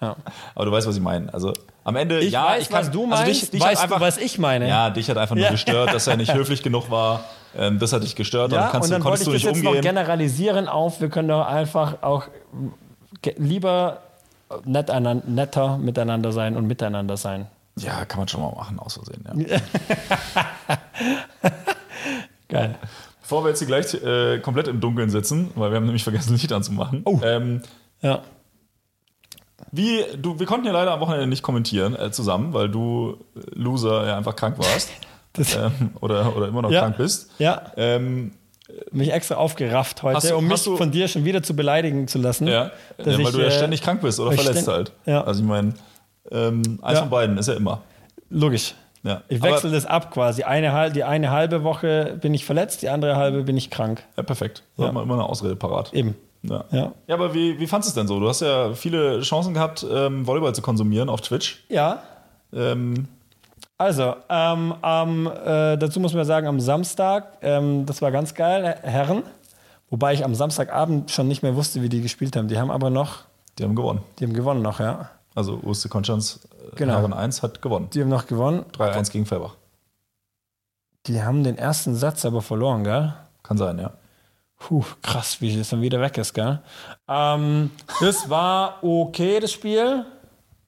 Ja. 0.00 0.16
Aber 0.54 0.64
du 0.64 0.72
weißt, 0.72 0.86
was 0.86 0.96
ich 0.96 1.02
meine. 1.02 1.32
Also, 1.32 1.52
am 1.84 1.96
Ende, 1.96 2.20
Ich 2.20 2.32
ja, 2.32 2.46
weiß, 2.46 2.62
ich 2.62 2.68
kann, 2.68 2.80
was 2.80 2.90
du 2.90 3.04
also 3.04 3.24
meinst, 3.24 3.42
dich, 3.42 3.50
dich 3.50 3.60
weißt 3.60 3.82
hat 3.82 3.90
du, 3.90 3.94
einfach, 3.94 4.06
was 4.06 4.18
ich 4.18 4.38
meine. 4.38 4.68
Ja, 4.68 4.90
dich 4.90 5.08
hat 5.08 5.16
einfach 5.18 5.34
nur 5.34 5.44
Ja. 5.44 5.50
gestört, 5.50 5.94
dass 5.94 6.06
er 6.06 6.16
nicht 6.16 6.32
höflich 6.34 6.62
genug 6.62 6.90
war. 6.90 7.24
Ähm, 7.56 7.78
das 7.78 7.92
hat 7.92 8.02
dich 8.02 8.14
gestört. 8.16 8.52
Ja, 8.52 8.66
und 8.66 8.72
kannst 8.72 8.86
und 8.86 8.92
dann 8.92 9.00
du, 9.02 9.08
wollte 9.08 9.24
konntest 9.24 9.36
ich 9.36 9.42
du 9.42 9.48
das 9.48 9.56
nicht 9.56 9.56
jetzt 9.56 9.64
noch 9.64 9.70
umgehen. 9.70 9.82
generalisieren 9.82 10.68
auf, 10.68 11.00
wir 11.00 11.08
können 11.08 11.28
doch 11.28 11.46
einfach 11.46 12.02
auch 12.02 12.24
lieber 13.36 14.00
nett 14.64 14.90
netter 15.26 15.78
miteinander 15.78 16.32
sein 16.32 16.56
und 16.56 16.66
miteinander 16.66 17.16
sein. 17.16 17.46
Ja, 17.78 18.04
kann 18.04 18.18
man 18.20 18.28
schon 18.28 18.40
mal 18.40 18.52
machen, 18.52 18.78
aus 18.78 18.94
Versehen. 18.94 19.24
Ja. 19.48 19.58
Geil. 22.48 22.74
Bevor 23.22 23.44
wir 23.44 23.48
jetzt 23.50 23.58
hier 23.58 23.66
gleich 23.66 23.92
äh, 23.94 24.38
komplett 24.38 24.68
im 24.68 24.80
Dunkeln 24.80 25.10
sitzen, 25.10 25.50
weil 25.56 25.70
wir 25.70 25.76
haben 25.76 25.84
nämlich 25.84 26.04
vergessen, 26.04 26.32
Licht 26.34 26.52
anzumachen. 26.52 27.02
Oh. 27.04 27.18
Ähm, 27.24 27.62
Ja. 28.00 28.20
Wie, 29.72 30.04
du, 30.20 30.38
wir 30.38 30.46
konnten 30.46 30.66
ja 30.66 30.72
leider 30.72 30.92
am 30.92 31.00
Wochenende 31.00 31.26
nicht 31.26 31.42
kommentieren 31.42 31.94
äh, 31.96 32.10
zusammen, 32.10 32.52
weil 32.54 32.68
du 32.68 33.18
äh, 33.36 33.40
Loser 33.54 34.06
ja 34.06 34.16
einfach 34.16 34.36
krank 34.36 34.58
warst. 34.58 34.90
Ähm, 35.38 35.90
oder, 36.00 36.34
oder 36.34 36.48
immer 36.48 36.62
noch 36.62 36.70
Ja. 36.70 36.80
krank 36.80 36.96
bist. 36.96 37.30
ja, 37.38 37.60
Ähm, 37.76 38.32
mich 38.90 39.12
extra 39.12 39.34
aufgerafft 39.34 40.02
heute, 40.02 40.16
Hast 40.16 40.32
um 40.32 40.48
mich 40.48 40.64
du- 40.64 40.78
von 40.78 40.90
dir 40.90 41.08
schon 41.08 41.26
wieder 41.26 41.42
zu 41.42 41.54
beleidigen 41.54 42.08
zu 42.08 42.16
lassen. 42.18 42.46
ja, 42.48 42.70
ja, 42.96 43.04
weil 43.04 43.20
ich, 43.20 43.28
du 43.32 43.40
ja 43.40 43.48
äh, 43.48 43.50
ständig 43.50 43.82
krank 43.82 44.00
bist 44.00 44.18
oder 44.18 44.32
verletzt 44.32 44.66
halt. 44.66 44.92
Ja. 45.04 45.24
Also 45.24 45.42
ich 45.42 45.46
meine, 45.46 45.74
ähm, 46.30 46.78
eins 46.80 47.00
von 47.00 47.10
beiden 47.10 47.36
ist 47.36 47.48
ja 47.48 47.52
immer. 47.54 47.82
Logisch. 48.30 48.74
Ja. 49.02 49.20
Ich 49.28 49.42
wechsle 49.42 49.70
das 49.70 49.84
ab 49.84 50.10
quasi. 50.10 50.42
Eine, 50.42 50.90
die 50.90 51.04
eine 51.04 51.30
halbe 51.30 51.62
Woche 51.64 52.16
bin 52.18 52.32
ich 52.32 52.46
verletzt, 52.46 52.80
die 52.80 52.88
andere 52.88 53.16
halbe 53.16 53.42
bin 53.42 53.58
ich 53.58 53.68
krank. 53.70 54.04
Ja, 54.16 54.22
perfekt. 54.22 54.62
Da 54.78 54.84
Ja. 54.84 54.88
hat 54.88 54.94
man 54.94 55.04
immer 55.04 55.14
eine 55.14 55.24
Ausrede 55.24 55.54
parat. 55.54 55.92
Eben. 55.92 56.16
Ja. 56.48 56.64
Ja. 56.70 56.92
Ja, 57.06 57.14
aber 57.14 57.32
wie, 57.34 57.58
wie 57.58 57.66
fandest 57.66 57.94
du 57.96 58.00
es 58.00 58.06
denn 58.06 58.08
so? 58.08 58.20
Du 58.20 58.28
hast 58.28 58.40
ja 58.40 58.72
viele 58.74 59.20
Chancen 59.22 59.54
gehabt, 59.54 59.86
ähm, 59.90 60.26
Volleyball 60.26 60.54
zu 60.54 60.62
konsumieren 60.62 61.08
auf 61.08 61.20
Twitch. 61.20 61.64
Ja. 61.68 62.02
Ähm, 62.52 63.08
Also, 63.78 64.14
ähm, 64.30 64.74
äh, 64.82 65.76
dazu 65.76 66.00
muss 66.00 66.14
man 66.14 66.24
sagen, 66.24 66.46
am 66.46 66.60
Samstag, 66.60 67.38
ähm, 67.42 67.84
das 67.84 68.00
war 68.00 68.10
ganz 68.10 68.34
geil, 68.34 68.76
Herren. 68.82 69.22
Wobei 69.90 70.14
ich 70.14 70.24
am 70.24 70.34
Samstagabend 70.34 71.10
schon 71.10 71.28
nicht 71.28 71.42
mehr 71.42 71.54
wusste, 71.56 71.82
wie 71.82 71.88
die 71.88 72.00
gespielt 72.00 72.36
haben. 72.36 72.48
Die 72.48 72.58
haben 72.58 72.70
aber 72.70 72.88
noch, 72.90 73.18
Die 73.58 73.64
haben 73.64 73.74
gewonnen. 73.76 74.00
die 74.18 74.24
haben 74.24 74.32
gewonnen 74.32 74.62
noch, 74.62 74.80
ja. 74.80 75.10
Also 75.34 75.60
USC 75.62 75.88
Konstanz 75.90 76.40
äh, 76.72 76.76
Genau. 76.76 76.94
Herren 76.94 77.12
1 77.12 77.42
hat 77.42 77.60
gewonnen. 77.60 77.88
Die 77.92 78.00
haben 78.00 78.08
noch 78.08 78.26
gewonnen. 78.26 78.64
3-1 78.78 79.12
gegen 79.12 79.26
Felbach. 79.26 79.54
Die 81.06 81.22
haben 81.22 81.44
den 81.44 81.56
ersten 81.58 81.94
Satz 81.94 82.24
aber 82.24 82.42
verloren, 82.42 82.82
gell? 82.82 83.14
Kann 83.42 83.58
sein, 83.58 83.78
ja. 83.78 83.92
Puh, 84.58 84.84
krass, 85.02 85.36
wie 85.40 85.54
das 85.56 85.68
dann 85.68 85.82
wieder 85.82 86.00
weg 86.00 86.16
ist, 86.18 86.32
gell? 86.32 86.60
Ähm, 87.08 87.70
das 88.00 88.28
war 88.30 88.82
okay, 88.82 89.38
das 89.40 89.52
Spiel. 89.52 90.04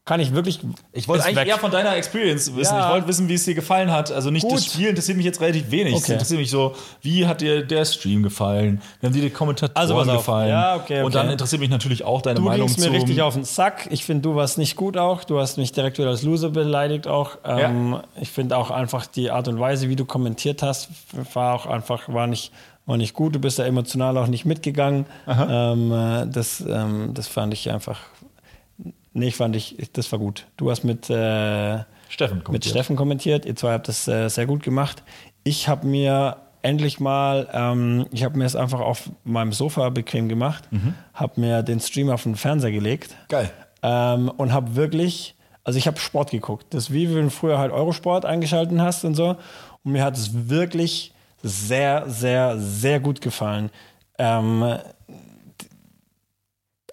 Kann 0.04 0.20
ich 0.20 0.32
wirklich. 0.32 0.60
Ich 0.92 1.06
wollte 1.06 1.24
eigentlich 1.24 1.36
weg. 1.36 1.48
eher 1.48 1.58
von 1.58 1.70
deiner 1.70 1.94
Experience 1.94 2.56
wissen. 2.56 2.74
Ja. 2.74 2.86
Ich 2.86 2.92
wollte 2.94 3.08
wissen, 3.08 3.28
wie 3.28 3.34
es 3.34 3.44
dir 3.44 3.54
gefallen 3.54 3.90
hat. 3.92 4.10
Also 4.10 4.30
nicht 4.30 4.42
Gut. 4.42 4.54
das 4.56 4.64
Spiel 4.64 4.88
interessiert 4.88 5.18
mich 5.18 5.26
jetzt 5.26 5.38
relativ 5.42 5.70
wenig. 5.70 5.96
Es 5.96 6.04
Okay. 6.04 6.12
interessiert 6.14 6.40
mich 6.40 6.50
so, 6.50 6.74
wie 7.02 7.26
hat 7.26 7.42
dir 7.42 7.62
der 7.62 7.84
Stream 7.84 8.22
gefallen? 8.22 8.80
Wie 9.00 9.06
haben 9.06 9.12
dir 9.12 9.20
die 9.20 9.28
Kommentatoren 9.28 9.76
Also, 9.92 10.10
gefallen? 10.10 10.48
Ja, 10.48 10.76
okay, 10.76 11.00
Und 11.00 11.08
okay. 11.08 11.12
dann 11.14 11.28
interessiert 11.30 11.60
mich 11.60 11.68
natürlich 11.68 12.04
auch 12.04 12.22
deine 12.22 12.36
Du 12.36 12.42
Meinung 12.42 12.68
gingst 12.68 12.80
mir 12.80 12.90
richtig 12.90 13.20
auf 13.20 13.34
den 13.34 13.44
Sack. 13.44 13.86
Ich 13.90 14.02
finde, 14.06 14.22
du 14.22 14.34
warst 14.34 14.56
nicht 14.56 14.76
gut 14.76 14.96
auch. 14.96 15.24
Du 15.24 15.38
hast 15.40 15.58
mich 15.58 15.72
direkt 15.72 15.98
wieder 15.98 16.08
als 16.08 16.22
Loser 16.22 16.48
beleidigt 16.48 17.06
auch. 17.06 17.32
Ähm, 17.44 18.00
Ich 18.18 18.30
finde 18.30 18.56
auch 18.56 18.70
einfach 18.70 19.04
die 19.04 19.30
Art 19.30 19.46
und 19.48 19.60
Weise, 19.60 19.90
wie 19.90 19.96
du 19.96 20.06
kommentiert 20.06 20.62
hast, 20.62 20.88
war 21.34 21.54
auch 21.54 21.66
einfach, 21.66 22.08
war 22.08 22.26
nicht, 22.26 22.50
war 22.88 22.96
nicht 22.96 23.14
gut. 23.14 23.34
Du 23.34 23.38
bist 23.38 23.58
da 23.60 23.64
emotional 23.64 24.16
auch 24.18 24.26
nicht 24.26 24.44
mitgegangen. 24.44 25.06
Ähm, 25.28 25.92
äh, 25.92 26.26
das, 26.26 26.60
ähm, 26.66 27.12
das 27.14 27.28
fand 27.28 27.52
ich 27.54 27.70
einfach. 27.70 28.00
Nee, 29.12 29.30
fand 29.30 29.56
ich, 29.56 29.76
das 29.92 30.10
war 30.12 30.18
gut. 30.18 30.46
Du 30.56 30.70
hast 30.70 30.84
mit, 30.84 31.08
äh, 31.10 31.78
Steffen 32.08 32.36
mit 32.38 32.44
kommentiert. 32.44 32.70
Steffen 32.74 32.96
kommentiert. 32.96 33.46
Ihr 33.46 33.56
zwei 33.56 33.72
habt 33.72 33.88
das 33.88 34.06
äh, 34.08 34.28
sehr 34.28 34.46
gut 34.46 34.62
gemacht. 34.62 35.02
Ich 35.44 35.68
habe 35.68 35.86
mir 35.86 36.36
endlich 36.62 36.98
mal, 37.00 37.48
ähm, 37.52 38.06
ich 38.10 38.24
habe 38.24 38.38
mir 38.38 38.44
es 38.44 38.56
einfach 38.56 38.80
auf 38.80 39.10
meinem 39.24 39.52
Sofa 39.52 39.88
bequem 39.90 40.28
gemacht, 40.28 40.64
Mhm. 40.72 40.94
habe 41.14 41.40
mir 41.40 41.62
den 41.62 41.80
Stream 41.80 42.10
auf 42.10 42.22
den 42.24 42.34
Fernseher 42.36 42.72
gelegt 42.72 43.16
Geil. 43.28 43.50
ähm, 43.82 44.28
und 44.36 44.52
habe 44.52 44.74
wirklich, 44.76 45.34
also 45.64 45.78
ich 45.78 45.86
habe 45.86 45.98
Sport 45.98 46.30
geguckt. 46.30 46.66
Das 46.70 46.84
ist 46.84 46.92
wie 46.92 47.14
wenn 47.14 47.24
du 47.24 47.30
früher 47.30 47.58
halt 47.58 47.72
Eurosport 47.72 48.24
eingeschalten 48.24 48.80
hast 48.82 49.04
und 49.04 49.14
so. 49.14 49.36
Und 49.84 49.92
mir 49.92 50.02
hat 50.04 50.16
es 50.16 50.48
wirklich 50.48 51.12
sehr, 51.42 52.04
sehr, 52.08 52.58
sehr 52.58 53.00
gut 53.00 53.20
gefallen. 53.20 53.70
Ähm, 54.18 54.78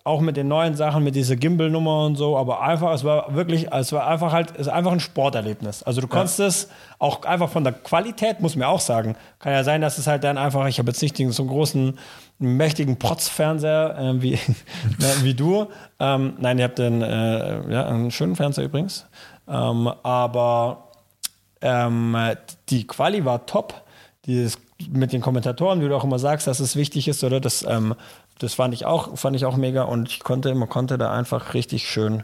auch 0.06 0.22
mit 0.22 0.38
den 0.38 0.48
neuen 0.48 0.76
Sachen, 0.76 1.04
mit 1.04 1.16
dieser 1.16 1.36
Gimbal-Nummer 1.36 2.06
und 2.06 2.16
so, 2.16 2.38
aber 2.38 2.62
einfach, 2.62 2.94
es 2.94 3.04
war 3.04 3.34
wirklich, 3.34 3.72
es 3.72 3.92
war 3.92 4.06
einfach 4.06 4.32
halt, 4.32 4.52
es 4.52 4.62
ist 4.62 4.68
einfach 4.68 4.92
ein 4.92 5.00
Sporterlebnis. 5.00 5.82
Also 5.82 6.00
du 6.00 6.08
konntest 6.08 6.40
es 6.40 6.70
auch 7.00 7.24
einfach 7.24 7.50
von 7.50 7.64
der 7.64 7.74
Qualität, 7.74 8.40
muss 8.40 8.56
man 8.56 8.68
auch 8.68 8.80
sagen, 8.80 9.16
kann 9.40 9.54
ja 9.54 9.64
sein, 9.64 9.82
dass 9.82 9.98
es 9.98 10.06
halt 10.06 10.24
dann 10.24 10.38
einfach, 10.38 10.68
ich 10.68 10.78
habe 10.78 10.90
jetzt 10.90 11.02
nicht 11.02 11.18
den, 11.18 11.32
so 11.32 11.42
einen 11.42 11.50
großen, 11.50 11.98
mächtigen 12.38 13.00
Protzfernseher 13.00 13.98
äh, 13.98 14.22
wie, 14.22 14.34
ja, 14.34 15.10
wie 15.24 15.34
du. 15.34 15.68
Ähm, 16.00 16.34
nein, 16.38 16.60
ihr 16.60 16.66
habt 16.66 16.78
den, 16.78 17.02
äh, 17.02 17.72
ja, 17.72 17.88
einen 17.88 18.12
schönen 18.12 18.36
Fernseher 18.36 18.66
übrigens. 18.66 19.08
Ähm, 19.48 19.92
aber 20.04 20.90
ähm, 21.62 22.16
die 22.70 22.86
Quali 22.86 23.26
war 23.26 23.46
top. 23.46 23.85
Dieses 24.26 24.58
mit 24.90 25.14
den 25.14 25.22
Kommentatoren, 25.22 25.82
wie 25.82 25.88
du 25.88 25.96
auch 25.96 26.04
immer 26.04 26.20
sagst, 26.20 26.48
dass 26.48 26.60
es 26.60 26.76
wichtig 26.76 27.08
ist, 27.08 27.24
oder? 27.24 27.40
Das, 27.40 27.66
ähm, 27.68 27.96
das 28.40 28.54
fand 28.54 28.74
ich 28.74 28.86
auch, 28.86 29.18
fand 29.18 29.36
ich 29.36 29.46
auch 29.46 29.56
mega 29.56 29.84
und 29.84 30.10
ich 30.10 30.20
konnte, 30.22 30.54
man 30.56 30.68
konnte 30.68 30.98
da 30.98 31.12
einfach 31.12 31.54
richtig 31.54 31.88
schön 31.88 32.24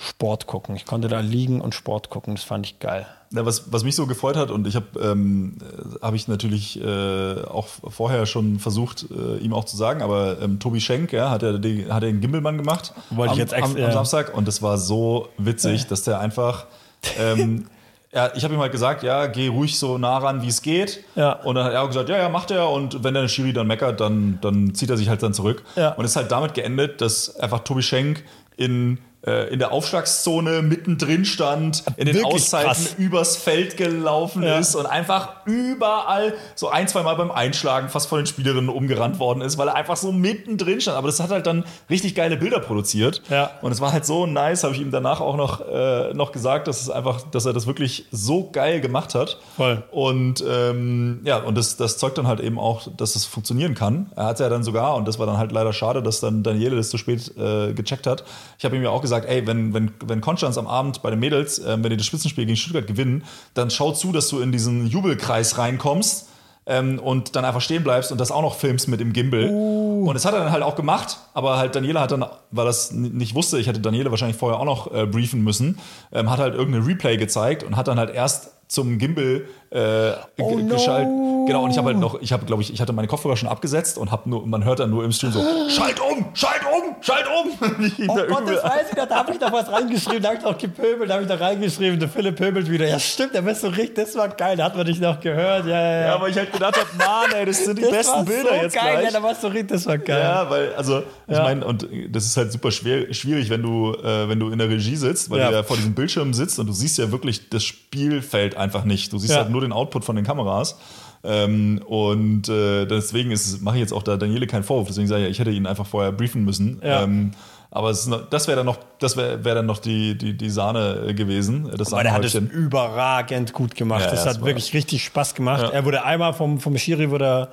Sport 0.00 0.46
gucken. 0.46 0.76
Ich 0.76 0.86
konnte 0.86 1.08
da 1.08 1.20
liegen 1.20 1.60
und 1.60 1.74
Sport 1.74 2.08
gucken. 2.08 2.36
Das 2.36 2.44
fand 2.44 2.66
ich 2.66 2.78
geil. 2.78 3.06
Ja, 3.32 3.44
was, 3.44 3.72
was 3.72 3.82
mich 3.82 3.96
so 3.96 4.06
gefreut 4.06 4.36
hat, 4.36 4.50
und 4.50 4.66
ich 4.66 4.76
habe 4.76 4.86
ähm, 5.00 5.58
äh, 5.60 5.98
hab 6.00 6.14
ich 6.14 6.28
natürlich 6.28 6.80
äh, 6.80 7.42
auch 7.42 7.66
vorher 7.66 8.24
schon 8.26 8.58
versucht, 8.58 9.06
äh, 9.10 9.38
ihm 9.38 9.52
auch 9.52 9.64
zu 9.64 9.76
sagen, 9.76 10.00
aber 10.00 10.40
ähm, 10.40 10.60
Tobi 10.60 10.80
Schenk 10.80 11.12
ja, 11.12 11.30
hat 11.30 11.42
ja 11.42 11.58
die, 11.58 11.86
hat 11.86 12.02
ja 12.04 12.08
den 12.08 12.20
Gimbelmann 12.20 12.56
gemacht 12.56 12.94
Wollte 13.10 13.32
am, 13.32 13.34
ich 13.34 13.38
jetzt 13.38 13.54
am, 13.54 13.76
am. 13.76 13.92
Samstag 13.92 14.34
und 14.34 14.48
das 14.48 14.62
war 14.62 14.78
so 14.78 15.28
witzig, 15.36 15.86
dass 15.88 16.04
der 16.04 16.20
einfach 16.20 16.66
ähm, 17.18 17.66
ja, 18.12 18.30
ich 18.34 18.42
habe 18.42 18.54
ihm 18.54 18.60
halt 18.60 18.72
gesagt, 18.72 19.02
ja, 19.02 19.26
geh 19.26 19.48
ruhig 19.48 19.78
so 19.78 19.98
nah 19.98 20.18
ran, 20.18 20.40
wie 20.40 20.48
es 20.48 20.62
geht. 20.62 21.04
Ja. 21.14 21.32
Und 21.32 21.56
dann 21.56 21.64
hat 21.64 21.74
er 21.74 21.82
auch 21.82 21.88
gesagt, 21.88 22.08
ja, 22.08 22.16
ja, 22.16 22.28
macht 22.28 22.50
er. 22.50 22.70
Und 22.70 23.04
wenn 23.04 23.14
der 23.14 23.28
Schiri 23.28 23.52
dann 23.52 23.66
meckert, 23.66 24.00
dann, 24.00 24.38
dann 24.40 24.74
zieht 24.74 24.88
er 24.88 24.96
sich 24.96 25.08
halt 25.08 25.22
dann 25.22 25.34
zurück. 25.34 25.62
Ja. 25.76 25.90
Und 25.92 26.04
es 26.04 26.12
ist 26.12 26.16
halt 26.16 26.32
damit 26.32 26.54
geendet, 26.54 27.00
dass 27.02 27.38
einfach 27.38 27.60
Tobi 27.60 27.82
Schenk 27.82 28.24
in, 28.56 28.98
in 29.20 29.58
der 29.58 29.72
Aufschlagszone 29.72 30.62
mittendrin 30.62 31.24
stand, 31.24 31.82
in 31.96 32.06
den 32.06 32.14
Wirklich 32.14 32.34
Auszeiten 32.34 32.68
krass. 32.68 32.94
übers 32.98 33.36
Feld 33.36 33.76
gelaufen 33.76 34.44
Ja. 34.44 34.58
ist 34.58 34.76
und 34.76 34.86
einfach 34.86 35.44
überall 35.44 36.34
so 36.54 36.68
ein, 36.68 36.86
zwei 36.86 37.02
Mal 37.02 37.14
beim 37.16 37.32
Einschlagen 37.32 37.88
fast 37.88 38.08
von 38.08 38.18
den 38.20 38.26
Spielerinnen 38.26 38.70
umgerannt 38.70 39.18
worden 39.18 39.40
ist, 39.40 39.58
weil 39.58 39.68
er 39.68 39.74
einfach 39.74 39.96
so 39.96 40.12
mittendrin 40.12 40.80
stand. 40.80 40.96
Aber 40.96 41.08
das 41.08 41.18
hat 41.18 41.30
halt 41.30 41.46
dann 41.48 41.64
richtig 41.90 42.14
geile 42.14 42.36
Bilder 42.36 42.60
produziert. 42.60 43.22
Ja. 43.28 43.50
Und 43.60 43.72
es 43.72 43.80
war 43.80 43.92
halt 43.92 44.06
so 44.06 44.24
nice, 44.26 44.62
habe 44.62 44.74
ich 44.74 44.80
ihm 44.80 44.92
danach 44.92 45.20
auch 45.20 45.36
noch, 45.36 45.60
äh, 45.68 46.14
noch 46.14 46.30
gesagt, 46.30 46.68
dass 46.68 46.80
es 46.80 46.88
einfach, 46.88 47.22
dass 47.22 47.44
er 47.44 47.52
das 47.52 47.66
wirklich 47.66 48.06
so 48.12 48.48
geil 48.52 48.80
gemacht 48.80 49.16
hat. 49.16 49.38
Voll. 49.56 49.82
Und 49.90 50.44
ähm, 50.48 51.22
ja, 51.24 51.38
und 51.38 51.58
das, 51.58 51.76
das 51.76 51.98
zeugt 51.98 52.18
dann 52.18 52.28
halt 52.28 52.38
eben 52.38 52.58
auch, 52.58 52.86
dass 52.96 53.16
es 53.16 53.24
funktionieren 53.24 53.74
kann. 53.74 54.12
Er 54.14 54.26
hat 54.26 54.38
ja 54.38 54.48
dann 54.48 54.62
sogar, 54.62 54.94
und 54.94 55.08
das 55.08 55.18
war 55.18 55.26
dann 55.26 55.38
halt 55.38 55.50
leider 55.50 55.72
schade, 55.72 56.02
dass 56.04 56.20
dann 56.20 56.44
Daniele 56.44 56.76
das 56.76 56.88
zu 56.90 56.98
spät 56.98 57.36
äh, 57.36 57.72
gecheckt 57.72 58.06
hat. 58.06 58.22
Ich 58.58 58.64
habe 58.64 58.76
ihm 58.76 58.82
ja 58.84 58.90
auch 58.90 59.00
gesagt, 59.02 59.07
ey, 59.10 59.46
wenn, 59.46 59.74
wenn, 59.74 59.90
wenn 60.04 60.20
Konstanz 60.20 60.58
am 60.58 60.66
Abend 60.66 61.02
bei 61.02 61.10
den 61.10 61.18
Mädels, 61.18 61.58
äh, 61.58 61.76
wenn 61.80 61.90
die 61.90 61.96
das 61.96 62.06
Spitzenspiel 62.06 62.46
gegen 62.46 62.56
Stuttgart 62.56 62.86
gewinnen, 62.86 63.24
dann 63.54 63.70
schau 63.70 63.92
zu, 63.92 64.12
dass 64.12 64.28
du 64.28 64.40
in 64.40 64.52
diesen 64.52 64.86
Jubelkreis 64.86 65.58
reinkommst. 65.58 66.28
Ähm, 66.70 66.98
und 66.98 67.34
dann 67.34 67.46
einfach 67.46 67.62
stehen 67.62 67.82
bleibst 67.82 68.12
und 68.12 68.20
das 68.20 68.30
auch 68.30 68.42
noch 68.42 68.54
filmst 68.54 68.88
mit 68.88 69.00
dem 69.00 69.14
Gimbal. 69.14 69.48
Und 69.48 70.12
das 70.12 70.26
hat 70.26 70.34
er 70.34 70.40
dann 70.40 70.52
halt 70.52 70.62
auch 70.62 70.76
gemacht, 70.76 71.16
aber 71.32 71.56
halt 71.56 71.74
Daniela 71.74 72.02
hat 72.02 72.12
dann, 72.12 72.26
weil 72.50 72.66
das 72.66 72.92
nicht 72.92 73.34
wusste, 73.34 73.58
ich 73.58 73.68
hätte 73.68 73.80
Daniele 73.80 74.10
wahrscheinlich 74.10 74.36
vorher 74.36 74.60
auch 74.60 74.66
noch 74.66 74.92
äh, 74.92 75.06
briefen 75.06 75.42
müssen, 75.42 75.78
ähm, 76.12 76.30
hat 76.30 76.40
halt 76.40 76.54
irgendeine 76.54 76.86
Replay 76.86 77.16
gezeigt 77.16 77.62
und 77.62 77.74
hat 77.76 77.88
dann 77.88 77.98
halt 77.98 78.10
erst 78.14 78.52
zum 78.68 78.98
Gimbal 78.98 79.44
äh, 79.70 80.12
Oh 80.38 80.58
no. 80.58 80.74
geschaltet. 80.74 81.08
Genau, 81.46 81.64
und 81.64 81.70
ich 81.70 81.78
habe 81.78 81.88
halt 81.88 81.98
noch, 81.98 82.20
ich 82.20 82.32
habe, 82.32 82.44
glaube 82.44 82.62
ich, 82.62 82.72
ich 82.72 82.80
hatte 82.82 82.92
meine 82.92 83.08
Kopfhörer 83.08 83.36
schon 83.36 83.48
abgesetzt 83.48 83.96
und 83.96 84.10
habe 84.10 84.28
nur, 84.28 84.46
man 84.46 84.64
hört 84.64 84.80
dann 84.80 84.90
nur 84.90 85.02
im 85.04 85.12
Stream 85.12 85.32
so, 85.32 85.40
schalt 85.68 85.98
um, 86.00 86.26
schalt 86.34 86.60
um, 86.70 86.94
schalt 87.00 87.24
um. 87.26 87.50
Oh 88.08 88.16
da 88.16 88.26
Gott, 88.26 88.42
das 88.46 88.62
weiß 88.64 88.86
ich 88.90 88.96
noch, 88.96 89.08
da 89.08 89.16
habe 89.16 89.32
ich 89.32 89.38
doch 89.38 89.50
was 89.52 89.70
reingeschrieben, 89.72 90.22
da 90.22 90.28
habe 90.28 90.38
ich 90.38 90.44
doch 90.44 90.58
gepöbelt, 90.58 91.08
da 91.08 91.14
habe 91.14 91.22
ich 91.24 91.28
doch 91.30 91.40
reingeschrieben, 91.40 91.98
der 91.98 92.08
Philipp 92.10 92.36
pöbelt 92.36 92.70
wieder. 92.70 92.86
Ja, 92.86 92.98
stimmt, 92.98 93.34
der 93.34 93.42
bist 93.42 93.62
so 93.62 93.68
richtig, 93.68 93.94
das 93.94 94.14
war 94.16 94.28
geil, 94.28 94.56
da 94.58 94.64
hat 94.64 94.76
man 94.76 94.84
dich 94.86 95.00
noch 95.00 95.18
gehört. 95.20 95.64
Ja, 95.66 95.72
ja, 95.80 95.90
ja. 96.00 96.06
ja, 96.08 96.14
aber 96.14 96.28
ich 96.28 96.36
halt 96.36 96.52
gedacht 96.52 96.76
habe, 96.76 96.88
Mann, 96.98 97.32
ey, 97.38 97.46
das 97.46 97.64
sind 97.64 97.78
die 97.78 97.82
das 97.82 97.90
besten 97.90 98.24
Bilder 98.26 98.48
so 98.50 98.54
jetzt 98.62 98.74
geil, 98.74 98.92
gleich. 98.92 99.04
Ja, 99.06 99.10
da 99.12 99.22
warst 99.22 99.42
du 99.42 99.46
richtig, 99.48 99.68
das 99.68 99.86
war 99.86 99.96
geil. 99.98 100.20
Ja, 100.20 100.50
weil, 100.50 100.74
also, 100.74 101.02
ich 101.26 101.34
Ja. 101.36 101.42
meine, 101.44 101.64
und 101.64 101.88
das 102.10 102.24
ist 102.26 102.36
halt 102.36 102.52
super 102.52 102.70
schwer, 102.70 103.12
schwierig, 103.14 103.48
wenn 103.48 103.62
du, 103.62 103.94
äh, 103.94 104.28
wenn 104.28 104.38
du 104.38 104.50
in 104.50 104.58
der 104.58 104.68
Regie 104.68 104.96
sitzt, 104.96 105.30
weil 105.30 105.38
Ja. 105.40 105.48
du 105.48 105.54
ja 105.56 105.62
vor 105.62 105.76
diesem 105.76 105.94
Bildschirm 105.94 106.34
sitzt 106.34 106.58
und 106.58 106.66
du 106.66 106.72
siehst 106.72 106.98
ja 106.98 107.10
wirklich 107.10 107.48
das 107.48 107.64
Spielfeld 107.64 108.56
einfach 108.58 108.84
nicht. 108.84 109.12
Du 109.12 109.18
siehst 109.18 109.32
Ja. 109.32 109.40
halt 109.40 109.50
nur 109.50 109.60
den 109.60 109.72
Output 109.72 110.04
von 110.04 110.16
den 110.16 110.24
Kameras. 110.24 110.78
Ähm, 111.24 111.80
und 111.86 112.48
äh, 112.48 112.86
deswegen 112.86 113.30
ist- 113.32 113.60
mache 113.60 113.76
ich 113.76 113.80
jetzt 113.80 113.92
auch 113.92 114.02
da 114.04 114.16
Daniele 114.16 114.46
keinen 114.46 114.62
Vorwurf. 114.62 114.88
Deswegen 114.88 115.08
sage 115.08 115.24
ich, 115.26 115.30
ich 115.32 115.38
hätte 115.38 115.50
ihn 115.50 115.66
einfach 115.66 115.86
vorher 115.86 116.12
briefen 116.12 116.44
müssen. 116.44 116.80
Ja. 116.84 117.02
Ähm, 117.02 117.32
aber 117.70 117.90
es 117.90 118.00
ist 118.00 118.06
noch, 118.06 118.30
das 118.30 118.46
wäre 118.46 118.56
dann 118.56 118.66
noch, 118.66 118.78
das 118.98 119.16
wäre 119.16 119.44
wär 119.44 119.54
dann 119.56 119.66
noch 119.66 119.78
die, 119.78 120.16
die, 120.16 120.36
die 120.36 120.48
Sahne 120.50 121.06
äh, 121.08 121.14
gewesen. 121.14 121.70
Das 121.76 121.92
Aber 121.92 122.02
der 122.02 122.12
hat 122.12 122.24
es 122.24 122.34
überragend 122.34 123.52
gut 123.52 123.74
gemacht. 123.74 124.04
Ja, 124.04 124.10
das 124.10 124.24
ja, 124.24 124.30
hat 124.30 124.44
wirklich 124.44 124.72
richtig 124.74 125.04
Spaß 125.04 125.34
gemacht. 125.34 125.62
Ja. 125.62 125.68
Er 125.70 125.84
wurde 125.84 126.04
einmal 126.04 126.32
vom, 126.32 126.60
vom 126.60 126.76
Schiri 126.78 127.10
wurde 127.10 127.48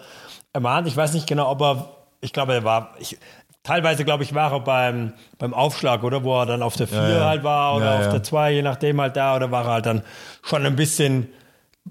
ermahnt. 0.53 0.87
Ich 0.87 0.95
weiß 0.95 1.13
nicht 1.13 1.27
genau, 1.27 1.49
ob 1.51 1.61
er, 1.61 1.89
ich 2.21 2.31
glaube, 2.33 2.53
er 2.53 2.63
war, 2.63 2.93
ich, 2.99 3.17
teilweise 3.65 4.05
glaube 4.05 4.23
ich, 4.23 4.33
war 4.33 4.53
er 4.53 4.59
beim, 4.61 5.11
beim 5.37 5.53
Aufschlag, 5.53 6.03
oder? 6.03 6.23
Wo 6.23 6.39
er 6.39 6.45
dann 6.45 6.63
auf 6.63 6.77
der 6.77 6.87
4 6.87 6.97
Ja, 6.97 7.09
ja. 7.09 7.25
halt 7.25 7.43
war 7.43 7.75
oder 7.75 7.99
Ja, 7.99 7.99
auf 7.99 8.09
der 8.09 8.23
2, 8.23 8.51
je 8.53 8.61
nachdem 8.61 9.01
halt 9.01 9.17
da, 9.17 9.35
oder 9.35 9.51
war 9.51 9.65
er 9.65 9.71
halt 9.73 9.85
dann 9.85 10.01
schon 10.43 10.65
ein 10.65 10.75
bisschen 10.77 11.27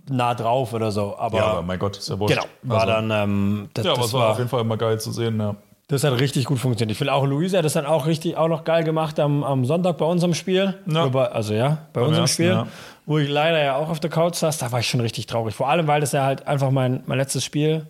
nah 0.08 0.34
drauf 0.34 0.72
oder 0.72 0.90
so. 0.90 1.16
Aber, 1.18 1.36
ja, 1.38 1.44
aber 1.46 1.62
mein 1.62 1.78
Gott, 1.78 1.96
ist 1.98 2.08
ja 2.08 2.18
wurscht. 2.18 2.34
genau, 2.34 2.46
war 2.62 2.80
Also, 2.82 2.92
dann, 2.92 3.10
ähm, 3.10 3.68
das, 3.74 3.84
Ja, 3.84 3.92
aber 3.92 4.00
das 4.00 4.08
es 4.08 4.14
war 4.14 4.30
auf 4.30 4.38
jeden 4.38 4.50
Fall 4.50 4.60
immer 4.62 4.76
geil 4.76 4.98
zu 4.98 5.12
sehen, 5.12 5.38
ja. 5.38 5.54
das 5.88 6.02
hat 6.04 6.18
richtig 6.18 6.46
gut 6.46 6.58
funktioniert. 6.58 6.92
Ich 6.92 6.98
finde 6.98 7.12
auch 7.12 7.24
Luisa 7.24 7.58
hat 7.58 7.64
das 7.64 7.74
dann 7.74 7.86
auch 7.86 8.06
richtig 8.06 8.36
auch 8.36 8.48
noch 8.48 8.64
geil 8.64 8.84
gemacht 8.84 9.20
am, 9.20 9.44
am 9.44 9.64
Sonntag 9.64 9.98
bei 9.98 10.04
unserem 10.04 10.34
Spiel. 10.34 10.74
Ja. 10.86 11.06
Bei, 11.08 11.26
also 11.26 11.54
ja, 11.54 11.78
bei 11.92 12.00
unserem 12.00 12.22
ersten, 12.24 12.34
Spiel, 12.34 12.52
ja. 12.52 12.66
wo 13.06 13.18
ich 13.18 13.28
leider 13.28 13.62
ja 13.62 13.76
auch 13.76 13.88
auf 13.88 14.00
der 14.00 14.10
Couch 14.10 14.34
saß, 14.36 14.58
da 14.58 14.72
war 14.72 14.80
ich 14.80 14.88
schon 14.88 15.00
richtig 15.00 15.26
traurig. 15.26 15.54
Vor 15.54 15.68
allem, 15.68 15.86
weil 15.86 16.00
das 16.00 16.12
ja 16.12 16.24
halt 16.24 16.46
einfach 16.48 16.70
mein, 16.70 17.02
mein 17.06 17.18
letztes 17.18 17.44
Spiel 17.44 17.86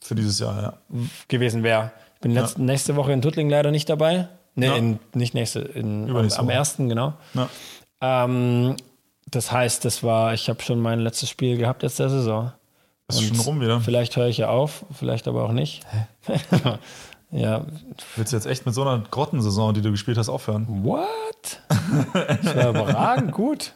Für 0.00 0.14
dieses 0.14 0.38
Jahr, 0.38 0.62
ja. 0.62 0.72
gewesen 1.28 1.62
wäre. 1.62 1.90
Ich 2.24 2.26
bin 2.26 2.32
letzte, 2.40 2.62
nächste 2.62 2.96
Woche 2.96 3.12
in 3.12 3.20
Tuttling 3.20 3.50
leider 3.50 3.70
nicht 3.70 3.86
dabei. 3.90 4.28
Nee, 4.54 4.68
Ja. 4.68 4.76
in, 4.76 4.98
nicht 5.12 5.34
nächste, 5.34 5.60
in, 5.60 6.04
am, 6.04 6.08
Übernächste 6.08 6.40
am 6.40 6.46
Woche. 6.46 6.54
ersten, 6.54 6.88
genau. 6.88 7.12
ja. 7.34 7.50
Ähm, 8.00 8.76
das 9.30 9.52
heißt, 9.52 9.84
das 9.84 10.02
war, 10.02 10.32
ich 10.32 10.48
habe 10.48 10.62
schon 10.62 10.80
mein 10.80 11.00
letztes 11.00 11.28
Spiel 11.28 11.58
gehabt 11.58 11.82
jetzt 11.82 11.98
der 11.98 12.08
Saison. 12.08 12.52
Ist 13.08 13.22
schon 13.24 13.40
rum 13.40 13.60
wieder. 13.60 13.78
Vielleicht 13.82 14.16
höre 14.16 14.28
ich 14.28 14.38
ja 14.38 14.48
auf, 14.48 14.86
vielleicht 14.94 15.28
aber 15.28 15.44
auch 15.44 15.52
nicht. 15.52 15.82
ja, 17.30 17.66
Willst 18.16 18.32
du 18.32 18.36
jetzt 18.38 18.46
echt 18.46 18.64
mit 18.64 18.74
so 18.74 18.80
einer 18.80 19.04
Grottensaison, 19.10 19.74
die 19.74 19.82
du 19.82 19.90
gespielt 19.90 20.16
hast, 20.16 20.30
aufhören? 20.30 20.66
What? 20.82 21.60
Das 22.42 22.56
war 22.56 22.70
überragend 22.70 23.32
gut. 23.32 23.74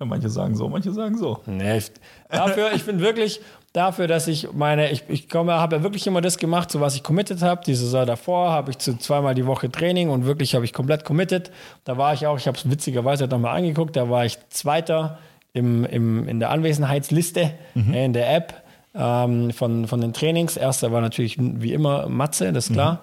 Manche 0.00 0.28
sagen 0.28 0.56
so, 0.56 0.68
manche 0.68 0.90
sagen 0.90 1.16
so. 1.16 1.38
Nee, 1.46 1.78
ich, 1.78 1.92
dafür, 2.28 2.72
ich 2.72 2.84
bin 2.84 2.98
wirklich 2.98 3.40
dafür, 3.72 4.06
dass 4.06 4.28
ich 4.28 4.52
meine, 4.52 4.90
ich, 4.90 5.04
ich 5.08 5.28
komme, 5.28 5.54
habe 5.54 5.76
ja 5.76 5.82
wirklich 5.82 6.06
immer 6.06 6.20
das 6.20 6.38
gemacht, 6.38 6.70
so 6.70 6.80
was 6.80 6.94
ich 6.94 7.02
committed 7.02 7.42
habe. 7.42 7.62
Die 7.64 7.74
Saison 7.74 8.06
davor 8.06 8.50
habe 8.50 8.70
ich 8.70 8.78
zu 8.78 8.98
zweimal 8.98 9.34
die 9.34 9.46
Woche 9.46 9.70
Training 9.70 10.10
und 10.10 10.26
wirklich 10.26 10.54
habe 10.54 10.64
ich 10.64 10.72
komplett 10.72 11.04
committed. 11.04 11.50
Da 11.84 11.96
war 11.96 12.12
ich 12.14 12.26
auch, 12.26 12.38
ich 12.38 12.46
habe 12.46 12.56
es 12.56 12.70
witzigerweise 12.70 13.26
nochmal 13.26 13.56
angeguckt, 13.56 13.96
da 13.96 14.08
war 14.10 14.24
ich 14.24 14.38
Zweiter 14.50 15.18
im, 15.52 15.84
im, 15.84 16.28
in 16.28 16.40
der 16.40 16.50
Anwesenheitsliste 16.50 17.52
äh, 17.92 18.04
in 18.04 18.12
der 18.12 18.34
App. 18.34 18.62
Ähm, 18.94 19.52
von, 19.52 19.86
von 19.88 20.02
den 20.02 20.12
Trainings. 20.12 20.58
Erster 20.58 20.92
war 20.92 21.00
natürlich 21.00 21.38
wie 21.38 21.72
immer 21.72 22.10
Matze, 22.10 22.52
das 22.52 22.66
ist 22.66 22.74
klar. 22.74 23.00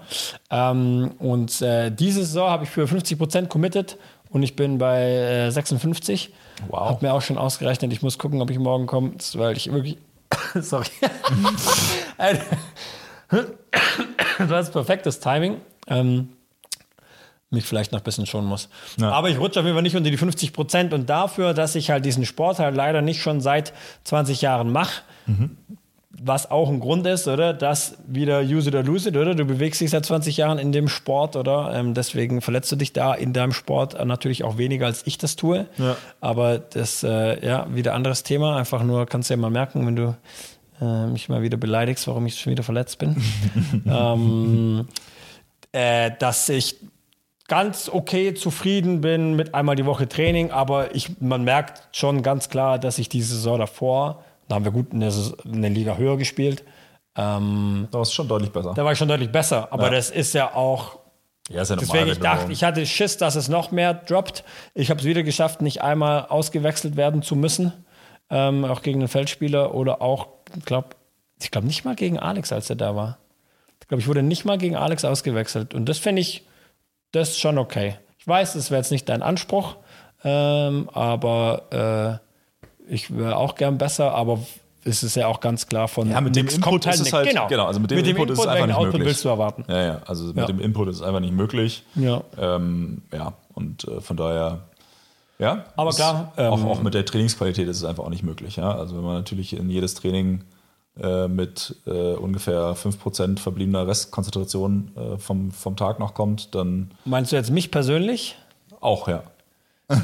Ähm, 0.52 1.14
und 1.18 1.64
äh, 1.64 1.90
diese 1.90 2.20
Saison 2.20 2.52
habe 2.52 2.66
ich 2.66 2.70
für 2.70 2.88
50 2.88 3.18
Prozent 3.18 3.50
committed 3.50 3.98
und 4.30 4.44
ich 4.44 4.56
bin 4.56 4.78
bei 4.78 5.02
äh, 5.02 5.50
56. 5.50 6.32
Wow. 6.68 6.90
Hab 6.90 7.02
mir 7.02 7.12
auch 7.12 7.24
schon 7.24 7.40
ausgerechnet, 7.40 7.92
ich 7.92 8.04
muss 8.04 8.20
gucken, 8.20 8.40
ob 8.42 8.52
ich 8.52 8.60
morgen 8.60 8.86
komme, 8.86 9.14
weil 9.34 9.58
ich 9.58 9.72
wirklich. 9.72 9.98
Sorry. 10.62 10.88
das 14.40 14.68
ist 14.68 14.72
perfektes 14.72 15.20
Timing. 15.20 15.62
Ähm, 15.88 16.30
mich 17.52 17.66
vielleicht 17.66 17.92
noch 17.92 18.00
ein 18.00 18.04
bisschen 18.04 18.26
schonen 18.26 18.48
muss. 18.48 18.70
Ja. 18.98 19.12
Aber 19.12 19.30
ich 19.30 19.40
rutsche 19.40 19.60
auf 19.60 19.66
jeden 19.66 19.76
Fall 19.76 19.84
nicht 19.84 19.96
unter 19.96 20.12
die 20.12 20.18
50 20.18 20.54
Prozent 20.54 20.94
und 20.94 21.10
dafür, 21.10 21.54
dass 21.54 21.76
ich 21.76 21.90
halt 21.90 22.06
diesen 22.06 22.26
Sport 22.26 22.60
halt 22.60 22.76
leider 22.76 23.02
nicht 23.02 23.22
schon 23.22 23.42
seit 23.42 23.74
20 24.04 24.42
Jahren 24.42 24.72
mache, 24.72 25.02
was 26.12 26.50
auch 26.50 26.70
ein 26.70 26.80
Grund 26.80 27.06
ist, 27.06 27.28
oder? 27.28 27.54
Dass 27.54 27.98
wieder 28.08 28.42
use 28.42 28.70
it 28.70 28.76
or 28.76 28.84
lose 28.84 29.10
it, 29.10 29.16
oder? 29.16 29.36
Du 29.36 29.46
bewegst 29.46 29.80
dich 29.80 29.92
seit 29.92 30.06
20 30.06 30.38
Jahren 30.38 30.58
in 30.58 30.72
dem 30.72 30.88
Sport, 30.88 31.36
oder? 31.36 31.72
Ähm, 31.74 31.94
deswegen 31.94 32.42
verletzt 32.42 32.72
du 32.72 32.76
dich 32.76 32.94
da 32.94 33.14
in 33.14 33.32
deinem 33.32 33.54
Sport 33.54 34.04
natürlich 34.06 34.44
auch 34.44 34.58
weniger, 34.58 34.88
als 34.88 35.06
ich 35.06 35.18
das 35.18 35.36
tue. 35.36 35.68
Ja. 35.78 35.96
Aber 36.20 36.58
das, 36.58 37.04
äh, 37.04 37.46
ja, 37.46 37.68
wieder 37.74 37.94
anderes 37.94 38.24
Thema. 38.24 38.58
Einfach 38.58 38.84
nur, 38.84 39.06
kannst 39.06 39.30
du 39.30 39.36
ja 39.36 39.38
mal 39.38 39.52
merken, 39.52 39.86
wenn 39.86 39.96
du 39.96 40.16
äh, 40.82 41.08
mich 41.08 41.30
mal 41.30 41.44
wieder 41.44 41.58
beleidigst, 41.58 42.08
warum 42.08 42.26
ich 42.26 42.40
schon 42.40 42.52
wieder 42.52 42.64
verletzt 42.64 42.98
bin. 42.98 43.16
ähm, 43.86 44.88
äh, 45.72 46.12
dass 46.18 46.50
ich 46.50 46.78
ganz 47.48 47.90
okay 47.92 48.34
zufrieden 48.34 49.02
bin 49.02 49.36
mit 49.36 49.54
einmal 49.54 49.76
die 49.76 49.86
Woche 49.86 50.08
Training, 50.08 50.52
aber 50.52 50.96
ich, 50.96 51.20
man 51.20 51.44
merkt 51.44 51.96
schon 51.96 52.24
ganz 52.24 52.50
klar, 52.50 52.80
dass 52.80 52.98
ich 53.00 53.10
die 53.10 53.22
Saison 53.22 53.60
davor, 53.60 54.24
da 54.50 54.56
haben 54.56 54.66
wir 54.66 54.72
gut 54.74 54.92
in 54.92 55.00
der, 55.00 55.12
Saison- 55.12 55.38
in 55.46 55.62
der 55.62 55.72
Liga 55.72 55.96
höher 55.96 56.18
gespielt, 56.18 56.66
ähm, 57.16 57.88
Da 57.92 58.02
ist 58.02 58.14
schon 58.14 58.28
deutlich 58.28 58.52
besser. 58.52 58.74
da 58.76 58.84
war 58.84 58.92
ich 58.92 58.98
schon 58.98 59.08
deutlich 59.08 59.32
besser. 59.32 59.72
Aber 59.72 59.86
Ja. 59.86 59.92
das 59.92 60.10
ist 60.12 60.34
ja 60.34 60.54
auch 60.54 61.00
Ja, 61.50 61.64
ist 61.64 61.70
ja 61.70 61.78
Deswegen, 61.78 62.08
ich 62.10 62.20
dachte, 62.20 62.52
ich 62.52 62.64
hatte 62.64 62.86
Schiss, 62.86 63.18
dass 63.18 63.36
es 63.36 63.48
noch 63.50 63.72
mehr 63.72 63.96
droppt. 63.96 64.44
Ich 64.76 64.92
habe 64.92 65.00
es 65.00 65.06
wieder 65.08 65.24
geschafft, 65.24 65.62
nicht 65.64 65.82
einmal 65.82 66.28
ausgewechselt 66.28 66.96
werden 66.96 67.24
zu 67.24 67.36
müssen. 67.36 67.74
Ähm, 68.30 68.66
auch 68.66 68.84
gegen 68.84 69.00
einen 69.00 69.08
Feldspieler 69.08 69.74
oder 69.74 70.00
auch, 70.04 70.28
ich 70.56 70.64
glaube, 70.66 70.90
ich 71.42 71.50
glaube 71.50 71.66
nicht 71.66 71.86
mal 71.86 71.96
gegen 71.96 72.20
Alex, 72.20 72.52
als 72.52 72.70
er 72.70 72.76
da 72.76 72.96
war. 72.96 73.18
Ich 73.82 73.88
glaube, 73.88 74.00
ich 74.02 74.08
wurde 74.08 74.22
nicht 74.22 74.46
mal 74.46 74.60
gegen 74.60 74.76
Alex 74.76 75.04
ausgewechselt. 75.06 75.74
Und 75.74 75.88
das 75.90 75.98
finde 75.98 76.22
ich, 76.22 76.46
das 77.14 77.30
ist 77.30 77.40
schon 77.40 77.58
okay. 77.58 77.96
Ich 78.20 78.28
weiß, 78.28 78.54
das 78.54 78.70
wäre 78.70 78.82
jetzt 78.82 78.92
nicht 78.92 79.10
dein 79.10 79.24
Anspruch, 79.24 79.78
ähm, 80.24 80.88
aber 80.94 82.20
äh, 82.22 82.29
ich 82.90 83.16
wäre 83.16 83.36
auch 83.38 83.56
gern 83.56 83.78
besser, 83.78 84.14
aber 84.14 84.40
es 84.84 85.04
ist 85.04 85.16
ja 85.16 85.28
auch 85.28 85.40
ganz 85.42 85.68
klar 85.68 85.88
von 85.88 86.10
Ja, 86.10 86.22
mit 86.22 86.36
dem 86.36 86.48
Input 86.48 86.62
kommt 86.62 86.86
ist 86.86 87.00
es 87.02 87.14
halt- 87.14 87.28
genau. 87.30 87.48
genau, 87.48 87.66
also 87.68 87.80
mit 87.80 87.92
dem 87.92 88.00
Input 88.04 88.30
ist 88.32 88.40
es 88.40 88.48
einfach 88.48 88.66
nicht 88.68 88.76
Output 88.76 88.94
möglich. 88.94 89.08
willst 89.10 89.26
du 89.26 89.30
erwarten? 89.30 89.66
Ja, 89.68 89.82
ja, 89.84 90.02
also 90.06 90.26
mit 90.26 90.38
Ja. 90.38 90.46
dem 90.46 90.60
Input 90.60 90.88
ist 90.90 90.96
es 90.98 91.02
einfach 91.02 91.20
nicht 91.20 91.34
möglich. 91.34 91.84
Ja. 91.96 92.22
Ähm, 92.38 93.02
ja, 93.14 93.34
und 93.54 93.84
äh, 93.88 94.00
von 94.02 94.16
daher, 94.18 94.60
ja. 95.38 95.66
Aber 95.76 95.92
klar, 95.92 96.32
auch, 96.38 96.58
ähm, 96.58 96.66
auch 96.68 96.82
mit 96.82 96.94
der 96.94 97.06
Trainingsqualität 97.06 97.68
ist 97.68 97.78
es 97.78 97.84
einfach 97.84 98.04
auch 98.06 98.10
nicht 98.10 98.24
möglich. 98.24 98.56
Ja? 98.56 98.72
Also, 98.76 98.96
wenn 98.96 99.04
man 99.04 99.16
natürlich 99.16 99.54
in 99.56 99.70
jedes 99.70 99.96
Training 99.96 100.44
äh, 101.02 101.28
mit 101.30 101.76
äh, 101.86 102.14
ungefähr 102.16 102.76
5% 102.76 103.40
verbliebener 103.40 103.88
Restkonzentration 103.88 104.92
äh, 104.98 105.18
vom, 105.18 105.52
vom 105.52 105.76
Tag 105.78 106.00
noch 106.00 106.14
kommt, 106.14 106.56
dann 106.56 106.92
Meinst 107.06 107.32
du 107.32 107.36
jetzt 107.38 107.52
mich 107.52 107.70
persönlich? 107.72 108.38
auch, 108.82 109.08
ja. 109.10 109.24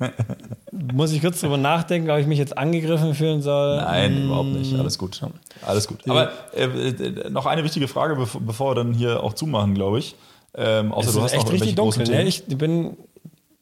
Muss 0.72 1.12
ich 1.12 1.20
kurz 1.20 1.40
drüber 1.40 1.56
nachdenken, 1.56 2.10
ob 2.10 2.18
ich 2.18 2.26
mich 2.26 2.38
jetzt 2.38 2.56
angegriffen 2.56 3.14
fühlen 3.14 3.42
soll? 3.42 3.76
Nein, 3.76 4.24
überhaupt 4.24 4.48
nicht. 4.48 4.74
Alles 4.78 4.98
gut. 4.98 5.20
Alles 5.64 5.86
gut. 5.86 6.08
Aber 6.08 6.30
äh, 6.54 6.64
äh, 6.64 7.30
noch 7.30 7.46
eine 7.46 7.64
wichtige 7.64 7.88
Frage, 7.88 8.16
bevor, 8.16 8.70
wir 8.70 8.74
dann 8.74 8.94
hier 8.94 9.22
auch 9.22 9.34
zumachen, 9.34 9.74
glaube 9.74 9.98
ich. 9.98 10.14
Ähm, 10.54 10.92
außer 10.92 11.08
Es 11.08 11.14
du 11.14 11.22
hast 11.22 11.32
echt 11.32 11.44
noch 11.44 11.52
richtig 11.52 11.74
dunkel. 11.74 12.08
Ne? 12.08 12.22
Ich 12.24 12.44
bin. 12.46 12.96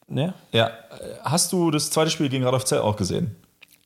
Ne? 0.06 0.34
Ja, 0.52 0.70
hast 1.22 1.52
du 1.52 1.70
das 1.70 1.90
zweite 1.90 2.10
Spiel 2.10 2.28
gegen 2.28 2.44
Radolf 2.44 2.64
Zell 2.64 2.80
auch 2.80 2.96
gesehen? 2.96 3.34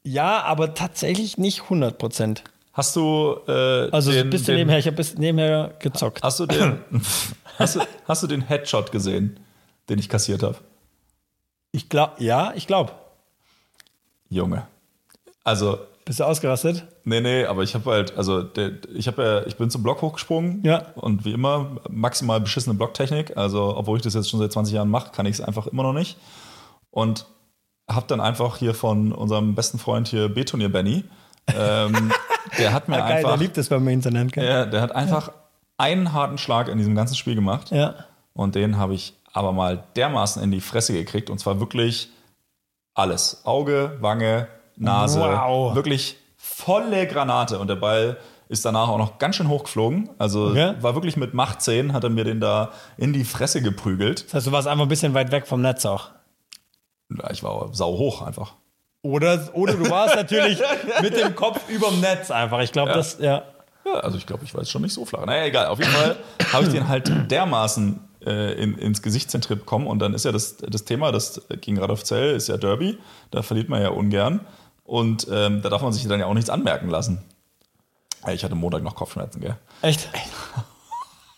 Ja, 0.03 0.43
aber 0.43 0.75
tatsächlich 0.75 1.39
nicht 1.39 1.63
100 1.65 1.99
Prozent. 1.99 2.45
Hast 2.73 2.95
du 2.97 3.37
äh, 3.49 3.91
Also 3.91 4.13
den, 4.13 4.31
bist 4.31 4.47
du 4.47 4.53
den, 4.53 4.61
nebenher, 4.61 4.79
ich 4.79 4.87
habe 4.87 4.97
bis 4.97 5.17
nebenher 5.17 5.75
gezockt. 5.81 6.23
hast 6.23 6.39
du 6.41 6.47
den 6.47 6.79
hast 7.59 7.77
du, 7.77 7.81
hast 8.07 8.23
du 8.23 8.27
den 8.27 8.43
Headshot 8.43 8.93
gesehen, 8.93 9.39
den 9.89 9.99
ich 9.99 10.09
kassiert 10.09 10.43
habe? 10.43 10.57
Ich 11.73 11.89
glaube, 11.89 12.15
ja, 12.23 12.53
ich 12.55 12.67
glaube. 12.67 12.93
Junge. 14.31 14.67
Also 15.45 15.79
Bist 16.05 16.21
du 16.21 16.25
ausgerastet? 16.25 16.87
Nee, 17.05 17.21
nee, 17.21 17.45
aber 17.47 17.63
ich 17.63 17.75
habe 17.75 17.91
halt, 17.91 18.17
also 18.17 18.43
der, 18.43 18.73
ich 18.95 19.07
habe 19.07 19.23
ja, 19.23 19.47
ich 19.47 19.57
bin 19.57 19.71
zum 19.71 19.83
Block 19.83 20.03
hochgesprungen 20.03 20.63
Ja. 20.65 20.87
und 20.95 21.25
wie 21.25 21.33
immer 21.33 21.77
maximal 21.89 22.41
beschissene 22.41 22.75
Blocktechnik. 22.75 23.37
Also, 23.37 23.77
obwohl 23.77 23.97
ich 23.99 24.03
das 24.03 24.15
jetzt 24.15 24.29
schon 24.31 24.41
seit 24.41 24.53
20 24.53 24.75
Jahren 24.75 24.91
mache, 24.91 25.13
kann 25.13 25.27
ich 25.27 25.39
es 25.39 25.41
einfach 25.41 25.67
immer 25.67 25.83
noch 25.83 25.93
nicht. 25.95 26.19
Und 26.91 27.27
habe 27.91 28.07
dann 28.07 28.21
einfach 28.21 28.57
hier 28.59 28.75
von 28.75 29.13
unserem 29.13 29.55
besten 29.55 29.79
Freund 29.79 30.09
hier 30.09 30.29
Betonier 30.29 30.71
Benny, 30.71 31.05
ähm, 31.49 32.13
der 32.59 32.75
hat 32.75 32.89
mir 32.89 32.97
Ah, 33.03 33.09
geil, 33.09 33.17
einfach, 33.19 33.31
der 33.31 33.39
liebt 33.39 33.57
es, 33.57 33.71
wenn 33.71 33.83
man 33.83 33.95
ihn 33.95 34.03
so 34.03 34.11
nennt. 34.11 34.37
ja, 34.37 34.67
der 34.67 34.83
hat 34.83 34.93
einfach 34.95 35.33
einen 35.79 36.13
harten 36.13 36.37
Schlag 36.37 36.69
in 36.69 36.77
diesem 36.77 36.95
ganzen 36.95 37.15
Spiel 37.15 37.35
gemacht. 37.35 37.71
Ja. 37.71 37.95
Und 38.35 38.55
den 38.55 38.77
habe 38.77 38.93
ich 38.95 39.15
aber 39.33 39.53
mal 39.53 39.85
dermaßen 39.97 40.43
in 40.43 40.51
die 40.51 40.61
Fresse 40.61 40.93
gekriegt. 40.93 41.31
Und 41.31 41.39
zwar 41.39 41.61
wirklich 41.61 42.09
alles. 42.95 43.43
Auge, 43.45 43.97
Wange, 44.01 44.49
Nase. 44.77 45.21
Wow. 45.21 45.75
Wirklich 45.75 46.17
volle 46.37 47.07
Granate. 47.07 47.59
Und 47.59 47.69
der 47.69 47.77
Ball 47.77 48.17
ist 48.49 48.65
danach 48.65 48.89
auch 48.89 48.99
noch 48.99 49.19
ganz 49.19 49.37
schön 49.37 49.49
hochgeflogen. 49.49 50.11
Also 50.19 50.47
Okay. 50.49 50.75
war 50.81 50.95
wirklich 50.95 51.17
mit 51.17 51.35
Macht 51.35 51.61
10, 51.63 51.93
hat 51.93 52.05
er 52.05 52.11
mir 52.11 52.25
den 52.25 52.41
da 52.41 52.71
in 52.97 53.13
die 53.13 53.25
Fresse 53.25 53.61
geprügelt. 53.63 54.25
Das 54.27 54.35
heißt, 54.35 54.47
du 54.47 54.53
warst 54.53 54.67
einfach 54.67 54.85
ein 54.87 54.89
bisschen 54.89 55.15
weit 55.15 55.31
weg 55.31 55.47
vom 55.47 55.61
Netz 55.61 55.85
auch. 55.85 56.11
Ja, 57.17 57.31
ich 57.31 57.43
war 57.43 57.69
sau 57.73 57.97
hoch 57.99 58.23
einfach. 58.23 58.55
Oder, 59.03 59.49
oder 59.53 59.75
du 59.75 59.89
warst 59.91 60.17
natürlich 60.17 60.61
mit 61.03 61.17
dem 61.17 61.35
Kopf 61.35 61.69
überm 61.69 62.01
Netz 62.01 62.31
einfach. 62.31 62.61
Ich 62.61 62.73
glaube, 62.73 62.93
das, 62.93 63.19
ja. 63.21 63.43
Ja, 63.85 64.01
also 64.01 64.19
ich 64.19 64.27
glaube, 64.27 64.45
ich 64.45 64.53
war 64.55 64.61
jetzt 64.63 64.71
schon 64.71 64.83
nicht 64.83 64.93
so 64.93 65.05
flach. 65.05 65.25
Naja, 65.25 65.45
egal. 65.45 65.67
Auf 65.67 65.79
jeden 65.79 65.91
Fall 65.93 66.17
habe 66.53 66.65
ich 66.65 66.71
den 66.73 66.89
halt 66.89 67.31
dermaßen 67.31 68.01
äh, 68.29 68.53
in, 68.63 68.77
ins 68.77 69.03
Gesicht 69.03 69.31
zentriert 69.31 69.61
bekommen. 69.61 69.87
Und 69.87 69.99
dann 70.01 70.15
ist 70.15 70.25
ja 70.25 70.33
das, 70.33 70.59
das 70.59 70.85
Thema, 70.85 71.11
das 71.13 71.43
gegen 71.61 71.79
Radolf 71.79 72.05
Zell 72.05 72.37
ist 72.37 72.49
ja 72.49 72.57
Derby. 72.57 72.99
Da 73.31 73.43
verliert 73.43 73.69
man 73.69 73.83
ja 73.83 73.89
ungern. 73.89 74.41
Und 74.85 75.27
ähm, 75.31 75.63
da 75.63 75.69
darf 75.69 75.83
man 75.83 75.93
sich 75.93 76.07
dann 76.07 76.21
ja 76.21 76.27
auch 76.27 76.35
nichts 76.35 76.51
anmerken 76.51 76.89
lassen. 76.89 77.23
Ich 78.33 78.45
hatte 78.45 78.55
Montag 78.55 78.83
noch 78.83 78.95
Kopfschmerzen, 78.95 79.41
gell? 79.41 79.57
Echt? 79.83 80.09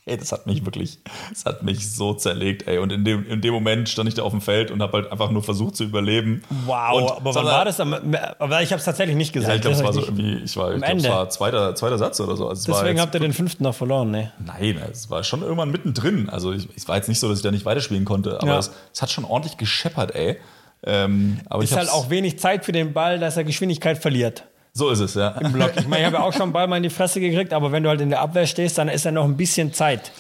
Ey, 0.07 0.17
das 0.17 0.33
hat 0.33 0.47
mich 0.47 0.65
wirklich, 0.65 0.99
das 1.29 1.45
hat 1.45 1.63
mich 1.63 1.93
so 1.93 2.15
zerlegt, 2.15 2.67
ey. 2.67 2.79
Und 2.79 2.91
in 2.91 3.05
dem, 3.05 3.27
in 3.29 3.43
dem 3.43 3.53
Moment 3.53 3.89
stand 3.89 4.09
ich 4.09 4.15
da 4.15 4.23
auf 4.23 4.33
dem 4.33 4.41
Feld 4.41 4.71
und 4.71 4.81
habe 4.81 4.95
halt 4.95 5.13
einfach 5.13 5.31
nur 5.31 5.43
versucht 5.43 5.77
zu 5.77 5.85
überleben. 5.85 6.43
Wow, 6.65 6.93
Und, 7.03 7.11
aber 7.19 7.35
wann 7.35 7.45
war 7.45 7.65
das? 7.67 7.79
am- 7.81 7.95
Aber 8.39 8.63
ich 8.63 8.73
habe 8.73 8.79
es 8.79 8.85
tatsächlich 8.87 9.15
nicht 9.17 9.33
gesehen. 9.33 9.51
Ja, 9.51 9.57
ich 9.57 9.61
glaube, 9.61 9.77
es 9.77 9.83
war 9.85 9.93
so 9.93 10.01
irgendwie, 10.01 10.37
ich 10.43 10.57
war, 10.57 10.75
ich 10.75 10.83
glaub, 10.83 10.97
es 10.97 11.09
war 11.09 11.29
zweiter, 11.29 11.75
zweiter 11.75 11.99
Satz 11.99 12.19
oder 12.19 12.35
so. 12.35 12.49
Also 12.49 12.73
Deswegen 12.73 12.97
jetzt 12.97 13.01
habt 13.03 13.15
ihr 13.15 13.21
den 13.21 13.35
fünften 13.35 13.63
noch 13.63 13.75
verloren, 13.75 14.11
ne? 14.11 14.33
Nein, 14.45 14.81
es 14.91 15.11
war 15.11 15.23
schon 15.23 15.43
irgendwann 15.43 15.71
mittendrin. 15.71 16.31
Also 16.31 16.53
ich, 16.53 16.67
es 16.75 16.89
war 16.89 16.97
jetzt 16.97 17.09
nicht 17.09 17.21
so, 17.21 17.29
dass 17.29 17.39
ich 17.39 17.45
da 17.45 17.51
nicht 17.51 17.67
weiterspielen 17.67 18.07
konnte, 18.07 18.41
aber 18.41 18.53
Ja. 18.53 18.59
es, 18.59 18.71
es 18.95 19.03
hat 19.03 19.11
schon 19.11 19.25
ordentlich 19.27 19.59
gescheppert, 19.59 20.15
ey. 20.15 20.39
Ähm, 20.83 21.41
aber 21.51 21.63
Ist 21.63 21.73
ich 21.73 21.77
halt 21.77 21.91
auch 21.91 22.09
wenig 22.09 22.39
Zeit 22.39 22.65
für 22.65 22.73
den 22.73 22.95
Ball, 22.95 23.19
dass 23.19 23.37
er 23.37 23.45
Geschwindigkeit 23.45 23.99
verliert. 23.99 24.45
So 24.81 24.90
ist 24.90 24.98
es, 25.01 25.15
ja. 25.15 25.28
Im 25.40 25.52
Block. 25.52 25.73
Ich 25.77 25.86
meine, 25.86 26.01
ich 26.02 26.07
habe 26.07 26.16
ja 26.16 26.23
auch 26.23 26.32
schon 26.32 26.43
einen 26.43 26.52
Ball 26.52 26.66
mal 26.66 26.77
in 26.78 26.82
die 26.82 26.90
Fresse 26.90 27.20
gekriegt, 27.20 27.52
aber 27.52 27.70
wenn 27.73 27.82
du 27.85 27.89
halt 27.89 28.01
in 28.01 28.11
der 28.11 28.20
Abwehr 28.20 28.47
stehst, 28.47 28.77
dann 28.78 28.89
ist 28.89 29.05
ja 29.05 29.12
noch 29.12 29.24
ein 29.24 29.36
bisschen 29.36 29.73
Zeit. 29.73 30.11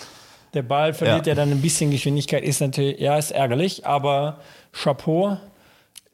Der 0.54 0.62
Ball 0.62 0.94
verliert 0.94 1.26
Ja. 1.26 1.32
ja, 1.32 1.34
dann 1.36 1.50
ein 1.50 1.60
bisschen 1.62 1.90
Geschwindigkeit, 1.90 2.42
ist 2.44 2.60
natürlich, 2.60 3.00
ja, 3.00 3.16
ist 3.16 3.30
ärgerlich, 3.32 3.86
aber 3.86 4.38
Chapeau. 4.72 5.36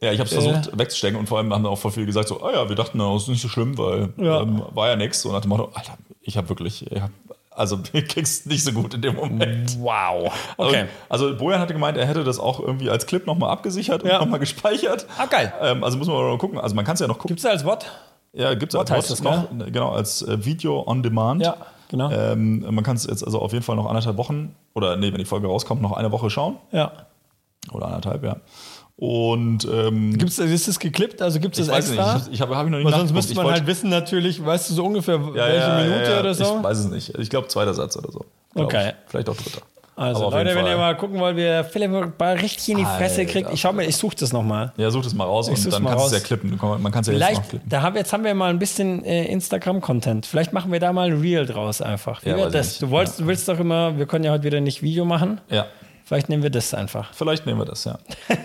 Ja, 0.01 0.13
ich 0.13 0.19
habe 0.21 0.29
es 0.29 0.37
Äh. 0.37 0.41
versucht 0.43 0.79
wegzustecken 0.79 1.19
und 1.19 1.27
vor 1.27 1.39
allem 1.39 1.53
haben 1.55 1.65
da 1.65 1.71
auch 1.71 1.79
voll 1.79 1.91
viele 1.91 2.07
gesagt 2.07 2.29
so, 2.29 2.43
ah 2.43 2.53
ja, 2.53 2.69
wir 2.69 2.77
dachten, 2.77 2.99
das 2.99 3.23
ist 3.23 3.29
nicht 3.29 3.43
so 3.43 3.49
schlimm, 3.49 3.77
weil 3.79 4.11
Ja. 4.19 4.41
ähm, 4.43 4.63
war 4.75 4.89
ja 4.89 4.97
nichts. 4.97 5.25
Und 5.25 5.33
nach 5.33 5.41
dem 5.41 5.49
Motto, 5.51 5.71
Alter, 5.75 5.97
ich 6.21 6.37
habe 6.37 6.49
wirklich, 6.51 6.91
ich 6.91 7.01
hab, 7.01 7.11
also 7.51 7.79
ging's 7.93 8.45
nicht 8.45 8.63
so 8.63 8.73
gut 8.73 8.93
in 8.93 9.01
dem 9.01 9.15
Moment. 9.17 9.79
Wow. 9.81 10.31
Okay. 10.59 10.83
Und, 10.83 10.89
also 11.09 11.35
Bojan 11.35 11.59
hatte 11.61 11.73
gemeint, 11.73 11.97
er 11.97 12.07
hätte 12.07 12.23
das 12.25 12.39
auch 12.39 12.61
irgendwie 12.61 12.91
als 12.91 13.07
Clip 13.07 13.27
nochmal 13.27 13.49
abgesichert 13.51 14.03
und 14.03 14.11
Ja. 14.11 14.19
nochmal 14.19 14.39
gespeichert. 14.39 15.07
Ah, 15.17 15.25
geil. 15.25 15.51
Ähm, 15.63 15.83
also 15.83 15.97
muss 15.97 16.09
man 16.09 16.17
mal 16.19 16.37
gucken. 16.37 16.59
Also 16.59 16.75
man 16.75 16.85
kann 16.85 16.93
es 16.95 17.01
ja 17.01 17.07
noch 17.07 17.17
gucken. 17.17 17.29
Gibt 17.29 17.41
es 17.41 17.47
als 17.47 17.65
Wort? 17.65 17.87
Ja, 18.37 18.55
gibt 18.55 18.75
es 18.75 18.91
als 18.91 19.23
noch, 19.23 19.49
genau, 19.51 19.93
als 19.93 20.23
äh, 20.23 20.45
Video 20.45 20.87
on 20.87 21.03
Demand. 21.03 21.43
Ja, 21.43 21.57
genau. 21.89 22.11
Ähm, 22.11 22.67
man 22.71 22.85
kann 22.85 22.97
es 22.97 23.07
jetzt 23.07 23.25
also 23.25 23.41
auf 23.41 23.53
jeden 23.53 23.65
Fall 23.65 23.77
noch 23.77 23.87
anderthalb 23.87 24.19
Wochen, 24.19 24.55
oder 24.75 24.97
nee, 24.97 25.11
wenn 25.11 25.19
die 25.19 25.25
Folge 25.25 25.47
rauskommt, 25.47 25.81
noch 25.81 25.93
eine 25.93 26.13
Woche 26.13 26.29
schauen. 26.29 26.57
Ja. 26.71 26.93
Oder 27.73 27.87
anderthalb, 27.87 28.23
ja. 28.25 28.37
Und 28.97 29.67
ähm, 29.71 30.17
Gibt's, 30.17 30.39
ist 30.39 30.69
das 30.69 30.79
geklippt? 30.79 31.21
Also 31.21 31.39
gibt 31.41 31.59
es 31.59 31.67
das 31.67 31.75
weiß 31.75 31.89
extra? 31.89 32.15
nicht, 32.15 32.27
ich, 32.29 32.35
ich 32.35 32.41
habe 32.41 32.57
hab 32.57 32.65
ich 32.65 32.71
noch 32.71 32.79
nicht 32.79 32.87
Weil 32.91 32.99
sonst 32.99 33.13
müsste 33.13 33.35
man 33.35 33.47
halt 33.47 33.67
wissen, 33.67 33.91
natürlich, 33.91 34.45
weißt 34.45 34.71
du 34.71 34.75
so 34.75 34.85
ungefähr, 34.85 35.17
ja, 35.17 35.35
welche 35.35 35.69
ja, 35.69 35.81
Minute 35.83 36.03
ja, 36.03 36.11
ja. 36.11 36.21
oder 36.21 36.35
so? 36.35 36.57
Ich 36.59 36.65
weiß 36.65 36.79
es 36.79 36.91
nicht. 36.91 37.19
Ich 37.19 37.31
glaube, 37.31 37.49
zweiter 37.49 37.75
Satz 37.75 37.97
oder 37.97 38.11
so. 38.13 38.25
Glaub 38.55 38.67
Okay. 38.67 38.89
Ich. 38.89 39.11
Vielleicht 39.11 39.29
auch 39.29 39.37
dritter. 39.37 39.61
Also 39.99 40.29
Leute, 40.29 40.55
wenn 40.55 40.67
ihr 40.67 40.77
mal 40.77 40.95
gucken 40.95 41.19
wollt, 41.19 41.37
wie 41.37 41.41
der 41.41 41.65
Philipp 41.65 42.19
Ball 42.19 42.35
richtig 42.37 42.69
in 42.69 42.77
die 42.77 42.85
Fresse 42.85 43.23
Alter, 43.23 43.33
kriegt, 43.33 43.51
ich 43.51 43.61
schau 43.63 43.73
mir, 43.73 43.85
ich 43.87 43.97
suche 43.97 44.15
das 44.15 44.31
nochmal. 44.31 44.73
Ja, 44.77 44.91
such 44.91 45.05
das 45.05 45.15
mal 45.15 45.25
raus 45.25 45.49
und 45.49 45.73
dann 45.73 45.83
mal 45.83 45.91
kannst 45.97 46.13
du 46.13 46.17
es 46.17 46.23
ja 46.23 46.27
klippen. 46.27 46.59
Man 46.83 46.93
kann 46.93 47.01
es 47.01 47.07
ja 47.07 47.15
jetzt 47.15 47.23
Vielleicht, 47.25 47.43
noch 47.43 47.49
klippen. 47.49 47.69
da 47.71 47.81
haben 47.81 47.97
jetzt 47.97 48.13
haben 48.13 48.23
wir 48.23 48.35
mal 48.35 48.51
ein 48.51 48.59
bisschen 48.59 49.03
äh, 49.07 49.25
Instagram-Content. 49.25 50.27
Vielleicht 50.27 50.53
machen 50.53 50.71
wir 50.71 50.81
da 50.81 50.93
mal 50.93 51.11
ein 51.11 51.19
Reel 51.21 51.47
draus 51.47 51.81
einfach. 51.81 52.23
Wie 52.25 52.29
Ja, 52.29 52.37
ich 52.47 52.53
das? 52.53 52.79
Du 52.79 52.91
wolltest, 52.91 53.21
du 53.21 53.27
willst 53.27 53.49
doch 53.49 53.59
immer, 53.59 53.97
wir 53.97 54.05
können 54.05 54.25
ja 54.25 54.33
heute 54.33 54.45
wieder 54.45 54.61
nicht 54.61 54.83
Video 54.83 55.07
machen. 55.07 55.41
Ja, 55.49 55.65
Vielleicht 56.05 56.29
nehmen 56.29 56.43
wir 56.45 56.51
das 56.51 56.73
einfach. 56.73 57.13
vielleicht 57.15 57.47
nehmen 57.47 57.59
wir 57.59 57.65
das, 57.65 57.85
ja. 57.85 57.99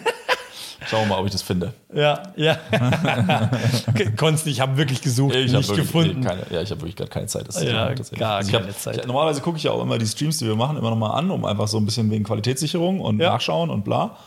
Schauen 0.87 1.03
wir 1.03 1.09
mal, 1.09 1.19
ob 1.19 1.25
ich 1.25 1.31
das 1.31 1.41
finde. 1.41 1.73
Ja, 1.93 2.23
ja. 2.35 2.57
konntest 4.17 4.45
nicht, 4.45 4.55
ich 4.55 4.61
habe 4.61 4.77
wirklich 4.77 5.01
gesucht, 5.01 5.35
Ich 5.35 5.51
nicht 5.51 5.67
wirklich 5.67 5.87
gefunden. 5.87 6.21
Keine, 6.21 6.41
ja, 6.49 6.61
ich 6.61 6.71
habe 6.71 6.81
wirklich 6.81 6.95
gerade 6.95 7.11
keine 7.11 7.27
Zeit. 7.27 7.47
Das 7.47 7.61
Ja, 7.61 7.93
gar 8.17 8.37
Also 8.37 8.51
keine 8.51 8.67
hab, 8.67 8.79
Zeit. 8.79 8.97
Ich, 8.97 9.05
normalerweise 9.05 9.41
gucke 9.41 9.57
ich 9.57 9.63
ja 9.63 9.71
auch 9.71 9.81
immer 9.81 9.97
die 9.97 10.07
Streams, 10.07 10.37
die 10.39 10.47
wir 10.47 10.55
machen, 10.55 10.77
immer 10.77 10.89
nochmal 10.89 11.17
an, 11.19 11.29
um 11.29 11.45
einfach 11.45 11.67
so 11.67 11.77
ein 11.77 11.85
bisschen 11.85 12.09
wegen 12.09 12.23
Qualitätssicherung 12.23 12.99
und 12.99 13.19
Ja. 13.19 13.33
Nachschauen 13.33 13.69
und 13.69 13.83
bla. 13.83 14.17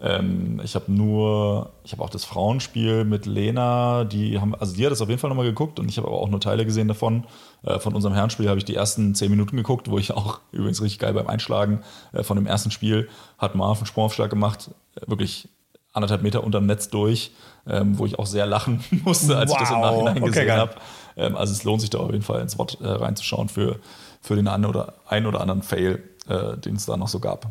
Ähm, 0.00 0.60
ich 0.62 0.74
habe 0.74 0.92
nur, 0.92 1.70
ich 1.84 1.92
habe 1.92 2.02
auch 2.02 2.10
das 2.10 2.24
Frauenspiel 2.24 3.04
mit 3.04 3.26
Lena, 3.26 4.04
die 4.04 4.38
haben, 4.38 4.54
also 4.54 4.74
die 4.74 4.84
hat 4.84 4.92
das 4.92 5.00
auf 5.00 5.08
jeden 5.08 5.20
Fall 5.20 5.30
nochmal 5.30 5.46
geguckt 5.46 5.78
und 5.78 5.88
ich 5.88 5.96
habe 5.96 6.08
aber 6.08 6.18
auch 6.18 6.28
nur 6.28 6.40
Teile 6.40 6.66
gesehen 6.66 6.88
davon. 6.88 7.24
Äh, 7.62 7.78
von 7.78 7.94
unserem 7.94 8.12
Herrenspiel 8.14 8.48
habe 8.48 8.58
ich 8.58 8.64
die 8.64 8.74
ersten 8.74 9.14
zehn 9.14 9.30
Minuten 9.30 9.56
geguckt, 9.56 9.88
wo 9.90 9.96
ich 9.96 10.12
auch 10.12 10.40
übrigens 10.52 10.82
richtig 10.82 10.98
geil 10.98 11.14
beim 11.14 11.28
Einschlagen 11.28 11.80
äh, 12.12 12.22
von 12.22 12.36
dem 12.36 12.46
ersten 12.46 12.70
Spiel 12.70 13.08
hat 13.38 13.54
Marv 13.54 13.78
einen 13.78 13.86
Sprungaufschlag 13.86 14.28
gemacht, 14.28 14.70
äh, 14.96 15.08
wirklich 15.08 15.48
anderthalb 15.94 16.22
Meter 16.22 16.44
unterm 16.44 16.66
Netz 16.66 16.88
durch, 16.90 17.30
ähm, 17.66 17.98
wo 17.98 18.04
ich 18.04 18.18
auch 18.18 18.26
sehr 18.26 18.44
lachen 18.46 18.84
musste, 19.04 19.36
als 19.38 19.50
ich 19.52 19.56
das 19.56 19.70
im 19.70 19.76
Wow. 19.76 19.82
Nachhinein 20.04 20.16
Okay, 20.22 20.26
gesehen 20.26 20.52
habe. 20.52 20.74
Ähm, 21.16 21.36
also 21.36 21.52
es 21.52 21.64
lohnt 21.64 21.80
sich 21.80 21.90
da 21.90 21.98
auf 21.98 22.10
jeden 22.10 22.22
Fall 22.22 22.40
ins 22.42 22.58
Wort 22.58 22.78
äh, 22.82 22.86
reinzuschauen 22.86 23.48
für, 23.48 23.78
für 24.20 24.36
den 24.36 24.48
einen 24.48 24.66
oder, 24.66 24.94
einen 25.08 25.26
oder 25.26 25.40
anderen 25.40 25.62
Fail, 25.62 26.02
äh, 26.28 26.56
den 26.58 26.76
es 26.76 26.84
da 26.86 26.96
noch 26.96 27.08
so 27.08 27.20
gab. 27.20 27.46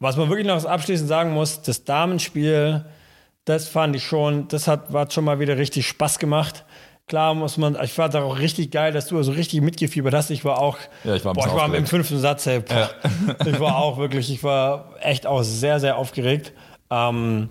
Was 0.00 0.16
man 0.16 0.28
wirklich 0.28 0.46
noch 0.46 0.64
abschließend 0.64 1.08
sagen 1.08 1.32
muss, 1.32 1.62
das 1.62 1.84
Damenspiel, 1.84 2.84
das 3.44 3.68
fand 3.68 3.96
ich 3.96 4.04
schon, 4.04 4.46
das 4.48 4.68
hat, 4.68 4.90
hat 4.92 5.12
schon 5.12 5.24
mal 5.24 5.40
wieder 5.40 5.56
richtig 5.56 5.88
Spaß 5.88 6.18
gemacht. 6.18 6.64
Klar 7.06 7.34
muss 7.34 7.56
man, 7.56 7.76
ich 7.82 7.94
fand 7.94 8.14
es 8.14 8.20
auch 8.20 8.38
richtig 8.38 8.70
geil, 8.70 8.92
dass 8.92 9.06
du 9.06 9.22
so 9.22 9.32
richtig 9.32 9.62
mitgefiebert 9.62 10.12
hast. 10.12 10.28
Ich 10.30 10.44
war 10.44 10.58
auch, 10.60 10.76
Ja, 11.04 11.14
ich 11.14 11.24
war 11.24 11.32
boah, 11.32 11.46
ich 11.46 11.54
war 11.54 11.74
im 11.74 11.86
fünften 11.86 12.18
Satz, 12.18 12.46
ey, 12.46 12.60
boah, 12.60 12.90
ich 13.46 13.58
war 13.58 13.76
auch 13.78 13.96
wirklich, 13.96 14.30
ich 14.30 14.44
war 14.44 14.90
echt 15.00 15.26
auch 15.26 15.42
sehr, 15.42 15.80
sehr 15.80 15.96
aufgeregt. 15.96 16.52
Ähm, 16.90 17.48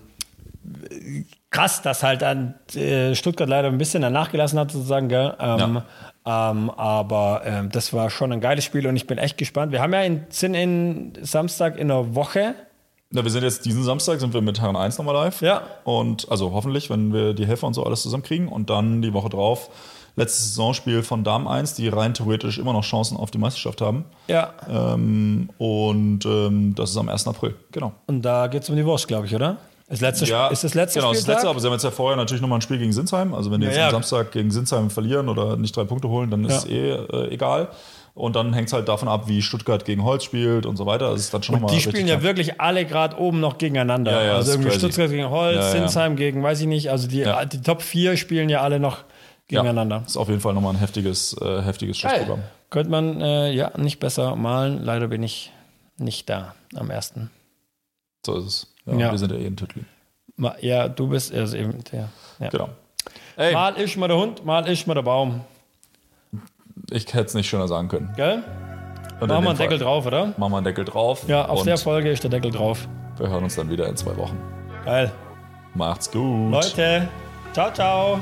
krass, 1.50 1.82
dass 1.82 2.02
halt 2.02 2.22
dann 2.22 2.54
äh, 2.74 3.14
Stuttgart 3.14 3.48
leider 3.48 3.68
ein 3.68 3.78
bisschen 3.78 4.02
danach 4.02 4.30
gelassen 4.30 4.58
hat, 4.58 4.70
sozusagen, 4.70 5.08
gell? 5.08 5.34
Ähm, 5.40 5.82
ähm, 6.26 6.70
aber 6.70 7.42
ähm, 7.44 7.70
das 7.70 7.92
war 7.92 8.10
schon 8.10 8.32
ein 8.32 8.40
geiles 8.40 8.64
Spiel 8.64 8.86
und 8.86 8.96
ich 8.96 9.06
bin 9.06 9.18
echt 9.18 9.38
gespannt. 9.38 9.72
Wir 9.72 9.80
haben 9.80 9.92
ja 9.92 10.02
in, 10.02 10.26
sind 10.28 10.54
in 10.54 11.12
Samstag 11.22 11.76
in 11.78 11.90
einer 11.90 12.14
Woche. 12.14 12.54
Ja, 13.10 13.24
wir 13.24 13.30
sind 13.30 13.44
jetzt 13.44 13.64
diesen 13.64 13.82
Samstag, 13.82 14.20
sind 14.20 14.34
wir 14.34 14.42
mit 14.42 14.60
Herren 14.60 14.76
1 14.76 14.98
nochmal 14.98 15.14
live. 15.14 15.40
Ja. 15.40 15.62
Und 15.84 16.30
also 16.30 16.52
hoffentlich, 16.52 16.90
wenn 16.90 17.14
wir 17.14 17.32
die 17.32 17.46
Helfer 17.46 17.66
und 17.66 17.72
so 17.72 17.82
alles 17.84 18.02
zusammenkriegen. 18.02 18.48
Und 18.48 18.68
dann 18.68 19.00
die 19.00 19.14
Woche 19.14 19.30
drauf, 19.30 19.70
letztes 20.16 20.48
Saisonspiel 20.48 21.02
von 21.02 21.24
Damen 21.24 21.48
1, 21.48 21.74
die 21.74 21.88
rein 21.88 22.12
theoretisch 22.12 22.58
immer 22.58 22.74
noch 22.74 22.84
Chancen 22.84 23.16
auf 23.16 23.30
die 23.30 23.38
Meisterschaft 23.38 23.80
haben. 23.80 24.04
Ja. 24.26 24.52
Ähm, 24.68 25.48
und 25.56 26.26
ähm, 26.26 26.74
das 26.74 26.90
ist 26.90 26.98
am 26.98 27.08
1. 27.08 27.26
April, 27.28 27.54
genau. 27.72 27.92
Und 28.06 28.20
da 28.20 28.48
geht 28.48 28.64
es 28.64 28.68
um 28.68 28.76
die 28.76 28.84
Wurst, 28.84 29.08
glaube 29.08 29.26
ich, 29.26 29.34
oder? 29.34 29.56
Das 29.88 30.00
letzte, 30.00 30.26
Ja, 30.26 30.48
ist 30.48 30.64
das 30.64 30.74
letzte 30.74 30.98
genau, 30.98 31.12
das 31.12 31.20
Spieltag? 31.22 31.36
letzte, 31.36 31.48
aber 31.50 31.60
sie 31.60 31.66
haben 31.66 31.72
jetzt 31.72 31.84
ja 31.84 31.90
vorher 31.90 32.16
natürlich 32.16 32.42
nochmal 32.42 32.58
ein 32.58 32.62
Spiel 32.62 32.78
gegen 32.78 32.92
Sinsheim. 32.92 33.32
Also 33.34 33.50
wenn 33.50 33.60
die 33.60 33.66
Ja, 33.66 33.72
jetzt 33.72 33.78
ja. 33.80 33.86
am 33.86 33.92
Samstag 33.92 34.32
gegen 34.32 34.50
Sinsheim 34.50 34.90
verlieren 34.90 35.28
oder 35.30 35.56
nicht 35.56 35.74
drei 35.74 35.84
Punkte 35.84 36.08
holen, 36.08 36.30
dann 36.30 36.44
ist 36.44 36.68
Ja. 36.68 36.74
eh 36.74 36.90
äh, 36.90 37.32
egal. 37.32 37.68
Und 38.14 38.34
dann 38.36 38.52
hängt 38.52 38.66
es 38.66 38.72
halt 38.74 38.88
davon 38.88 39.08
ab, 39.08 39.28
wie 39.28 39.40
Stuttgart 39.42 39.84
gegen 39.84 40.02
Holz 40.04 40.24
spielt 40.24 40.66
und 40.66 40.76
so 40.76 40.84
weiter. 40.86 41.12
Das 41.12 41.20
ist 41.20 41.32
dann 41.32 41.42
schon 41.42 41.54
Und 41.54 41.62
nochmal 41.62 41.76
die 41.76 41.82
spielen 41.82 42.06
ja 42.08 42.20
wirklich 42.22 42.60
alle 42.60 42.84
gerade 42.84 43.16
oben 43.16 43.38
noch 43.40 43.58
gegeneinander. 43.58 44.10
Ja, 44.10 44.20
ja, 44.22 44.26
das 44.28 44.36
also 44.38 44.52
irgendwie 44.52 44.70
crazy. 44.70 44.80
Stuttgart 44.80 45.10
gegen 45.10 45.30
Holz, 45.30 45.56
Ja, 45.56 45.62
ja. 45.62 45.70
Sinsheim 45.70 46.16
gegen, 46.16 46.42
weiß 46.42 46.60
ich 46.60 46.66
nicht. 46.66 46.90
Also 46.90 47.06
die, 47.08 47.20
Ja. 47.20 47.44
die 47.44 47.62
Top 47.62 47.80
4 47.80 48.16
spielen 48.16 48.48
ja 48.48 48.60
alle 48.60 48.80
noch 48.80 49.04
gegeneinander. 49.46 49.96
Ja, 49.98 50.02
ist 50.06 50.16
auf 50.16 50.28
jeden 50.28 50.40
Fall 50.40 50.52
nochmal 50.52 50.74
ein 50.74 50.78
heftiges, 50.80 51.34
äh, 51.40 51.62
heftiges 51.62 51.96
Schussprogramm. 51.96 52.42
Könnte 52.70 52.90
man 52.90 53.20
äh, 53.22 53.52
ja 53.52 53.70
nicht 53.78 54.00
besser 54.00 54.34
malen. 54.36 54.82
Leider 54.84 55.06
bin 55.08 55.22
ich 55.22 55.52
nicht 55.96 56.28
da 56.28 56.54
am 56.74 56.90
ersten. 56.90 57.30
So 58.26 58.36
ist 58.36 58.44
es. 58.46 58.66
Ja, 58.88 58.98
Ja. 58.98 59.10
Wir 59.12 59.18
sind 59.18 59.32
ja 59.32 59.38
eh 59.38 59.46
ein 59.46 59.56
Tütli. 59.56 59.84
Ma- 60.36 60.56
Ja, 60.60 60.88
du 60.88 61.08
bist 61.08 61.34
also 61.34 61.56
eben 61.56 61.82
der. 61.92 62.08
Ja. 62.40 62.48
Genau. 62.48 62.68
Ey, 63.36 63.52
Mal 63.52 63.80
ich 63.80 63.96
mal 63.96 64.08
der 64.08 64.16
Hund, 64.16 64.44
mal 64.44 64.68
ich 64.68 64.86
mal 64.86 64.94
der 64.94 65.02
Baum. 65.02 65.40
ich 66.90 67.06
hätte 67.12 67.24
es 67.26 67.34
nicht 67.34 67.48
schöner 67.48 67.68
sagen 67.68 67.88
können. 67.88 68.12
Gell? 68.16 68.42
Und 69.20 69.28
Machen 69.28 69.42
wir 69.44 69.50
einen 69.50 69.58
Deckel 69.58 69.78
drauf, 69.78 70.06
oder? 70.06 70.26
Machen 70.36 70.52
wir 70.52 70.56
einen 70.58 70.64
Deckel 70.64 70.84
drauf. 70.84 71.24
Ja, 71.28 71.46
auf 71.46 71.64
der 71.64 71.76
Folge 71.78 72.10
ist 72.10 72.22
der 72.22 72.30
Deckel 72.30 72.50
drauf. 72.52 72.88
wir 73.16 73.28
hören 73.28 73.44
uns 73.44 73.56
dann 73.56 73.68
wieder 73.70 73.88
in 73.88 73.96
zwei 73.96 74.16
Wochen. 74.16 74.38
Geil. 74.84 75.10
Macht's 75.74 76.10
gut. 76.10 76.52
Leute, 76.52 77.08
ciao, 77.52 77.72
ciao. 77.72 78.20